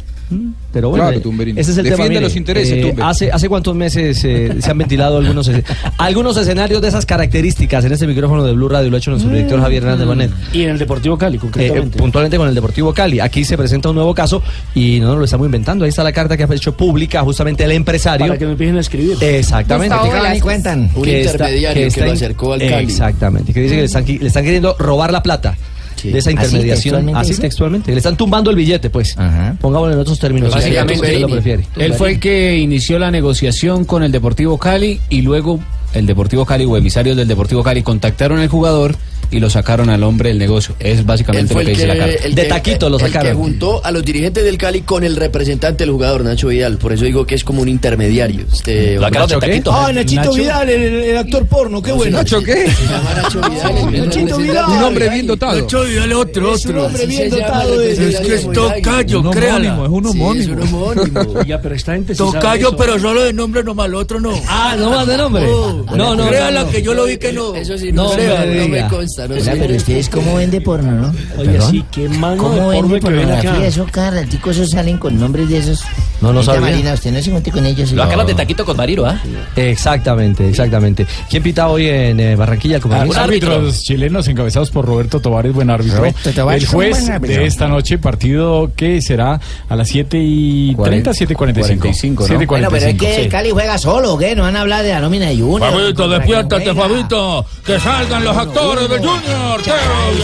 Pero 0.72 0.90
bueno, 0.90 1.06
Claro, 1.10 1.18
eh, 1.18 1.52
ese 1.56 1.72
es 1.72 1.78
el 1.78 1.84
Defiende 1.84 1.96
tema. 1.96 2.08
mire, 2.08 2.20
los 2.20 2.36
intereses, 2.36 2.72
eh, 2.72 2.94
hace, 3.02 3.32
¿Hace 3.32 3.48
cuántos 3.48 3.74
meses 3.74 4.22
eh, 4.24 4.54
se 4.60 4.70
han 4.70 4.78
ventilado 4.78 5.18
algunos, 5.18 5.48
eh, 5.48 5.64
algunos 5.98 6.36
escenarios 6.36 6.80
de 6.80 6.86
esas 6.88 7.04
características 7.04 7.84
en 7.84 7.92
este 7.92 8.06
micrófono 8.06 8.44
de 8.44 8.52
Blue 8.52 8.68
Radio? 8.68 8.90
Lo 8.90 8.96
ha 8.96 8.98
hecho 8.98 9.10
nuestro 9.10 9.32
director 9.32 9.60
Javier 9.60 9.82
Hernández 9.82 10.06
Bonet. 10.06 10.30
Y 10.52 10.62
en 10.62 10.70
el 10.70 10.78
Deportivo 10.78 11.18
Cali, 11.18 11.36
Eh, 11.36 11.38
eh, 11.38 11.40
concretamente. 11.40 11.98
puntualmente 11.98 12.36
con 12.36 12.48
el 12.48 12.54
Deportivo 12.54 12.94
Cali. 12.94 13.18
Aquí 13.18 13.44
se 13.44 13.56
presenta 13.56 13.88
un 13.88 13.96
nuevo 13.96 14.14
caso 14.14 14.40
y 14.74 15.00
no 15.00 15.16
lo 15.16 15.24
estamos 15.24 15.46
inventando. 15.46 15.84
Ahí 15.84 15.88
está 15.88 16.04
la 16.04 16.12
carta 16.12 16.36
que 16.36 16.44
ha 16.44 16.54
hecho 16.54 16.76
pública 16.76 17.22
justamente 17.22 17.64
el 17.64 17.72
empresario. 17.72 18.26
para 18.28 18.38
que 18.38 18.44
no 18.44 18.52
empiecen 18.52 18.76
a 18.76 18.80
escribir. 18.80 19.16
Exactamente. 19.20 19.96
Que- 20.32 20.40
cuentan. 20.40 20.90
Un 20.94 21.02
que 21.02 21.20
está- 21.22 21.32
intermediario 21.32 21.82
que, 21.82 21.86
está 21.88 22.06
lo 22.06 22.12
acercó 22.12 22.52
al 22.52 22.60
Cali. 22.60 22.84
Exactamente. 22.84 23.52
Que 23.52 23.60
dice 23.62 23.74
que 23.74 23.80
le 23.80 23.86
están, 23.86 24.04
le 24.06 24.26
están 24.26 24.44
queriendo 24.44 24.76
robar 24.78 25.12
la 25.12 25.22
plata. 25.22 25.56
Sí. 26.00 26.10
De 26.10 26.18
esa 26.18 26.30
¿Así 26.30 26.36
intermediación. 26.36 26.94
textualmente 26.94 27.20
Así 27.20 27.40
textualmente. 27.40 27.90
Le 27.92 27.98
están 27.98 28.16
tumbando 28.16 28.50
el 28.50 28.56
billete, 28.56 28.90
pues. 28.90 29.16
Ajá. 29.18 29.56
Pongámoslo 29.60 29.94
en 29.94 30.00
otros 30.00 30.18
términos. 30.18 30.54
Básicamente, 30.54 30.94
si 30.94 31.00
usted 31.00 31.20
lo 31.20 31.28
prefiere. 31.28 31.66
Él 31.76 31.94
fue 31.94 32.12
el 32.12 32.20
que 32.20 32.56
inició 32.58 32.98
la 32.98 33.10
negociación 33.10 33.84
con 33.84 34.02
el 34.02 34.12
Deportivo 34.12 34.58
Cali 34.58 35.00
y 35.10 35.22
luego 35.22 35.60
el 35.92 36.06
Deportivo 36.06 36.46
Cali 36.46 36.64
o 36.64 36.76
emisarios 36.76 37.16
del 37.16 37.28
Deportivo 37.28 37.62
Cali 37.62 37.82
contactaron 37.82 38.38
al 38.38 38.48
jugador 38.48 38.96
y 39.30 39.38
lo 39.40 39.48
sacaron 39.50 39.90
al 39.90 40.02
hombre 40.02 40.30
del 40.30 40.38
negocio. 40.38 40.74
Es 40.80 41.04
básicamente 41.06 41.54
lo 41.54 41.60
el 41.60 41.66
que 41.66 41.72
que, 41.72 41.78
dice 41.78 41.86
la 41.88 41.96
carta. 41.96 42.24
el 42.24 42.34
De 42.34 42.42
que- 42.42 42.48
taquito 42.48 42.88
lo 42.90 42.96
el 42.98 43.04
que 43.04 43.12
sacaron. 43.12 43.36
juntó 43.36 43.84
a 43.84 43.90
los 43.90 44.04
dirigentes 44.04 44.44
del 44.44 44.58
Cali 44.58 44.82
con 44.82 45.04
el 45.04 45.16
representante 45.16 45.84
del 45.84 45.92
jugador, 45.92 46.24
Nacho 46.24 46.48
Vidal. 46.48 46.78
Por 46.78 46.92
eso 46.92 47.04
digo 47.04 47.24
que 47.26 47.34
es 47.34 47.44
como 47.44 47.62
un 47.62 47.68
intermediario. 47.68 48.44
Este, 48.52 48.94
¿Lo 48.96 49.02
sacaron 49.02 49.28
de 49.28 49.34
Nacho, 49.34 49.40
¿qué? 49.40 49.46
taquito? 49.52 49.72
Ah, 49.72 49.92
Nachito 49.92 50.20
Nacho. 50.22 50.32
Vidal, 50.34 50.68
el, 50.70 50.82
el 50.94 51.16
actor 51.18 51.46
porno, 51.46 51.82
qué 51.82 51.92
bueno. 51.92 52.18
¿Nacho 52.18 52.42
qué? 52.42 52.70
Se 52.70 52.84
llama 52.86 53.14
Nacho 53.22 53.40
Vidal. 53.50 54.06
Nachito 54.06 54.36
Vidal. 54.38 54.64
Un 54.70 54.82
hombre 54.84 55.08
bien 55.10 55.26
dotado. 55.26 55.66
Vidal, 55.66 56.12
otro, 56.12 56.54
Es 56.54 56.64
un 56.66 56.70
otro. 56.72 56.86
hombre 56.86 57.06
bien 57.06 57.30
dotado 57.30 57.82
Es 57.82 57.98
que 58.20 58.34
es 58.34 58.52
tocayo, 58.52 59.30
créala. 59.30 59.74
homónimo, 59.80 59.84
es 59.84 59.90
un 59.90 60.04
Sí, 60.34 60.40
es 60.40 60.48
homónimo. 60.48 60.62
un 60.88 60.98
homónimo. 60.98 61.20
Oiga, 61.40 61.60
pero 61.62 61.74
esta 61.74 61.92
gente 61.94 62.14
Tocayo, 62.14 62.76
pero 62.76 62.98
solo 62.98 63.22
de 63.24 63.32
nombre 63.32 63.62
nomás, 63.62 63.86
el 63.86 63.94
otro 63.94 64.20
no. 64.20 64.32
Ah, 64.48 64.74
no 64.78 64.90
más 64.90 65.06
de 65.06 65.16
nombre. 65.16 65.44
no, 65.46 66.14
no. 66.16 66.28
Créala 66.28 66.60
no, 66.60 66.66
no. 66.66 66.72
que 66.72 66.82
yo 66.82 66.94
lo 66.94 67.04
vi 67.04 67.16
que 67.16 67.32
no. 67.32 67.54
Eso 67.54 67.76
sí, 67.78 67.92
No 67.92 68.12
me 68.16 68.86
consta. 68.88 69.19
No 69.28 69.34
Oiga, 69.34 69.54
pero 69.58 69.74
ustedes 69.74 70.08
cómo 70.08 70.34
vende 70.34 70.60
porno, 70.60 70.92
¿no? 70.92 71.14
Oye, 71.38 71.52
¿Perdón? 71.52 71.70
sí, 71.70 71.84
qué 71.90 72.08
mano 72.08 72.34
de 72.34 72.38
¿Cómo 72.38 72.54
porno 72.54 72.68
vende 72.68 73.00
pornografía? 73.00 73.66
Eso 73.66 73.86
cada 73.90 74.10
ratico 74.10 74.50
esos 74.50 74.70
salen 74.70 74.98
con 74.98 75.18
nombres 75.18 75.48
de 75.48 75.58
esos. 75.58 75.84
No, 76.20 76.32
no 76.32 76.42
sabía. 76.42 76.60
Marina, 76.60 76.92
usted 76.92 77.12
no 77.12 77.22
se 77.22 77.30
junte 77.30 77.50
con 77.50 77.64
ellos. 77.64 77.92
Lo 77.92 78.02
sacaron 78.02 78.26
de 78.26 78.34
taquito 78.34 78.64
con 78.64 78.76
Mariro, 78.76 79.06
¿ah? 79.06 79.20
Exactamente, 79.56 80.48
exactamente. 80.48 81.06
¿Quién 81.28 81.42
pita 81.42 81.68
hoy 81.68 81.86
en 81.86 82.20
eh, 82.20 82.36
Barranquilla 82.36 82.76
el 82.76 82.82
compromiso? 82.82 83.12
Un 83.12 83.24
árbitro. 83.24 83.52
Árbitros 83.54 83.82
chilenos 83.82 84.28
encabezados 84.28 84.70
por 84.70 84.84
Roberto 84.84 85.20
Tovares, 85.20 85.52
buen 85.52 85.70
árbitro. 85.70 86.04
El 86.04 86.66
juez 86.66 87.06
de 87.20 87.46
esta 87.46 87.68
noche, 87.68 87.98
partido 87.98 88.70
que 88.76 89.00
será 89.00 89.40
a 89.68 89.76
las 89.76 89.88
7 89.88 90.18
y 90.20 90.74
30, 90.74 91.14
7 91.14 91.32
y 91.32 91.36
45. 91.36 91.80
45, 91.80 92.22
¿no? 92.22 92.26
7 92.26 92.42
y 92.42 92.46
Bueno, 92.46 92.68
pero 92.70 92.76
es 92.76 92.94
45, 92.94 93.04
que 93.04 93.16
el 93.16 93.24
sí. 93.24 93.28
Cali 93.28 93.50
juega 93.50 93.78
solo, 93.78 94.16
¿qué? 94.18 94.34
No 94.34 94.42
van 94.42 94.56
a 94.56 94.60
hablar 94.60 94.82
de 94.82 94.90
la 94.90 95.00
nómina 95.00 95.26
de 95.26 95.38
Junior. 95.38 95.70
Fabito, 95.70 96.08
despiértate. 96.08 96.74
Fabito. 96.74 97.46
Que 97.64 97.78
salgan 97.78 98.24
los 98.24 98.36
actores 98.36 98.88
del 98.88 99.00
Junior. 99.20 99.62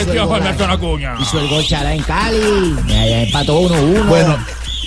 Teo. 0.06 0.36
Emerson 0.36 0.70
Acuña. 0.70 1.14
Hizo 1.20 1.40
el 1.40 1.48
gol 1.48 1.64
Chará 1.66 1.94
en 1.94 2.02
Cali. 2.02 2.74
Empató 2.88 3.60
1-1. 3.62 4.06
Bueno, 4.06 4.36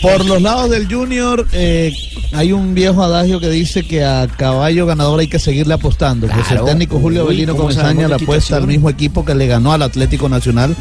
por 0.01 0.25
los 0.25 0.41
lados 0.41 0.69
del 0.69 0.91
Junior 0.91 1.45
eh, 1.51 1.91
hay 2.31 2.51
un 2.53 2.73
viejo 2.73 3.03
adagio 3.03 3.39
que 3.39 3.49
dice 3.49 3.83
que 3.85 4.03
a 4.05 4.27
caballo 4.27 4.85
ganador 4.85 5.19
hay 5.19 5.27
que 5.27 5.39
seguirle 5.39 5.73
apostando. 5.73 6.27
Pues 6.27 6.38
el 6.39 6.45
Claro. 6.45 6.65
técnico 6.65 6.99
Julio 6.99 7.23
Avelino 7.23 7.53
¿cómo 7.53 7.63
Comesaña 7.69 8.07
le 8.07 8.15
apuesta 8.15 8.55
al 8.57 8.67
mismo 8.67 8.89
equipo 8.89 9.25
que 9.25 9.35
le 9.35 9.47
ganó 9.47 9.73
al 9.73 9.81
Atlético 9.81 10.29
Nacional 10.29 10.75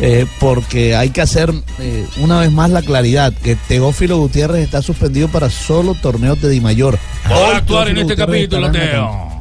eh, 0.00 0.26
porque 0.38 0.94
hay 0.94 1.10
que 1.10 1.20
hacer 1.20 1.52
eh, 1.78 2.06
una 2.18 2.40
vez 2.40 2.52
más 2.52 2.70
la 2.70 2.82
claridad 2.82 3.32
que 3.32 3.56
Teófilo 3.56 4.18
Gutiérrez 4.18 4.62
está 4.64 4.82
suspendido 4.82 5.28
para 5.28 5.50
solo 5.50 5.94
torneos 5.94 6.40
de 6.40 6.48
Di 6.50 6.60
Mayor. 6.60 6.98
A 7.24 7.56
actuar 7.56 7.88
en 7.88 7.98
este 7.98 8.14
Gutiérrez 8.14 8.48
capítulo, 8.48 8.70
Teo. 8.70 9.39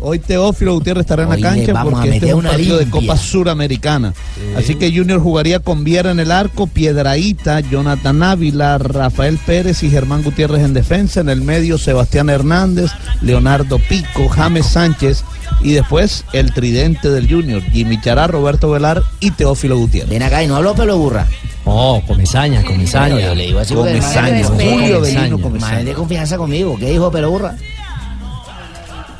Hoy 0.00 0.20
Teófilo 0.20 0.74
Gutiérrez 0.74 1.00
estará 1.02 1.24
en 1.24 1.28
la 1.30 1.34
Hoy 1.34 1.42
cancha 1.42 1.82
porque 1.82 2.10
este 2.10 2.28
es 2.28 2.34
un 2.34 2.44
partido 2.44 2.78
de. 2.78 2.88
Copa 2.88 3.16
Suramericana. 3.16 4.14
Así 4.56 4.76
que 4.76 4.96
Junior 4.96 5.20
jugaría 5.20 5.58
con 5.58 5.82
Viera 5.82 6.12
en 6.12 6.20
el 6.20 6.30
arco, 6.30 6.66
Piedraíta, 6.68 7.60
Jonathan 7.60 8.22
Ávila, 8.22 8.78
Rafael 8.78 9.38
Pérez 9.44 9.82
y 9.82 9.90
Germán 9.90 10.22
Gutiérrez 10.22 10.62
en 10.62 10.72
defensa. 10.72 11.20
En 11.20 11.28
el 11.28 11.40
medio, 11.42 11.78
Sebastián 11.78 12.30
Hernández, 12.30 12.90
Leonardo 13.22 13.78
Pico, 13.88 14.28
James 14.28 14.66
Sánchez 14.66 15.24
y 15.62 15.72
después 15.72 16.24
el 16.32 16.52
tridente 16.52 17.10
del 17.10 17.28
Junior, 17.28 17.60
Jimmy 17.62 18.00
Chará, 18.00 18.28
Roberto 18.28 18.70
Velar 18.70 19.02
y 19.18 19.32
Teófilo 19.32 19.76
Gutiérrez. 19.78 20.10
Ven 20.10 20.22
acá 20.22 20.44
y 20.44 20.46
no 20.46 20.54
habló 20.56 20.74
pelo 20.74 20.96
burra. 20.96 21.26
Oh, 21.64 22.00
comesaña, 22.06 22.62
comesaña. 22.62 23.14
Bueno, 23.14 23.28
yo 23.30 23.34
le 23.34 23.46
digo 23.46 23.58
así 23.58 23.74
porque 23.74 23.92
el 23.92 24.00
man- 24.00 24.12
Comesaña, 24.14 24.44
Julio 24.46 24.70
Julio 24.70 25.00
Belino 25.00 25.20
Belino 25.20 25.40
Comesaña. 25.40 25.74
Man, 25.76 25.84
de 25.84 25.92
confianza 25.94 26.36
conmigo. 26.38 26.76
¿Qué 26.78 26.90
dijo 26.90 27.10
pelo 27.10 27.30
burra? 27.30 27.56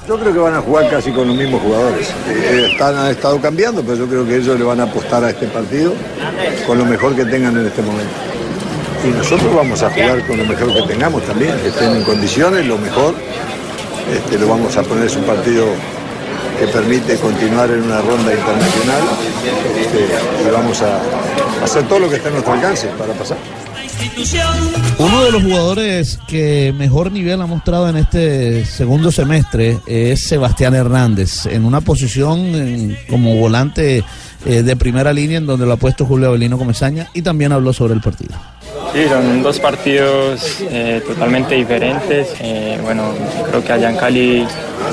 Yo 0.08 0.18
creo 0.18 0.32
que 0.32 0.38
van 0.38 0.54
a 0.54 0.62
jugar 0.62 0.88
casi 0.88 1.12
con 1.12 1.28
los 1.28 1.36
mismos 1.36 1.60
jugadores. 1.60 2.08
Eh, 2.30 2.68
están, 2.72 2.96
han 2.96 3.10
estado 3.10 3.38
cambiando, 3.42 3.82
pero 3.82 3.94
yo 3.94 4.06
creo 4.06 4.26
que 4.26 4.36
ellos 4.36 4.58
le 4.58 4.64
van 4.64 4.80
a 4.80 4.84
apostar 4.84 5.22
a 5.22 5.28
este 5.28 5.46
partido 5.48 5.92
con 6.66 6.78
lo 6.78 6.86
mejor 6.86 7.14
que 7.14 7.26
tengan 7.26 7.58
en 7.58 7.66
este 7.66 7.82
momento. 7.82 8.10
Y 9.04 9.08
nosotros 9.08 9.54
vamos 9.54 9.82
a 9.82 9.90
jugar 9.90 10.26
con 10.26 10.38
lo 10.38 10.46
mejor 10.46 10.72
que 10.72 10.82
tengamos 10.94 11.22
también, 11.24 11.54
que 11.60 11.68
estén 11.68 11.94
en 11.94 12.04
condiciones, 12.04 12.64
lo 12.64 12.78
mejor. 12.78 13.14
Este, 14.10 14.38
lo 14.38 14.48
vamos 14.48 14.74
a 14.78 14.82
poner, 14.82 15.04
es 15.04 15.16
un 15.16 15.24
partido 15.24 15.66
que 16.58 16.66
permite 16.68 17.16
continuar 17.16 17.70
en 17.70 17.82
una 17.82 18.00
ronda 18.00 18.32
internacional 18.32 19.02
este, 19.78 20.06
y 20.42 20.50
vamos 20.50 20.80
a 20.80 21.00
hacer 21.62 21.86
todo 21.86 21.98
lo 21.98 22.08
que 22.08 22.16
esté 22.16 22.28
a 22.28 22.32
nuestro 22.32 22.54
alcance 22.54 22.88
para 22.98 23.12
pasar. 23.12 23.36
Uno 24.98 25.24
de 25.24 25.32
los 25.32 25.42
jugadores 25.42 26.18
que 26.26 26.74
mejor 26.76 27.12
nivel 27.12 27.40
ha 27.40 27.46
mostrado 27.46 27.88
en 27.88 27.96
este 27.96 28.64
segundo 28.64 29.12
semestre 29.12 29.78
es 29.86 30.24
Sebastián 30.24 30.74
Hernández, 30.74 31.46
en 31.46 31.64
una 31.64 31.80
posición 31.80 32.96
como 33.08 33.36
volante 33.36 34.04
eh, 34.46 34.62
de 34.62 34.76
primera 34.76 35.12
línea 35.12 35.38
en 35.38 35.46
donde 35.46 35.66
lo 35.66 35.72
ha 35.72 35.76
puesto 35.76 36.04
Julio 36.04 36.28
Avelino 36.28 36.58
Comesaña 36.58 37.08
y 37.14 37.22
también 37.22 37.52
habló 37.52 37.72
sobre 37.72 37.94
el 37.94 38.00
partido. 38.00 38.34
Sí, 38.92 39.04
son 39.08 39.42
dos 39.42 39.58
partidos 39.60 40.60
eh, 40.62 41.02
totalmente 41.06 41.54
diferentes. 41.54 42.34
Eh, 42.40 42.78
bueno, 42.82 43.12
creo 43.48 43.62
que 43.62 43.72
allá 43.72 43.90
en 43.90 43.96
Cali 43.96 44.46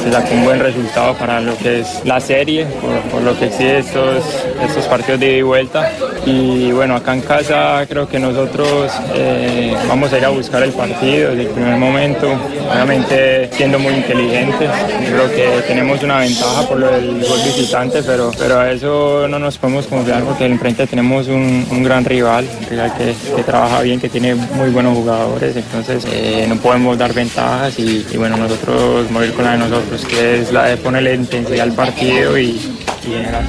se 0.03 0.11
sacó 0.11 0.33
un 0.33 0.43
buen 0.43 0.59
resultado 0.59 1.13
para 1.15 1.41
lo 1.41 1.57
que 1.57 1.81
es 1.81 2.01
la 2.05 2.19
serie, 2.19 2.65
por, 3.11 3.21
lo 3.21 3.37
que 3.37 3.45
exige 3.45 3.79
estos, 3.79 4.23
estos 4.61 4.85
partidos 4.85 5.19
de 5.19 5.27
ida 5.27 5.37
y 5.37 5.41
vuelta. 5.41 5.91
Y 6.25 6.71
bueno, 6.71 6.95
acá 6.95 7.13
en 7.13 7.21
casa 7.21 7.85
creo 7.87 8.07
que 8.07 8.19
nosotros 8.19 8.91
eh, 9.13 9.75
vamos 9.87 10.11
a 10.13 10.17
ir 10.17 10.25
a 10.25 10.29
buscar 10.29 10.63
el 10.63 10.71
partido 10.71 11.31
desde 11.31 11.43
el 11.43 11.49
primer 11.49 11.77
momento, 11.77 12.27
obviamente 12.71 13.49
siendo 13.53 13.79
muy 13.79 13.93
inteligentes. 13.93 14.69
Creo 15.07 15.29
que 15.29 15.63
tenemos 15.67 16.01
una 16.03 16.19
ventaja 16.19 16.67
por 16.67 16.79
lo 16.79 16.91
del 16.91 17.25
gol 17.25 17.39
visitante, 17.45 18.03
pero, 18.03 18.31
pero 18.37 18.59
a 18.59 18.71
eso 18.71 19.27
no 19.27 19.39
nos 19.39 19.57
podemos 19.57 19.87
confiar 19.87 20.23
porque 20.23 20.45
enfrente 20.45 20.87
tenemos 20.87 21.27
un, 21.27 21.83
gran 21.83 22.03
rival, 22.05 22.47
rival 22.69 22.93
que, 22.97 23.43
trabaja 23.43 23.81
bien, 23.81 23.99
que 23.99 24.09
tiene 24.09 24.33
muy 24.33 24.69
buenos 24.69 24.95
jugadores, 24.95 25.55
entonces 25.55 26.05
eh, 26.11 26.45
no 26.47 26.55
podemos 26.57 26.97
dar 26.97 27.13
ventajas 27.13 27.77
y, 27.79 28.05
bueno, 28.17 28.37
nosotros 28.37 29.09
morir 29.11 29.33
con 29.33 29.45
la 29.45 29.51
de 29.51 29.57
nosotros, 29.59 29.74
que 30.09 30.41
es 30.41 30.51
la 30.51 30.65
de 30.65 30.77
ponerle 30.77 31.15
intensidad 31.15 31.61
al 31.61 31.73
partido 31.73 32.37
y, 32.37 32.43
y 32.43 32.61
generar. 33.03 33.43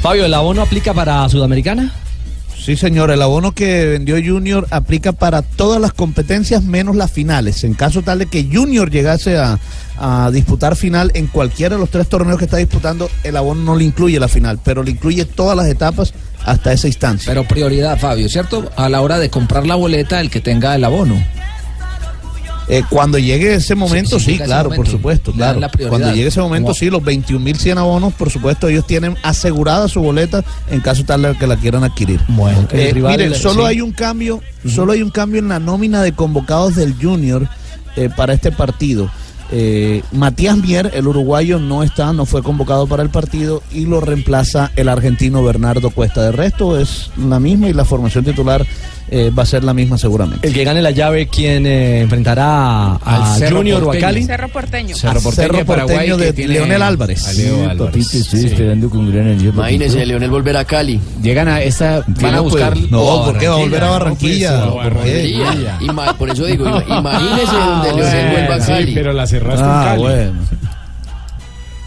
Fabio, 0.00 0.26
¿el 0.26 0.34
abono 0.34 0.62
aplica 0.62 0.92
para 0.92 1.28
Sudamericana? 1.28 1.92
Sí, 2.58 2.76
señor, 2.76 3.10
el 3.10 3.20
abono 3.20 3.52
que 3.52 3.84
vendió 3.84 4.16
Junior 4.16 4.66
aplica 4.70 5.12
para 5.12 5.42
todas 5.42 5.80
las 5.80 5.92
competencias 5.92 6.62
menos 6.62 6.96
las 6.96 7.10
finales. 7.12 7.62
En 7.62 7.74
caso 7.74 8.00
tal 8.00 8.20
de 8.20 8.26
que 8.26 8.48
Junior 8.50 8.90
llegase 8.90 9.36
a, 9.36 9.58
a 9.98 10.30
disputar 10.32 10.74
final 10.74 11.10
en 11.12 11.26
cualquiera 11.26 11.74
de 11.74 11.80
los 11.80 11.90
tres 11.90 12.08
torneos 12.08 12.38
que 12.38 12.46
está 12.46 12.56
disputando, 12.56 13.10
el 13.22 13.36
abono 13.36 13.62
no 13.62 13.76
le 13.76 13.84
incluye 13.84 14.18
la 14.18 14.28
final, 14.28 14.58
pero 14.64 14.82
le 14.82 14.92
incluye 14.92 15.26
todas 15.26 15.56
las 15.56 15.66
etapas 15.66 16.14
hasta 16.44 16.72
esa 16.72 16.86
instancia. 16.86 17.30
Pero 17.30 17.44
prioridad, 17.44 17.98
Fabio, 17.98 18.30
¿cierto? 18.30 18.70
A 18.76 18.88
la 18.88 19.02
hora 19.02 19.18
de 19.18 19.28
comprar 19.28 19.66
la 19.66 19.74
boleta, 19.74 20.20
el 20.20 20.30
que 20.30 20.40
tenga 20.40 20.74
el 20.74 20.84
abono. 20.84 21.22
Eh, 22.66 22.82
cuando 22.88 23.18
llegue 23.18 23.54
ese 23.54 23.74
momento, 23.74 24.18
sí, 24.18 24.38
claro, 24.38 24.70
por 24.70 24.88
supuesto, 24.88 25.32
claro. 25.32 25.60
Cuando 25.88 26.12
llegue 26.12 26.28
ese 26.28 26.40
momento, 26.40 26.72
sí, 26.72 26.88
los 26.88 27.02
21.100 27.02 27.76
abonos, 27.78 28.14
por 28.14 28.30
supuesto, 28.30 28.68
ellos 28.68 28.86
tienen 28.86 29.16
asegurada 29.22 29.86
su 29.88 30.00
boleta 30.00 30.42
en 30.70 30.80
caso 30.80 31.04
tal 31.04 31.36
que 31.38 31.46
la 31.46 31.56
quieran 31.56 31.84
adquirir. 31.84 32.20
Bueno, 32.28 32.66
Eh, 32.72 32.92
miren, 32.94 33.30
le- 33.32 33.38
solo 33.38 33.62
sí. 33.62 33.68
hay 33.68 33.80
un 33.82 33.92
cambio, 33.92 34.40
solo 34.66 34.92
hay 34.92 35.02
un 35.02 35.10
cambio 35.10 35.40
en 35.40 35.48
la 35.48 35.58
nómina 35.60 36.02
de 36.02 36.12
convocados 36.12 36.74
del 36.74 36.94
Junior 37.00 37.48
eh, 37.96 38.08
para 38.16 38.32
este 38.32 38.50
partido. 38.50 39.10
Eh, 39.52 40.02
Matías 40.10 40.56
Mier, 40.56 40.90
el 40.94 41.06
uruguayo, 41.06 41.58
no 41.58 41.82
está, 41.82 42.12
no 42.14 42.24
fue 42.24 42.42
convocado 42.42 42.86
para 42.86 43.02
el 43.02 43.10
partido 43.10 43.62
y 43.70 43.84
lo 43.84 44.00
reemplaza 44.00 44.72
el 44.74 44.88
argentino 44.88 45.44
Bernardo 45.44 45.90
Cuesta. 45.90 46.22
De 46.22 46.32
resto 46.32 46.78
es 46.80 47.10
la 47.18 47.38
misma 47.38 47.68
y 47.68 47.74
la 47.74 47.84
formación 47.84 48.24
titular 48.24 48.66
eh, 49.16 49.30
va 49.30 49.42
a 49.44 49.46
ser 49.46 49.62
la 49.64 49.72
misma 49.74 49.96
seguramente. 49.98 50.46
El 50.46 50.52
que 50.52 50.64
gane 50.64 50.82
la 50.82 50.90
llave, 50.90 51.28
¿quién 51.28 51.66
eh, 51.66 52.00
enfrentará 52.00 52.94
Al 52.96 53.22
a 53.22 53.34
Cerro 53.36 53.58
Junior 53.58 53.84
o 53.84 53.92
a. 53.92 53.98
Cali? 53.98 54.24
Cerro 54.24 54.48
Porteño. 54.48 54.96
Cerro 54.96 55.20
Porteño 55.20 55.32
Cerro 55.46 55.58
de 55.58 55.64
Paraguay, 55.64 56.10
de 56.16 56.32
tiene 56.32 56.54
Leonel 56.54 56.82
Álvarez. 56.82 57.26
a 57.28 57.32
Leo 57.32 57.70
Álvarez. 57.70 57.92
Papito, 57.92 58.16
estoy 58.18 58.40
Sí. 58.40 58.46
esperando 58.46 58.90
con 58.90 59.12
gran 59.12 59.28
ansia. 59.28 59.48
Imagínese, 59.50 59.90
papito. 59.92 60.06
Leonel 60.08 60.30
volver 60.30 60.56
a 60.56 60.64
Cali. 60.64 61.00
Llegan 61.22 61.48
a 61.48 61.60
esta, 61.62 62.02
van 62.06 62.34
a 62.34 62.40
buscar. 62.40 62.76
No, 62.90 63.24
¿por 63.24 63.38
qué 63.38 63.48
va 63.48 63.54
a 63.54 63.58
volver 63.58 63.84
a 63.84 63.90
Barranquilla? 63.90 64.58
No, 64.58 64.72
¿Por 64.74 64.82
qué? 64.82 64.88
Barranquilla. 65.38 65.78
Ima- 65.80 66.16
por 66.16 66.30
eso 66.30 66.44
digo, 66.46 66.66
ima- 66.66 66.84
imagínese 66.98 67.56
donde 67.56 67.92
Leonel 67.94 68.30
vuelva 68.32 68.54
a 68.56 68.60
Sí, 68.60 68.72
Cali. 68.72 68.94
pero 68.94 69.12
la 69.12 69.26
cerraste 69.26 69.62
Ah, 69.64 69.94
en 69.96 70.02
Cali. 70.02 70.32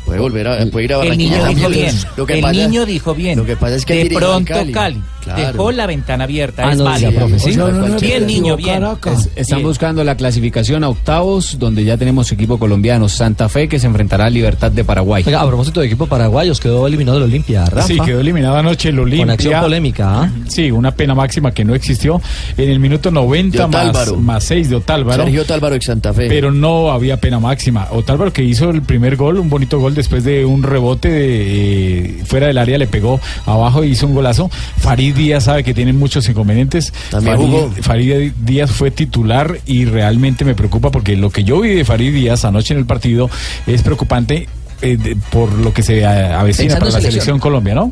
Puede 0.08 0.20
volver 0.20 0.48
a, 0.48 0.66
puede 0.68 0.86
ir 0.86 0.94
a 0.94 1.02
El 1.04 1.18
niño 1.18 1.46
dijo 1.48 1.70
bien. 1.70 1.96
Lo 2.16 2.26
que 2.26 2.34
el 2.36 2.42
pasa- 2.42 2.54
niño 2.54 2.86
dijo 2.86 3.14
bien. 3.14 3.38
Lo 3.38 3.46
que 3.46 3.56
pasa 3.56 3.76
es 3.76 3.86
que 3.86 4.04
de 4.06 4.16
pronto 4.16 4.54
Cali. 4.54 4.72
Cali, 4.72 5.02
Claro. 5.24 5.42
dejó 5.52 5.72
la 5.74 5.86
ventana 5.88 6.24
abierta. 6.24 6.64
Ah, 6.66 6.72
es 6.72 6.78
no, 6.78 6.86
profe, 7.12 7.38
sí. 7.40 7.50
O 7.50 7.54
sea, 7.54 7.64
No, 7.66 7.72
no, 7.72 7.88
no, 7.90 8.00
bien, 8.00 8.22
no, 8.22 8.28
niño, 8.28 8.56
bien. 8.56 8.82
Es- 8.84 9.30
están 9.36 9.58
Bien. 9.58 9.68
buscando 9.68 10.04
la 10.06 10.16
clasificación 10.16 10.86
a 10.86 10.90
octavos, 10.90 11.60
donde 11.60 11.84
ya 11.84 11.98
tenemos 11.98 12.32
equipo 12.32 12.58
colombiano, 12.58 13.10
Santa 13.10 13.50
Fe, 13.50 13.68
que 13.68 13.78
se 13.78 13.88
enfrentará 13.88 14.28
a 14.28 14.30
Libertad 14.30 14.72
de 14.72 14.86
Paraguay. 14.86 15.24
Oiga, 15.28 15.42
a 15.42 15.48
propósito 15.48 15.82
de 15.82 15.88
equipo 15.88 16.06
paraguayos, 16.08 16.62
quedó 16.62 16.88
eliminado 16.88 17.18
el 17.18 17.24
Olimpia, 17.24 17.66
Rafa. 17.66 17.88
Sí, 17.88 18.00
quedó 18.00 18.22
eliminado 18.22 18.56
anoche 18.56 18.88
el 18.90 19.00
Olimpia. 19.00 19.26
Con 19.26 19.30
acción 19.32 19.62
polémica, 19.62 20.22
¿ah? 20.24 20.32
Sí, 20.48 20.72
una 20.72 20.92
pena 20.92 21.14
máxima 21.14 21.52
que 21.52 21.66
no 21.66 21.76
existió. 21.76 22.22
En 22.58 22.70
el 22.70 22.80
minuto 22.80 23.12
90 23.12 23.64
De 23.64 23.68
más, 23.68 24.14
más 24.18 24.44
6 24.46 24.70
de 24.70 24.78
Otálvaro. 24.78 25.24
Sergio 25.24 25.42
Otálvaro 25.42 25.76
ex 25.76 25.86
Santa 25.86 26.14
Fe. 26.14 26.28
Pero 26.30 26.54
no 26.54 26.90
había 26.92 27.18
pena 27.20 27.38
máxima. 27.40 27.88
Otálvaro 27.92 28.32
que 28.32 28.44
hizo 28.44 28.70
el 28.70 28.82
primer 28.82 29.18
gol, 29.18 29.40
un 29.40 29.50
bonito 29.50 29.78
gol 29.78 29.94
después 29.98 30.24
de 30.24 30.46
un 30.46 30.64
rebote 30.64 31.10
de, 31.10 32.20
eh, 32.20 32.24
fuera 32.26 32.48
del 32.48 32.58
área, 32.58 32.78
le 32.78 32.88
pegó 32.88 33.20
abajo 33.46 33.84
y 33.84 33.90
hizo 33.90 34.08
un 34.08 34.16
golazo. 34.16 34.50
Farid 34.78 35.16
Díaz 35.16 35.46
sabe 35.46 35.64
que 35.64 35.74
tiene 35.74 35.94
muchos 35.94 36.28
inconvenientes. 36.30 36.94
También 37.12 37.36
Farid, 37.36 37.50
jugó. 37.50 37.72
Farid 37.82 38.32
Díaz 38.44 38.72
fue 38.72 38.92
titular 38.92 39.60
y 39.66 39.86
realmente 39.86 40.46
me 40.46 40.56
preocupa 40.56 40.92
porque 40.92 41.16
lo 41.16 41.30
que 41.30 41.44
yo 41.44 41.60
vi 41.60 41.70
de 41.72 41.86
Farid 41.86 42.14
Díaz 42.14 42.46
anoche 42.46 42.74
en 42.74 42.80
el 42.80 42.86
partido 42.86 43.30
es 43.66 43.82
preocupante. 43.84 44.48
Eh, 44.82 44.98
de- 44.98 45.16
por 45.32 45.52
lo 45.54 45.74
que 45.74 45.82
se 45.84 46.00
eh, 46.00 46.06
avecina 46.06 46.76
Pensando 46.76 46.80
para 46.80 46.86
la 46.86 46.92
selección 47.00 47.12
selección. 47.12 47.40
Colombia, 47.40 47.76
¿no? 47.76 47.92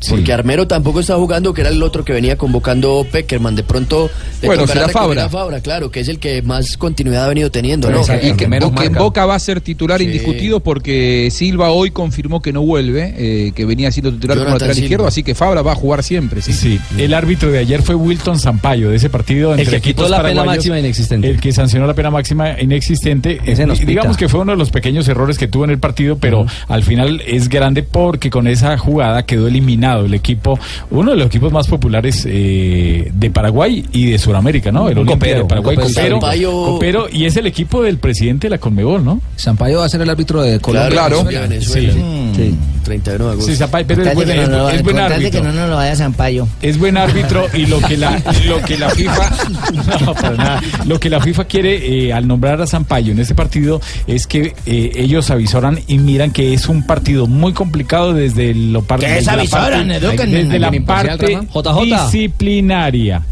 Sí. 0.00 0.10
Porque 0.10 0.32
Armero 0.34 0.66
tampoco 0.66 1.00
está 1.00 1.14
jugando, 1.16 1.54
que 1.54 1.62
era 1.62 1.70
el 1.70 1.82
otro 1.82 2.04
que 2.04 2.12
venía 2.12 2.36
convocando 2.36 3.06
Peckerman. 3.10 3.56
De 3.56 3.62
pronto 3.62 4.10
le 4.42 4.48
Bueno, 4.48 4.66
será 4.66 4.88
Fabra. 4.88 5.24
a 5.56 5.60
claro, 5.60 5.90
que 5.90 6.00
es 6.00 6.08
el 6.08 6.18
que 6.18 6.42
más 6.42 6.76
continuidad 6.76 7.24
ha 7.24 7.28
venido 7.28 7.50
teniendo, 7.50 7.90
¿no? 7.90 8.02
Y 8.22 8.32
que, 8.34 8.46
Menos. 8.48 8.72
Boca 8.98 9.24
va 9.24 9.34
a 9.34 9.38
ser 9.38 9.60
titular 9.62 9.98
Sí. 9.98 10.04
indiscutido 10.04 10.60
porque 10.60 11.28
Silva 11.30 11.70
hoy 11.70 11.90
confirmó 11.90 12.42
que 12.42 12.52
no 12.52 12.62
vuelve, 12.62 13.14
eh, 13.16 13.52
que 13.54 13.64
venía 13.64 13.90
siendo 13.92 14.12
titular 14.12 14.36
como 14.36 14.46
Jonathan 14.48 14.54
lateral 14.58 14.74
Silva. 14.74 14.84
izquierdo, 14.84 15.06
así 15.06 15.22
que 15.22 15.34
Fabra 15.34 15.62
va 15.62 15.72
a 15.72 15.76
jugar 15.76 16.02
siempre. 16.02 16.42
Sí, 16.42 16.52
Sí, 16.52 16.80
el 16.98 17.14
árbitro 17.14 17.50
de 17.50 17.58
ayer 17.58 17.82
fue 17.82 17.94
Wilton 17.94 18.38
Sampaio 18.38 18.90
de 18.90 18.96
ese 18.96 19.08
partido 19.08 19.54
El 19.54 19.60
entre 19.60 19.76
que 19.76 19.82
quitó 19.82 20.08
la 20.08 20.22
pena 20.22 20.44
máxima 20.44 20.78
inexistente. 20.78 21.30
El 21.30 21.40
que 21.40 21.52
sancionó 21.52 21.86
la 21.86 21.94
pena 21.94 22.10
máxima 22.10 22.60
inexistente. 22.60 23.40
Ese 23.46 23.66
nos 23.66 23.78
pita. 23.78 23.88
digamos 23.88 24.16
que 24.16 24.28
fue 24.28 24.40
uno 24.40 24.52
de 24.52 24.58
los 24.58 24.70
pequeños 24.70 25.08
errores 25.08 25.38
que 25.38 25.48
tuvo 25.48 25.64
en 25.64 25.70
el 25.70 25.78
partido, 25.78 26.05
pero 26.14 26.46
al 26.68 26.84
final 26.84 27.20
es 27.26 27.48
grande 27.48 27.82
porque 27.82 28.30
con 28.30 28.46
esa 28.46 28.78
jugada 28.78 29.24
quedó 29.24 29.48
eliminado 29.48 30.04
el 30.06 30.14
equipo, 30.14 30.60
uno 30.92 31.10
de 31.10 31.16
los 31.16 31.26
equipos 31.26 31.50
más 31.52 31.66
populares 31.66 32.24
eh, 32.30 33.10
de 33.12 33.30
Paraguay 33.30 33.84
y 33.92 34.10
de 34.12 34.18
Sudamérica, 34.20 34.70
¿no? 34.70 34.88
El 34.88 34.98
Olimpia 34.98 35.16
copero, 35.16 35.38
de 35.40 35.44
Paraguay, 35.46 35.76
copero. 35.76 36.20
Sampaio- 36.20 36.66
copero, 36.66 37.06
y 37.10 37.24
es 37.24 37.36
el 37.36 37.46
equipo 37.46 37.82
del 37.82 37.98
presidente 37.98 38.46
de 38.46 38.50
la 38.50 38.58
Conmebol, 38.58 39.04
¿no? 39.04 39.20
Sampaio 39.34 39.78
va 39.80 39.86
a 39.86 39.88
ser 39.88 40.02
el 40.02 40.10
árbitro 40.10 40.42
de 40.42 40.60
Colombia. 40.60 40.90
Claro, 40.90 41.24
Venezuela. 41.24 41.48
Venezuela. 41.94 42.32
Sí. 42.36 42.54
31 42.86 43.24
de 43.26 43.30
agosto. 43.32 43.50
Sí, 43.50 43.56
Sampaio, 43.56 43.86
pero 43.86 44.02
es 44.02 44.14
buen, 44.14 44.28
no 44.28 44.34
es- 44.34 44.48
lo- 44.48 44.70
es 44.70 44.82
buen 44.82 44.98
árbitro. 44.98 45.30
que 45.42 45.46
no 45.46 45.52
nos 45.52 45.68
lo 45.68 45.76
vaya 45.76 45.94
Zampayo. 45.94 46.48
Es 46.62 46.78
buen 46.78 46.96
árbitro 46.96 47.46
y 47.52 47.66
lo 47.66 47.80
que 47.80 47.96
la, 47.98 48.22
lo 48.46 48.62
que 48.62 48.78
la 48.78 48.88
FIFA 48.90 49.30
no, 50.04 50.14
para 50.14 50.36
nada. 50.36 50.62
lo 50.86 50.98
que 50.98 51.10
la 51.10 51.20
FIFA 51.20 51.44
quiere 51.44 52.06
eh, 52.06 52.12
al 52.14 52.26
nombrar 52.26 52.60
a 52.62 52.66
Sampaio 52.66 53.12
en 53.12 53.18
este 53.18 53.34
partido 53.34 53.80
es 54.06 54.26
que 54.26 54.54
eh, 54.64 54.92
ellos 54.96 55.30
avisoran 55.30 55.78
y 55.86 55.98
miran 55.98 56.30
que 56.30 56.54
es 56.54 56.68
un 56.68 56.86
partido 56.86 57.26
muy 57.26 57.52
complicado 57.52 58.14
desde 58.14 58.54
lo 58.54 58.82
par- 58.82 59.00
¿Qué 59.00 59.06
es 59.06 59.12
desde 59.16 59.26
la 59.26 59.32
avisoran? 59.40 59.88
parte, 59.88 60.26
desde 60.26 60.58
la 60.58 60.70
parte 60.86 61.36
Rafa. 61.36 61.82
disciplinaria. 61.82 63.22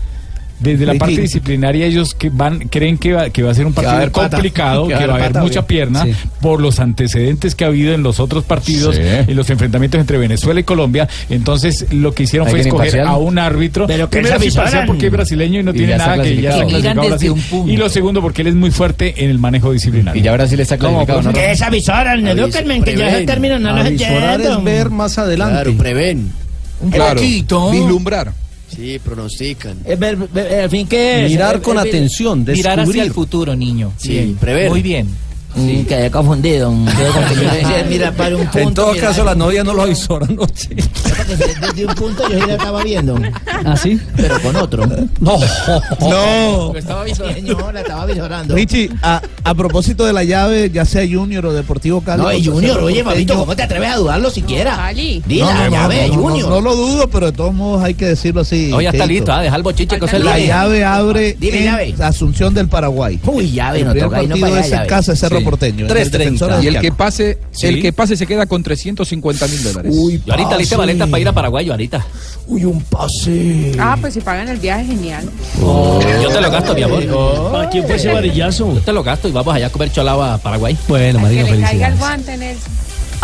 Desde 0.64 0.86
la 0.86 0.94
parte 0.94 1.20
disciplinaria 1.20 1.86
ellos 1.86 2.14
que 2.14 2.30
van 2.30 2.60
creen 2.68 2.98
que 2.98 3.12
va, 3.12 3.30
que 3.30 3.42
va 3.42 3.50
a 3.52 3.54
ser 3.54 3.66
un 3.66 3.72
Que 3.74 3.82
va 3.82 3.92
a 3.92 4.00
partido 4.00 4.12
complicado, 4.30 4.88
que, 4.88 4.94
va 4.94 5.00
a 5.00 5.04
haber 5.16 5.26
pata, 5.28 5.42
mucha 5.42 5.66
pierna 5.66 6.04
Sí. 6.04 6.12
por 6.40 6.60
los 6.60 6.80
antecedentes 6.80 7.54
que 7.54 7.64
ha 7.64 7.68
habido 7.68 7.94
en 7.94 8.02
los 8.02 8.18
otros 8.20 8.44
partidos, 8.44 8.96
Sí. 8.96 9.02
en 9.04 9.36
los 9.36 9.48
enfrentamientos 9.50 10.00
entre 10.00 10.18
Venezuela 10.18 10.58
y 10.60 10.64
Colombia. 10.64 11.08
Entonces 11.30 11.86
lo 11.92 12.12
que 12.12 12.24
hicieron 12.24 12.48
fue 12.48 12.58
¿Alguien 12.58 12.74
escoger 12.74 12.88
imparcial? 12.94 13.06
a 13.14 13.16
un 13.18 13.38
árbitro. 13.38 13.86
Pero 13.86 14.08
que 14.10 14.18
Primero 14.18 14.40
se 14.40 14.46
es 14.48 14.54
imparcial 14.54 14.86
porque 14.86 15.06
es 15.06 15.12
brasileño 15.12 15.60
y 15.60 15.62
no 15.62 15.70
Y 15.72 15.74
tiene 15.74 15.96
nada 15.96 16.22
que 16.22 16.40
ya 16.40 16.50
clasificado. 16.94 17.68
Y 17.68 17.76
lo 17.76 17.88
segundo 17.88 18.20
porque 18.20 18.42
él 18.42 18.48
es 18.48 18.54
muy 18.54 18.70
fuerte 18.70 19.24
en 19.24 19.30
el 19.30 19.38
manejo 19.38 19.72
disciplinario. 19.72 20.20
Y 20.20 20.24
ya 20.24 20.32
Brasil 20.32 20.58
está 20.60 20.78
clasificado, 20.78 21.22
¿no? 21.22 21.32
Que 21.32 21.52
es 21.52 21.62
avisoran, 21.62 22.26
edúquenme, 22.26 22.80
que 22.82 22.96
ya 22.96 23.08
ese 23.10 23.26
término 23.26 23.58
no 23.58 23.78
entiendo. 23.84 24.58
es 24.58 24.64
ver 24.64 24.90
más 24.90 25.18
adelante. 25.18 25.54
Claro, 25.54 25.74
prevén. 25.76 26.32
Un 26.80 26.90
Claro, 26.90 27.14
poquito. 27.14 27.70
Vislumbrar. 27.70 28.32
Sí, 28.68 28.98
pronostican. 28.98 29.78
Eh, 29.84 29.96
ver- 29.96 30.16
ver- 30.16 30.60
al 30.62 30.70
fin 30.70 30.86
que 30.86 31.26
Mirar 31.28 31.60
con 31.62 31.78
atención, 31.78 32.40
Mirar 32.40 32.72
hacia 32.72 32.76
descubrir. 32.82 33.02
el 33.04 33.12
futuro, 33.12 33.54
niño. 33.54 33.92
Sí, 33.96 34.08
Bien. 34.10 34.34
prever. 34.36 34.70
Muy 34.70 34.82
bien. 34.82 35.08
Sí, 35.54 35.84
quedé 35.88 36.10
confundido. 36.10 36.72
Quedé 36.96 37.10
confundido. 37.10 37.50
Decía, 37.52 37.86
Mira, 37.88 38.12
para 38.12 38.36
un 38.36 38.42
punto. 38.46 38.58
En 38.58 38.74
todo 38.74 38.92
mira, 38.92 39.06
caso, 39.08 39.24
la 39.24 39.34
novia 39.34 39.62
no 39.64 39.72
lo 39.74 39.82
avisó 39.82 40.16
anoche. 40.22 40.70
Desde 40.70 41.86
un 41.86 41.94
punto 41.94 42.28
yo 42.28 42.40
sí 42.40 42.46
la 42.46 42.54
estaba 42.54 42.82
viendo. 42.82 43.16
¿Ah, 43.64 43.76
sí? 43.76 44.00
Pero 44.16 44.40
con 44.40 44.56
otro. 44.56 44.86
No. 45.20 45.38
No. 46.00 46.74
Estaba 46.74 47.04
visorando. 47.04 47.72
la 47.72 47.80
estaba 47.80 48.06
visorando. 48.06 48.54
Richie, 48.54 48.90
a, 49.02 49.22
a 49.44 49.54
propósito 49.54 50.04
de 50.04 50.12
la 50.12 50.24
llave, 50.24 50.70
ya 50.70 50.84
sea 50.84 51.02
Junior 51.08 51.46
o 51.46 51.52
Deportivo 51.52 52.00
Cali. 52.00 52.22
No, 52.22 52.32
y 52.32 52.44
Junior, 52.44 52.78
oye, 52.82 53.02
mamito, 53.02 53.34
¿cómo 53.36 53.54
te 53.56 53.62
atreves 53.62 53.90
a 53.90 53.96
dudarlo 53.96 54.30
siquiera? 54.30 54.76
Cali. 54.76 55.22
Di 55.26 55.40
No, 55.40 55.46
la 55.46 55.64
no, 55.64 55.70
llave, 55.70 56.08
no, 56.08 56.14
no, 56.16 56.22
Junior. 56.22 56.48
No, 56.50 56.60
lo 56.60 56.76
dudo, 56.76 57.08
pero 57.08 57.26
de 57.26 57.32
todos 57.32 57.54
modos 57.54 57.82
hay 57.82 57.94
que 57.94 58.06
decirlo 58.06 58.42
así. 58.42 58.72
Hoy 58.72 58.84
ya 58.84 58.90
está 58.90 59.06
listo, 59.06 59.32
¿ah? 59.32 59.40
Deja 59.42 59.56
el 59.56 59.62
bochiche 59.62 59.98
que 59.98 60.08
se 60.08 60.18
La 60.18 60.38
llave 60.38 60.84
abre 60.84 61.36
Dime, 61.38 61.58
en 61.58 61.64
llave. 61.64 61.94
Asunción 62.00 62.52
del 62.54 62.68
Paraguay. 62.68 63.18
Uy, 63.24 63.50
llave, 63.52 63.80
el 63.80 63.86
no 63.86 63.94
toca 63.94 64.18
ahí, 64.18 64.26
no 64.26 64.34
es 64.36 64.66
en 64.66 64.70
llave. 64.72 64.86
casa 64.86 65.14
Cerro 65.16 65.38
Sí. 65.38 65.43
Porteño. 65.44 65.86
en 65.86 65.90
el 65.90 65.96
3.30. 66.10 66.10
Defensor 66.18 66.64
Y 66.64 66.66
el 66.68 66.80
que 66.80 66.92
pase, 66.92 67.38
Sí. 67.52 67.66
el 67.66 67.80
que 67.82 67.92
pase 67.92 68.16
se 68.16 68.26
queda 68.26 68.46
con 68.46 68.62
350 68.62 69.46
mil 69.48 69.62
dólares. 69.62 69.92
Uy, 69.96 70.22
ahorita 70.28 70.56
listo 70.56 70.76
pase. 70.76 70.86
maleta 70.86 71.06
para 71.06 71.20
ir 71.20 71.28
a 71.28 71.32
Paraguay, 71.32 71.66
yo 71.66 71.72
ahorita. 71.72 72.04
Uy, 72.46 72.64
un 72.64 72.80
pase. 72.82 73.72
Ah, 73.78 73.96
pues 74.00 74.14
si 74.14 74.20
pagan 74.20 74.48
el 74.48 74.58
viaje, 74.58 74.84
genial. 74.86 75.28
Yo 75.60 76.28
te 76.32 76.40
lo 76.40 76.50
gasto, 76.50 76.74
mi 76.74 76.82
amor. 76.82 77.50
¿Para 77.52 77.68
quién 77.70 77.84
fue 77.86 77.96
ese 77.96 78.12
varillazo? 78.12 78.74
Yo 78.74 78.80
te 78.80 78.92
lo 78.92 79.02
gasto 79.02 79.28
y 79.28 79.32
vamos 79.32 79.54
allá 79.54 79.66
a 79.66 79.70
comer 79.70 79.92
cholaba 79.92 80.34
a 80.34 80.38
Paraguay. 80.38 80.76
Bueno, 80.88 81.18
Que 81.18 81.24
Marino, 81.24 81.42
le 81.44 81.48
caiga 81.50 81.62
el 81.62 81.68
felicidades. 81.68 81.98
guante, 81.98 82.36
Nelson. 82.36 82.72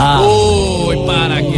Ah, 0.02 0.22
Uy, 0.22 0.96
para 1.06 1.36
aquí, 1.36 1.48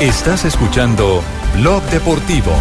Estás 0.00 0.44
escuchando 0.44 1.22
Blog 1.56 1.82
Deportivo. 1.90 2.52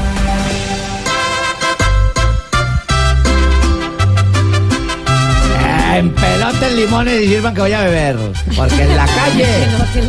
En 5.95 6.11
pelotes, 6.13 6.73
limones 6.75 7.23
y 7.23 7.27
sirvan 7.27 7.55
que 7.55 7.61
voy 7.61 7.73
a 7.73 7.81
beber. 7.81 8.17
Porque 8.55 8.83
en 8.83 8.95
la 8.95 9.05
calle 9.15 9.47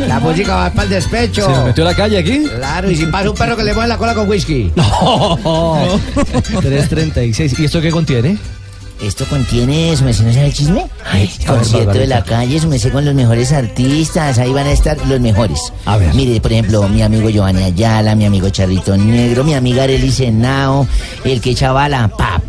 la 0.07 0.19
música 0.19 0.55
va 0.55 0.69
para 0.69 0.83
el 0.83 0.89
despecho. 0.89 1.55
¿se 1.55 1.63
metió 1.63 1.83
a 1.83 1.87
la 1.91 1.95
calle 1.95 2.17
aquí? 2.19 2.43
Claro, 2.57 2.91
y 2.91 2.95
si 2.95 3.05
pasa 3.07 3.29
un 3.31 3.35
perro 3.35 3.57
que 3.57 3.63
le 3.63 3.73
mueve 3.73 3.87
la 3.87 3.97
cola 3.97 4.13
con 4.13 4.29
whisky. 4.29 4.71
No. 4.79 5.99
336. 6.61 7.59
¿Y 7.59 7.65
esto 7.65 7.81
qué 7.81 7.89
contiene? 7.91 8.37
¿Esto 9.01 9.25
contiene, 9.25 9.95
su 9.95 10.03
merced, 10.03 10.25
no 10.25 10.33
sabe 10.33 10.47
el 10.47 10.53
chisme? 10.53 10.85
Ay, 11.09 11.29
Concierto 11.47 11.97
de 11.97 12.07
la 12.07 12.21
calle, 12.23 12.59
su 12.59 12.67
merced, 12.67 12.91
con 12.91 13.05
los 13.05 13.15
mejores 13.15 13.53
artistas. 13.53 14.37
Ahí 14.39 14.51
van 14.51 14.67
a 14.67 14.71
estar 14.71 14.97
los 15.07 15.21
mejores. 15.21 15.71
A 15.85 15.95
ver. 15.97 16.13
Mire, 16.13 16.41
por 16.41 16.51
ejemplo, 16.51 16.87
mi 16.89 17.01
amigo 17.01 17.29
Giovanni 17.29 17.63
Ayala, 17.63 18.13
mi 18.15 18.25
amigo 18.25 18.49
Charrito 18.49 18.97
Negro, 18.97 19.45
mi 19.45 19.53
amiga 19.53 19.83
Arely 19.83 20.11
Senao, 20.11 20.85
el 21.23 21.39
que 21.39 21.55
chavala, 21.55 22.09
papá. 22.09 22.48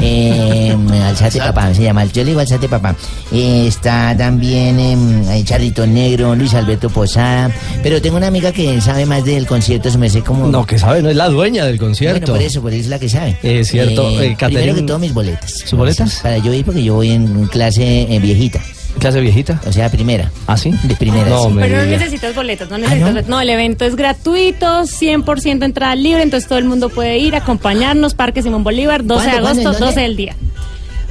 Eh, 0.00 0.74
alzate 1.04 1.38
papá, 1.38 1.74
se 1.74 1.82
llama, 1.82 2.04
yo 2.06 2.22
le 2.22 2.30
digo 2.30 2.40
alzate 2.40 2.68
papá. 2.68 2.94
Eh, 3.32 3.66
está 3.66 4.16
también 4.16 4.78
eh, 4.80 5.42
Charrito 5.44 5.86
Negro, 5.86 6.34
Luis 6.34 6.54
Alberto 6.54 6.88
Posada. 6.90 7.50
Pero 7.82 8.00
tengo 8.00 8.16
una 8.16 8.28
amiga 8.28 8.52
que 8.52 8.80
sabe 8.80 9.04
más 9.06 9.24
del 9.24 9.46
concierto, 9.46 9.90
su 9.90 9.98
merced, 9.98 10.22
como... 10.22 10.46
No, 10.48 10.64
que 10.66 10.78
sabe, 10.78 11.02
no 11.02 11.10
es 11.10 11.16
la 11.16 11.28
dueña 11.28 11.64
del 11.66 11.76
Bueno, 11.76 11.88
concierto. 11.90 12.32
por 12.32 12.42
eso, 12.42 12.62
por 12.62 12.72
eso 12.72 12.82
es 12.82 12.88
la 12.88 12.98
que 12.98 13.08
sabe. 13.08 13.36
Es 13.42 13.68
cierto, 13.68 14.08
eh, 14.10 14.14
primero 14.14 14.36
Catherine- 14.38 14.74
que 14.74 14.82
todo, 14.82 14.98
mis 14.98 15.12
boletas. 15.14 15.52
¿Sus 15.66 15.78
boletas? 15.78 16.20
Para 16.22 16.38
yo 16.38 16.52
ir 16.52 16.64
porque 16.64 16.82
yo 16.82 16.94
voy 16.94 17.10
en 17.10 17.46
clase 17.48 18.02
eh, 18.14 18.18
viejita. 18.18 18.60
¿Clase 19.02 19.20
viejita? 19.20 19.60
O 19.66 19.72
sea, 19.72 19.90
primera. 19.90 20.30
¿Ah, 20.46 20.56
sí? 20.56 20.72
De 20.84 20.94
primera. 20.94 21.28
No, 21.28 21.48
sí. 21.48 21.56
Pero 21.58 21.78
no 21.78 21.84
necesitas 21.86 22.36
boletos, 22.36 22.70
no 22.70 22.78
necesitas. 22.78 23.26
¿no? 23.26 23.40
el 23.40 23.50
evento 23.50 23.84
es 23.84 23.96
gratuito, 23.96 24.82
100% 24.82 25.64
entrada 25.64 25.96
libre, 25.96 26.22
entonces 26.22 26.48
todo 26.48 26.60
el 26.60 26.66
mundo 26.66 26.88
puede 26.88 27.18
ir, 27.18 27.34
acompañarnos. 27.34 28.14
Parque 28.14 28.42
Simón 28.44 28.62
Bolívar, 28.62 29.04
12 29.04 29.24
de 29.24 29.30
¿Cuándo, 29.30 29.42
cuándo, 29.42 29.60
agosto, 29.60 29.68
en 29.68 29.80
dónde? 29.80 29.86
12 29.86 30.00
del 30.02 30.16
día. 30.16 30.36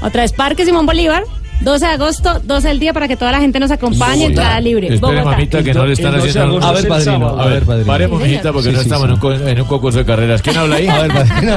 Otra 0.01 0.21
vez, 0.21 0.31
Parque 0.31 0.63
Simón 0.63 0.85
Bolívar, 0.85 1.25
12 1.62 1.86
de 1.86 1.91
agosto, 1.91 2.39
12 2.43 2.68
del 2.70 2.80
día 2.80 2.91
para 2.93 3.07
que 3.07 3.16
toda 3.16 3.32
la 3.32 3.39
gente 3.39 3.59
nos 3.59 3.70
acompañe, 3.72 4.26
entrada 4.26 4.59
libre. 4.59 4.88
Espere, 4.93 4.99
Bogotá. 5.18 5.24
mamita, 5.32 5.64
que 5.64 5.74
no 5.74 5.86
le 5.86 5.93
están 5.93 6.14
El 6.16 6.22
12 6.22 6.24
de 6.24 6.30
haciendo... 6.39 6.49
agosto 6.57 6.68
A 6.68 6.72
ver, 6.74 6.88
padrino, 6.88 7.12
sábado. 7.20 7.39
a 7.39 7.45
ver, 7.45 7.64
padrino. 7.64 7.88
Paremos, 7.88 8.22
mijita, 8.22 8.51
porque 8.53 8.70
Sí, 8.70 8.74
no 8.76 8.80
sí, 8.82 8.86
estamos 8.88 9.01
sí. 9.03 9.07
En, 9.07 9.14
un, 9.14 9.20
co- 9.20 9.34
en 9.49 9.62
un 9.62 9.68
concurso 9.68 9.99
de 9.99 10.05
carreras. 10.05 10.41
¿Quién 10.41 10.57
habla 10.57 10.76
ahí? 10.78 10.88
A 10.88 11.01
ver, 11.03 11.12
padrino. 11.14 11.55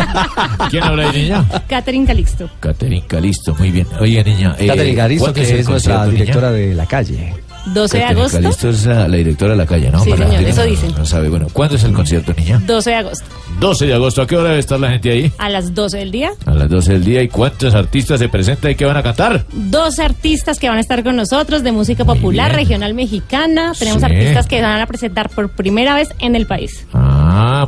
¿Quién 0.71 0.83
habla 0.85 1.09
ahí, 1.11 1.23
niña? 1.23 1.45
Catherine 1.67 2.07
Calixto. 2.07 2.51
Caterina 2.61 3.05
Calisto, 3.07 3.55
muy 3.59 3.71
bien. 3.71 3.87
Oye, 4.01 4.23
niña. 4.25 4.55
eh, 4.59 4.67
Catherine 4.67 5.19
¿cuándo 5.19 5.33
que 5.35 5.59
es 5.61 5.69
nuestra 5.69 6.07
directora 6.07 6.51
de 6.53 6.75
la 6.75 6.87
calle. 6.87 7.35
12 7.67 7.97
de 7.99 8.05
agosto, 8.05 8.41
Calisto 8.41 8.69
es 8.71 8.85
la, 8.87 9.09
la 9.09 9.17
directora 9.17 9.53
de 9.53 9.59
la 9.59 9.67
calle, 9.67 9.91
¿no? 9.91 10.03
Sí, 10.05 10.11
Para 10.11 10.27
señor, 10.29 10.43
eso 10.43 10.61
no- 10.65 10.67
dicen. 10.71 10.95
No 10.97 11.05
sabe. 11.07 11.29
Bueno, 11.29 11.47
¿cuándo 11.53 11.77
es 11.77 11.85
el 11.85 11.93
concierto, 11.93 12.33
niña? 12.35 12.61
12 12.67 12.91
de 12.91 12.97
agosto, 12.97 13.25
12 13.61 13.87
de 13.87 13.95
agosto. 13.95 14.23
¿A 14.23 14.27
qué 14.27 14.37
hora 14.37 14.49
debe 14.51 14.61
estar 14.61 14.79
la 14.79 14.91
gente 14.91 15.11
ahí? 15.11 15.33
a 15.39 15.49
las 15.49 15.75
12 15.75 15.99
del 15.99 16.11
día. 16.11 16.33
A 16.47 16.53
las 16.55 16.69
12 16.69 16.93
del 16.93 17.05
día. 17.05 17.23
¿Y 17.23 17.29
cuántos 17.29 17.75
artistas 17.75 18.19
se 18.21 18.29
presentan 18.29 18.73
y 18.73 18.75
qué 18.75 18.85
van 18.85 18.97
a 18.97 19.03
cantar? 19.03 19.47
12 19.53 20.03
artistas 20.03 20.59
que 20.59 20.69
van 20.69 20.79
a 20.79 20.81
estar 20.81 21.03
con 21.03 21.17
nosotros 21.17 21.63
de 21.63 21.73
música 21.73 22.05
popular, 22.05 22.51
bien. 22.51 22.61
regional 22.61 22.95
mexicana. 22.95 23.73
Tenemos 23.79 24.01
Sí. 24.01 24.07
artistas 24.07 24.47
que 24.47 24.61
van 24.61 24.81
a 24.81 24.87
presentar 24.87 25.31
por 25.31 25.49
primera 25.51 25.95
vez 25.95 26.09
en 26.19 26.37
el 26.37 26.47
país. 26.47 26.87
Ah, 26.93 27.14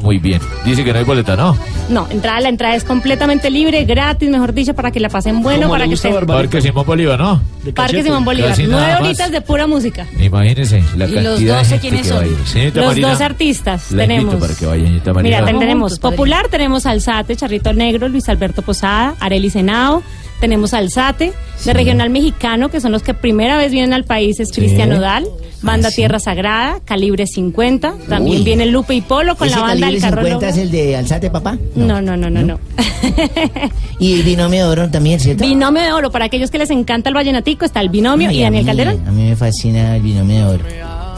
muy 0.02 0.18
bien. 0.18 0.40
Dice 0.64 0.84
que 0.84 0.92
no 0.92 0.98
hay 0.98 1.04
boleta, 1.04 1.36
¿no? 1.36 1.56
No, 1.88 2.06
entrada, 2.10 2.40
la 2.40 2.48
entrada 2.48 2.74
es 2.74 2.84
completamente 2.84 3.50
libre, 3.50 3.84
gratis, 3.84 4.28
mejor 4.28 4.52
dicho, 4.52 4.74
para 4.74 4.90
que 4.90 5.00
la 5.00 5.08
pasen 5.08 5.42
bueno, 5.42 5.68
para 5.68 5.86
que 5.86 5.94
estén. 5.94 6.14
Parque 6.26 6.60
Simón 6.60 6.86
Bolívar, 6.86 7.18
¿no? 7.18 7.40
Parque. 7.74 8.02
Simón 8.02 8.24
Bolívar, 8.24 8.50
Casi 8.50 8.64
nueve 8.66 8.94
horitas 9.00 9.30
de 9.30 9.40
pura 9.40 9.66
música. 9.66 10.06
Imagínense 10.18 10.82
la 10.96 11.06
¿Y 11.06 11.14
cantidad 11.14 11.22
los 11.22 11.40
de 11.40 11.46
12 11.46 11.64
gente 11.64 11.80
quiénes 11.80 12.06
que 12.06 12.12
va 12.12 12.20
a 12.20 12.72
son? 12.72 12.84
Los 13.02 13.10
12 13.10 13.24
artistas 13.24 13.86
tenemos. 13.94 14.34
para 14.36 14.54
que 14.54 14.66
vaya, 14.66 14.84
señorita 14.84 15.12
Marina. 15.12 15.40
Mira, 15.40 15.58
tenemos 15.58 15.98
Popular, 15.98 16.48
tenemos 16.48 16.86
Alzate, 16.86 17.36
Charrito 17.36 17.72
Negro, 17.72 18.08
Luis 18.08 18.28
Alberto 18.28 18.62
Posada, 18.62 19.14
Areli 19.20 19.50
Senao, 19.50 20.02
tenemos 20.41 20.74
Alzate, 20.74 21.32
de 21.64 21.72
Regional 21.72 22.11
Mexicano, 22.11 22.68
que 22.68 22.80
son 22.80 22.93
los 22.93 23.03
que 23.03 23.14
primera 23.14 23.57
vez 23.57 23.72
vienen 23.72 23.93
al 23.93 24.05
país, 24.05 24.39
es 24.41 24.53
Cristian 24.53 24.93
Odal, 24.93 25.26
Banda 25.62 25.91
Tierra 25.91 26.18
Sagrada, 26.18 26.80
Calibre 26.84 27.26
50, 27.26 27.95
también 28.09 28.39
Uy. 28.39 28.45
viene 28.45 28.66
Lupe 28.66 28.95
y 28.95 29.01
Polo 29.01 29.37
con 29.37 29.49
¿Ese 29.49 29.57
la 29.57 29.62
banda 29.62 29.87
calibre 29.87 30.01
Carro 30.09 30.22
50 30.22 30.34
Lobo. 30.47 30.47
es 30.47 30.57
el 30.62 30.70
de 30.70 30.97
Alzate, 30.97 31.30
papá? 31.30 31.57
No, 31.74 32.01
no, 32.03 32.16
no, 32.16 32.28
no, 32.30 32.43
no. 32.43 32.59
Y 33.99 34.12
el 34.14 34.22
binomio 34.24 34.66
de 34.66 34.70
oro 34.72 34.91
también, 34.91 35.18
¿cierto? 35.18 35.43
Binomio 35.45 35.82
de 35.82 35.93
oro, 35.93 36.11
para 36.11 36.26
aquellos 36.26 36.51
que 36.51 36.59
les 36.59 36.70
encanta 36.70 37.09
el 37.09 37.14
vallenatico, 37.14 37.64
está 37.64 37.80
el 37.80 37.89
binomio 37.89 38.28
Ay, 38.28 38.39
y 38.39 38.43
Daniel 38.43 38.64
mí- 38.64 38.68
Calderón. 38.68 39.09
A 39.09 39.11
mí 39.12 39.22
me 39.30 39.37
fascina 39.37 39.97
el 39.97 40.03
binomio 40.03 40.37
de 40.37 40.55
oro. 40.55 40.64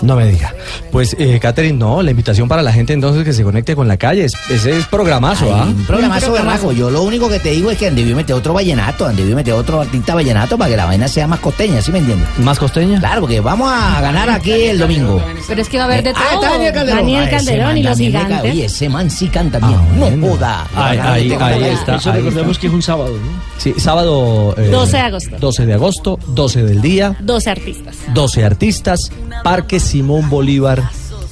No 0.02 0.14
me 0.16 0.26
diga. 0.26 0.54
Pues, 0.92 1.16
eh, 1.18 1.38
Catherine, 1.40 1.76
no, 1.76 2.02
la 2.02 2.10
invitación 2.12 2.48
para 2.48 2.62
la 2.62 2.72
gente 2.72 2.92
entonces 2.92 3.24
que 3.24 3.32
se 3.32 3.42
conecte 3.42 3.74
con 3.74 3.88
la 3.88 3.96
calle. 3.96 4.24
es- 4.24 4.32
ese 4.48 4.78
es 4.78 4.86
programazo, 4.86 5.54
¿ah? 5.54 5.64
Un 5.64 5.84
programazo 5.84 6.32
berraco. 6.32 6.72
Yo 6.72 6.90
lo 6.90 7.02
único 7.02 7.28
que 7.28 7.38
te 7.40 7.50
digo 7.50 7.70
es 7.70 7.78
que 7.78 7.88
han 7.88 7.94
debido 7.96 8.16
meter 8.16 8.34
otro 8.36 8.52
vallenato, 8.54 9.06
han 9.06 9.16
debido 9.16 9.34
meter 9.36 9.54
otro 9.54 9.80
artista 9.80 10.14
vallenato 10.14 10.56
para 10.56 10.70
que 10.70 10.76
la 10.76 10.84
vaina 10.86 11.08
sea 11.08 11.26
más 11.26 11.40
costeña, 11.40 11.82
¿sí 11.82 11.90
me 11.92 11.98
entiendes? 11.98 12.28
¿Más 12.38 12.58
costeña? 12.58 12.98
Claro, 13.00 13.22
porque 13.22 13.40
vamos 13.40 13.70
a 13.72 14.00
ganar 14.00 14.30
aquí 14.30 14.52
el 14.52 14.78
domingo. 14.78 15.22
Pero 15.48 15.62
es 15.62 15.68
que 15.68 15.76
va 15.78 15.84
a 15.84 15.86
haber 15.86 16.02
de 16.04 16.10
Ah, 16.10 16.14
todo. 16.32 16.42
está 16.42 16.50
Daniel 16.54 16.72
Calderón. 16.74 16.98
Daniel 17.00 17.24
Ah, 17.26 17.30
Calderón 17.30 17.76
y 17.76 17.82
los 17.82 17.98
gigantes. 17.98 18.40
Oye, 18.52 18.64
ese 18.66 18.88
man 18.88 19.10
sí 19.10 19.28
canta 19.28 19.58
bien. 19.58 20.20
no 20.20 20.28
joda. 20.28 20.66
Ahí, 20.74 20.98
ahí, 20.98 21.32
ahí 21.40 21.64
está. 21.64 21.96
Eso 21.96 22.12
recordemos 22.12 22.50
está. 22.52 22.60
que 22.60 22.66
es 22.68 22.72
un 22.72 22.82
sábado, 22.82 23.10
¿no? 23.16 23.42
Sí, 23.58 23.74
sábado. 23.78 24.54
eh, 24.56 24.68
12 24.70 24.96
de 24.96 25.02
agosto. 25.02 25.36
12 25.40 25.66
de 25.66 25.74
agosto, 25.74 26.18
12 26.28 26.62
del 26.62 26.80
día, 26.80 27.16
12 27.20 27.50
artistas. 27.50 27.96
12 28.14 28.44
artistas, 28.44 29.10
Parque 29.42 29.80
Simón 29.88 30.28
Bolívar 30.30 30.90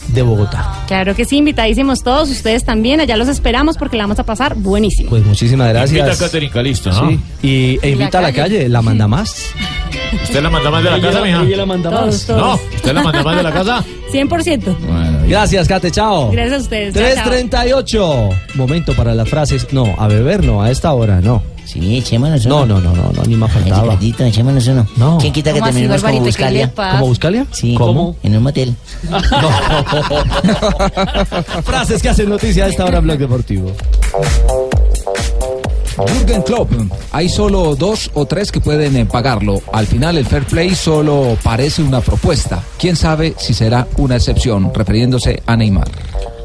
de 0.08 0.22
Bogotá. 0.22 0.84
Claro 0.86 1.14
que 1.16 1.24
sí, 1.24 1.36
invitadísimos 1.38 2.02
todos, 2.02 2.30
ustedes 2.30 2.64
también, 2.64 3.00
allá 3.00 3.16
los 3.16 3.28
esperamos 3.28 3.76
porque 3.76 3.96
la 3.96 4.04
vamos 4.04 4.18
a 4.20 4.24
pasar 4.24 4.54
buenísimo. 4.54 5.10
Pues 5.10 5.24
muchísimas 5.26 5.68
gracias. 5.68 5.98
Invita 5.98 6.12
a 6.12 6.16
Caterina 6.16 6.52
Calisto, 6.52 6.90
¿no? 6.92 7.08
Sí, 7.10 7.20
y, 7.42 7.78
e 7.82 7.90
invita 7.90 8.18
a 8.18 8.22
la 8.22 8.32
calle, 8.32 8.68
la 8.68 8.82
manda 8.82 9.08
más. 9.08 9.46
¿Usted 10.22 10.40
la 10.42 10.48
manda 10.50 10.70
más 10.70 10.84
de 10.84 10.90
la 10.90 10.96
Ella- 10.96 11.08
casa, 11.10 11.22
mija? 11.24 11.42
ella 11.42 11.56
la 11.56 11.66
manda 11.66 11.90
Todos, 11.90 12.06
más. 12.06 12.26
todos. 12.26 12.40
No, 12.40 12.54
¿usted 12.76 12.92
la 12.94 13.02
manda 13.02 13.22
más 13.24 13.36
de 13.36 13.42
la 13.42 13.52
casa? 13.52 13.84
100%. 14.12 14.76
Bueno, 14.78 15.18
Gracias, 15.26 15.66
Kate, 15.66 15.90
chao. 15.90 16.30
Gracias 16.30 16.60
a 16.60 16.62
ustedes. 16.62 16.94
chao, 16.94 17.02
chao. 17.02 17.24
338. 17.24 18.28
Momento 18.54 18.94
para 18.94 19.12
las 19.14 19.28
frases. 19.28 19.66
No, 19.72 19.94
a 19.98 20.06
beber 20.06 20.44
no, 20.44 20.62
a 20.62 20.70
esta 20.70 20.92
hora 20.92 21.20
no. 21.20 21.42
Sí, 21.66 21.98
echémonos 21.98 22.46
No, 22.46 22.64
no, 22.64 22.80
no, 22.80 22.94
no, 22.94 23.10
no, 23.12 23.22
ni 23.24 23.34
más 23.34 23.52
faltaba. 23.52 23.82
Ricardito, 23.82 24.24
echémonos 24.24 24.66
uno. 24.68 24.86
No. 24.96 25.18
¿Quién 25.18 25.32
quita 25.32 25.52
que 25.52 25.58
¿Cómo 25.58 25.66
así, 25.66 25.74
terminemos 25.80 26.02
como 26.02 26.20
Buscalia? 26.20 26.72
¿Como 26.72 27.06
Buscalia? 27.08 27.46
Sí. 27.50 27.74
¿Cómo? 27.74 28.16
En 28.22 28.36
un 28.36 28.42
motel. 28.44 28.74
Frases 31.64 32.00
que 32.00 32.08
hacen 32.08 32.28
noticia 32.28 32.66
a 32.66 32.68
esta 32.68 32.84
hora 32.84 32.98
en 32.98 33.04
Blog 33.04 33.18
Deportivo. 33.18 33.72
Jürgen 35.96 36.42
Klopp, 36.42 36.70
hay 37.10 37.28
solo 37.28 37.74
dos 37.74 38.10
o 38.14 38.26
tres 38.26 38.52
que 38.52 38.60
pueden 38.60 38.96
eh, 38.96 39.06
pagarlo. 39.06 39.60
Al 39.72 39.86
final 39.86 40.18
el 40.18 40.26
fair 40.26 40.44
play 40.44 40.74
solo 40.74 41.36
parece 41.42 41.82
una 41.82 42.00
propuesta. 42.00 42.62
¿Quién 42.78 42.96
sabe 42.96 43.34
si 43.38 43.54
será 43.54 43.86
una 43.96 44.16
excepción? 44.16 44.72
Refiriéndose 44.74 45.42
a 45.46 45.56
Neymar. 45.56 45.88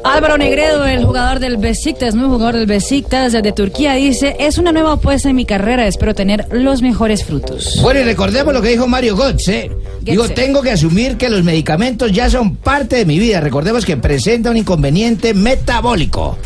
Álvaro 0.04 0.36
Negredo, 0.36 0.84
el 0.84 1.04
jugador 1.04 1.38
del 1.38 1.56
Besiktas, 1.58 2.14
nuevo 2.14 2.34
jugador 2.34 2.56
del 2.56 2.66
Besiktas 2.66 3.32
de 3.32 3.52
Turquía, 3.52 3.94
dice, 3.94 4.36
es 4.40 4.58
una 4.58 4.72
nueva 4.72 4.92
apuesta 4.92 5.30
en 5.30 5.36
mi 5.36 5.44
carrera, 5.44 5.86
espero 5.86 6.14
tener 6.14 6.46
los 6.50 6.82
mejores 6.82 7.24
frutos. 7.24 7.78
Bueno, 7.82 8.00
y 8.00 8.04
recordemos 8.04 8.52
lo 8.52 8.60
que 8.60 8.70
dijo 8.70 8.88
Mario 8.88 9.16
Götze. 9.16 9.70
Digo, 10.00 10.24
Götze. 10.24 10.34
tengo 10.34 10.60
que 10.62 10.72
asumir 10.72 11.16
que 11.16 11.28
los 11.28 11.44
medicamentos 11.44 12.10
ya 12.10 12.28
son 12.28 12.56
parte 12.56 12.96
de 12.96 13.06
mi 13.06 13.18
vida. 13.18 13.40
Recordemos 13.40 13.84
que 13.84 13.96
presenta 13.96 14.50
un 14.50 14.56
inconveniente 14.56 15.34
metabólico. 15.34 16.36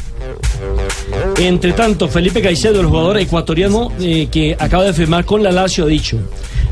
Entre 1.39 1.73
tanto, 1.73 2.09
Felipe 2.09 2.43
Caicedo, 2.43 2.81
el 2.81 2.87
jugador 2.87 3.19
ecuatoriano 3.19 3.93
eh, 4.01 4.29
que 4.31 4.57
acaba 4.59 4.85
de 4.85 4.93
firmar 4.93 5.25
con 5.25 5.43
la 5.43 5.53
Lazio, 5.53 5.85
ha 5.85 5.89
dicho: 5.89 6.19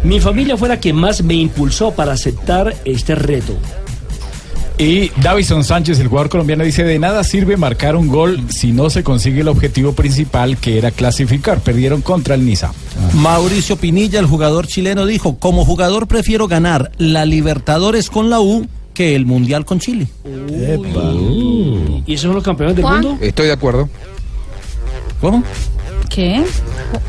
Mi 0.02 0.20
familia 0.20 0.56
fue 0.56 0.68
la 0.68 0.80
que 0.80 0.92
más 0.92 1.22
me 1.22 1.34
impulsó 1.34 1.92
para 1.92 2.12
aceptar 2.12 2.74
este 2.84 3.14
reto. 3.14 3.54
Y 4.76 5.10
Davison 5.22 5.62
Sánchez, 5.62 6.00
el 6.00 6.08
jugador 6.08 6.28
colombiano, 6.28 6.64
dice, 6.64 6.82
de 6.82 6.98
nada 6.98 7.22
sirve 7.22 7.56
marcar 7.56 7.94
un 7.94 8.08
gol 8.08 8.42
si 8.48 8.72
no 8.72 8.90
se 8.90 9.04
consigue 9.04 9.42
el 9.42 9.48
objetivo 9.48 9.92
principal 9.92 10.56
que 10.56 10.78
era 10.78 10.90
clasificar. 10.90 11.60
Perdieron 11.60 12.02
contra 12.02 12.34
el 12.34 12.44
Niza. 12.44 12.72
Mauricio 13.14 13.76
Pinilla, 13.76 14.18
el 14.18 14.26
jugador 14.26 14.66
chileno, 14.66 15.06
dijo, 15.06 15.36
como 15.38 15.64
jugador 15.64 16.08
prefiero 16.08 16.48
ganar 16.48 16.90
la 16.98 17.24
Libertadores 17.24 18.10
con 18.10 18.30
la 18.30 18.40
U 18.40 18.66
que 18.94 19.14
el 19.14 19.26
Mundial 19.26 19.64
con 19.64 19.78
Chile. 19.78 20.08
¿Y 22.06 22.14
esos 22.14 22.22
son 22.22 22.34
los 22.34 22.44
campeones 22.44 22.76
del 22.76 22.84
Juan. 22.84 23.00
mundo? 23.00 23.24
Estoy 23.24 23.46
de 23.46 23.52
acuerdo. 23.52 23.88
¿Cómo? 25.20 25.42
¿Qué? 26.10 26.44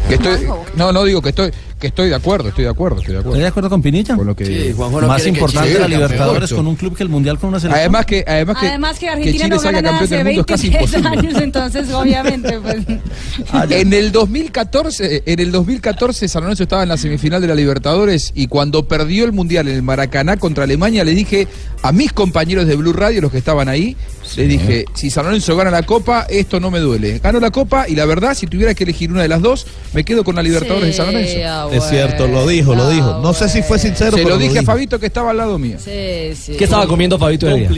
Que 0.07 0.15
estoy, 0.15 0.47
no, 0.75 0.91
no 0.91 1.03
digo 1.03 1.21
que 1.21 1.29
estoy, 1.29 1.51
que 1.85 1.89
estoy 1.89 2.09
de 2.09 2.15
acuerdo, 2.15 2.49
estoy 2.49 2.63
de 2.63 2.71
acuerdo, 2.71 2.99
estoy 2.99 3.13
de 3.13 3.19
acuerdo. 3.19 3.35
¿Estoy 3.35 3.43
de 3.43 3.47
acuerdo 3.47 3.69
con 3.69 3.81
Pinilla? 3.81 4.15
Con 4.15 4.25
lo 4.25 4.35
que 4.35 4.75
Más 5.07 5.27
importante 5.27 5.71
Sí, 5.71 5.79
la. 5.79 5.87
Libertadores 5.87 6.51
con 6.51 6.65
un 6.65 6.75
club 6.75 6.95
que 6.95 7.03
el 7.03 7.09
Mundial 7.09 7.37
con 7.37 7.49
una 7.49 7.59
selección. 7.59 7.79
Además 7.79 8.05
que, 8.05 8.25
además 8.27 8.57
que, 8.59 8.67
Además 8.67 8.97
que 8.97 9.05
que 9.05 9.09
Argentina 9.09 9.45
Chile 9.45 9.49
no 9.49 9.59
salga 9.59 9.81
gana 9.81 9.91
nada 9.91 9.99
campeón 9.99 10.05
hace 10.05 10.15
del 10.15 10.25
mundo 10.25 10.41
es 10.41 10.47
casi 10.47 10.69
23 10.69 11.03
imposible. 11.03 11.27
años, 11.29 11.41
entonces 11.43 11.93
obviamente 11.93 12.59
pues... 12.61 13.71
En 13.71 13.93
el 13.93 14.11
2014, 14.11 15.23
en 15.25 15.39
el 15.39 15.51
2014 15.51 16.27
San 16.27 16.41
Lorenzo 16.41 16.63
estaba 16.63 16.83
en 16.83 16.89
la 16.89 16.97
semifinal 16.97 17.41
de 17.41 17.47
la 17.47 17.55
Libertadores 17.55 18.31
y 18.33 18.47
cuando 18.47 18.87
perdió 18.87 19.25
el 19.25 19.31
Mundial 19.31 19.67
en 19.67 19.75
el 19.75 19.83
Maracaná 19.83 20.37
contra 20.37 20.63
Alemania 20.63 21.03
le 21.03 21.11
dije 21.11 21.47
a 21.83 21.91
mis 21.91 22.11
compañeros 22.11 22.65
de 22.65 22.75
Blue 22.75 22.93
Radio, 22.93 23.21
los 23.21 23.31
que 23.31 23.37
estaban 23.37 23.69
ahí, 23.69 23.95
les 24.35 24.47
dije, 24.49 24.85
si 24.93 25.09
San 25.09 25.25
Lorenzo 25.25 25.55
gana 25.55 25.71
la 25.71 25.83
Copa, 25.83 26.25
esto 26.29 26.59
no 26.59 26.71
me 26.71 26.79
duele. 26.79 27.19
Ganó 27.19 27.39
la 27.39 27.51
Copa 27.51 27.87
y 27.87 27.95
la 27.95 28.05
verdad, 28.05 28.33
si 28.35 28.47
tuviera 28.47 28.73
que 28.73 28.83
elegir 28.83 29.11
una 29.11 29.21
de 29.21 29.27
las 29.27 29.41
dos, 29.41 29.65
me 29.93 30.03
quedo 30.03 30.23
con 30.23 30.35
la 30.35 30.41
Libertadores 30.43 30.87
de 30.87 30.93
San 30.93 31.07
Lorenzo. 31.07 31.71
Es 31.71 31.83
cierto, 31.89 32.27
lo 32.27 32.47
dijo, 32.47 32.75
lo 32.75 32.89
dijo. 32.89 33.19
No 33.21 33.33
sé 33.33 33.49
si 33.49 33.61
fue 33.61 33.79
sincero, 33.79 34.17
Se 34.17 34.23
pero 34.23 34.29
lo 34.35 34.37
dije 34.37 34.57
a 34.57 34.61
dijo. 34.61 34.71
Fabito 34.71 34.99
que 34.99 35.05
estaba 35.07 35.31
al 35.31 35.37
lado 35.37 35.57
mío. 35.59 35.77
Sí, 35.83 36.35
sí. 36.35 36.53
¿Qué 36.57 36.63
estaba 36.65 36.87
comiendo 36.87 37.17
Fabito 37.19 37.45
de 37.47 37.67
día? 37.67 37.69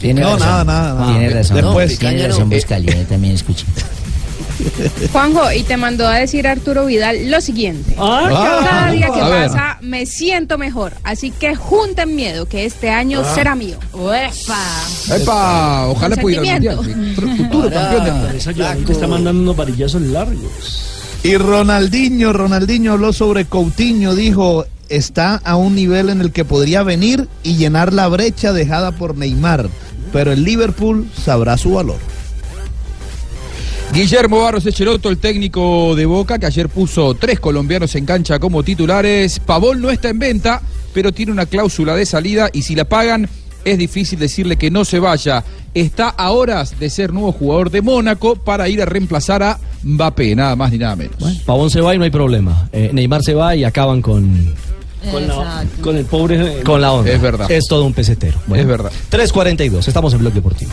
Tiene 0.00 0.20
No, 0.20 0.32
razón. 0.34 0.40
nada, 0.48 0.64
nada, 0.64 0.94
nada. 0.94 1.12
Tiene 1.12 1.30
razón. 1.30 1.56
Después. 1.56 1.98
Tiene 1.98 2.12
Picaña 2.14 2.28
razón, 2.28 2.48
no. 2.48 2.54
Buscalia, 2.56 2.94
yo 2.96 3.06
también 3.06 3.34
escuché. 3.34 3.64
Juanjo, 5.12 5.52
y 5.52 5.62
te 5.62 5.76
mandó 5.76 6.06
a 6.06 6.16
decir 6.16 6.46
Arturo 6.46 6.86
Vidal 6.86 7.30
lo 7.30 7.40
siguiente. 7.40 7.94
Ah, 7.98 8.28
Cada 8.68 8.92
día 8.92 9.06
que 9.06 9.20
pasa 9.20 9.78
me 9.80 10.06
siento 10.06 10.58
mejor, 10.58 10.92
así 11.04 11.30
que 11.30 11.54
junten 11.54 12.14
miedo, 12.16 12.46
que 12.46 12.64
este 12.64 12.90
año 12.90 13.22
Ah. 13.24 13.34
será 13.34 13.54
mío. 13.54 13.76
¡Uepa! 13.92 14.58
Epa, 15.14 15.86
ojalá 15.88 16.16
pudiera. 16.16 16.42
Mundial. 16.76 17.14
Futuro 17.36 17.70
campeón 17.70 18.04
del 18.04 18.12
mundo. 18.14 18.28
Esa 18.36 18.52
Joanita 18.54 18.92
está 18.92 19.06
mandando 19.06 19.42
unos 19.42 19.56
varillazos 19.56 20.02
largos. 20.02 20.84
Y 21.22 21.36
Ronaldinho, 21.36 22.32
Ronaldinho 22.32 22.92
habló 22.92 23.12
sobre 23.12 23.44
Coutinho, 23.44 24.14
dijo, 24.14 24.66
está 24.88 25.36
a 25.44 25.56
un 25.56 25.74
nivel 25.74 26.10
en 26.10 26.20
el 26.20 26.30
que 26.32 26.44
podría 26.44 26.82
venir 26.84 27.28
y 27.42 27.56
llenar 27.56 27.92
la 27.92 28.06
brecha 28.08 28.52
dejada 28.52 28.92
por 28.92 29.16
Neymar, 29.16 29.68
pero 30.12 30.32
el 30.32 30.44
Liverpool 30.44 31.10
sabrá 31.24 31.58
su 31.58 31.72
valor. 31.74 31.96
Guillermo 33.92 34.40
Barros 34.42 34.64
Echeloto, 34.66 35.08
el 35.08 35.18
técnico 35.18 35.94
de 35.96 36.06
Boca, 36.06 36.38
que 36.38 36.46
ayer 36.46 36.68
puso 36.68 37.14
tres 37.14 37.40
colombianos 37.40 37.94
en 37.96 38.04
cancha 38.04 38.38
como 38.38 38.62
titulares. 38.62 39.40
Pavón 39.40 39.80
no 39.80 39.90
está 39.90 40.08
en 40.10 40.18
venta, 40.18 40.62
pero 40.92 41.10
tiene 41.12 41.32
una 41.32 41.46
cláusula 41.46 41.96
de 41.96 42.06
salida 42.06 42.50
y 42.52 42.62
si 42.62 42.74
la 42.76 42.84
pagan 42.84 43.28
es 43.64 43.78
difícil 43.78 44.18
decirle 44.18 44.56
que 44.56 44.70
no 44.70 44.84
se 44.84 44.98
vaya. 44.98 45.44
Está 45.74 46.08
a 46.08 46.30
horas 46.30 46.78
de 46.78 46.90
ser 46.90 47.12
nuevo 47.12 47.30
jugador 47.32 47.70
de 47.70 47.82
Mónaco 47.82 48.36
para 48.36 48.68
ir 48.68 48.80
a 48.82 48.84
reemplazar 48.84 49.42
a 49.42 49.58
Mbappé, 49.84 50.34
nada 50.34 50.56
más 50.56 50.70
ni 50.72 50.78
nada 50.78 50.96
menos. 50.96 51.16
Pavón 51.44 51.70
se 51.70 51.80
va 51.80 51.94
y 51.94 51.98
no 51.98 52.04
hay 52.04 52.10
problema. 52.10 52.68
Eh, 52.72 52.90
Neymar 52.92 53.22
se 53.22 53.34
va 53.34 53.54
y 53.54 53.64
acaban 53.64 54.00
con, 54.00 54.54
Con, 55.10 55.28
la- 55.28 55.64
con 55.82 55.96
el 55.96 56.04
pobre. 56.04 56.60
eh, 56.60 56.62
con 56.64 56.80
la 56.80 56.92
onda. 56.92 57.10
Es 57.12 57.20
verdad. 57.20 57.50
Es 57.50 57.66
todo 57.66 57.84
un 57.84 57.92
pesetero. 57.94 58.38
Es 58.54 58.66
verdad. 58.66 58.90
3.42, 59.10 59.86
estamos 59.88 60.12
en 60.14 60.20
Blog 60.20 60.32
Deportivo. 60.32 60.72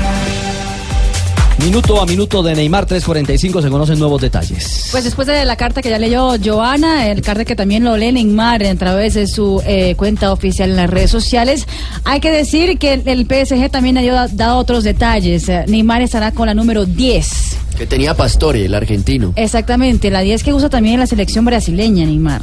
Minuto 1.59 2.01
a 2.01 2.05
minuto 2.07 2.41
de 2.41 2.55
Neymar 2.55 2.87
3.45 2.87 3.61
se 3.61 3.69
conocen 3.69 3.99
nuevos 3.99 4.19
detalles. 4.19 4.87
Pues 4.91 5.03
después 5.03 5.27
de 5.27 5.45
la 5.45 5.55
carta 5.55 5.81
que 5.83 5.91
ya 5.91 5.99
leyó 5.99 6.31
Joana, 6.43 7.07
el 7.11 7.21
carta 7.21 7.45
que 7.45 7.55
también 7.55 7.83
lo 7.83 7.95
lee 7.97 8.11
Neymar 8.11 8.63
a 8.65 8.75
través 8.75 9.13
de 9.13 9.27
su 9.27 9.61
eh, 9.65 9.93
cuenta 9.95 10.31
oficial 10.31 10.71
en 10.71 10.75
las 10.77 10.89
redes 10.89 11.11
sociales, 11.11 11.67
hay 12.03 12.19
que 12.19 12.31
decir 12.31 12.79
que 12.79 12.93
el, 12.93 13.07
el 13.07 13.25
PSG 13.27 13.69
también 13.69 13.97
ha 13.99 14.27
dado 14.29 14.57
otros 14.57 14.83
detalles. 14.83 15.47
Eh, 15.49 15.65
Neymar 15.67 16.01
estará 16.01 16.31
con 16.31 16.47
la 16.47 16.55
número 16.55 16.85
10. 16.85 17.57
Que 17.77 17.85
tenía 17.85 18.15
Pastore, 18.15 18.65
el 18.65 18.73
argentino. 18.73 19.33
Exactamente, 19.35 20.09
la 20.09 20.21
10 20.21 20.41
que 20.43 20.53
usa 20.53 20.69
también 20.69 20.95
en 20.95 20.99
la 21.01 21.07
selección 21.07 21.45
brasileña, 21.45 22.05
Neymar. 22.07 22.41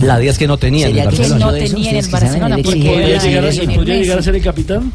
La 0.00 0.18
10 0.18 0.38
que 0.38 0.46
no 0.46 0.56
tenía 0.56 0.86
en 0.88 0.96
el 0.96 1.04
¿Sería 1.04 1.10
que 1.10 1.16
Barcelona. 1.18 1.46
no 1.46 1.52
tenía 1.52 1.90
en 1.90 1.96
el 1.96 2.08
Barcelona? 2.08 2.56
Porque 2.64 2.84
¿Podría 2.84 3.06
era- 3.08 3.22
llegar, 3.22 3.44
a, 3.44 3.48
era- 3.50 3.74
podría 3.74 3.96
llegar 3.96 4.18
a 4.18 4.22
ser 4.22 4.34
el 4.36 4.42
capitán? 4.42 4.90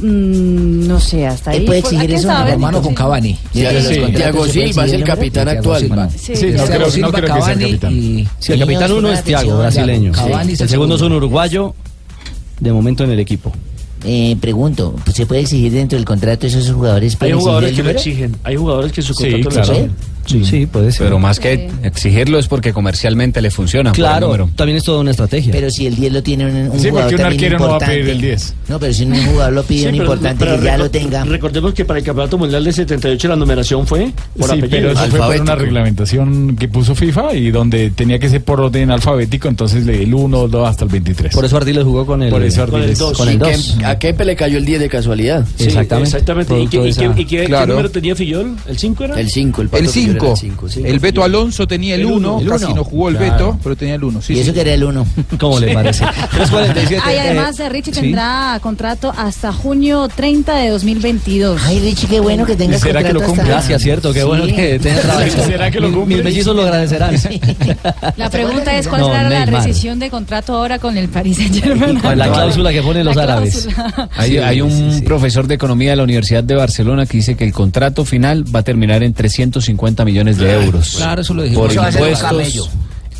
Mm, 0.00 0.86
no 0.86 1.00
sé, 1.00 1.26
hasta 1.26 1.50
ahí. 1.52 1.60
puede 1.66 1.80
Pues, 1.82 1.92
exigir 1.92 2.04
¿a 2.04 2.06
quién 2.06 2.18
eso, 2.18 2.28
sabe? 2.28 2.52
hermano, 2.52 2.82
con 2.82 2.94
Cavani. 2.94 3.34
Sí, 3.52 3.60
sí. 3.60 4.00
puede 4.00 4.46
Silva 4.48 4.84
es 4.86 4.92
el 4.92 5.04
capitán 5.04 5.48
actual. 5.48 6.10
Sí, 6.16 6.36
Sí, 6.36 6.46
no 6.46 6.64
Thiago 6.64 6.66
creo, 6.66 6.80
no 6.86 6.90
Silva, 6.90 7.12
creo 7.12 7.34
que 7.34 7.42
sea 7.42 7.52
el 7.52 7.60
capitán. 7.60 7.92
y- 7.92 8.28
Sí, 8.38 8.52
el 8.52 8.58
capitán 8.60 8.92
uno 8.92 9.12
es 9.12 9.24
Thiago, 9.24 9.58
brasileño. 9.58 10.12
Cavani 10.12 10.52
El 10.58 10.68
segundo 10.68 10.94
es 10.96 11.02
un 11.02 11.12
uruguayo, 11.12 11.74
de 12.60 12.72
momento 12.72 13.04
en 13.04 13.10
el 13.10 13.20
equipo. 13.20 13.52
Eh, 14.04 14.36
pregunto, 14.40 14.94
¿pues 15.04 15.16
¿se 15.16 15.26
puede 15.26 15.40
exigir 15.40 15.72
dentro 15.72 15.96
del 15.98 16.04
contrato 16.04 16.46
esos 16.46 16.70
jugadores? 16.70 17.16
Hay 17.20 17.32
jugadores 17.32 17.72
que 17.74 17.82
lo 17.82 17.90
exigen. 17.90 18.36
Hay 18.44 18.54
jugadores 18.56 18.92
que 18.92 19.02
su 19.02 19.12
Sí, 19.14 19.24
contrato 19.30 19.44
lo 19.44 19.50
claro. 19.50 19.72
exigen. 19.72 19.92
Sí, 20.28 20.66
puede 20.66 20.92
ser. 20.92 21.06
Pero 21.06 21.18
más 21.18 21.40
que 21.40 21.70
exigirlo 21.82 22.38
es 22.38 22.46
porque 22.48 22.72
comercialmente 22.72 23.40
le 23.40 23.50
funciona. 23.50 23.92
Claro, 23.92 24.48
también 24.56 24.78
es 24.78 24.84
toda 24.84 25.00
una 25.00 25.10
estrategia. 25.10 25.52
Pero 25.52 25.70
si 25.70 25.86
el 25.86 25.96
10 25.96 26.12
lo 26.12 26.22
tiene 26.22 26.46
un, 26.46 26.56
un 26.70 26.80
Sí, 26.80 26.90
jugador 26.90 27.10
porque 27.10 27.22
un 27.24 27.32
arquero 27.32 27.58
no 27.58 27.64
va 27.64 27.70
a 27.70 27.72
importante. 27.74 27.94
pedir 27.96 28.10
el 28.10 28.20
10. 28.20 28.54
No, 28.68 28.78
pero 28.78 28.92
si 28.92 29.04
un 29.04 29.26
jugador 29.26 29.52
lo 29.52 29.62
pide 29.62 29.78
Sí, 29.80 29.86
un 29.86 29.92
pero- 29.92 30.04
importante 30.04 30.44
pero 30.44 30.58
que 30.58 30.64
ya 30.64 30.78
lo 30.78 30.90
tenga. 30.90 31.24
Recordemos 31.24 31.74
que 31.74 31.84
para 31.84 31.98
el 32.00 32.04
Campeonato 32.04 32.38
Mundial 32.38 32.64
de 32.64 32.72
78 32.72 33.28
la 33.28 33.36
numeración 33.36 33.86
fue 33.86 34.12
por 34.38 34.50
Sí, 34.50 34.56
pero 34.60 34.66
apellido. 34.66 34.90
eso 34.92 35.06
fue 35.10 35.20
por 35.20 35.40
una 35.40 35.54
reglamentación 35.54 36.56
que 36.56 36.68
puso 36.68 36.94
FIFA 36.94 37.34
y 37.34 37.50
donde 37.50 37.90
tenía 37.90 38.18
que 38.18 38.28
ser 38.28 38.42
por 38.42 38.60
orden 38.60 38.90
alfabético, 38.90 39.48
entonces 39.48 39.84
le 39.86 40.02
el 40.02 40.14
1, 40.14 40.48
2 40.48 40.68
hasta 40.68 40.84
el 40.84 40.90
23. 40.90 41.34
Por 41.34 41.44
eso 41.44 41.56
Ardiles 41.56 41.84
jugó 41.84 42.06
con 42.06 42.22
el, 42.22 42.30
Por 42.30 42.42
eso 42.42 42.60
Con 42.66 42.74
el 42.76 42.80
Ardiles. 42.82 42.98
dos. 42.98 43.16
con 43.16 43.28
el 43.28 43.34
Y 43.34 43.38
2. 43.38 43.76
que- 43.78 43.84
a 43.84 43.98
Kepe 43.98 44.24
le 44.24 44.36
cayó 44.36 44.58
el 44.58 44.64
10 44.64 44.80
de 44.80 44.88
casualidad. 44.88 45.44
Sí, 45.56 45.64
Exactamente. 45.64 46.08
exactamente. 46.10 46.60
¿Y, 46.60 46.66
qué, 46.68 46.78
de 46.80 46.88
y 46.88 46.92
qué- 46.94 47.04
esa- 47.04 47.20
y 47.20 47.24
qué- 47.24 47.36
qué 47.38 47.44
Claro. 47.46 47.66
número 47.68 47.90
tenía 47.90 48.14
Fillol? 48.14 48.56
¿El 48.68 48.78
5 48.78 49.04
era? 49.04 49.20
El 49.20 49.30
5, 49.30 49.62
el 49.62 49.68
Pato 49.68 49.82
El 49.82 49.88
Figueroa 49.88 50.12
era 50.12 50.17
5. 50.36 50.66
el 50.66 50.72
sí. 50.72 50.98
Beto 50.98 51.22
Alonso 51.24 51.66
tenía 51.66 51.94
el 51.94 52.00
El 52.02 52.06
1, 52.06 52.36
uno. 52.36 52.50
casi 52.50 52.72
no 52.74 52.84
jugó 52.84 53.08
el 53.08 53.16
Claro. 53.16 53.32
Beto, 53.32 53.58
pero 53.62 53.76
tenía 53.76 53.94
el 53.94 54.04
1. 54.04 54.22
Sí, 54.22 54.32
y 54.32 54.36
sí. 54.36 54.42
eso 54.42 54.52
que 54.54 54.60
era 54.60 54.74
el 54.74 54.84
1. 54.84 55.06
¿Cómo 55.40 55.58
le 55.60 55.72
parece? 55.74 56.04
3.47. 56.04 57.00
Ah, 57.04 57.12
y 57.12 57.16
eh, 57.16 57.20
además 57.20 57.60
eh, 57.60 57.68
Richie 57.68 57.94
sí. 57.94 58.00
tendrá 58.00 58.58
contrato 58.62 59.12
hasta 59.16 59.52
junio 59.52 60.08
30 60.14 60.56
de 60.56 60.68
2022. 60.70 61.60
Ay, 61.64 61.80
Richie, 61.80 62.06
qué 62.08 62.20
bueno 62.20 62.44
que 62.46 62.56
tengas 62.56 62.80
¿Será 62.80 63.02
que 63.02 63.12
lo 63.12 63.20
contrato 63.20 63.26
cumple? 63.36 63.42
hasta- 63.42 63.68
Gracias, 63.68 63.82
cierto, 63.82 64.12
qué 64.12 64.20
Sí. 64.20 64.26
bueno 64.26 64.46
que 64.46 64.78
tenga 64.82 65.00
trabajo. 65.00 65.28
¿Será 65.46 65.70
que 65.70 65.80
lo 65.80 65.92
cumple? 65.92 66.16
Mis 66.16 66.24
mellizos 66.24 66.54
lo 66.56 66.62
agradecerán. 66.62 67.14
La 68.16 68.30
pregunta 68.30 68.76
es 68.78 68.88
cuál 68.88 69.00
No, 69.02 69.06
será 69.08 69.28
la 69.28 69.44
rescisión 69.46 69.98
de 69.98 70.10
contrato 70.10 70.54
ahora 70.54 70.78
con 70.78 70.96
el 70.96 71.08
Paris 71.08 71.36
Saint 71.38 71.54
Germain. 71.62 71.98
Con 72.00 72.16
la 72.18 72.30
cláusula 72.30 72.72
que 72.72 72.82
ponen 72.82 73.04
los 73.04 73.16
La 73.16 73.22
árabes. 73.24 73.68
Hay, 74.16 74.30
Sí, 74.30 74.38
hay 74.38 74.60
un 74.60 74.70
sí, 74.70 74.98
sí. 74.98 75.02
profesor 75.02 75.46
de 75.46 75.54
economía 75.54 75.90
de 75.90 75.96
la 75.96 76.02
Universidad 76.02 76.44
de 76.44 76.54
Barcelona 76.54 77.06
que 77.06 77.16
dice 77.18 77.34
que 77.36 77.44
el 77.44 77.52
contrato 77.52 78.04
final 78.04 78.44
va 78.54 78.60
a 78.60 78.62
terminar 78.62 79.02
en 79.02 79.12
350 79.14 79.97
millones 80.04 80.36
de 80.38 80.52
euros. 80.52 80.94
Claro, 80.96 81.22
eso 81.22 81.34
lo 81.34 81.42
dijimos. 81.42 81.62
Por 81.62 81.72
Eso 81.72 81.98
impuestos, 81.98 82.70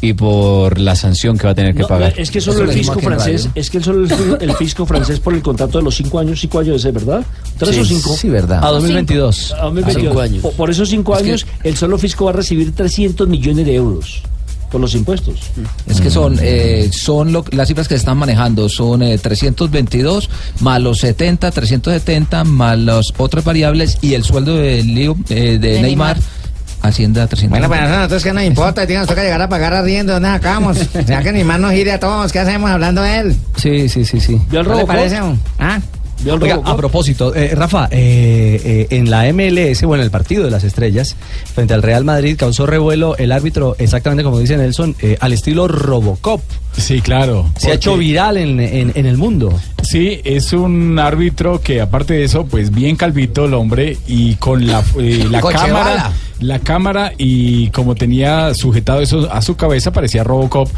y 0.00 0.12
por 0.12 0.78
la 0.78 0.94
sanción 0.94 1.36
que 1.36 1.44
va 1.46 1.50
a 1.50 1.54
tener 1.56 1.74
que 1.74 1.80
No, 1.82 1.88
pagar. 1.88 2.14
es 2.16 2.30
que 2.30 2.40
solo 2.40 2.62
el 2.62 2.70
fisco 2.70 3.00
francés, 3.00 3.48
es 3.56 3.68
que 3.68 3.80
solo 3.80 4.04
el, 4.04 4.08
fisco- 4.08 4.38
el 4.40 4.52
fisco 4.54 4.86
francés 4.86 5.18
por 5.18 5.34
el 5.34 5.42
contrato 5.42 5.78
de 5.78 5.84
los 5.84 5.96
cinco 5.96 6.20
años, 6.20 6.38
cinco 6.40 6.60
años 6.60 6.76
ese, 6.76 6.92
¿verdad? 6.92 7.24
¿Tres 7.58 7.74
Sí, 7.74 7.80
o 7.80 7.84
cinco? 7.84 8.16
sí, 8.16 8.28
verdad. 8.28 8.64
A 8.64 8.70
2022. 8.70 9.52
A 9.54 9.64
2022. 9.64 10.02
Cinco 10.12 10.20
años. 10.20 10.42
Por, 10.42 10.52
por 10.52 10.70
esos 10.70 10.88
cinco 10.88 11.14
Es 11.16 11.22
que- 11.22 11.28
años, 11.30 11.46
el 11.64 11.76
solo 11.76 11.98
fisco 11.98 12.26
va 12.26 12.30
a 12.30 12.34
recibir 12.34 12.72
300 12.76 13.26
millones 13.26 13.66
de 13.66 13.74
euros 13.74 14.22
por 14.70 14.80
los 14.80 14.94
impuestos. 14.94 15.34
Es 15.88 16.00
que 16.00 16.10
son, 16.10 16.38
eh, 16.42 16.90
son 16.92 17.32
lo- 17.32 17.44
las 17.52 17.66
cifras 17.66 17.88
que 17.88 17.94
se 17.94 18.00
están 18.00 18.18
manejando, 18.18 18.68
son 18.68 19.02
eh, 19.02 19.18
322 19.18 20.28
más 20.60 20.80
los 20.80 20.98
70, 20.98 21.50
370 21.50 22.44
más 22.44 22.78
las 22.78 23.06
otras 23.16 23.44
variables 23.44 23.98
y 24.02 24.14
el 24.14 24.22
sueldo 24.24 24.56
de, 24.56 24.84
Leo, 24.84 25.16
eh, 25.30 25.58
de, 25.58 25.80
Neymar, 25.82 26.18
Hacienda 26.82 27.26
300. 27.26 27.50
Bueno, 27.50 27.68
pues 27.68 27.80
a 27.80 27.96
nosotros 27.96 28.22
que 28.22 28.32
nos 28.32 28.44
importa, 28.44 28.86
tío, 28.86 28.98
nos 28.98 29.08
toca 29.08 29.22
llegar 29.22 29.42
a 29.42 29.48
pagar 29.48 29.74
arriendo, 29.74 30.14
¿dónde 30.14 30.28
acabamos? 30.28 30.78
Ya 31.06 31.22
que 31.22 31.32
ni 31.32 31.44
más 31.44 31.58
nos 31.60 31.72
gire 31.72 31.92
a 31.92 32.00
todos, 32.00 32.32
¿qué 32.32 32.38
hacemos 32.38 32.70
hablando 32.70 33.02
de 33.02 33.18
él? 33.18 33.36
Sí, 33.56 33.88
sí, 33.88 34.04
sí, 34.04 34.20
sí. 34.20 34.40
¿No 34.50 34.62
le 34.62 34.84
parece? 34.86 35.18
¿Ah? 35.58 35.80
Oiga, 36.26 36.60
a 36.64 36.76
propósito, 36.76 37.34
eh, 37.34 37.54
Rafa, 37.54 37.88
eh, 37.90 38.60
eh, 38.64 38.86
en 38.90 39.08
la 39.08 39.32
MLS, 39.32 39.82
bueno, 39.84 40.02
en 40.02 40.06
el 40.06 40.10
partido 40.10 40.44
de 40.44 40.50
las 40.50 40.64
estrellas, 40.64 41.16
frente 41.54 41.74
al 41.74 41.82
Real 41.82 42.04
Madrid, 42.04 42.36
causó 42.36 42.66
revuelo 42.66 43.16
el 43.16 43.30
árbitro, 43.30 43.76
exactamente 43.78 44.24
como 44.24 44.38
dice 44.40 44.56
Nelson, 44.56 44.96
eh, 45.00 45.16
al 45.20 45.32
estilo 45.32 45.68
Robocop. 45.68 46.42
Sí, 46.78 47.00
claro. 47.00 47.50
Se 47.58 47.70
ha 47.70 47.74
hecho 47.74 47.96
viral 47.96 48.36
en, 48.36 48.60
en- 48.60 48.92
en 48.94 49.06
el 49.06 49.16
mundo. 49.18 49.58
Sí, 49.82 50.20
es 50.24 50.52
un 50.52 50.98
árbitro 50.98 51.60
que 51.60 51.80
aparte 51.80 52.14
de 52.14 52.24
eso, 52.24 52.44
pues 52.46 52.70
bien 52.74 52.96
calvito 52.96 53.46
el 53.46 53.54
hombre 53.54 53.96
y 54.06 54.34
con 54.34 54.66
la, 54.66 54.82
eh, 54.98 55.26
la 55.30 55.40
cámara, 55.40 56.12
la 56.40 56.58
cámara 56.60 57.12
y 57.16 57.68
como 57.70 57.94
tenía 57.94 58.52
sujetado 58.54 59.00
eso 59.00 59.28
a 59.32 59.40
su 59.42 59.56
cabeza 59.56 59.90
parecía 59.92 60.22
Robocop. 60.24 60.68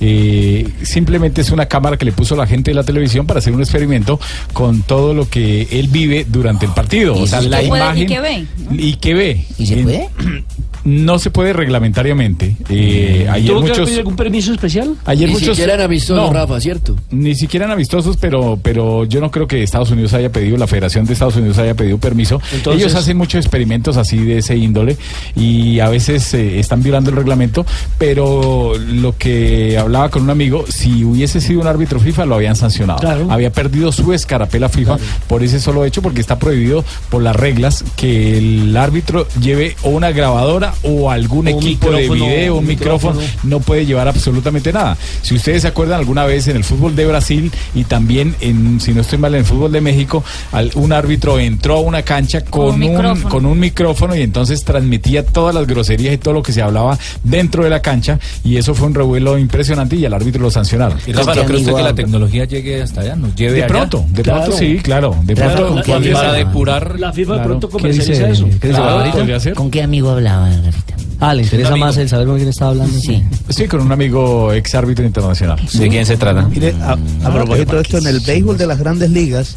eh, 0.00 0.68
simplemente 0.82 1.40
es 1.40 1.50
una 1.50 1.66
cámara 1.66 1.96
que 1.96 2.04
le 2.04 2.12
puso 2.12 2.36
la 2.36 2.46
gente 2.46 2.70
de 2.70 2.74
la 2.74 2.84
televisión 2.84 3.26
para 3.26 3.38
hacer 3.38 3.52
un 3.54 3.60
experimento 3.60 4.20
con 4.52 4.82
todo 4.82 5.14
lo 5.14 5.28
que 5.28 5.66
él 5.70 5.88
vive 5.88 6.26
durante 6.28 6.66
el 6.66 6.72
partido. 6.72 7.14
O 7.16 7.26
sea, 7.26 7.40
la 7.40 7.62
¿Y 7.62 7.68
puede- 7.68 7.82
imagen 7.82 8.02
¿Y 8.02 8.06
qué 8.06 8.20
ve? 8.20 8.46
y 8.72 8.92
qué 8.96 9.14
ve. 9.14 9.44
¿Y 9.58 9.66
se 9.66 9.76
puede? 9.78 10.08
No 10.88 11.18
se 11.18 11.30
puede 11.30 11.52
reglamentariamente. 11.52 12.56
Eh, 12.70 13.26
ayer 13.30 13.48
¿Tuvo 13.50 13.60
que 13.60 13.66
haber 13.66 13.70
muchos 13.70 13.84
pedido 13.84 13.98
algún 14.00 14.16
permiso 14.16 14.52
especial? 14.54 14.94
Ayer 15.04 15.28
Ni 15.28 15.34
muchos 15.34 15.50
siquiera 15.50 15.74
eran 15.74 15.84
amistosos, 15.84 16.32
Rafa, 16.32 16.60
¿cierto? 16.60 16.96
Ni 17.10 17.34
siquiera 17.34 17.66
eran 17.66 17.74
amistosos, 17.74 18.16
pero 18.16 18.58
pero 18.62 19.04
yo 19.04 19.20
no 19.20 19.30
creo 19.30 19.46
que 19.46 19.62
Estados 19.62 19.90
Unidos 19.90 20.14
haya 20.14 20.32
pedido, 20.32 20.56
la 20.56 20.66
Federación 20.66 21.04
de 21.04 21.12
Estados 21.12 21.36
Unidos 21.36 21.58
haya 21.58 21.74
pedido 21.74 21.98
permiso. 21.98 22.40
Entonces- 22.54 22.82
Ellos 22.82 22.94
hacen 22.94 23.18
muchos 23.18 23.44
experimentos 23.44 23.98
así 23.98 24.16
de 24.18 24.38
ese 24.38 24.56
índole 24.56 24.96
y 25.36 25.80
a 25.80 25.90
veces 25.90 26.32
eh, 26.32 26.58
están 26.58 26.82
violando 26.82 27.10
el 27.10 27.16
reglamento, 27.16 27.66
pero 27.98 28.72
lo 28.78 29.14
que 29.18 29.76
hablaba 29.76 30.08
con 30.10 30.22
un 30.22 30.30
amigo, 30.30 30.64
si 30.68 31.04
hubiese 31.04 31.42
sido 31.42 31.60
un 31.60 31.66
árbitro 31.66 32.00
FIFA 32.00 32.24
lo 32.24 32.36
habían 32.36 32.56
sancionado. 32.56 33.00
Había 33.30 33.52
perdido 33.52 33.92
su 33.92 34.12
escarapela 34.14 34.68
FIFA 34.70 34.96
por 35.26 35.42
ese 35.42 35.60
solo 35.60 35.84
hecho 35.84 36.00
porque 36.00 36.20
está 36.22 36.38
prohibido 36.38 36.82
por 37.10 37.22
las 37.22 37.36
reglas 37.36 37.84
que 37.96 38.38
el 38.38 38.76
árbitro 38.76 39.26
lleve 39.40 39.76
o 39.82 39.90
una 39.90 40.12
grabadora 40.12 40.72
o 40.82 41.10
algún 41.10 41.46
O 41.46 41.50
equipo 41.50 41.90
de 41.90 42.08
video, 42.08 42.54
un 42.54 42.60
un 42.60 42.66
micrófono, 42.66 43.20
micrófono. 43.20 43.48
no 43.50 43.60
puede 43.60 43.86
llevar 43.86 44.08
absolutamente 44.08 44.72
nada. 44.72 44.96
Si 45.22 45.34
ustedes 45.34 45.62
se 45.62 45.68
acuerdan 45.68 45.98
alguna 45.98 46.24
vez 46.24 46.48
en 46.48 46.56
el 46.56 46.64
fútbol 46.64 46.94
de 46.96 47.06
Brasil 47.06 47.50
y 47.74 47.84
también 47.84 48.34
en, 48.40 48.80
si 48.80 48.92
no 48.92 49.00
estoy 49.00 49.18
mal, 49.18 49.34
en 49.34 49.40
el 49.40 49.44
fútbol 49.46 49.72
de 49.72 49.80
México, 49.80 50.22
al- 50.52 50.70
un 50.74 50.92
árbitro 50.92 51.38
entró 51.38 51.76
a 51.76 51.80
una 51.80 52.02
cancha 52.02 52.42
con 52.44 52.82
un 52.82 52.98
con 53.22 53.46
un 53.46 53.58
micrófono 53.60 54.14
y 54.16 54.22
entonces 54.22 54.64
transmitía 54.64 55.24
todas 55.24 55.54
las 55.54 55.66
groserías 55.66 56.14
y 56.14 56.18
todo 56.18 56.34
lo 56.34 56.42
que 56.42 56.52
se 56.52 56.62
hablaba 56.62 56.98
dentro 57.22 57.64
de 57.64 57.70
la 57.70 57.80
cancha 57.82 58.18
y 58.44 58.56
eso 58.56 58.74
fue 58.74 58.86
un 58.88 58.94
revuelo 58.94 59.38
impresionante 59.38 59.96
y 59.96 60.04
al 60.04 60.14
árbitro 60.14 60.42
lo 60.42 60.50
sancionaron. 60.50 60.98
Y 61.06 61.12
Rafa, 61.12 61.34
¿no 61.34 61.44
cree 61.44 61.60
usted 61.60 61.74
que 61.74 61.82
la 61.82 61.94
tecnología 61.94 62.44
llegue 62.44 62.82
hasta 62.82 63.00
allá? 63.02 63.16
¿Nos 63.16 63.34
lleve 63.34 63.52
De 63.54 63.58
allá? 63.64 63.68
pronto, 63.68 64.04
de 64.10 64.22
pronto 64.22 64.52
sí, 64.52 64.78
claro. 64.82 65.16
De 65.22 65.34
pronto 65.36 65.82
la- 65.84 66.32
depurar. 66.32 66.98
La 66.98 67.12
FIFA 67.12 67.32
de 67.32 67.36
Claro. 67.38 67.48
pronto 67.48 67.68
¿Qué 67.68 67.72
comercializa 67.72 68.26
dice- 68.28 68.32
eso. 68.32 68.48
qué 68.60 68.68
dice 68.68 68.80
podría 69.12 69.40
ser. 69.40 69.54
¿Con 69.54 69.70
qué 69.70 69.82
amigo 69.82 70.10
hablaba, 70.10 70.50
Rafita? 70.70 70.94
Ah, 71.20 71.34
¿le 71.34 71.42
interesa 71.42 71.74
más 71.76 71.96
el 71.96 72.08
saber 72.08 72.26
con 72.26 72.36
quién 72.36 72.48
estaba 72.48 72.70
hablando? 72.70 72.98
Sí. 72.98 73.22
Sí, 73.48 73.66
con 73.66 73.80
un 73.80 73.90
amigo 73.90 74.52
ex 74.52 74.74
árbitro 74.74 75.04
internacional. 75.04 75.58
¿De 75.72 75.88
quién 75.88 76.06
se 76.06 76.16
trata? 76.16 76.42
Mire, 76.48 76.74
a, 76.80 76.92
a 77.24 77.32
propósito 77.32 77.76
de 77.76 77.82
esto, 77.82 77.98
en 77.98 78.06
el 78.06 78.20
béisbol 78.20 78.56
de 78.56 78.66
las 78.66 78.78
grandes 78.78 79.10
ligas, 79.10 79.56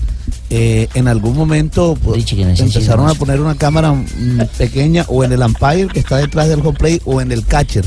eh, 0.50 0.88
en 0.96 1.08
algún 1.08 1.36
momento 1.36 1.98
pues, 2.04 2.26
empezaron 2.34 3.08
a 3.10 3.14
poner 3.14 3.40
una 3.42 3.56
cámara 3.56 3.94
mm, 3.94 4.42
pequeña 4.58 5.06
o 5.08 5.24
en 5.24 5.32
el 5.34 5.42
umpire 5.42 5.88
que 5.88 6.00
está 6.00 6.18
detrás 6.18 6.48
del 6.50 6.60
home 6.62 6.78
play 6.78 7.02
o 7.06 7.22
en 7.22 7.32
el 7.32 7.46
catcher. 7.46 7.86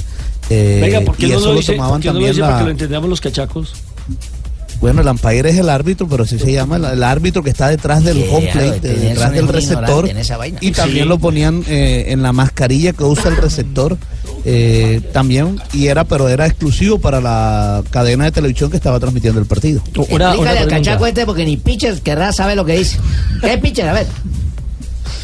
Eh, 0.51 0.79
Venga, 0.83 1.01
¿por 1.01 1.17
qué 1.17 1.27
y 1.27 1.31
no 1.31 1.37
eso 1.39 1.47
lo 1.47 1.53
lo 1.55 1.59
dice, 1.61 1.73
tomaban 1.73 1.93
por 1.95 2.01
qué 2.03 2.09
no 2.09 2.13
lo 2.15 2.19
también 2.21 2.33
dice 2.33 2.41
la- 2.43 2.59
que 2.59 2.65
lo 2.65 2.71
entendamos 2.71 3.09
los 3.11 3.21
cachacos? 3.21 3.73
Bueno, 4.81 5.01
el 5.01 5.09
umpire 5.09 5.49
es 5.51 5.57
el 5.59 5.69
árbitro, 5.71 6.07
pero 6.09 6.25
así 6.25 6.39
se 6.39 6.53
llama 6.53 6.77
el, 6.77 6.85
el 6.85 7.03
árbitro 7.03 7.43
que 7.43 7.51
está 7.51 7.69
detrás 7.69 8.05
del 8.05 8.25
home 8.31 8.51
claro, 8.51 8.69
plate, 8.73 8.89
detrás 8.95 9.33
del 9.33 9.49
receptor. 9.49 10.09
Y 10.61 10.71
también 10.73 11.05
Sí. 11.05 11.09
lo 11.09 11.19
ponían 11.19 11.65
eh, 11.67 12.07
en 12.09 12.23
la 12.23 12.33
mascarilla 12.33 12.93
que 12.93 13.05
usa 13.05 13.31
el 13.31 13.37
receptor. 13.37 13.97
eh, 14.47 15.01
también, 15.15 15.59
y 15.73 15.87
era, 15.87 16.05
pero 16.05 16.29
era 16.29 16.47
exclusivo 16.47 16.99
para 16.99 17.21
la 17.23 17.83
cadena 17.91 18.25
de 18.25 18.33
televisión 18.33 18.71
que 18.71 18.77
estaba 18.77 19.01
transmitiendo 19.01 19.41
el 19.41 19.47
partido. 19.47 19.83
Una, 20.11 20.37
una 20.37 20.51
al 20.51 20.69
cachaco 20.69 21.07
este 21.07 21.25
porque 21.25 21.47
ni 21.47 21.57
pitcher 21.57 21.99
querrá 22.03 22.31
saber 22.33 22.55
lo 22.57 22.65
que 22.67 22.77
dice. 22.79 22.99
¿Qué 23.41 23.57
pitcher? 23.57 23.89
A 23.89 23.95
ver. 23.95 24.07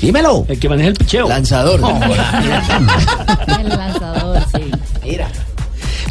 Dímelo. 0.01 0.47
El 0.49 0.59
que 0.59 0.69
maneja 0.71 0.89
el 0.89 0.95
picheo. 0.95 1.29
Lanzador. 1.29 1.81
El 3.61 3.69
lanzador, 3.69 4.43
sí. 4.55 4.71
Mira. 5.05 5.29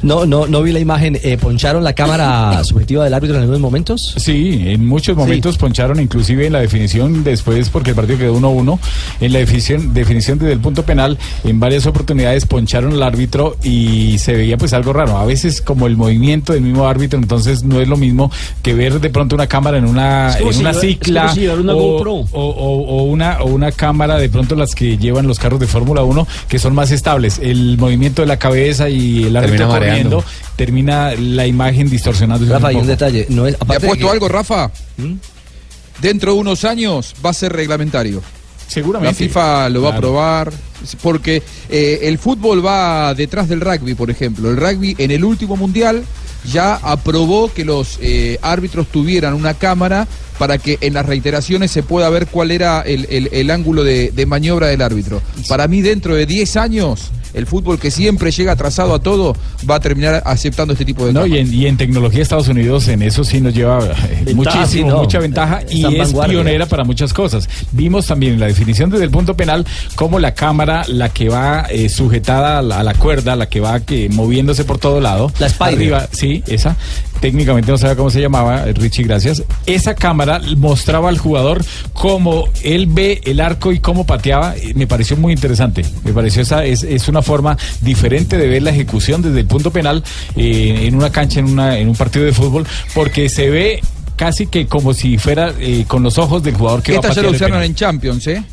No, 0.03 0.25
no, 0.25 0.47
no 0.47 0.61
vi 0.61 0.71
la 0.71 0.79
imagen. 0.79 1.17
Eh, 1.23 1.37
¿Poncharon 1.37 1.83
la 1.83 1.93
cámara 1.93 2.63
subjetiva 2.63 3.03
del 3.03 3.13
árbitro 3.13 3.35
en 3.35 3.41
algunos 3.41 3.61
momentos? 3.61 4.13
Sí, 4.17 4.61
en 4.65 4.85
muchos 4.85 5.15
momentos 5.15 5.57
poncharon, 5.57 5.99
inclusive 5.99 6.47
en 6.47 6.53
la 6.53 6.59
definición 6.59 7.23
después, 7.23 7.69
porque 7.69 7.91
el 7.91 7.95
partido 7.95 8.17
quedó 8.17 8.35
1-1, 8.39 8.79
en 9.21 9.33
la 9.33 9.39
definición, 9.39 9.93
definición 9.93 10.39
desde 10.39 10.53
el 10.53 10.59
punto 10.59 10.83
penal, 10.83 11.17
en 11.43 11.59
varias 11.59 11.85
oportunidades 11.85 12.45
poncharon 12.45 12.93
al 12.93 13.03
árbitro 13.03 13.55
y 13.63 14.17
se 14.19 14.33
veía 14.33 14.57
pues 14.57 14.73
algo 14.73 14.93
raro. 14.93 15.17
A 15.17 15.25
veces 15.25 15.61
como 15.61 15.87
el 15.87 15.97
movimiento 15.97 16.53
del 16.53 16.61
mismo 16.61 16.87
árbitro, 16.87 17.19
entonces 17.19 17.63
no 17.63 17.79
es 17.81 17.87
lo 17.87 17.97
mismo 17.97 18.31
que 18.61 18.73
ver 18.73 18.99
de 18.99 19.09
pronto 19.09 19.35
una 19.35 19.47
cámara 19.47 19.77
en 19.77 19.85
una, 19.85 20.37
en 20.37 20.53
si 20.53 20.59
una 20.61 20.71
llevar- 20.71 20.81
cicla 20.81 21.21
como 21.23 21.33
si 21.33 21.39
llevar 21.41 21.59
una 21.59 21.73
o, 21.73 21.77
GoPro. 21.77 22.13
o- 22.13 22.25
o- 22.31 22.85
o 22.99 23.03
una, 23.03 23.41
o 23.41 23.45
una 23.47 23.71
cámara, 23.71 24.17
de 24.17 24.29
pronto 24.29 24.55
las 24.55 24.75
que 24.75 24.97
llevan 24.97 25.27
los 25.27 25.39
carros 25.39 25.59
de 25.59 25.67
Fórmula 25.67 26.03
1, 26.03 26.27
que 26.47 26.59
son 26.59 26.73
más 26.75 26.91
estables. 26.91 27.39
El 27.41 27.77
movimiento 27.77 28.21
de 28.21 28.27
la 28.27 28.37
cabeza 28.37 28.89
y 28.89 29.23
el 29.23 29.35
árbitro 29.37 29.67
Termina 29.89 30.09
mareando. 30.09 30.17
corriendo, 30.17 30.55
termina 30.55 31.11
la 31.15 31.47
imagen 31.47 31.89
distorsionándose. 31.89 32.51
Rafa, 32.51 32.67
un 32.69 32.73
y 32.73 32.77
un 32.77 32.87
detalle. 32.87 33.25
No 33.29 33.47
es, 33.47 33.57
¿Te 33.57 33.63
apuesto 33.75 34.05
que- 34.05 34.09
algo, 34.09 34.27
Rafa? 34.27 34.71
¿Mm? 34.97 35.13
Dentro 36.01 36.33
de 36.33 36.39
unos 36.39 36.63
años 36.63 37.13
va 37.25 37.31
a 37.31 37.33
ser 37.33 37.51
reglamentario. 37.53 38.21
Seguramente. 38.67 39.11
La 39.23 39.27
FIFA 39.27 39.69
lo 39.69 39.81
va 39.81 39.89
a 39.89 39.93
aprobar 39.93 40.51
porque 41.01 41.41
eh, 41.69 41.99
el 42.03 42.19
fútbol 42.19 42.63
va 42.65 43.13
detrás 43.15 43.49
del 43.49 43.61
rugby, 43.61 43.95
por 43.95 44.11
ejemplo. 44.11 44.49
El 44.51 44.57
rugby 44.57 44.95
en 44.99 45.09
el 45.11 45.23
último 45.25 45.57
mundial 45.57 46.03
ya 46.53 46.75
aprobó 46.75 47.51
que 47.51 47.65
los 47.65 47.97
eh, 47.99 48.37
árbitros 48.43 48.87
tuvieran 48.87 49.33
una 49.33 49.55
cámara 49.55 50.07
para 50.37 50.57
que 50.59 50.77
en 50.81 50.93
las 50.93 51.05
reiteraciones 51.05 51.71
se 51.71 51.81
pueda 51.83 52.09
ver 52.11 52.27
cuál 52.27 52.51
era 52.51 52.81
el, 52.81 53.07
el- 53.09 53.29
el 53.33 53.49
ángulo 53.51 53.83
de, 53.83 54.11
de 54.11 54.25
maniobra 54.27 54.67
del 54.67 54.81
árbitro. 54.83 55.21
Para 55.49 55.67
mí, 55.67 55.81
dentro 55.81 56.13
de 56.15 56.25
10 56.27 56.55
años, 56.55 57.09
el 57.33 57.45
fútbol 57.45 57.79
que 57.79 57.91
siempre 57.91 58.31
llega 58.31 58.53
atrasado 58.53 58.93
a 58.93 58.99
todo 58.99 59.35
va 59.69 59.75
a 59.75 59.79
terminar 59.79 60.21
aceptando 60.25 60.73
este 60.73 60.85
tipo 60.85 61.05
de 61.05 61.13
No, 61.13 61.25
y 61.25 61.37
en, 61.37 61.53
y 61.53 61.65
en 61.65 61.77
tecnología 61.77 62.21
Estados 62.21 62.47
Unidos 62.47 62.87
en 62.87 63.01
eso 63.01 63.23
sí 63.23 63.41
nos 63.41 63.53
lleva 63.53 63.79
eh, 64.25 64.33
muchísimo, 64.33 64.89
no. 64.89 64.97
mucha 64.99 65.19
ventaja 65.19 65.61
y 65.69 65.85
es 65.85 65.97
vanguardia. 65.97 66.35
pionera 66.35 66.65
para 66.65 66.83
muchas 66.83 67.13
cosas. 67.13 67.49
Vimos 67.71 68.07
también 68.07 68.33
en 68.33 68.39
la 68.39 68.47
definición 68.47 68.89
desde 68.89 69.05
el 69.05 69.11
punto 69.11 69.35
penal 69.35 69.65
cómo 69.95 70.19
la 70.19 70.33
cámara, 70.33 70.83
la 70.87 71.09
que 71.09 71.29
va 71.29 71.67
eh, 71.69 71.89
sujetada 71.89 72.59
a 72.59 72.61
la, 72.61 72.79
a 72.79 72.83
la 72.83 72.93
cuerda, 72.93 73.35
la 73.35 73.47
que 73.47 73.59
va 73.59 73.79
que, 73.79 74.09
moviéndose 74.09 74.63
por 74.65 74.79
todo 74.79 74.99
lado, 74.99 75.31
La 75.39 75.47
Spider. 75.47 75.73
arriba, 75.73 76.07
sí, 76.11 76.43
esa, 76.47 76.75
técnicamente 77.19 77.71
no 77.71 77.77
sabía 77.77 77.95
cómo 77.95 78.09
se 78.09 78.21
llamaba, 78.21 78.67
eh, 78.67 78.73
Richie, 78.73 79.03
gracias. 79.03 79.43
Esa 79.65 79.95
cámara 79.95 80.41
mostraba 80.57 81.09
al 81.09 81.17
jugador 81.17 81.63
cómo 81.93 82.45
él 82.63 82.87
ve 82.87 83.21
el 83.25 83.39
arco 83.39 83.71
y 83.71 83.79
cómo 83.79 84.05
pateaba. 84.05 84.55
Me 84.75 84.87
pareció 84.87 85.17
muy 85.17 85.33
interesante. 85.33 85.83
Me 86.03 86.13
pareció 86.13 86.41
esa 86.41 86.65
es, 86.65 86.83
es 86.83 87.07
una 87.07 87.21
forma 87.21 87.57
diferente 87.81 88.37
de 88.37 88.47
ver 88.47 88.63
la 88.63 88.71
ejecución 88.71 89.21
desde 89.21 89.41
el 89.41 89.45
punto 89.45 89.71
penal 89.71 90.03
eh, 90.35 90.81
en 90.83 90.95
una 90.95 91.11
cancha, 91.11 91.39
en, 91.39 91.45
una, 91.45 91.77
en 91.77 91.89
un 91.89 91.95
partido 91.95 92.25
de 92.25 92.31
fútbol, 92.31 92.65
porque 92.93 93.29
se 93.29 93.49
ve 93.49 93.81
casi 94.15 94.47
que 94.47 94.67
como 94.67 94.93
si 94.93 95.17
fuera 95.17 95.53
eh, 95.59 95.85
con 95.87 96.03
los 96.03 96.17
ojos 96.17 96.43
del 96.43 96.55
jugador 96.55 96.83
que 96.83 96.91
va 96.93 96.99
a 96.99 97.01
patear 97.01 97.25
lo 97.25 97.31
usaron 97.31 97.63
en 97.63 97.73
Champions, 97.73 98.27
¿eh? 98.27 98.43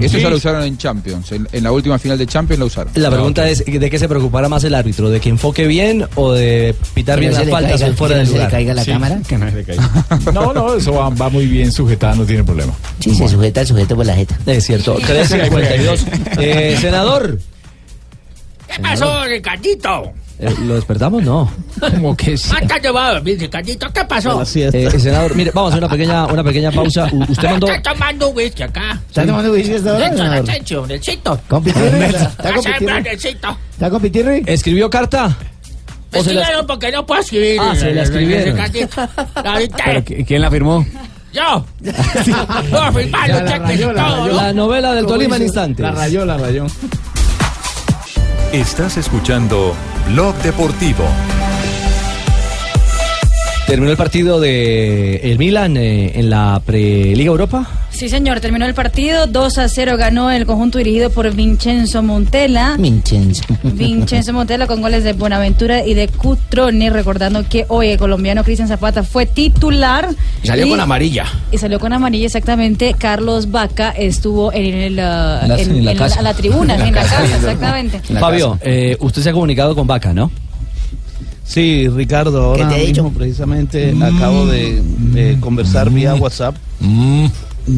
Eso 0.00 0.18
ya 0.18 0.28
lo 0.30 0.36
usaron 0.36 0.62
en 0.64 0.76
Champions. 0.76 1.30
En, 1.32 1.48
en 1.52 1.62
la 1.64 1.70
última 1.72 1.98
final 1.98 2.18
de 2.18 2.26
Champions 2.26 2.58
lo 2.60 2.66
usaron. 2.66 2.92
La 2.96 3.10
pregunta 3.10 3.48
es, 3.48 3.64
¿de 3.64 3.90
qué 3.90 3.98
se 3.98 4.08
preocupará 4.08 4.48
más 4.48 4.64
el 4.64 4.74
árbitro? 4.74 5.08
¿De 5.10 5.20
que 5.20 5.28
enfoque 5.28 5.66
bien 5.66 6.06
o 6.16 6.32
de 6.32 6.74
pitar 6.94 7.20
bien 7.20 7.32
las 7.32 7.48
faltas 7.48 7.80
caiga- 7.80 7.96
fuera 7.96 8.14
que 8.14 8.18
del 8.18 8.26
no 8.26 8.26
se 8.26 8.32
le 8.32 8.38
lugar? 8.38 8.50
caiga 8.50 8.74
la 8.74 8.84
Sí. 8.84 8.90
cámara. 8.90 9.20
Que 9.28 9.38
no 9.38 9.50
se 9.50 9.56
le 9.56 9.64
caiga. 9.64 9.90
No, 10.32 10.52
no, 10.52 10.74
eso 10.74 10.92
va, 10.94 11.10
va 11.10 11.28
muy 11.28 11.46
bien 11.46 11.70
sujetada, 11.70 12.14
no 12.16 12.24
tiene 12.24 12.42
problema. 12.44 12.72
Sí, 13.00 13.14
se 13.14 13.28
sujeta 13.28 13.60
el 13.60 13.66
sujeto 13.66 13.94
por 13.96 14.06
la 14.06 14.14
jeta. 14.16 14.38
Es 14.46 14.64
cierto. 14.64 14.94
352. 14.94 16.04
Eh, 16.38 16.76
senador. 16.80 17.38
¿Qué 18.74 18.82
pasó, 18.82 19.24
Ricardito? 19.26 20.12
Eh, 20.38 20.52
¿Lo 20.62 20.74
despertamos? 20.74 21.22
No. 21.22 21.48
Como 21.80 22.16
que 22.16 22.36
sí. 22.36 22.50
Ah, 22.52 22.78
llevado 22.78 23.06
a 23.08 23.14
dormir, 23.14 23.38
Ricardito. 23.38 23.88
¿Qué 23.92 24.04
pasó? 24.04 24.42
Eh, 24.42 24.90
senador, 24.98 25.34
mire, 25.36 25.52
vamos 25.54 25.70
a 25.72 25.74
hacer 25.76 25.84
una 25.84 25.90
pequeña, 25.92 26.26
una 26.26 26.42
pequeña 26.44 26.72
pausa. 26.72 27.08
U- 27.12 27.22
usted 27.28 27.48
mandó... 27.50 27.68
Está 27.68 27.92
tomando 27.92 28.28
whisky 28.30 28.62
acá. 28.64 29.00
¿Está 29.08 29.24
tomando 29.26 29.52
whisky 29.52 29.74
hasta 29.74 29.90
ahora, 29.92 30.08
senador? 30.10 30.50
Asensio, 30.50 30.86
Nelsito. 30.86 31.40
¿Con 31.48 31.62
Pitirri? 31.62 32.04
¿Está 32.04 32.18
Vas 32.18 32.52
con 32.52 32.66
a 32.66 32.72
Pitirri? 32.78 32.86
ver, 32.86 33.02
Nelsito. 33.04 33.58
¿Está 33.70 33.90
con 33.90 34.02
Pitirri? 34.02 34.42
¿Escribió 34.46 34.90
carta? 34.90 35.36
¿O 36.16 36.22
se 36.22 36.32
la- 36.34 36.40
escribieron 36.42 36.66
porque 36.66 36.90
no 36.92 37.06
puedo 37.06 37.20
escribir. 37.20 37.60
Ah, 37.60 37.74
se 37.76 37.92
la 37.94 38.02
escribieron. 38.02 38.56
Ricardito. 38.56 39.08
Ahorita. 39.36 39.82
Pero, 39.84 40.00
¿qui- 40.04 40.26
¿Quién 40.26 40.42
la 40.42 40.50
firmó? 40.50 40.84
Yo. 41.32 41.64
La 44.32 44.52
novela 44.52 44.94
del 44.94 45.06
Tolima 45.06 45.36
en 45.36 45.42
instantes. 45.42 45.82
La 45.82 45.90
rayó, 45.92 46.24
la 46.24 46.36
rayó. 46.36 46.66
Estás 48.54 48.96
escuchando 48.98 49.74
Blog 50.12 50.32
Deportivo. 50.36 51.02
Terminó 53.66 53.90
el 53.90 53.96
partido 53.96 54.38
de 54.38 55.16
el 55.16 55.38
Milan 55.38 55.76
eh, 55.76 56.12
en 56.20 56.30
la 56.30 56.62
Preliga 56.64 57.30
Europa. 57.30 57.66
Sí, 57.94 58.08
señor, 58.08 58.40
terminó 58.40 58.66
el 58.66 58.74
partido. 58.74 59.28
2 59.28 59.58
a 59.58 59.68
0 59.68 59.96
ganó 59.96 60.28
el 60.30 60.46
conjunto 60.46 60.78
dirigido 60.78 61.10
por 61.10 61.32
Vincenzo 61.32 62.02
Montella. 62.02 62.74
Vincenzo. 62.76 63.44
Vincenzo 63.62 64.32
Montella 64.32 64.66
con 64.66 64.80
goles 64.82 65.04
de 65.04 65.12
Buenaventura 65.12 65.86
y 65.86 65.94
de 65.94 66.08
Cutrone, 66.08 66.90
recordando 66.90 67.48
que 67.48 67.66
hoy 67.68 67.88
el 67.90 67.98
colombiano 67.98 68.42
Cristian 68.42 68.66
Zapata 68.66 69.04
fue 69.04 69.26
titular. 69.26 70.08
Y 70.42 70.46
salió 70.48 70.68
con 70.68 70.80
amarilla. 70.80 71.24
Y 71.52 71.58
salió 71.58 71.78
con 71.78 71.92
amarilla, 71.92 72.26
exactamente. 72.26 72.94
Carlos 72.98 73.52
Vaca 73.52 73.90
estuvo 73.90 74.52
en, 74.52 74.74
el, 74.74 74.92
uh, 74.94 74.96
En 74.96 74.98
la- 75.48 75.56
en 75.60 75.84
la 75.84 75.94
casa. 75.94 76.20
la 76.20 76.34
tribuna, 76.34 76.74
En 76.74 76.80
la 76.80 76.90
casa. 76.90 77.20
casa, 77.20 77.36
exactamente. 77.36 78.00
Fabio, 78.18 78.58
eh, 78.60 78.96
usted 78.98 79.22
se 79.22 79.30
ha 79.30 79.32
comunicado 79.32 79.74
con 79.76 79.86
Vaca, 79.86 80.12
¿no? 80.12 80.32
Sí, 81.44 81.86
Ricardo, 81.88 82.42
ahora 82.42 82.68
te 82.70 82.82
he 82.82 82.86
mismo 82.88 83.12
precisamente 83.12 83.94
acabo 84.02 84.46
de, 84.46 84.82
de 84.82 85.38
conversar 85.38 85.90
vía 85.90 86.14
WhatsApp. 86.16 86.56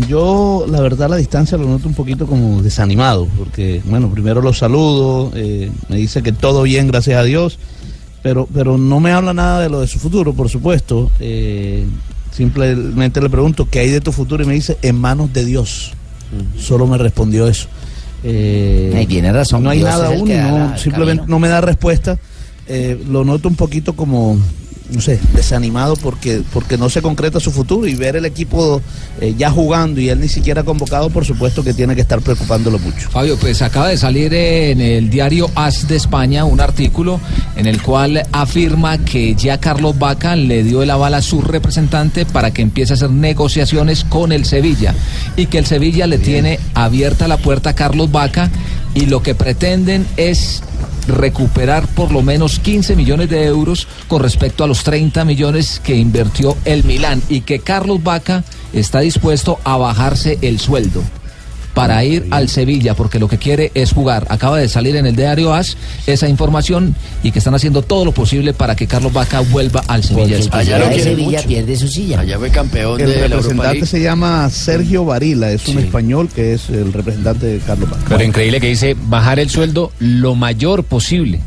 Yo, 0.09 0.67
la 0.69 0.81
verdad, 0.81 1.09
la 1.09 1.17
distancia 1.17 1.57
lo 1.57 1.69
noto 1.69 1.87
un 1.87 1.95
poquito 1.95 2.27
como 2.27 2.61
desanimado, 2.61 3.29
porque, 3.39 3.81
bueno, 3.85 4.11
primero 4.11 4.43
lo 4.43 4.53
saludo, 4.53 5.31
eh, 5.37 5.71
me 5.89 5.97
dice 5.97 6.23
que 6.25 6.33
todo 6.33 6.63
bien, 6.63 6.89
gracias 6.89 7.21
a 7.21 7.23
Dios, 7.23 7.59
pero, 8.21 8.49
pero 8.53 8.79
no 8.79 8.99
me 8.99 9.13
habla 9.13 9.33
nada 9.33 9.61
de 9.61 9.69
lo 9.69 9.81
de 9.81 9.87
su 9.87 10.01
futuro, 10.01 10.33
por 10.35 10.49
supuesto. 10.49 11.13
Eh, 11.21 11.85
simplemente 12.33 13.21
le 13.21 13.31
pregunto, 13.31 13.69
¿qué 13.71 13.79
hay 13.79 13.91
de 13.91 14.01
tu 14.01 14.11
futuro? 14.11 14.43
Y 14.43 14.47
me 14.47 14.55
dice, 14.55 14.77
en 14.83 14.99
manos 14.99 15.33
de 15.33 15.45
Dios. 15.45 15.93
Solo 16.59 16.89
me 16.89 16.99
respondió 16.99 17.47
eso. 17.47 17.69
Eh, 18.25 18.93
Ay, 18.97 19.07
tiene 19.07 19.33
razón, 19.33 19.63
No 19.63 19.71
hay 19.71 19.79
Dios 19.79 19.89
nada 19.89 20.09
aún, 20.09 20.29
no, 20.29 20.77
simplemente 20.77 21.21
camino. 21.21 21.37
no 21.37 21.39
me 21.39 21.49
da 21.49 21.61
respuesta. 21.61 22.19
Lo 23.09 23.25
noto 23.25 23.49
un 23.49 23.55
poquito 23.55 23.95
como, 23.95 24.37
no 24.91 25.01
sé, 25.01 25.19
desanimado 25.35 25.97
porque, 25.97 26.43
porque 26.53 26.79
no 26.79 26.89
se 26.89 27.03
concreta 27.03 27.41
su 27.41 27.51
futuro 27.51 27.87
y 27.87 27.95
ver 27.95 28.17
el 28.17 28.25
equipo 28.25 28.81
eh, 29.21 29.35
ya 29.37 29.51
jugando 29.51 30.01
y 30.01 30.09
él 30.09 30.21
ni 30.21 30.29
siquiera 30.29 30.63
convocado, 30.63 31.11
por 31.11 31.25
supuesto 31.25 31.65
que 31.65 31.75
tiene 31.75 31.95
que 31.95 32.01
estar 32.03 32.21
preocupándolo 32.21 32.79
mucho. 32.79 33.11
Fabio, 33.11 33.37
pues 33.39 33.63
acaba 33.63 33.89
de 33.89 33.97
salir 33.97 34.33
en 34.35 34.81
el 34.81 35.11
diario 35.11 35.51
AS 35.55 35.89
de 35.89 35.97
España 35.97 36.45
un 36.45 36.61
artículo 36.61 37.21
en 37.57 37.67
el 37.67 37.83
cual 37.83 38.23
afirma 38.33 38.99
que 38.99 39.35
ya 39.35 39.59
Carlos 39.59 39.99
Vaca 39.99 40.37
le 40.37 40.63
dio 40.63 40.83
el 40.83 40.91
aval 40.91 41.15
a 41.15 41.23
su 41.23 41.41
representante 41.41 42.27
para 42.27 42.53
que 42.53 42.63
empiece 42.63 42.93
a 42.93 42.97
hacer 42.97 43.11
negociaciones 43.11 44.05
con 44.05 44.33
el 44.33 44.45
Sevilla 44.45 44.95
y 45.37 45.47
que 45.47 45.59
el 45.59 45.67
Sevilla 45.67 46.07
le 46.07 46.19
tiene 46.19 46.61
abierta 46.75 47.29
la 47.29 47.39
puerta 47.39 47.71
a 47.71 47.75
Carlos 47.75 48.11
Vaca 48.11 48.51
y 48.97 49.05
lo 49.07 49.23
que 49.23 49.35
pretenden 49.35 50.07
es 50.17 50.63
recuperar 51.07 51.87
por 51.87 52.11
lo 52.11 52.23
menos 52.23 52.59
15 52.59 52.97
millones 52.97 53.29
de 53.29 53.45
euros 53.45 53.87
con 54.09 54.23
respecto 54.23 54.65
a 54.65 54.67
los 54.67 54.85
30 54.85 55.25
millones 55.27 55.81
que 55.85 55.95
invirtió 55.95 56.57
el 56.65 56.83
Milán 56.83 57.23
y 57.29 57.43
que 57.43 57.61
Carlos 57.61 58.03
Vaca 58.03 58.43
está 58.73 59.01
dispuesto 59.01 59.61
a 59.65 59.77
bajarse 59.77 60.39
el 60.41 60.59
sueldo 60.59 61.03
para 61.77 62.03
ir 62.05 62.27
al 62.31 62.49
Sevilla 62.49 62.95
porque 62.95 63.19
lo 63.19 63.29
que 63.29 63.37
quiere 63.37 63.71
es 63.75 63.93
jugar. 63.93 64.27
Acaba 64.31 64.57
de 64.59 64.67
salir 64.67 64.97
en 64.97 65.05
el 65.05 65.15
diario 65.15 65.53
AS 65.53 65.77
esa 66.07 66.27
información 66.27 66.97
y 67.23 67.33
que 67.33 67.39
están 67.39 67.55
haciendo 67.55 67.83
todo 67.83 68.07
lo 68.07 68.13
posible 68.13 68.55
para 68.55 68.75
que 68.75 68.87
Carlos 68.87 69.13
Vaca 69.13 69.41
vuelva 69.41 69.83
al 69.87 70.03
Sevilla. 70.03 70.39
Porque 70.41 70.57
Allá 70.57 70.79
lo 70.79 70.87
Sevilla 70.99 71.37
mucho. 71.39 71.49
pierde 71.49 71.77
su 71.77 71.87
silla. 71.87 72.21
Allá 72.21 72.39
fue 72.39 72.49
campeón 72.49 72.99
El 72.99 73.09
de 73.11 73.17
la 73.29 73.37
representante 73.37 73.73
League. 73.75 73.87
se 73.87 74.01
llama 74.01 74.49
Sergio 74.49 75.05
Varila, 75.05 75.51
es 75.51 75.69
un 75.69 75.79
español 75.79 76.31
que 76.35 76.55
es 76.55 76.71
el 76.71 76.95
representante 76.95 77.45
de 77.45 77.59
Carlos 77.59 77.91
Vaca. 77.91 78.05
Pero 78.09 78.25
increíble 78.25 78.59
que 78.59 78.69
dice 78.69 78.97
bajar 78.99 79.39
el 79.39 79.51
sueldo 79.51 79.93
lo 79.99 80.35
mayor 80.35 80.83
posible. 80.83 81.41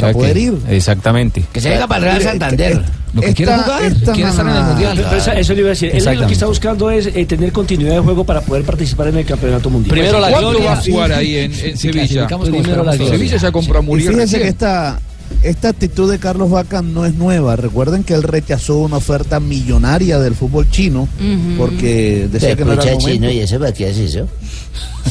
Para 0.00 0.12
poder 0.12 0.36
ir. 0.36 0.54
Exactamente. 0.68 1.44
Que 1.52 1.60
se 1.60 1.70
venga 1.70 1.86
para 1.86 1.98
el 1.98 2.22
Real 2.22 2.22
Santander. 2.22 2.82
Lo 3.14 3.22
que 3.22 3.32
quiere 3.34 3.52
jugar, 3.52 3.80
quiere 4.12 4.28
estar 4.28 4.46
en 4.46 4.56
el 4.56 4.62
Mundial. 4.64 5.06
Esa- 5.16 5.32
eso 5.38 5.54
le 5.54 5.60
iba 5.60 5.68
a 5.68 5.70
decir. 5.70 5.90
Él 5.94 6.04
lo 6.20 6.26
que 6.26 6.32
está 6.34 6.46
buscando 6.46 6.90
es 6.90 7.06
eh, 7.06 7.24
tener 7.24 7.50
continuidad 7.52 7.94
de 7.94 8.00
juego 8.00 8.24
para 8.24 8.40
poder 8.42 8.64
participar 8.64 9.08
en 9.08 9.16
el 9.18 9.24
campeonato 9.24 9.70
mundial. 9.70 9.90
Primero 9.92 10.20
la 10.20 10.28
¿Cuánto 10.30 10.50
gloria. 10.50 10.70
va 10.70 10.72
a 10.78 10.82
jugar 10.82 11.12
ahí 11.12 11.36
en, 11.36 11.52
en 11.52 11.76
Sevilla? 11.78 12.26
Primero 12.26 12.84
la 12.84 12.94
gloria. 12.96 13.14
Sevilla 13.14 13.36
ya 13.38 13.52
compró 13.52 13.78
a 13.78 13.82
Muriel 13.82 14.10
fíjense 14.12 14.36
recién. 14.36 14.42
que 14.42 14.48
esta, 14.48 15.00
esta 15.42 15.68
actitud 15.70 16.10
de 16.10 16.18
Carlos 16.18 16.50
Vaca 16.50 16.82
no 16.82 17.06
es 17.06 17.14
nueva. 17.14 17.56
Recuerden 17.56 18.04
que 18.04 18.12
él 18.14 18.22
rechazó 18.22 18.78
una 18.78 18.98
oferta 18.98 19.40
millonaria 19.40 20.18
del 20.18 20.34
fútbol 20.34 20.68
chino 20.70 21.08
porque 21.56 22.28
decía 22.30 22.50
Se 22.50 22.56
que 22.56 22.64
no 22.64 22.72
era 22.74 22.98
chino 22.98 23.30
y 23.30 23.38
eso, 23.40 23.58
¿para 23.58 23.72
qué 23.72 23.88
hace 23.88 24.04
eso? 24.04 24.28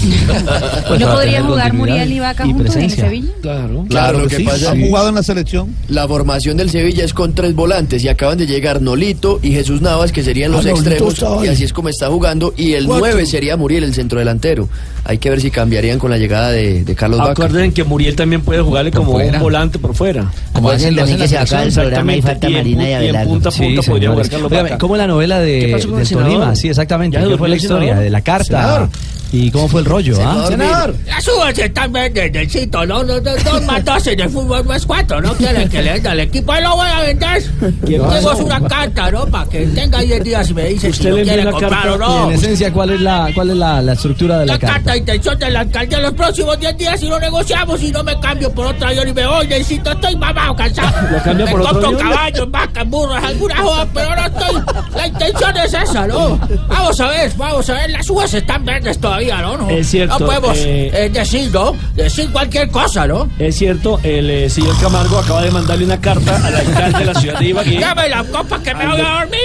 ¿Y 0.04 1.00
no 1.00 1.12
podría 1.14 1.42
jugar 1.44 1.74
Muriel 1.74 2.12
y 2.12 2.20
Vaca 2.20 2.46
juntos 2.46 2.76
en 2.76 2.84
el. 2.84 2.92
Sevilla? 2.92 3.32
Claro. 3.42 3.86
Claro, 3.90 4.20
lo 4.20 4.28
que 4.28 4.38
sí, 4.38 4.44
pasa 4.44 4.72
han 4.72 4.82
jugado 4.82 5.10
en 5.10 5.16
la 5.16 5.24
selección. 5.24 5.74
La 5.88 6.08
formación 6.08 6.58
del 6.58 6.70
Sevilla 6.70 7.04
es 7.06 7.14
con 7.14 7.34
tres 7.34 7.56
volantes 7.56 8.04
y 8.04 8.10
acaban 8.10 8.38
de 8.38 8.46
llegar 8.46 8.82
Nolito 8.82 9.40
y 9.42 9.52
Jesús 9.52 9.82
Navas, 9.82 10.12
que 10.12 10.22
serían 10.24 10.52
los 10.52 10.66
Ah, 10.66 10.72
extremos, 10.72 11.16
y 11.44 11.48
así 11.48 11.64
es 11.64 11.74
como 11.74 11.90
está 11.90 12.08
jugando. 12.10 12.54
Y 12.58 12.74
el 12.74 12.86
Cuatro. 12.86 13.06
9 13.08 13.26
sería 13.26 13.56
Muriel, 13.58 13.84
el 13.84 13.94
centrodelantero. 13.94 14.68
Hay 15.06 15.18
que 15.20 15.30
ver 15.30 15.40
si 15.40 15.52
cambiarían 15.52 15.98
con 16.00 16.10
la 16.12 16.18
llegada 16.18 16.52
de, 16.52 16.84
de 16.84 16.96
Carlos 16.96 17.20
Vaca. 17.20 17.32
Acuerden 17.32 17.72
que 17.72 17.84
Muriel 17.84 18.16
también 18.16 18.42
puede 18.42 18.62
jugarle 18.62 18.92
como 18.92 19.12
fuera. 19.14 19.38
un 19.38 19.44
volante 19.44 19.80
por 19.80 19.94
fuera. 19.96 20.32
Como 20.52 20.70
hacen, 20.72 20.96
también 20.96 21.18
que 21.20 21.28
se 21.28 21.38
acaba 21.38 21.64
el 21.64 21.72
programa 21.74 22.16
y 22.16 22.22
falta 22.22 22.50
Marina 22.50 22.90
y 22.90 22.94
Abelardo. 22.94 23.30
punta 23.30 23.50
a 23.50 23.52
punta 23.52 23.82
Sí, 23.82 23.90
podría 23.90 24.10
jugar. 24.12 24.30
Carlos 24.30 24.52
Vaca. 24.52 24.78
¿Cómo 24.78 24.96
es 24.96 25.00
la 25.00 25.08
novela 25.08 25.40
¿Qué 25.40 25.68
de, 25.68 25.72
pasó 25.74 25.90
con 25.90 26.00
el 26.02 26.08
del? 26.08 26.18
Tolima? 26.18 26.56
Sí, 26.56 26.70
exactamente. 26.70 27.18
¿Ya 27.20 27.28
¿Qué 27.28 27.38
fue 27.38 27.50
la 27.50 27.56
historia 27.56 27.96
de 27.98 28.10
la 28.10 28.22
carta? 28.22 28.90
¿Y 29.32 29.52
cómo 29.56 29.68
fue 29.70 29.80
el 29.82 29.86
rollo? 29.86 30.18
ah? 30.22 30.46
Senador. 30.48 30.96
Las 31.06 31.28
uvas 31.28 31.56
se 31.56 31.66
están 31.66 31.92
vendiendo, 31.92 32.40
Nelsito, 32.40 32.86
¿no? 32.86 33.04
No, 33.04 33.20
no, 33.20 33.32
Dos 33.36 33.62
más 33.64 33.84
dos 33.84 34.08
en 34.08 34.20
el 34.20 34.30
fútbol 34.30 34.66
no 34.66 34.74
es 34.74 34.86
cuatro, 34.86 35.22
¿no? 35.22 35.34
Quieren 35.36 35.70
que 35.70 35.82
le 35.82 35.94
den 35.94 36.08
al 36.08 36.20
equipo, 36.20 36.52
ahí 36.52 36.64
lo 36.64 36.76
voy 36.76 36.88
a 36.88 37.02
vender. 37.02 37.44
Tengo 37.86 38.38
una 38.38 38.62
carta, 38.68 39.12
¿no? 39.12 39.26
Para 39.28 39.50
que 39.50 39.66
tenga 39.68 40.00
10 40.00 40.24
días 40.24 40.50
y 40.50 40.54
me 40.54 40.66
dice 40.66 40.88
si 40.88 41.00
Usted 41.00 41.10
lo 41.12 41.24
quiere 41.24 41.52
comprar 41.52 41.70
carta 41.72 41.92
o 41.92 41.96
Y 41.96 42.00
no. 42.00 42.30
en 42.30 42.36
esencia, 42.36 42.72
¿cuál 42.74 42.90
es 42.92 43.02
la, 43.02 43.30
cuál 43.34 43.50
es 43.52 43.58
la, 43.58 43.82
la 43.82 43.94
estructura 43.94 44.40
de 44.40 44.46
la, 44.46 44.54
La 44.54 44.60
carta 44.60 44.74
carta? 44.76 44.92
de 44.94 44.98
intención 45.00 45.40
de 45.40 45.50
la 45.50 45.60
alcaldía 45.62 45.98
en 45.98 46.04
los 46.04 46.14
próximos 46.14 46.60
10 46.60 46.78
días 46.78 47.02
y 47.04 47.08
lo 47.08 47.20
negociamos 47.20 47.82
y 47.84 47.92
no 47.92 48.04
me 48.04 48.20
cambio 48.20 48.52
por 48.52 48.68
otro 48.68 48.88
avión 48.88 49.08
y 49.08 49.14
me 49.14 49.26
voy, 49.28 49.48
necesito, 49.48 49.92
estoy 49.92 50.16
mamado, 50.16 50.56
cansado. 50.56 51.12
¿Lo 51.12 51.24
cambia 51.24 51.46
me 51.46 51.52
por 51.52 51.62
otro 51.62 51.74
compro 51.74 51.90
avión? 52.00 52.10
caballos, 52.12 52.52
vacas, 52.52 52.90
burros, 52.90 53.24
alguna 53.24 53.56
joda, 53.58 53.88
pero 53.94 54.16
no 54.16 54.26
estoy. 54.26 54.62
La 54.96 55.08
intención 55.08 55.58
es 55.58 55.74
esa, 55.74 56.08
¿no? 56.08 56.40
Vamos 56.68 57.00
a 57.00 57.08
ver, 57.08 57.32
vamos 57.38 57.70
a 57.70 57.74
ver, 57.74 57.90
las 57.92 58.10
uvas 58.10 58.34
están 58.34 58.66
verdes 58.66 59.00
todavía, 59.00 59.42
¿no? 59.42 59.45
No 59.46 59.70
Es 59.70 59.88
cierto, 59.88 60.20
No 60.20 60.26
podemos 60.26 60.58
eh, 60.58 60.92
eh, 60.94 61.10
decir, 61.10 61.50
¿no? 61.52 61.74
Decir 61.96 62.30
cualquier 62.32 62.70
cosa, 62.70 63.08
¿no? 63.08 63.30
Es 63.40 63.56
cierto, 63.56 64.00
el 64.04 64.30
eh, 64.30 64.50
señor 64.50 64.78
Camargo 64.80 65.20
acaba 65.20 65.42
de 65.44 65.52
mandarle 65.52 65.86
una 65.86 66.00
carta 66.00 66.36
al 66.46 66.56
alcalde 66.56 67.00
de 67.00 67.06
la 67.06 67.16
ciudad 67.16 67.40
de 67.40 67.46
Ibagué. 67.48 67.80
Dame 67.80 68.10
la 68.10 68.24
copa 68.24 68.62
que 68.62 68.74
me 68.74 68.88
voy 68.88 69.02
a 69.02 69.20
dormir. 69.20 69.40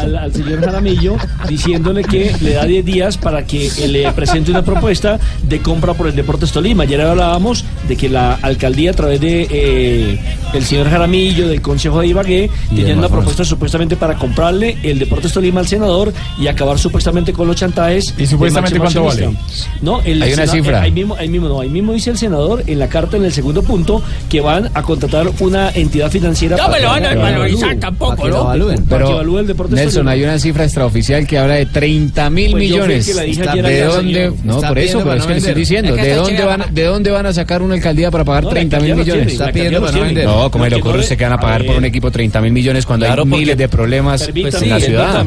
al, 0.00 0.16
al 0.16 0.32
señor 0.32 0.64
Jaramillo 0.64 1.16
diciéndole 1.48 2.02
que 2.02 2.34
le 2.40 2.54
da 2.54 2.64
10 2.64 2.84
días 2.84 3.16
para 3.16 3.46
que 3.46 3.66
eh, 3.66 3.88
le 3.88 4.10
presente 4.12 4.50
una 4.50 4.62
propuesta 4.62 5.18
de 5.42 5.60
compra 5.60 5.94
por 5.94 6.06
el 6.06 6.14
Deportes 6.16 6.52
Tolima. 6.52 6.84
Ayer 6.84 7.00
hablábamos 7.00 7.64
de 7.88 7.96
que 7.96 8.08
la 8.08 8.34
alcaldía 8.34 8.90
a 8.90 8.94
través 8.94 9.20
de 9.20 9.46
eh, 9.50 10.20
el 10.52 10.64
señor 10.64 10.88
Jaramillo, 10.90 11.48
del 11.48 11.60
Consejo 11.60 12.00
de 12.00 12.08
Ibagué, 12.08 12.50
tenían 12.74 12.98
una 12.98 13.08
propuesta 13.08 13.44
supuestamente 13.44 13.96
para 13.96 14.14
comprarle 14.16 14.78
el 14.82 14.98
Deportes 14.98 15.32
Tolima 15.32 15.60
al 15.60 15.68
senador 15.68 16.12
y 16.38 16.46
acabar 16.46 16.78
supuestamente 16.78 17.32
con 17.32 17.46
los 17.46 17.56
chantajes. 17.56 18.14
¿Y 18.16 18.26
supuestamente 18.26 18.78
cuánto 18.78 19.04
vale? 19.04 19.33
No, 19.82 20.00
el 20.02 20.22
Hay 20.22 20.32
una 20.32 20.46
cifra. 20.46 20.78
eh, 20.78 20.82
ahí 20.84 20.92
mismo, 20.92 21.14
ahí 21.16 21.28
mismo, 21.28 21.48
no, 21.48 21.60
ahí 21.60 21.68
mismo 21.68 21.92
dice 21.92 22.10
el 22.10 22.18
senador 22.18 22.62
en 22.66 22.78
la 22.78 22.88
carta 22.88 23.16
en 23.16 23.24
el 23.24 23.32
segundo 23.32 23.62
punto 23.62 24.02
que 24.28 24.40
van 24.40 24.70
a 24.74 24.82
contratar 24.82 25.26
una 25.40 25.70
entidad 25.70 26.10
financiera. 26.10 26.56
No 26.56 26.68
me 26.68 26.80
lo 26.80 26.88
van 26.88 27.04
a 27.04 27.14
valorizar 27.14 27.76
tampoco, 27.76 28.28
¿no? 28.28 28.40
evalúen. 28.44 28.84
Para 28.86 29.04
que 29.06 29.12
Pero, 29.12 29.38
el 29.40 29.46
Deportes 29.46 29.74
Nelson, 29.76 30.08
hay 30.08 30.22
una 30.24 30.38
cifra 30.38 30.64
extraoficial 30.64 31.26
que 31.26 31.38
habla 31.38 31.54
de 31.54 31.66
30 31.66 32.30
mil 32.30 32.52
Pues 32.52 32.68
yo 32.68 32.76
millones. 32.76 33.06
que 33.06 33.14
la 33.14 33.22
dije 33.22 33.40
Está- 33.40 33.52
ayer 33.52 33.64
¿De 33.66 33.82
dónde? 33.84 34.32
No, 34.44 34.60
por 34.60 34.78
eso, 34.78 34.98
pero 34.98 35.04
para 35.10 35.20
es 35.20 35.26
que 35.26 35.32
le 35.32 35.38
estoy 35.38 35.54
diciendo. 35.54 35.94
¿De 35.94 36.14
dónde, 36.14 36.44
van, 36.44 36.64
¿De 36.74 36.84
dónde 36.84 37.10
van 37.10 37.26
a 37.26 37.32
sacar 37.32 37.62
una 37.62 37.74
alcaldía 37.74 38.10
para 38.10 38.24
pagar 38.24 38.44
No, 38.44 38.50
la 38.50 38.54
30 38.54 38.80
mil 38.80 38.96
millones? 38.96 39.32
Está 39.32 39.52
pidiendo 39.52 39.80
para 39.80 39.92
no 39.92 40.02
vender. 40.02 40.24
No, 40.24 40.50
¿cómo 40.50 40.64
se 40.64 40.70
le 40.70 40.76
ocurre 40.76 40.94
no 40.94 41.00
usted 41.00 41.16
que 41.16 41.24
van 41.24 41.32
a 41.32 41.38
pagar 41.40 41.64
por 41.64 41.76
un 41.76 41.84
equipo 41.84 42.10
30 42.10 42.40
mil 42.40 42.52
millones 42.52 42.86
cuando 42.86 43.06
hay 43.10 43.24
miles 43.24 43.56
de 43.56 43.68
problemas 43.68 44.30
pues, 44.32 44.62
en 44.62 44.68
la 44.70 44.80
ciudad? 44.80 45.24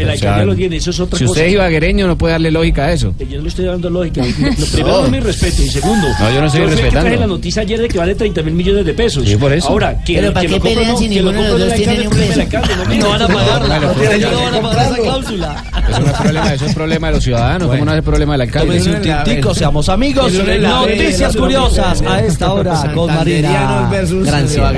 si 1.13 1.25
usted 1.25 1.45
es 1.47 1.53
ibaguereño 1.53 2.07
no 2.07 2.17
puede 2.17 2.33
darle 2.33 2.51
lógica 2.51 2.85
a 2.85 2.93
eso. 2.93 3.13
Yo 3.19 3.37
no 3.37 3.43
le 3.43 3.49
estoy 3.49 3.65
dando 3.65 3.89
lógica. 3.97 4.21
Lo 4.23 4.65
primero, 4.65 5.01
no. 5.03 5.07
mi 5.09 5.19
respeto. 5.19 5.61
Y 5.61 5.69
segundo, 5.69 6.07
No, 6.19 6.31
yo 6.31 6.39
no 6.41 6.47
estoy 6.47 6.61
que 6.61 6.67
respetando. 6.67 7.01
traje 7.01 7.17
la 7.17 7.27
noticia 7.27 7.61
ayer 7.61 7.79
de 7.81 7.87
que 7.87 7.97
vale 7.97 8.15
30 8.15 8.41
mil 8.43 8.53
millones 8.53 8.85
de 8.85 8.93
pesos. 8.93 9.23
Sí, 9.27 9.35
por 9.35 9.51
eso. 9.53 9.67
Ahora, 9.69 10.01
que, 10.03 10.15
Pero 10.15 10.33
¿para 10.33 10.47
que 10.47 10.53
qué 10.53 10.59
pelean 10.59 10.91
no, 10.91 10.97
si 10.97 11.09
que 11.09 11.21
lo 11.21 11.31
ninguno 11.31 11.53
de 11.53 11.59
los 11.59 11.67
dos 11.69 11.73
tiene 11.77 12.07
un 12.07 12.13
peso? 12.15 12.41
alcalde, 12.41 12.75
no, 12.97 13.09
van 13.09 13.21
a 13.21 13.27
pagarla. 13.27 13.79
No 13.79 14.41
van 14.43 14.55
a 14.55 14.61
pagar 14.61 14.91
esa 14.93 15.01
cláusula. 15.01 15.63
Eso 15.89 15.99
no 15.99 16.07
es 16.07 16.13
problema, 16.13 16.53
eso 16.53 16.65
es 16.65 16.73
problema 16.75 17.07
de 17.07 17.13
los 17.13 17.23
ciudadanos. 17.23 17.69
¿Cómo 17.69 17.85
no 17.85 17.91
es 17.91 17.97
el 17.97 18.03
problema 18.03 18.33
del 18.33 18.41
alcalde? 18.41 18.79
Tómense 18.79 18.91
un 18.91 19.01
tintico, 19.23 19.53
seamos 19.55 19.89
amigos. 19.89 20.31
Noticias 20.33 21.35
curiosas 21.35 22.01
a 22.01 22.19
esta 22.21 22.53
hora 22.53 22.91
con 22.93 23.13
Marina 23.13 23.89
Granciera. 23.91 24.73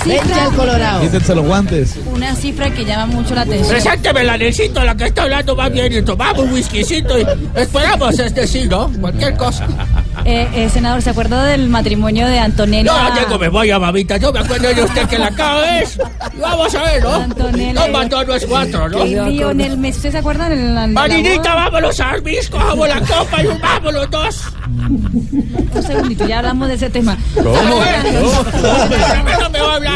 Aquí 0.00 0.10
viene 0.10 0.32
a 0.40 0.50
fletearme. 0.50 0.60
Una 0.60 0.78
cifra, 0.78 1.00
Quítense 1.00 1.34
los 1.34 1.46
guantes. 1.46 1.96
una 2.12 2.34
cifra 2.34 2.70
que 2.70 2.84
llama 2.84 3.06
mucho 3.06 3.34
la 3.34 3.42
atención. 3.42 3.68
Presénteme 3.68 4.24
la 4.24 4.36
Nelsito, 4.38 4.82
la 4.84 4.94
que 4.96 5.04
está 5.04 5.22
hablando 5.22 5.54
más 5.56 5.72
bien, 5.72 5.92
y 5.92 6.02
tomamos 6.02 6.38
un 6.44 6.52
whiskycito 6.52 7.18
y 7.18 7.26
esperamos, 7.54 8.18
es 8.18 8.34
decir, 8.34 8.68
¿no? 8.68 8.90
Cualquier 9.00 9.36
cosa. 9.36 9.66
Eh, 10.24 10.48
eh, 10.54 10.68
senador, 10.70 11.00
¿se 11.02 11.10
acuerda 11.10 11.44
del 11.44 11.68
matrimonio 11.68 12.26
de 12.26 12.38
Antonella? 12.38 12.92
No, 12.92 13.14
Diego, 13.14 13.38
me 13.38 13.48
voy 13.48 13.70
a 13.70 13.78
mamita. 13.78 14.16
Yo 14.18 14.32
me 14.32 14.40
acuerdo 14.40 14.72
de 14.74 14.82
usted 14.84 15.06
que 15.08 15.18
la. 15.18 15.30
Y 16.36 16.40
vamos 16.40 16.74
a 16.74 16.82
ver, 16.82 17.02
¿no? 17.02 17.14
Antonella. 17.14 17.86
Dos 18.10 18.26
no 18.26 18.34
es 18.34 18.46
cuatro, 18.46 18.88
¿no? 18.88 19.06
Y 19.06 19.14
Lionel 19.14 19.78
Messi, 19.78 19.98
¿usted 19.98 20.12
se 20.12 20.18
acuerda 20.18 20.48
del 20.48 20.58
del- 20.60 20.74
del 20.76 20.88
Marinita, 20.90 21.54
vámonos 21.54 21.98
al 22.00 22.20
bisco, 22.22 22.58
cojamos 22.58 22.88
la 22.88 23.00
copa 23.00 23.42
y 23.42 23.46
un 23.46 23.60
vámonos 23.60 24.10
dos. 24.10 24.42
Un 25.74 25.82
segundito, 25.82 26.26
ya 26.26 26.38
hablamos 26.38 26.68
de 26.68 26.74
ese 26.74 26.90
tema. 26.90 27.16
¿Cómo? 27.34 27.50
No 27.52 27.60
me 27.60 27.76
va 27.78 27.84
a 27.84 27.86
hablar, 27.86 28.12
¿no? 28.12 28.30
Por 29.30 29.40
lo 29.40 29.89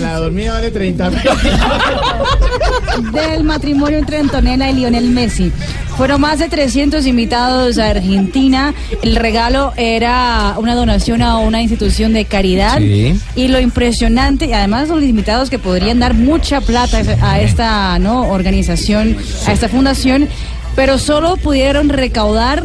La 0.00 0.18
dormida 0.18 0.52
vale 0.52 0.70
30 0.70 1.10
mil. 1.10 1.20
del 3.12 3.44
matrimonio 3.44 3.98
entre 3.98 4.18
Antonella 4.18 4.70
y 4.70 4.74
Lionel 4.74 5.10
Messi. 5.10 5.52
Fueron 5.96 6.20
más 6.20 6.38
de 6.38 6.48
300 6.48 7.06
invitados 7.06 7.78
a 7.78 7.90
Argentina. 7.90 8.74
El 9.02 9.16
regalo 9.16 9.72
era 9.76 10.54
una 10.58 10.74
donación 10.74 11.22
a 11.22 11.38
una 11.38 11.62
institución 11.62 12.12
de 12.12 12.24
caridad. 12.24 12.78
Sí. 12.78 13.18
Y 13.34 13.48
lo 13.48 13.58
impresionante, 13.60 14.46
y 14.46 14.52
además 14.52 14.88
los 14.88 15.02
invitados 15.02 15.50
que 15.50 15.58
podrían 15.58 15.98
dar 15.98 16.14
mucha 16.14 16.60
plata 16.60 17.00
a 17.22 17.40
esta 17.40 17.98
¿no? 17.98 18.28
organización, 18.30 19.16
a 19.46 19.52
esta 19.52 19.68
fundación, 19.68 20.28
pero 20.76 20.98
solo 20.98 21.36
pudieron 21.36 21.88
recaudar 21.88 22.62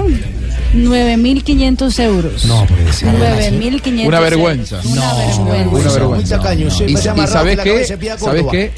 9.500 0.73 1.99
euros. 2.03 2.45
No 2.45 2.65
puede 2.65 2.91
ser. 2.93 3.09
9.500 3.09 4.07
Una 4.07 4.19
vergüenza. 4.19 4.81
Una 4.83 5.13
vergüenza. 5.13 5.79
Una 5.79 5.91
vergüenza. 5.93 6.37
Tacaño, 6.37 6.71
sí, 6.71 6.85
y, 6.87 6.93
y 6.93 6.97
sabes 6.97 7.59
que 7.59 7.79
la 7.79 7.97
qué, 7.97 8.17
sabes 8.17 8.45
qué, 8.49 8.71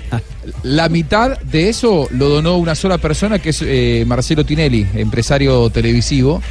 la 0.64 0.90
mitad 0.90 1.40
de 1.40 1.70
eso 1.70 2.08
lo 2.12 2.30
donó 2.30 2.58
una 2.58 2.76
sola 2.76 2.98
persona 2.98 3.40
que 3.40 3.50
es 3.50 3.64
eh, 3.66 4.04
Marcelo 4.06 4.46
Tinelli, 4.46 4.86
empresario 4.96 5.70
televisivo. 5.70 6.42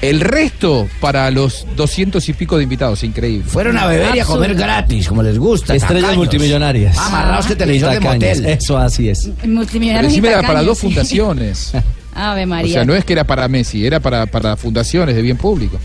El 0.00 0.20
resto 0.20 0.88
para 1.00 1.28
los 1.32 1.66
doscientos 1.74 2.28
y 2.28 2.32
pico 2.32 2.56
de 2.56 2.62
invitados, 2.62 3.02
increíble. 3.02 3.48
Fueron 3.48 3.76
a 3.78 3.86
beber 3.86 4.14
y 4.14 4.20
a 4.20 4.24
comer 4.24 4.54
gratis, 4.54 5.08
como 5.08 5.24
les 5.24 5.36
gusta. 5.38 5.74
Estrellas 5.74 6.02
tacaños. 6.02 6.18
multimillonarias. 6.18 6.96
Amarrados 6.98 7.46
que 7.46 7.56
televisor 7.56 7.94
de 7.94 8.00
motel. 8.00 8.46
Eso 8.46 8.78
así 8.78 9.08
es. 9.08 9.28
Multimillonarios 9.44 10.16
y 10.16 10.20
para 10.20 10.62
dos 10.62 10.78
sí. 10.78 10.86
fundaciones. 10.86 11.72
Ave 12.18 12.44
O 12.44 12.48
María. 12.48 12.72
sea, 12.72 12.84
no 12.84 12.94
es 12.94 13.04
que 13.04 13.12
era 13.12 13.24
para 13.24 13.46
Messi, 13.48 13.86
era 13.86 14.00
para, 14.00 14.26
para 14.26 14.56
fundaciones 14.56 15.14
de 15.14 15.22
bien 15.22 15.36
público. 15.36 15.78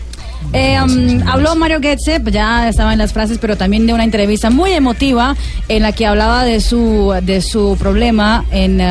Eh, 0.52 0.78
um, 0.80 1.26
habló 1.26 1.56
Mario 1.56 1.80
Goetze, 1.80 2.20
pues 2.20 2.34
ya 2.34 2.68
estaba 2.68 2.92
en 2.92 2.98
las 2.98 3.12
frases, 3.12 3.38
pero 3.38 3.56
también 3.56 3.86
de 3.86 3.92
una 3.92 4.04
entrevista 4.04 4.50
muy 4.50 4.72
emotiva 4.72 5.36
en 5.68 5.82
la 5.82 5.92
que 5.92 6.06
hablaba 6.06 6.44
de 6.44 6.60
su 6.60 7.12
de 7.22 7.40
su 7.40 7.76
problema 7.78 8.44
en 8.50 8.82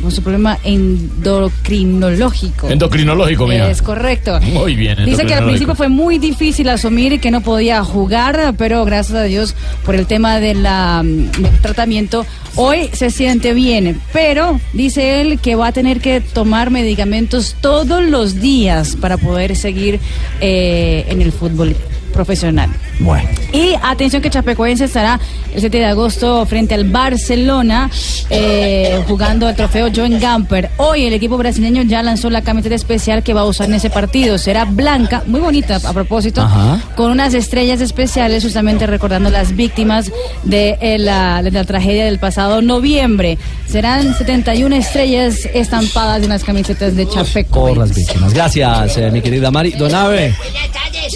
con 0.00 0.12
su 0.12 0.22
problema 0.22 0.58
endocrinológico. 0.62 2.68
Endocrinológico, 2.68 3.46
mía. 3.46 3.70
Es 3.70 3.82
correcto. 3.82 4.40
Muy 4.40 4.76
bien, 4.76 5.04
Dice 5.04 5.26
que 5.26 5.34
al 5.34 5.46
principio 5.46 5.74
fue 5.74 5.88
muy 5.88 6.18
difícil 6.18 6.68
asumir 6.68 7.20
que 7.20 7.30
no 7.30 7.40
podía 7.40 7.82
jugar, 7.82 8.54
pero 8.56 8.84
gracias 8.84 9.18
a 9.18 9.22
Dios 9.24 9.54
por 9.84 9.94
el 9.94 10.06
tema 10.06 10.40
de 10.40 10.54
la, 10.54 11.02
mm, 11.02 11.42
del 11.42 11.58
tratamiento, 11.60 12.26
hoy 12.56 12.90
se 12.92 13.10
siente 13.10 13.54
bien. 13.54 14.00
Pero 14.12 14.60
dice 14.72 15.20
él 15.20 15.38
que 15.40 15.54
va 15.54 15.68
a 15.68 15.72
tener 15.72 16.00
que 16.00 16.20
tomar 16.20 16.70
medicamentos 16.70 17.56
todos 17.60 18.04
los 18.04 18.40
días 18.40 18.96
para 18.96 19.16
poder 19.16 19.56
seguir 19.56 20.00
eh, 20.40 20.89
en 20.90 21.22
el 21.22 21.32
fútbol 21.32 21.76
profesional. 22.10 22.70
Bueno. 22.98 23.28
Y 23.52 23.74
atención 23.82 24.22
que 24.22 24.30
Chapecoense 24.30 24.84
estará 24.84 25.18
el 25.54 25.60
7 25.60 25.78
de 25.78 25.84
agosto 25.86 26.44
frente 26.46 26.74
al 26.74 26.84
Barcelona 26.84 27.90
eh, 28.28 29.02
jugando 29.08 29.48
el 29.48 29.56
trofeo 29.56 29.88
Joan 29.94 30.20
Gamper. 30.20 30.70
Hoy 30.76 31.06
el 31.06 31.12
equipo 31.12 31.36
brasileño 31.36 31.82
ya 31.82 32.02
lanzó 32.02 32.30
la 32.30 32.42
camiseta 32.42 32.74
especial 32.74 33.22
que 33.22 33.34
va 33.34 33.40
a 33.42 33.44
usar 33.44 33.68
en 33.68 33.74
ese 33.74 33.90
partido. 33.90 34.38
Será 34.38 34.64
blanca, 34.64 35.22
muy 35.26 35.40
bonita 35.40 35.80
a 35.82 35.92
propósito, 35.92 36.42
Ajá. 36.42 36.80
con 36.96 37.10
unas 37.10 37.34
estrellas 37.34 37.80
especiales 37.80 38.44
justamente 38.44 38.86
recordando 38.86 39.30
las 39.30 39.56
víctimas 39.56 40.12
de, 40.44 40.78
eh, 40.80 40.98
la, 40.98 41.42
de 41.42 41.50
la 41.50 41.64
tragedia 41.64 42.04
del 42.04 42.18
pasado 42.18 42.62
noviembre. 42.62 43.38
Serán 43.66 44.16
71 44.16 44.74
estrellas 44.76 45.48
estampadas 45.54 46.22
en 46.22 46.28
las 46.28 46.44
camisetas 46.44 46.96
de 46.96 47.08
Chapecoense. 47.08 47.44
Por 47.50 47.78
las 47.78 47.94
víctimas. 47.94 48.34
Gracias, 48.34 48.96
eh, 48.96 49.10
mi 49.10 49.20
querida 49.20 49.50
Mari. 49.50 49.72
Donave. 49.72 50.34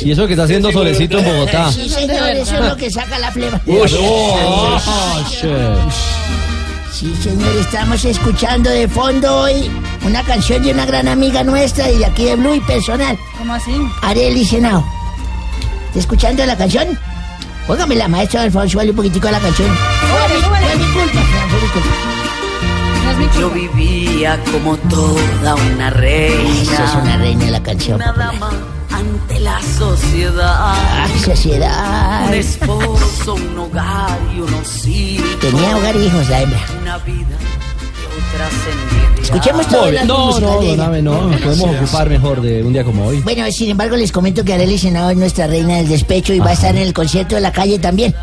Y 0.03 0.11
eso 0.11 0.27
que 0.27 0.33
está 0.33 0.45
haciendo 0.45 0.73
solecito 0.85 1.19
en 1.19 1.25
Bogotá. 1.25 1.73
Sí, 1.73 1.89
señor, 1.89 2.31
eso 2.31 2.55
es 2.57 2.69
lo 2.69 2.77
que 2.77 2.91
saca 2.91 3.19
la 3.19 3.31
flema. 3.33 3.61
Uy, 3.67 3.91
oh, 4.01 4.79
shit. 5.31 5.51
Sí, 6.93 7.15
señor, 7.23 7.57
estamos 7.57 8.05
escuchando 8.05 8.71
de 8.71 8.87
fondo 8.87 9.41
hoy 9.41 9.71
una 10.05 10.23
canción 10.23 10.63
de 10.63 10.73
una 10.73 10.87
gran 10.87 11.09
amiga 11.09 11.43
nuestra 11.43 11.91
y 11.91 11.99
de 11.99 12.07
aquí 12.07 12.25
de 12.25 12.37
Blue 12.37 12.55
y 12.55 12.61
personal, 12.61 13.19
¿Cómo 13.39 13.55
así? 13.55 13.73
Arely 14.03 14.45
Senao. 14.45 14.85
¿Está 15.89 16.01
escuchando 16.01 16.45
la 16.47 16.57
canción? 16.57 16.99
Póngame 17.67 17.95
la 17.97 18.09
maestra 18.09 18.43
Alfonso, 18.43 18.75
suele 18.75 18.91
un 18.91 18.97
poquitico 18.97 19.29
a 19.29 19.33
la 19.33 19.41
canción. 19.41 19.69
Súbale, 19.69 20.45
súbale. 20.45 20.67
Fue 20.67 20.77
mi 20.77 20.85
culpa, 20.93 21.21
fue 21.51 21.61
mi 21.61 21.69
culpa. 21.69 21.89
No 23.05 23.11
es 23.11 23.19
mi 23.19 23.41
Yo 23.41 23.51
vivía 23.51 24.41
como 24.53 24.77
toda 24.77 25.55
una 25.55 25.91
reina. 25.91 26.63
Esa 26.63 26.85
es 26.85 26.95
una 27.03 27.17
reina 27.17 27.45
de 27.47 27.51
la 27.51 27.63
canción. 27.63 27.97
Una 27.97 28.13
dama 28.13 28.51
ante 29.05 29.41
la 29.41 29.61
sociedad. 29.63 30.75
Ay, 30.77 31.19
sociedad. 31.21 32.29
Un 32.29 32.35
esposo, 32.35 33.35
un 33.35 33.59
hogar 33.59 34.19
y 34.35 34.41
unos 34.41 34.87
hijos. 34.87 35.41
Tenía 35.41 35.77
hogar 35.77 35.97
y 35.97 36.07
hijos 36.07 36.29
la 36.29 36.43
hembra. 36.43 36.61
Una 36.81 36.99
vida. 36.99 37.39
Escuchemos 39.23 39.67
todo 39.69 39.91
No, 40.05 40.41
no, 40.41 40.61
de 40.61 40.67
ella. 40.67 40.77
Donave, 40.77 41.03
no. 41.03 41.29
Nos 41.29 41.41
podemos 41.41 41.77
ocupar 41.77 42.09
mejor 42.09 42.41
de 42.41 42.63
un 42.63 42.73
día 42.73 42.85
como 42.85 43.07
hoy. 43.07 43.21
Bueno, 43.21 43.51
sin 43.51 43.71
embargo, 43.71 43.97
les 43.97 44.13
comento 44.13 44.45
que 44.45 44.55
Arely 44.55 44.79
Senado 44.79 45.11
es 45.11 45.17
nuestra 45.17 45.47
reina 45.47 45.77
del 45.77 45.89
despecho 45.89 46.33
y 46.33 46.41
va 46.41 46.51
a 46.51 46.53
estar 46.55 46.75
en 46.75 46.83
el 46.83 46.93
concierto 46.93 47.35
de 47.35 47.41
la 47.41 47.53
calle 47.53 47.79
también. 47.79 48.15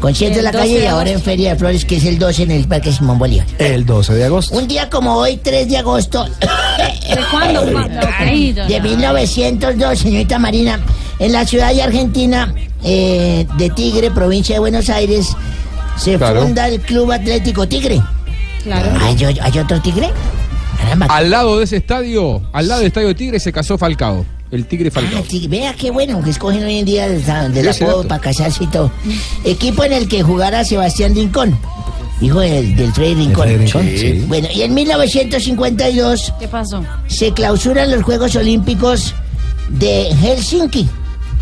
Concierto 0.00 0.34
de 0.34 0.38
El 0.40 0.44
la 0.44 0.52
12 0.52 0.64
calle 0.64 0.82
y 0.84 0.86
ahora 0.86 1.10
en. 1.10 1.20
Feria 1.20 1.50
de 1.52 1.56
Flores, 1.58 1.84
que 1.84 1.96
es 1.96 2.04
el 2.04 2.18
12 2.18 2.42
en 2.44 2.50
el 2.52 2.68
Parque 2.68 2.92
Simón 2.92 3.18
Bolívar. 3.18 3.46
El 3.58 3.84
12 3.84 4.14
de 4.14 4.24
agosto. 4.24 4.56
Un 4.56 4.68
día 4.68 4.88
como 4.88 5.14
hoy, 5.14 5.36
3 5.38 5.68
de 5.68 5.76
agosto 5.78 6.24
¿De 6.24 7.20
cuándo? 7.30 7.62
De 8.68 8.80
1902, 8.80 9.98
señorita 9.98 10.38
Marina, 10.38 10.80
en 11.18 11.32
la 11.32 11.44
ciudad 11.46 11.72
de 11.74 11.82
Argentina 11.82 12.54
eh, 12.84 13.46
de 13.56 13.70
Tigre, 13.70 14.10
provincia 14.10 14.54
de 14.56 14.60
Buenos 14.60 14.88
Aires, 14.88 15.28
se 15.96 16.16
Claro. 16.16 16.42
funda 16.42 16.68
el 16.68 16.80
Club 16.80 17.10
Atlético 17.10 17.66
Tigre. 17.66 18.00
Claro. 18.62 18.90
¿Hay, 19.00 19.24
o- 19.24 19.42
hay 19.42 19.58
otro 19.58 19.80
Tigre? 19.80 20.10
Caramba. 20.78 21.06
Al 21.06 21.30
lado 21.30 21.58
de 21.58 21.64
ese 21.64 21.76
estadio, 21.76 22.40
al 22.52 22.68
lado 22.68 22.80
del 22.80 22.88
estadio 22.88 23.14
Tigre, 23.16 23.40
se 23.40 23.52
casó 23.52 23.76
Falcao. 23.78 24.24
El 24.50 24.66
Tigre 24.66 24.90
Falcao. 24.90 25.20
Ah, 25.20 25.26
sí, 25.28 25.46
vea 25.48 25.74
qué 25.74 25.90
bueno 25.90 26.22
que 26.22 26.30
escogen 26.30 26.64
hoy 26.64 26.78
en 26.78 26.84
día 26.86 27.06
Ese 27.06 27.30
apodo 27.32 27.96
dato. 27.98 28.08
para 28.08 28.20
casarse 28.20 28.64
y 28.64 28.66
todo. 28.68 28.90
Equipo 29.44 29.84
en 29.84 29.92
el 29.92 30.08
que 30.08 30.22
jugara 30.22 30.64
Sebastián 30.64 31.14
Rincón, 31.14 31.58
hijo 32.20 32.40
del, 32.40 32.74
del 32.76 32.92
Freddy 32.92 33.14
Rincón. 33.14 33.44
Freddy 33.44 33.58
Rincón, 33.64 33.82
sí. 33.96 34.24
Bueno, 34.26 34.48
y 34.54 34.62
en 34.62 34.72
1952 34.74 36.32
¿Qué 36.40 36.48
pasó? 36.48 36.82
se 37.08 37.32
clausuran 37.32 37.90
los 37.90 38.02
Juegos 38.02 38.34
Olímpicos 38.36 39.14
de 39.68 40.08
Helsinki, 40.22 40.88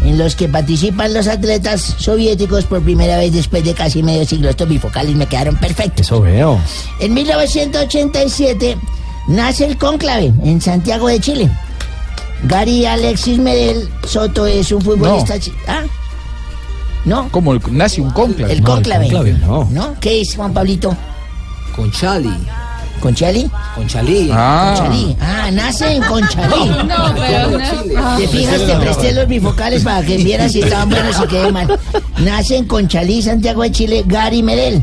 en 0.05 0.19
los 0.19 0.35
que 0.35 0.49
participan 0.49 1.15
los 1.15 1.29
atletas 1.29 1.95
soviéticos 1.99 2.65
por 2.65 2.83
primera 2.83 3.17
vez 3.19 3.33
después 3.33 3.65
de 3.65 3.73
casi 3.75 4.03
medio 4.03 4.27
siglo. 4.27 4.51
Estos 4.51 4.69
bifocales 4.69 5.15
me 5.15 5.27
quedaron 5.27 5.57
perfectos. 5.57 6.07
Eso 6.07 6.21
veo. 6.21 6.59
En 6.99 7.15
1987 7.15 8.77
nace 9.29 9.65
el 9.67 9.77
cónclave 9.79 10.33
en 10.45 10.61
Santiago 10.61 11.09
de 11.09 11.21
Chile. 11.21 11.51
Gary 12.45 12.87
Alexis 12.87 13.39
Medel 13.39 13.89
Soto 14.07 14.47
es 14.47 14.71
un 14.73 14.83
futbolista. 14.83 15.39
chi- 15.39 15.53
¿Ah? 15.67 15.83
¿No? 17.05 17.29
¿Cómo 17.31 17.53
el- 17.53 17.61
nace 17.71 18.01
un 18.01 18.11
cónclave? 18.11 18.53
El 18.53 18.63
No, 18.63 18.77
el 19.23 19.41
no. 19.41 19.69
¿No? 19.71 19.95
¿Qué 20.01 20.21
es, 20.21 20.35
Juan 20.37 20.53
Pablito? 20.53 20.97
Con 21.75 21.91
Chali. 21.93 22.33
¿Conchalí? 23.01 23.49
Conchalí. 23.75 24.31
Ah. 24.33 24.75
Conchalí. 24.77 25.17
Ah, 25.21 25.51
nace 25.53 25.97
en 25.97 26.03
Conchalí. 26.03 26.69
No, 26.89 27.15
pero 27.15 27.51
no. 27.51 28.17
Te 28.17 28.27
fijas, 28.29 28.67
te 28.67 28.75
presté 28.77 29.13
los 29.13 29.29
bifocales 29.29 29.83
para 29.85 30.03
que 30.05 30.17
vieras 30.17 30.53
si 30.53 30.63
estaban 30.63 30.89
buenos 30.89 31.17
y 31.23 31.27
quedé 31.29 31.53
mal. 31.53 31.79
Nace 32.19 32.57
en 32.57 32.65
Conchalí, 32.65 33.23
Santiago 33.23 33.63
de 33.63 33.71
Chile, 33.71 34.03
Gary 34.07 34.43
Medel. 34.43 34.83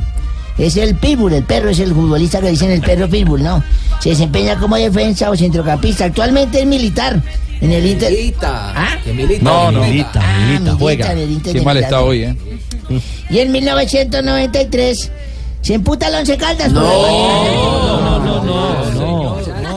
Es 0.58 0.78
el 0.78 0.96
pitbull, 0.96 1.34
el 1.34 1.44
perro, 1.44 1.70
es 1.70 1.80
el 1.80 1.94
futbolista 1.94 2.40
que 2.40 2.50
dicen 2.50 2.70
el 2.72 2.82
perro 2.82 3.10
pitbull, 3.10 3.42
¿no? 3.42 3.64
Se 4.00 4.10
desempeña 4.10 4.60
como 4.60 4.76
defensa 4.76 5.30
o 5.32 5.36
centrocampista. 5.36 6.06
Actualmente 6.06 6.60
es 6.60 6.66
militar 6.68 7.22
en 7.60 7.72
el 7.72 7.86
Inter. 7.86 8.14
¿Ah? 8.76 8.98
No, 9.42 9.72
no. 9.72 9.82
Milita, 9.84 10.20
Ah, 10.22 10.38
milita, 10.40 10.48
milita 10.48 10.76
juega. 10.76 11.12
en 11.14 11.18
el 11.20 11.32
Inter 11.32 11.54
Qué 11.54 11.62
mal 11.62 11.78
está 11.78 12.02
hoy, 12.02 12.24
¿eh? 12.24 12.36
Y 13.30 13.40
en 13.40 13.52
1993 13.52 15.12
se 15.62 15.74
emputa 15.74 16.08
el 16.10 16.16
Once 16.16 16.38
Caldas. 16.38 16.72
No, 16.72 16.82
no, 16.82 18.20
no, 18.20 18.44
no, 18.44 18.92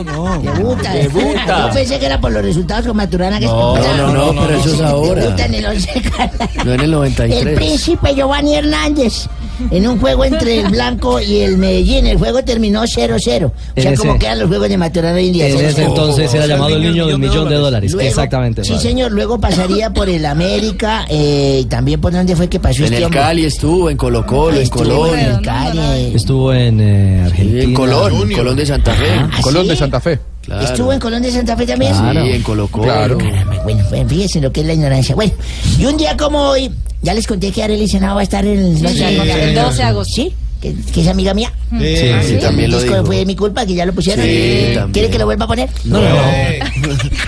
no, 0.05 0.39
no. 0.43 0.56
Debuta. 0.69 0.93
Debuta. 0.95 1.67
Yo 1.69 1.75
pensé 1.75 1.99
que 1.99 2.07
era 2.07 2.21
por 2.21 2.33
los 2.33 2.43
resultados 2.43 2.87
con 2.87 2.97
Maturana 2.97 3.39
que 3.39 3.47
No, 3.47 3.75
se 3.77 3.81
emputa. 3.91 3.97
no, 4.12 4.33
no, 4.33 4.41
pero 4.47 4.59
eso 4.61 4.75
es 4.75 4.81
ahora. 4.83 5.23
Debuta 5.23 5.45
en 5.47 5.55
el 5.55 5.67
Once 5.67 6.03
Caldas. 6.17 6.51
No 6.64 6.73
en 6.75 6.81
el 6.81 6.85
El 6.87 6.91
93. 6.93 7.57
príncipe 7.57 8.14
Giovanni 8.14 8.55
Hernández. 8.55 9.27
En 9.71 9.89
un 9.89 9.99
juego 9.99 10.23
entre 10.27 10.61
el 10.61 10.69
Blanco 10.69 11.19
y 11.19 11.39
el 11.39 11.57
Medellín. 11.57 12.07
El 12.07 12.19
juego 12.19 12.45
terminó 12.45 12.83
0-0. 12.83 13.47
O 13.47 13.81
sea, 13.81 13.95
como 13.97 14.19
quedan 14.19 14.39
los 14.41 14.49
juegos 14.49 14.69
de 14.69 14.77
Maturana 14.77 15.14
hoy 15.17 15.29
en 15.29 15.33
día. 15.33 15.49
En 15.49 15.57
0-0. 15.57 15.61
ese 15.69 15.85
entonces 15.85 16.35
era 16.35 16.47
llamado 16.47 16.77
el 16.77 16.83
niño 16.83 17.07
del 17.07 17.19
millón 17.19 17.49
de 17.49 17.55
dólares. 17.55 17.93
Luego- 17.93 18.07
Exactamente. 18.07 18.64
Sí, 18.64 18.73
padre. 18.73 18.83
señor. 18.83 19.12
Luego 19.12 19.41
pasaría 19.41 19.91
por 19.95 20.11
el 20.11 20.27
América. 20.27 21.07
eh, 21.09 21.61
y 21.62 21.64
también 21.67 22.01
por 22.01 22.12
dónde 22.12 22.37
fue 22.37 22.49
que 22.49 22.61
pasó 22.61 22.79
En 22.81 22.85
este 22.85 22.99
el 22.99 23.05
hombre. 23.05 23.21
Cali 23.21 23.45
estuvo, 23.47 23.89
en 23.89 23.97
Colo 23.97 24.27
Colo, 24.27 24.57
en 24.57 24.62
Estuvo 24.62 24.83
Colón. 24.85 25.19
en 25.19 25.27
el 25.27 25.41
Cali. 25.41 25.79
eh, 25.79 26.12
Estuvo 26.14 26.53
en 26.53 26.81
eh, 26.81 27.23
Argentina. 27.25 27.62
En 27.62 27.73
Colón, 27.75 28.31
Colón 28.33 28.57
de 28.57 28.67
Santa 28.67 28.93
Fe. 28.93 29.07
¿Ah, 29.11 29.31
Colón 29.41 29.62
sí? 29.62 29.69
de 29.71 29.77
Santa 29.77 30.01
Fe. 30.01 30.19
Claro. 30.47 30.64
¿Estuvo 30.64 30.92
en 30.92 31.01
Colón 31.01 31.22
de 31.22 31.32
Santa 31.32 31.57
Fe 31.57 31.66
también? 31.66 31.92
Claro. 31.92 32.24
Sí, 32.24 32.30
en 32.30 32.42
Colo 32.42 32.68
Colo. 32.68 32.84
Claro. 32.84 33.18
Caramba, 33.18 33.62
bueno, 33.64 33.84
pues, 33.88 34.09
fíjense 34.09 34.40
lo 34.40 34.53
que 34.53 34.61
es 34.61 34.66
la 34.66 34.74
ignorancia. 34.74 35.14
Bueno, 35.14 35.32
y 35.78 35.84
un 35.84 35.97
día 35.97 36.16
como 36.16 36.40
hoy, 36.40 36.70
ya 37.03 37.14
les 37.14 37.26
conté 37.26 37.51
que 37.51 37.64
Arely 37.64 37.88
Senado 37.88 38.14
va 38.14 38.20
a 38.20 38.24
estar 38.24 38.44
en 38.47 38.59
el, 38.59 38.88
Sí, 38.88 39.03
el 39.03 39.55
12 39.55 39.76
de 39.76 39.82
agosto. 39.82 40.14
¿Sí? 40.14 40.32
Que, 40.61 40.75
que 40.75 41.03
es 41.03 41.09
amiga 41.09 41.35
mía. 41.35 41.53
Sí, 41.71 42.09
Ah, 42.15 42.23
sí, 42.25 42.37
también 42.41 42.67
el 42.67 42.71
lo 42.71 42.79
disco 42.79 42.95
dijo. 42.95 43.07
fue 43.07 43.17
de 43.17 43.27
mi 43.27 43.37
culpa, 43.37 43.67
que 43.67 43.75
ya 43.75 43.85
lo 43.85 43.93
pusieron. 43.93 44.25
Sí. 44.25 44.75
¿Quiere 44.93 45.11
que 45.11 45.19
lo 45.19 45.27
vuelva 45.27 45.45
a 45.45 45.49
poner? 45.49 45.69
No, 45.85 46.01
no, 46.01 46.09
no. 46.09 46.23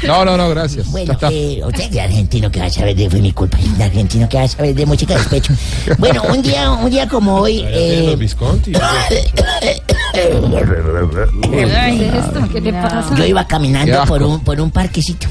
No, 0.06 0.24
no, 0.24 0.36
no, 0.38 0.48
gracias. 0.50 0.90
Bueno, 0.90 1.16
eh, 1.30 1.60
usted 1.66 1.98
argentino 1.98 2.50
que 2.50 2.60
va 2.60 2.66
a 2.66 2.70
saber 2.70 2.96
de 2.96 3.10
fue 3.10 3.20
mi 3.20 3.32
culpa. 3.32 3.58
El 3.76 3.82
argentino 3.82 4.28
que 4.28 4.38
va 4.38 4.44
a 4.44 4.48
saber 4.48 4.74
de 4.74 4.86
música 4.86 5.12
de 5.14 5.20
despecho. 5.20 5.52
Bueno, 5.98 6.22
un 6.32 6.40
día, 6.42 6.70
un 6.70 6.88
día 6.90 7.06
como 7.08 7.36
hoy. 7.40 7.62
eh, 7.66 8.16
¿Qué 10.12 12.06
es 12.08 12.14
esto? 12.14 12.48
¿Qué 12.52 12.60
le 12.60 12.72
pasa? 12.72 13.14
Yo 13.16 13.24
iba 13.24 13.46
caminando 13.46 14.04
por 14.06 14.22
un, 14.22 14.40
por 14.40 14.60
un 14.60 14.70
parquecito. 14.70 15.26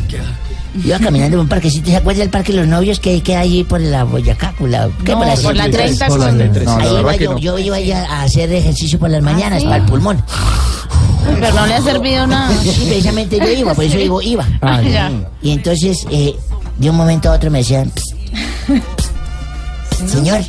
Iba 0.83 0.99
caminando 0.99 1.37
por 1.37 1.43
un 1.43 1.49
parquecito. 1.49 1.89
¿Se 1.89 1.95
acuerda 1.95 2.21
del 2.21 2.29
parque 2.29 2.51
de 2.51 2.59
los 2.59 2.67
novios 2.67 2.99
que 2.99 3.21
queda 3.21 3.39
allí 3.41 3.63
por 3.63 3.81
la 3.81 4.03
Boyacá? 4.03 4.53
Por 4.57 4.69
la, 4.69 4.89
¿qué? 5.03 5.11
No, 5.13 5.19
por 5.41 5.55
la 5.55 5.69
30 5.69 6.07
Por 6.07 6.19
la 6.19 6.25
con... 6.27 6.37
33. 6.37 6.65
No, 6.65 6.77
la 6.79 6.83
Ahí 6.85 6.99
iba 6.99 7.13
que 7.17 7.23
yo, 7.23 7.31
no. 7.31 7.37
yo 7.39 7.57
iba 7.59 7.79
ya 7.79 8.05
a 8.05 8.23
hacer 8.23 8.51
ejercicio 8.53 8.99
por 8.99 9.09
las 9.09 9.21
mañanas 9.21 9.59
¿sí? 9.61 9.65
para 9.65 9.77
el 9.77 9.83
pulmón. 9.85 10.21
Pero 11.39 11.53
no 11.53 11.65
le 11.67 11.73
ha 11.75 11.81
servido 11.81 12.25
nada. 12.27 12.51
Sí, 12.61 12.85
precisamente 12.87 13.37
yo 13.37 13.49
iba, 13.49 13.73
por 13.73 13.83
eso 13.83 13.97
digo 13.97 14.21
iba. 14.21 14.45
Ah, 14.61 14.81
ya. 14.83 15.11
Y 15.41 15.51
entonces, 15.51 16.05
eh, 16.11 16.35
de 16.77 16.89
un 16.89 16.95
momento 16.95 17.29
a 17.29 17.33
otro 17.33 17.51
me 17.51 17.59
decían, 17.59 17.91
"Psst, 17.93 18.13
psst, 18.97 20.09
señor, 20.09 20.39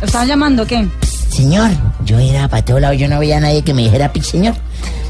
¿Lo 0.00 0.06
estaban 0.06 0.28
llamando 0.28 0.66
qué? 0.66 0.86
señor. 1.30 1.70
Yo 2.04 2.16
miraba 2.18 2.48
para 2.48 2.64
todos 2.64 2.80
lados, 2.80 2.96
yo 2.98 3.08
no 3.08 3.18
veía 3.18 3.38
a 3.38 3.40
nadie 3.40 3.62
que 3.62 3.74
me 3.74 3.82
dijera, 3.82 4.12
"Psst, 4.12 4.30
señor. 4.30 4.54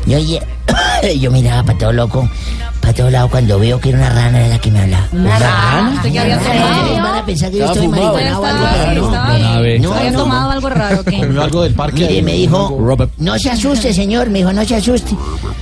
Yo, 0.06 0.16
oye, 0.18 0.40
yo 1.20 1.30
miraba 1.30 1.62
para 1.64 1.78
todo 1.78 1.92
loco, 1.92 2.28
para 2.80 2.92
todos 2.92 3.12
lados 3.12 3.30
cuando 3.30 3.58
veo 3.58 3.80
que 3.80 3.90
era 3.90 3.98
una 3.98 4.10
rana 4.10 4.38
era 4.40 4.48
la 4.48 4.58
que 4.58 4.70
me 4.70 4.80
hablaba. 4.80 5.08
¿Una 5.12 5.38
rana? 5.38 5.92
¿Usted 5.96 6.12
qué 6.12 6.18
había 6.20 6.38
tomado? 6.38 6.94
Van 7.02 7.18
a 7.18 7.26
pensar 7.26 7.50
que 7.50 7.58
yo 7.58 7.64
Estaba 7.64 7.84
estoy 7.84 7.98
fumado. 7.98 8.14
marihuana 8.14 8.38
o 8.38 8.44
algo, 8.44 8.66
pero 8.84 9.08
no. 9.80 9.94
¿Había 9.94 10.10
no. 10.10 10.18
tomado 10.18 10.50
algo 10.50 10.68
raro? 10.70 11.04
Comió 11.04 11.42
algo 11.42 11.62
del 11.62 11.74
parque. 11.74 12.06
Mire, 12.06 12.22
me 12.22 12.32
dijo, 12.32 12.76
Robert. 12.80 13.12
no 13.18 13.38
se 13.38 13.50
asuste, 13.50 13.92
señor. 13.92 14.30
Me 14.30 14.38
dijo, 14.38 14.52
no 14.52 14.64
se 14.64 14.76
asuste. 14.76 15.16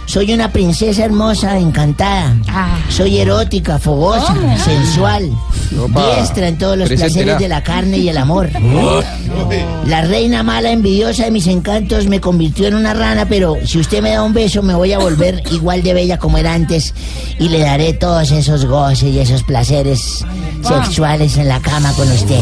Soy 0.07 0.33
una 0.33 0.51
princesa 0.53 1.05
hermosa, 1.05 1.57
encantada. 1.59 2.35
Ah. 2.49 2.79
Soy 2.89 3.19
erótica, 3.19 3.79
fogosa, 3.79 4.35
sensual. 4.65 5.31
Opa. 5.81 6.17
Diestra 6.17 6.49
en 6.49 6.59
todos 6.59 6.77
los 6.77 6.89
placeres 6.89 7.39
de 7.39 7.49
la 7.49 7.63
carne 7.63 7.99
y 7.99 8.09
el 8.09 8.19
amor. 8.19 8.51
La 9.87 10.03
reina 10.03 10.43
mala, 10.43 10.71
envidiosa 10.71 11.25
de 11.25 11.31
mis 11.31 11.47
encantos, 11.47 12.07
me 12.07 12.21
convirtió 12.21 12.69
en 12.69 12.75
una 12.75 12.95
rana, 12.95 13.27
pero 13.29 13.57
si 13.65 13.79
usted 13.79 14.03
me 14.03 14.11
da 14.11 14.23
un 14.23 14.33
beso, 14.33 14.63
me 14.63 14.75
voy 14.75 14.93
a 14.93 14.99
volver 15.03 15.43
igual 15.51 15.83
de 15.83 15.95
bella 15.95 16.19
como 16.19 16.39
era 16.39 16.55
antes 16.55 16.95
y 17.39 17.49
le 17.49 17.61
daré 17.61 17.93
todos 17.93 18.31
esos 18.31 18.67
goces 18.67 19.15
y 19.15 19.19
esos 19.19 19.43
placeres 19.43 20.25
sexuales 20.63 21.37
en 21.37 21.49
la 21.49 21.61
cama 21.61 21.93
con 21.95 22.11
usted. 22.11 22.41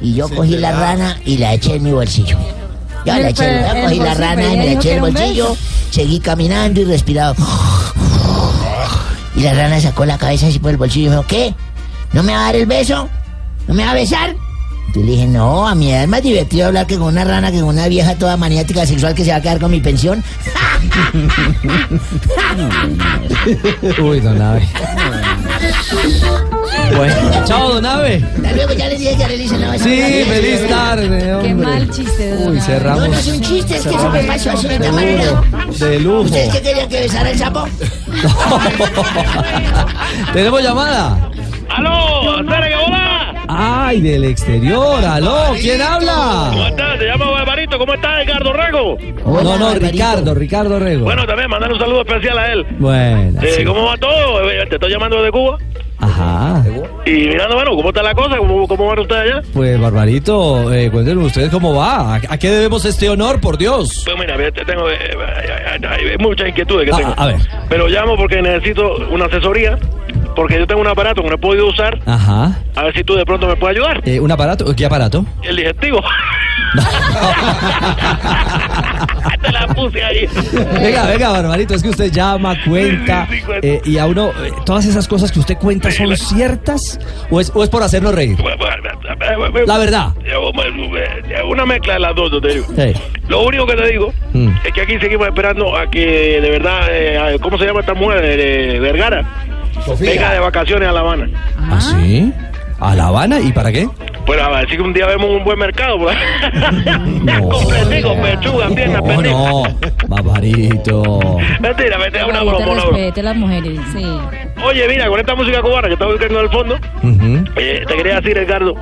Y 0.00 0.14
yo 0.14 0.28
cogí 0.28 0.56
la 0.56 0.72
rana 0.72 1.18
y 1.24 1.38
la 1.38 1.54
eché 1.54 1.76
en 1.76 1.82
mi 1.82 1.92
bolsillo. 1.92 2.38
Yo 3.04 3.18
la 3.18 3.28
eché, 3.28 3.44
yo 3.44 3.82
cogí 3.82 3.98
la 3.98 4.14
rana 4.14 4.52
y 4.52 4.56
me 4.56 4.66
la 4.66 4.72
eché 4.72 4.90
en 4.92 5.04
el 5.04 5.12
bolsillo, 5.12 5.56
seguí 5.90 6.20
caminando 6.20 6.80
y 6.80 6.84
respiraba. 6.84 7.34
Y 9.36 9.40
la 9.40 9.52
rana 9.52 9.80
sacó 9.80 10.04
la 10.04 10.16
cabeza 10.16 10.46
así 10.46 10.58
por 10.58 10.70
el 10.70 10.76
bolsillo 10.76 11.06
y 11.06 11.08
me 11.10 11.16
dijo, 11.16 11.26
¿qué? 11.26 11.54
¿No 12.12 12.22
me 12.22 12.32
va 12.32 12.40
a 12.40 12.42
dar 12.44 12.56
el 12.56 12.66
beso? 12.66 13.08
¿No 13.66 13.74
me 13.74 13.84
va 13.84 13.90
a 13.90 13.94
besar? 13.94 14.36
Yo 14.94 15.02
le 15.02 15.10
dije, 15.12 15.26
no, 15.26 15.66
a 15.66 15.74
mí 15.74 15.92
es 15.92 16.06
más 16.06 16.22
divertido 16.22 16.68
hablar 16.68 16.86
que 16.86 16.96
con 16.96 17.08
una 17.08 17.24
rana 17.24 17.50
que 17.50 17.58
con 17.58 17.70
una 17.70 17.88
vieja 17.88 18.14
toda 18.14 18.36
maniática 18.36 18.86
sexual 18.86 19.12
que 19.14 19.24
se 19.24 19.30
va 19.32 19.38
a 19.38 19.42
quedar 19.42 19.58
con 19.58 19.70
mi 19.72 19.80
pensión. 19.80 20.22
Uy, 24.00 24.20
don 24.20 24.38
Nave. 24.38 24.68
Bueno, 26.96 27.14
chao, 27.44 27.74
don 27.74 27.82
Nave. 27.82 28.24
Hasta 28.36 28.52
luego, 28.52 28.72
ya 28.74 28.86
les 28.88 28.98
dije 29.00 29.16
que 29.16 29.24
Arely 29.24 29.48
se 29.48 29.58
no 29.58 29.66
va 29.68 29.74
a 29.74 29.78
Sí, 29.78 30.24
feliz 30.28 30.68
tarde, 30.68 31.18
Qué 31.18 31.34
hombre. 31.34 31.54
mal 31.66 31.90
chiste. 31.90 32.36
de 32.36 32.48
Uy, 32.48 32.60
cerramos. 32.60 33.00
No, 33.02 33.08
no 33.08 33.18
es 33.18 33.26
un 33.26 33.40
chiste, 33.40 33.76
es 33.76 33.82
que 33.82 33.94
eso 33.94 34.10
me 34.10 34.22
pasó 34.24 34.50
así 34.52 34.68
de 34.68 34.74
esta 34.74 34.92
manera. 34.92 35.42
De 35.78 36.00
lujo. 36.00 36.20
¿Ustedes 36.20 36.52
qué 36.54 36.62
querían 36.62 36.88
que 36.88 37.00
besara 37.00 37.30
el 37.30 37.38
sapo? 37.38 37.64
¿Tenemos 40.32 40.62
llamada? 40.62 41.18
¡Aló! 41.68 42.36
¡Sergio, 42.48 42.78
hola! 42.86 43.03
Ay, 43.48 44.00
del 44.00 44.24
exterior. 44.24 45.04
¿Aló? 45.04 45.52
¿Quién 45.60 45.78
¿Cómo 45.80 45.90
habla? 45.94 46.68
estás? 46.68 46.98
Te 46.98 47.04
llamo 47.06 47.32
Barbarito. 47.32 47.78
¿Cómo 47.78 47.94
estás, 47.94 48.18
Ricardo 48.20 48.52
Rego? 48.52 48.96
No, 49.26 49.58
no, 49.58 49.74
Ricardo, 49.74 50.34
Ricardo 50.34 50.78
Rego. 50.78 51.04
Bueno, 51.04 51.26
también 51.26 51.50
mandar 51.50 51.72
un 51.72 51.78
saludo 51.78 52.00
especial 52.02 52.38
a 52.38 52.52
él. 52.52 52.66
Bueno, 52.78 53.40
Eh, 53.42 53.54
sí. 53.58 53.64
¿Cómo 53.64 53.84
va 53.84 53.96
todo? 53.96 54.50
Eh, 54.50 54.66
Te 54.68 54.76
estoy 54.76 54.90
llamando 54.90 55.16
desde 55.16 55.30
Cuba. 55.32 55.58
Ajá. 56.00 56.62
Y 57.06 57.10
mirando, 57.12 57.54
bueno, 57.54 57.70
¿cómo 57.76 57.88
está 57.88 58.02
la 58.02 58.14
cosa? 58.14 58.36
¿Cómo, 58.36 58.66
cómo 58.66 58.86
van 58.86 58.98
ustedes 58.98 59.32
allá? 59.32 59.42
Pues, 59.54 59.80
Barbarito, 59.80 60.72
eh, 60.72 60.90
cuéntenos 60.90 61.24
ustedes 61.26 61.50
cómo 61.50 61.74
va. 61.74 62.16
¿A, 62.16 62.20
a 62.28 62.38
qué 62.38 62.50
debemos 62.50 62.84
este 62.84 63.08
honor, 63.08 63.40
por 63.40 63.56
Dios? 63.56 64.02
Pues 64.04 64.16
mira, 64.18 64.36
tengo 64.66 64.90
eh, 64.90 64.96
eh, 65.00 65.86
hay 65.88 66.18
muchas 66.18 66.48
inquietudes 66.48 66.86
que 66.86 66.94
Ah, 66.94 66.98
tengo. 66.98 67.14
a 67.16 67.26
ver. 67.26 67.36
Pero 67.68 67.88
llamo 67.88 68.16
porque 68.16 68.42
necesito 68.42 68.96
una 69.10 69.26
asesoría, 69.26 69.78
porque 70.34 70.58
yo 70.58 70.66
tengo 70.66 70.80
un 70.80 70.86
aparato 70.88 71.22
que 71.22 71.28
no 71.28 71.34
he 71.34 71.38
podido 71.38 71.66
usar. 71.68 71.98
Ajá. 72.06 72.58
A 72.74 72.82
ver 72.84 72.94
si 72.94 73.04
tú 73.04 73.14
de 73.14 73.24
pronto 73.24 73.46
me 73.46 73.56
puedes 73.56 73.76
ayudar. 73.78 74.00
Eh, 74.04 74.20
¿Un 74.20 74.30
aparato? 74.32 74.74
¿Qué 74.74 74.84
aparato? 74.86 75.24
El 75.42 75.56
digestivo. 75.56 76.02
Te 79.42 79.52
la 79.52 79.66
puse 79.68 80.02
ahí. 80.02 80.26
Venga, 80.80 81.06
venga, 81.06 81.28
Barbarito, 81.30 81.74
es 81.74 81.82
que 81.82 81.90
usted 81.90 82.10
llama, 82.10 82.54
cuenta, 82.64 83.26
Sí, 83.26 83.32
sí, 83.34 83.38
sí, 83.40 83.44
cuenta. 83.46 83.66
eh, 83.66 83.80
y 83.84 83.98
a 83.98 84.06
uno, 84.06 84.30
eh, 84.42 84.50
todas 84.64 84.86
esas 84.86 85.06
cosas 85.06 85.30
que 85.30 85.38
usted 85.38 85.56
cuenta 85.58 85.90
son 85.90 86.16
ciertas 86.16 86.98
o 87.30 87.40
es, 87.40 87.52
o 87.54 87.62
es 87.62 87.68
por 87.70 87.82
hacernos 87.82 88.14
reír. 88.14 88.38
La 89.66 89.78
verdad. 89.78 90.08
Una 91.48 91.66
mezcla 91.66 91.94
de 91.94 92.00
las 92.00 92.14
dos, 92.14 92.30
yo 92.32 92.40
te 92.40 92.48
digo. 92.54 92.66
Lo 93.28 93.42
único 93.42 93.66
que 93.66 93.76
te 93.76 93.86
digo 93.88 94.12
Mm. 94.32 94.48
es 94.66 94.72
que 94.72 94.80
aquí 94.80 94.98
seguimos 94.98 95.28
esperando 95.28 95.76
a 95.76 95.88
que 95.88 96.40
de 96.40 96.50
verdad, 96.50 96.80
eh, 96.90 97.36
¿cómo 97.40 97.56
se 97.56 97.66
llama 97.66 97.80
esta 97.80 97.94
mujer? 97.94 98.20
Eh, 98.24 98.80
Venga 100.00 100.32
de 100.32 100.38
vacaciones 100.40 100.88
a 100.88 100.92
La 100.92 101.00
Habana. 101.00 101.28
¿Ah, 101.70 101.80
sí? 101.80 102.32
¿A 102.80 102.94
La 102.94 103.06
Habana? 103.08 103.40
¿Y 103.40 103.52
para 103.52 103.70
qué? 103.72 103.88
Pues 104.26 104.40
a 104.40 104.48
ver 104.48 104.68
si 104.70 104.78
un 104.78 104.92
día 104.94 105.06
vemos 105.06 105.28
un 105.30 105.44
buen 105.44 105.58
mercado. 105.58 105.98
Pues. 105.98 106.16
Completico, 107.50 108.14
pechuga, 108.22 108.68
pierna, 108.68 108.98
No, 109.00 109.04
pernil. 109.04 109.30
no, 109.32 109.62
Barbarito. 110.08 111.38
Mentira, 111.60 111.98
mentira, 111.98 112.26
una 112.26 112.42
broma, 112.42 112.56
una 112.58 112.82
broma. 112.82 112.96
respete 112.98 113.22
las 113.22 113.36
mujeres. 113.36 113.78
Sí. 113.92 114.04
Oye, 114.62 114.86
mira, 114.88 115.08
con 115.08 115.18
esta 115.20 115.34
música 115.34 115.60
cubana 115.62 115.88
que 115.88 115.94
está 115.94 116.06
buscando 116.06 116.38
en 116.38 116.44
el 116.44 116.50
fondo, 116.50 116.76
eh, 117.56 117.84
te 117.86 117.94
quería 117.96 118.20
decir, 118.20 118.36
Ricardo, 118.38 118.74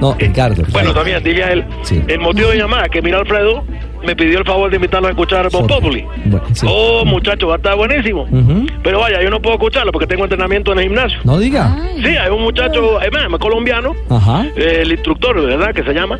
No, 0.00 0.14
Ricardo. 0.18 0.62
bueno, 0.70 0.92
también, 0.92 1.22
dile 1.22 1.44
a 1.44 1.52
él, 1.52 1.64
Sí. 1.82 2.02
el 2.08 2.20
motivo 2.20 2.48
de 2.50 2.56
llamar, 2.58 2.90
que 2.90 3.00
mira 3.02 3.18
Alfredo 3.18 3.64
me 4.04 4.16
pidió 4.16 4.40
el 4.40 4.44
favor 4.44 4.68
de 4.68 4.76
invitarlo 4.76 5.06
a 5.06 5.10
escuchar 5.12 5.48
Bon 5.50 5.64
Populi. 5.66 6.04
Bueno, 6.24 6.44
sí. 6.52 6.66
Oh, 6.68 7.04
muchacho, 7.04 7.46
va 7.46 7.54
a 7.54 7.56
estar 7.58 7.76
buenísimo. 7.76 8.26
Pero 8.82 8.98
vaya, 8.98 9.22
yo 9.22 9.30
no 9.30 9.40
puedo 9.40 9.54
escucharlo 9.54 9.92
porque 9.92 10.08
tengo 10.08 10.24
entrenamiento 10.24 10.72
en 10.72 10.78
el 10.78 10.84
gimnasio. 10.86 11.18
No 11.24 11.38
diga. 11.38 11.72
Sí, 12.02 12.08
hay 12.08 12.28
un 12.30 12.42
muchacho, 12.42 13.00
es 13.00 13.12
más, 13.12 13.38
colombiano, 13.38 13.94
Ajá. 14.10 14.44
eh, 14.56 14.78
el 14.82 14.90
instructor, 14.92 15.40
¿verdad? 15.46 15.72
Que 15.72 15.84
se 15.84 15.92
llama, 15.94 16.18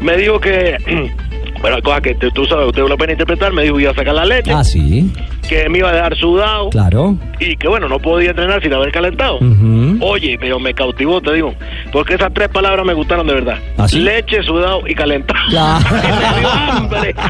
me 0.00 0.16
dijo 0.18 0.38
que 0.38 0.76
Bueno, 1.60 1.76
hay 1.76 1.82
cosas 1.82 2.02
que 2.02 2.14
tú, 2.16 2.30
tú 2.32 2.44
sabes, 2.44 2.66
usted 2.66 2.82
lo 2.86 2.98
puede 2.98 3.12
interpretar, 3.12 3.50
me 3.54 3.62
dijo 3.62 3.76
que 3.76 3.82
iba 3.84 3.92
a 3.92 3.94
sacar 3.94 4.12
la 4.14 4.26
leche, 4.26 4.52
Ah, 4.52 4.62
sí, 4.62 5.10
que 5.48 5.68
me 5.68 5.78
iba 5.78 5.90
a 5.90 5.92
dejar 5.92 6.16
sudado 6.16 6.70
claro. 6.70 7.16
y 7.40 7.56
que 7.56 7.68
bueno, 7.68 7.88
no 7.88 7.98
podía 7.98 8.30
entrenar 8.30 8.62
sin 8.62 8.72
haber 8.72 8.90
calentado. 8.92 9.36
Ujú. 9.36 9.98
Oye, 10.00 10.36
pero 10.40 10.58
me 10.58 10.72
cautivó, 10.74 11.20
te 11.20 11.32
digo, 11.34 11.54
porque 11.92 12.14
esas 12.14 12.32
tres 12.34 12.48
palabras 12.48 12.84
me 12.86 12.94
gustaron 12.94 13.26
de 13.26 13.34
verdad. 13.34 13.58
¿Ah, 13.78 13.88
sí? 13.88 14.00
Leche, 14.00 14.42
sudado 14.42 14.86
y 14.86 14.94
calentado. 14.94 15.40
Dio 15.50 16.48
hambre. 16.48 17.14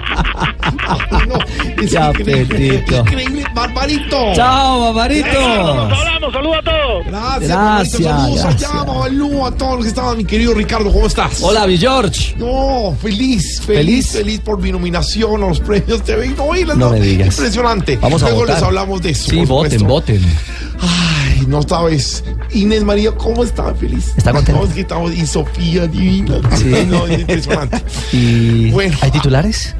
Qué 1.88 1.98
apetito. 1.98 2.96
Increíble, 3.00 3.44
Barbarito. 3.54 4.32
Chao, 4.34 4.80
Barbarito. 4.94 5.28
Nos 5.88 5.98
hablamos, 5.98 6.32
saludos 6.32 6.56
a 6.58 6.62
todos. 6.62 7.06
Gracias, 7.06 7.48
Gracias, 7.48 8.02
Barbarito. 8.02 8.08
Saludos 8.08 8.42
gracias. 8.44 8.70
allá, 8.74 8.82
Babalú, 8.84 9.46
a 9.46 9.50
todos 9.56 9.72
los 9.74 9.82
que 9.82 9.88
estaban, 9.88 10.16
mi 10.16 10.24
querido 10.24 10.54
Ricardo, 10.54 10.92
¿cómo 10.92 11.06
estás? 11.06 11.42
Hola, 11.42 11.66
mi 11.66 11.76
George. 11.76 12.34
No, 12.38 12.96
feliz, 13.00 13.60
¿Feliz? 13.64 13.84
feliz, 13.86 14.12
feliz 14.12 14.40
por 14.40 14.58
mi 14.60 14.72
nominación 14.72 15.42
a 15.42 15.48
los 15.48 15.60
premios 15.60 16.02
TV. 16.02 16.28
No, 16.36 16.44
oye, 16.44 16.64
No 16.64 16.90
me 16.90 17.00
digas. 17.00 17.36
Impresionante. 17.36 17.98
Vamos 18.04 18.22
a 18.22 18.26
Luego 18.26 18.40
votar. 18.42 18.54
les 18.56 18.64
hablamos 18.64 19.02
de 19.02 19.10
eso. 19.10 19.30
Sí, 19.30 19.36
voten, 19.44 19.78
supuesto. 19.80 20.12
voten. 20.12 20.22
Ay, 20.80 21.44
no 21.46 21.62
sabes. 21.62 22.22
Inés 22.52 22.84
María, 22.84 23.12
¿cómo 23.12 23.42
está? 23.44 23.74
Feliz. 23.74 24.12
¿Está 24.16 24.32
contenta? 24.32 24.60
No, 24.60 24.66
es 24.68 24.74
que 24.74 24.80
estamos, 24.82 25.12
y 25.14 25.26
Sofía, 25.26 25.86
divina. 25.86 26.38
Sí. 26.56 26.64
No, 26.88 27.06
es 27.06 27.20
impresionante. 27.20 27.82
¿Y 28.12 28.70
Bueno. 28.70 28.96
hay 29.00 29.10
titulares? 29.10 29.74